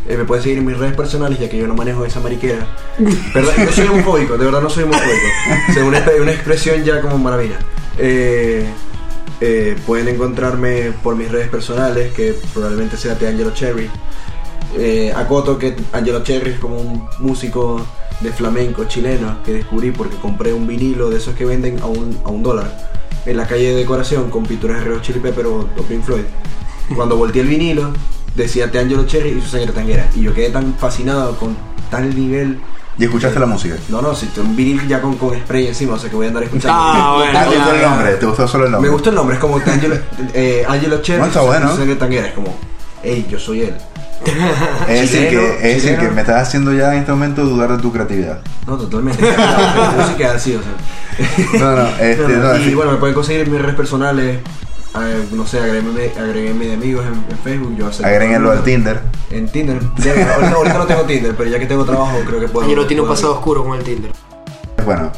Eh, 0.07 0.19
me 0.19 0.25
pueden 0.25 0.43
seguir 0.43 0.59
en 0.59 0.67
mis 0.67 0.77
redes 0.77 0.95
personales, 0.95 1.39
ya 1.39 1.49
que 1.49 1.57
yo 1.57 1.67
no 1.67 1.75
manejo 1.75 2.05
esa 2.05 2.21
mariquera. 2.21 2.67
¿Verdad? 3.35 3.53
No 3.57 3.73
soy 3.73 3.87
homofóbico, 3.87 4.37
de 4.37 4.45
verdad 4.45 4.61
no 4.61 4.69
soy 4.69 4.85
homofóbico. 4.85 5.27
O 5.71 5.73
sea, 5.73 5.85
una, 5.85 5.99
expresión 6.33 6.85
ya 6.85 7.01
como 7.01 7.17
maravilla. 7.19 7.59
Eh, 7.97 8.67
eh, 9.41 9.77
pueden 9.87 10.09
encontrarme 10.09 10.93
por 11.03 11.17
mis 11.17 11.31
redes 11.31 11.49
personales, 11.49 12.13
que 12.13 12.35
probablemente 12.53 12.99
sea 12.99 13.15
de 13.15 13.29
Angelo 13.29 13.53
Cherry. 13.53 13.89
Eh, 14.77 15.13
acoto 15.17 15.59
que 15.59 15.75
Angelo 15.93 16.23
Cherry 16.23 16.51
es 16.51 16.59
como 16.59 16.77
un 16.77 17.09
músico 17.21 17.85
de 18.21 18.33
flamenco 18.33 18.85
chileno 18.85 19.43
que 19.45 19.53
descubrí 19.53 19.91
porque 19.91 20.17
compré 20.17 20.53
un 20.53 20.67
vinilo 20.67 21.11
de 21.11 21.19
esos 21.19 21.35
que 21.35 21.45
venden 21.45 21.81
a 21.81 21.87
un, 21.87 22.19
a 22.25 22.29
un 22.31 22.43
dólar 22.43 22.91
en 23.27 23.37
la 23.37 23.47
calle 23.47 23.71
de 23.71 23.75
decoración 23.77 24.31
con 24.31 24.45
pinturas 24.45 24.85
de 24.85 24.91
Hot 24.91 25.03
Chili 25.03 25.21
Pepper 25.21 25.47
o, 25.47 25.61
o 25.61 25.83
Pink 25.89 26.03
Floyd. 26.05 26.25
Cuando 26.95 27.17
volteé 27.17 27.43
el 27.43 27.49
vinilo, 27.49 27.91
decía 28.37 28.71
Te 28.71 28.79
Angelo 28.79 29.05
Cherry 29.07 29.31
y 29.31 29.41
su 29.41 29.49
sangre 29.49 29.73
tanguera. 29.73 30.09
Y 30.15 30.23
yo 30.23 30.35
quedé 30.35 30.51
tan 30.51 30.75
fascinado 30.75 31.37
con 31.39 31.57
tal 31.91 32.15
nivel. 32.15 32.61
Y 32.99 33.05
escuchaste 33.05 33.41
la 33.41 33.47
música. 33.47 33.75
No, 33.89 34.01
no, 34.03 34.15
si 34.15 34.29
un 34.39 34.55
vinil 34.55 34.87
ya 34.87 35.01
con, 35.03 35.17
con 35.17 35.35
spray 35.37 35.67
encima, 35.67 35.95
o 35.95 35.99
sea 35.99 36.09
que 36.11 36.15
voy 36.17 36.27
a 36.27 36.29
andar 36.29 36.45
escuchando. 36.45 36.77
Ah, 36.79 37.15
bueno. 37.17 37.33
¿te 37.33 37.39
ya, 37.39 37.45
gustó 37.57 37.75
el 37.75 37.81
ya. 37.81 37.91
nombre? 37.91 38.13
¿Te 38.15 38.27
gustó 38.27 38.47
solo 38.49 38.65
el 38.67 38.71
nombre? 38.71 38.89
Me 38.91 38.95
gustó 38.95 39.11
el 39.11 39.17
nombre, 39.17 39.35
es 39.37 39.41
como 39.41 39.59
que 39.63 39.71
Angelo, 39.71 39.97
eh, 40.35 40.65
Angelo 40.69 41.03
Cherry 41.03 41.21
No, 41.21 41.27
está 41.27 41.39
y 41.41 41.43
su- 41.43 41.47
bueno. 41.49 41.71
su 41.73 41.77
sangre 41.79 41.97
tanguera. 41.97 42.27
Es 42.29 42.35
como, 42.35 42.55
hey, 43.03 43.27
yo 43.29 43.39
soy 43.39 43.63
él. 43.63 43.75
Es 44.89 45.01
decir, 45.03 45.29
Chileno, 45.31 45.59
que, 45.61 45.77
es 45.77 45.83
que 45.99 46.09
me 46.11 46.21
estás 46.21 46.49
haciendo 46.49 46.73
ya 46.73 46.93
en 46.95 47.01
este 47.01 47.13
momento 47.13 47.45
dudar 47.45 47.77
de 47.77 47.83
tu 47.83 47.93
creatividad. 47.93 48.41
No, 48.67 48.77
totalmente. 48.77 49.23
La 49.23 49.95
música 49.99 50.29
es 50.29 50.35
así, 50.35 50.55
o 50.57 50.61
sea. 50.63 51.59
No, 51.61 51.77
no, 51.77 51.89
este, 52.01 52.23
No, 52.23 52.29
no, 52.29 52.53
no, 52.55 52.57
y 52.59 52.65
sí. 52.65 52.75
bueno, 52.75 52.93
me 52.93 52.99
pueden 52.99 53.15
conseguir 53.15 53.49
mis 53.49 53.61
redes 53.61 53.77
personales. 53.77 54.39
eh, 54.97 55.25
no 55.33 55.47
sé, 55.47 55.59
agréguenme, 55.61 56.11
agréguenme 56.19 56.67
de 56.67 56.75
amigos 56.75 57.05
en, 57.07 57.15
en 57.31 57.39
Facebook. 57.43 57.77
Yo 57.77 57.91
Agréguenlo 58.07 58.51
al. 58.53 58.63
Tinder. 58.65 59.01
En 59.31 59.49
Tinder. 59.49 59.81
De- 59.81 60.11
ahorita, 60.11 60.53
ahorita 60.55 60.79
no 60.79 60.87
tengo 60.87 61.03
Tinder, 61.03 61.35
pero 61.37 61.51
ya 61.51 61.59
que 61.59 61.67
tengo 61.67 61.85
trabajo, 61.85 62.19
creo 62.27 62.41
que 62.41 62.49
puedo. 62.49 62.65
Angelo 62.67 62.87
tiene 62.87 63.03
un 63.03 63.09
pasado 63.09 63.35
oscuro 63.35 63.65
con 63.65 63.79
el 63.79 63.85
Tinder. 63.85 64.11
Bueno, 64.85 65.11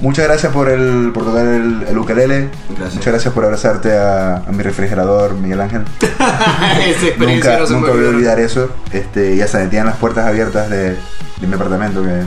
muchas 0.00 0.26
gracias 0.26 0.52
por 0.52 0.68
el 0.68 1.10
por 1.12 1.24
tocar 1.24 1.46
el, 1.46 1.84
el 1.88 1.98
ukelele. 1.98 2.48
Gracias. 2.68 2.94
Muchas 2.94 3.12
gracias 3.12 3.34
por 3.34 3.44
abrazarte 3.44 3.96
a, 3.96 4.36
a 4.36 4.52
mi 4.52 4.62
refrigerador, 4.62 5.34
Miguel 5.34 5.60
Ángel. 5.60 5.84
Esa 6.00 7.06
experiencia 7.06 7.52
nunca 7.52 7.58
no 7.58 7.66
se 7.66 7.72
nunca 7.74 7.90
voy 7.92 8.04
a 8.04 8.08
olvidar 8.08 8.40
eso. 8.40 8.70
Este, 8.92 9.36
ya 9.36 9.46
saben, 9.46 9.70
tienen 9.70 9.86
las 9.86 9.96
puertas 9.96 10.26
abiertas 10.26 10.68
de, 10.70 10.90
de 10.90 11.46
mi 11.46 11.54
apartamento. 11.54 12.02
Que, 12.02 12.24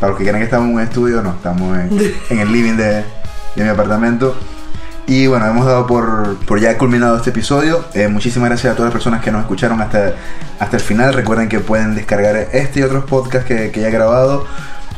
para 0.00 0.10
los 0.10 0.18
que 0.18 0.24
quieran 0.24 0.40
que 0.40 0.46
estamos 0.46 0.68
en 0.68 0.74
un 0.74 0.80
estudio, 0.80 1.22
no, 1.22 1.30
estamos 1.30 1.78
en, 1.78 2.14
en 2.30 2.38
el 2.40 2.52
living 2.52 2.76
de, 2.76 3.04
de 3.54 3.64
mi 3.64 3.68
apartamento. 3.68 4.36
Y 5.06 5.26
bueno, 5.26 5.46
hemos 5.46 5.66
dado 5.66 5.86
por, 5.86 6.36
por 6.46 6.60
ya 6.60 6.78
culminado 6.78 7.16
este 7.18 7.30
episodio. 7.30 7.84
Eh, 7.92 8.08
muchísimas 8.08 8.48
gracias 8.48 8.72
a 8.72 8.76
todas 8.76 8.88
las 8.88 8.94
personas 8.94 9.22
que 9.22 9.30
nos 9.30 9.42
escucharon 9.42 9.80
hasta, 9.82 10.14
hasta 10.58 10.76
el 10.76 10.82
final. 10.82 11.12
Recuerden 11.12 11.48
que 11.48 11.60
pueden 11.60 11.94
descargar 11.94 12.36
este 12.52 12.80
y 12.80 12.82
otros 12.82 13.04
podcasts 13.04 13.46
que, 13.46 13.70
que 13.70 13.80
ya 13.82 13.88
he 13.88 13.90
grabado 13.90 14.46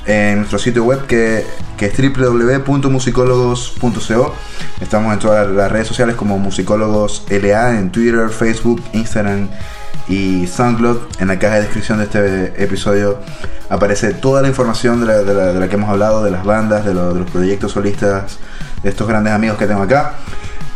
en 0.07 0.37
nuestro 0.39 0.61
sitio 0.61 0.85
web 0.85 1.07
que, 1.07 1.45
que 1.77 1.87
es 1.87 2.13
www.musicólogos.co. 2.17 4.35
Estamos 4.81 5.13
en 5.13 5.19
todas 5.19 5.49
las 5.51 5.71
redes 5.71 5.87
sociales 5.87 6.17
como 6.17 6.39
Musicólogos 6.39 7.25
LA 7.31 7.79
en 7.79 7.91
Twitter, 7.91 8.29
Facebook, 8.31 8.83
Instagram 8.93 9.49
y 10.09 10.47
SoundCloud. 10.47 10.99
En 11.21 11.29
la 11.29 11.39
caja 11.39 11.57
de 11.57 11.63
descripción 11.63 11.99
de 11.99 12.05
este 12.05 12.63
episodio 12.63 13.19
aparece 13.69 14.13
toda 14.15 14.43
la 14.43 14.49
información 14.49 15.01
de 15.01 15.07
la, 15.07 15.15
de 15.23 15.35
la- 15.35 15.53
de 15.53 15.61
la 15.61 15.69
que 15.69 15.75
hemos 15.77 15.91
hablado, 15.91 16.23
de 16.25 16.31
las 16.31 16.45
bandas, 16.45 16.85
de, 16.85 16.95
lo- 16.95 17.13
de 17.15 17.21
los 17.21 17.31
proyectos 17.31 17.73
solistas, 17.73 18.39
de 18.83 18.91
estos 18.91 19.07
grandes 19.09 19.33
amigos 19.33 19.59
que 19.59 19.67
tengo 19.67 19.83
acá. 19.83 20.15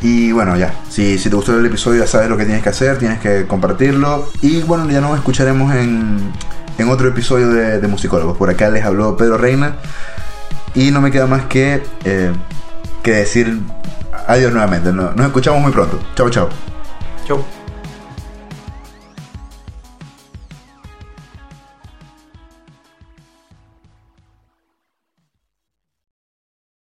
Y 0.03 0.33
bueno, 0.33 0.57
ya, 0.57 0.73
si, 0.89 1.19
si 1.19 1.29
te 1.29 1.37
gustó 1.37 1.55
el 1.59 1.67
episodio 1.67 2.01
ya 2.01 2.07
sabes 2.07 2.31
lo 2.31 2.37
que 2.39 2.45
tienes 2.47 2.63
que 2.63 2.71
hacer, 2.71 2.99
tienes 2.99 3.21
que 3.21 3.47
compartirlo. 3.47 4.31
Y 4.41 4.63
bueno, 4.63 4.89
ya 4.91 5.01
nos 5.03 5.15
escucharemos 5.17 5.75
en, 5.75 6.33
en 6.79 6.89
otro 6.89 7.07
episodio 7.09 7.51
de, 7.51 7.79
de 7.81 7.87
Musicólogos. 7.87 8.37
Por 8.39 8.49
acá 8.49 8.71
les 8.71 8.83
habló 8.85 9.15
Pedro 9.17 9.37
Reina. 9.37 9.77
Y 10.75 10.91
no 10.91 11.01
me 11.01 11.11
queda 11.11 11.27
más 11.27 11.45
que, 11.47 11.83
eh, 12.05 12.33
que 13.03 13.13
decir 13.13 13.61
adiós 14.27 14.53
nuevamente. 14.53 14.93
No- 14.93 15.13
Nos 15.13 15.27
escuchamos 15.27 15.61
muy 15.63 15.73
pronto. 15.73 15.99
Chao, 16.15 16.31
chao. 16.31 16.49
Chau. 17.27 17.45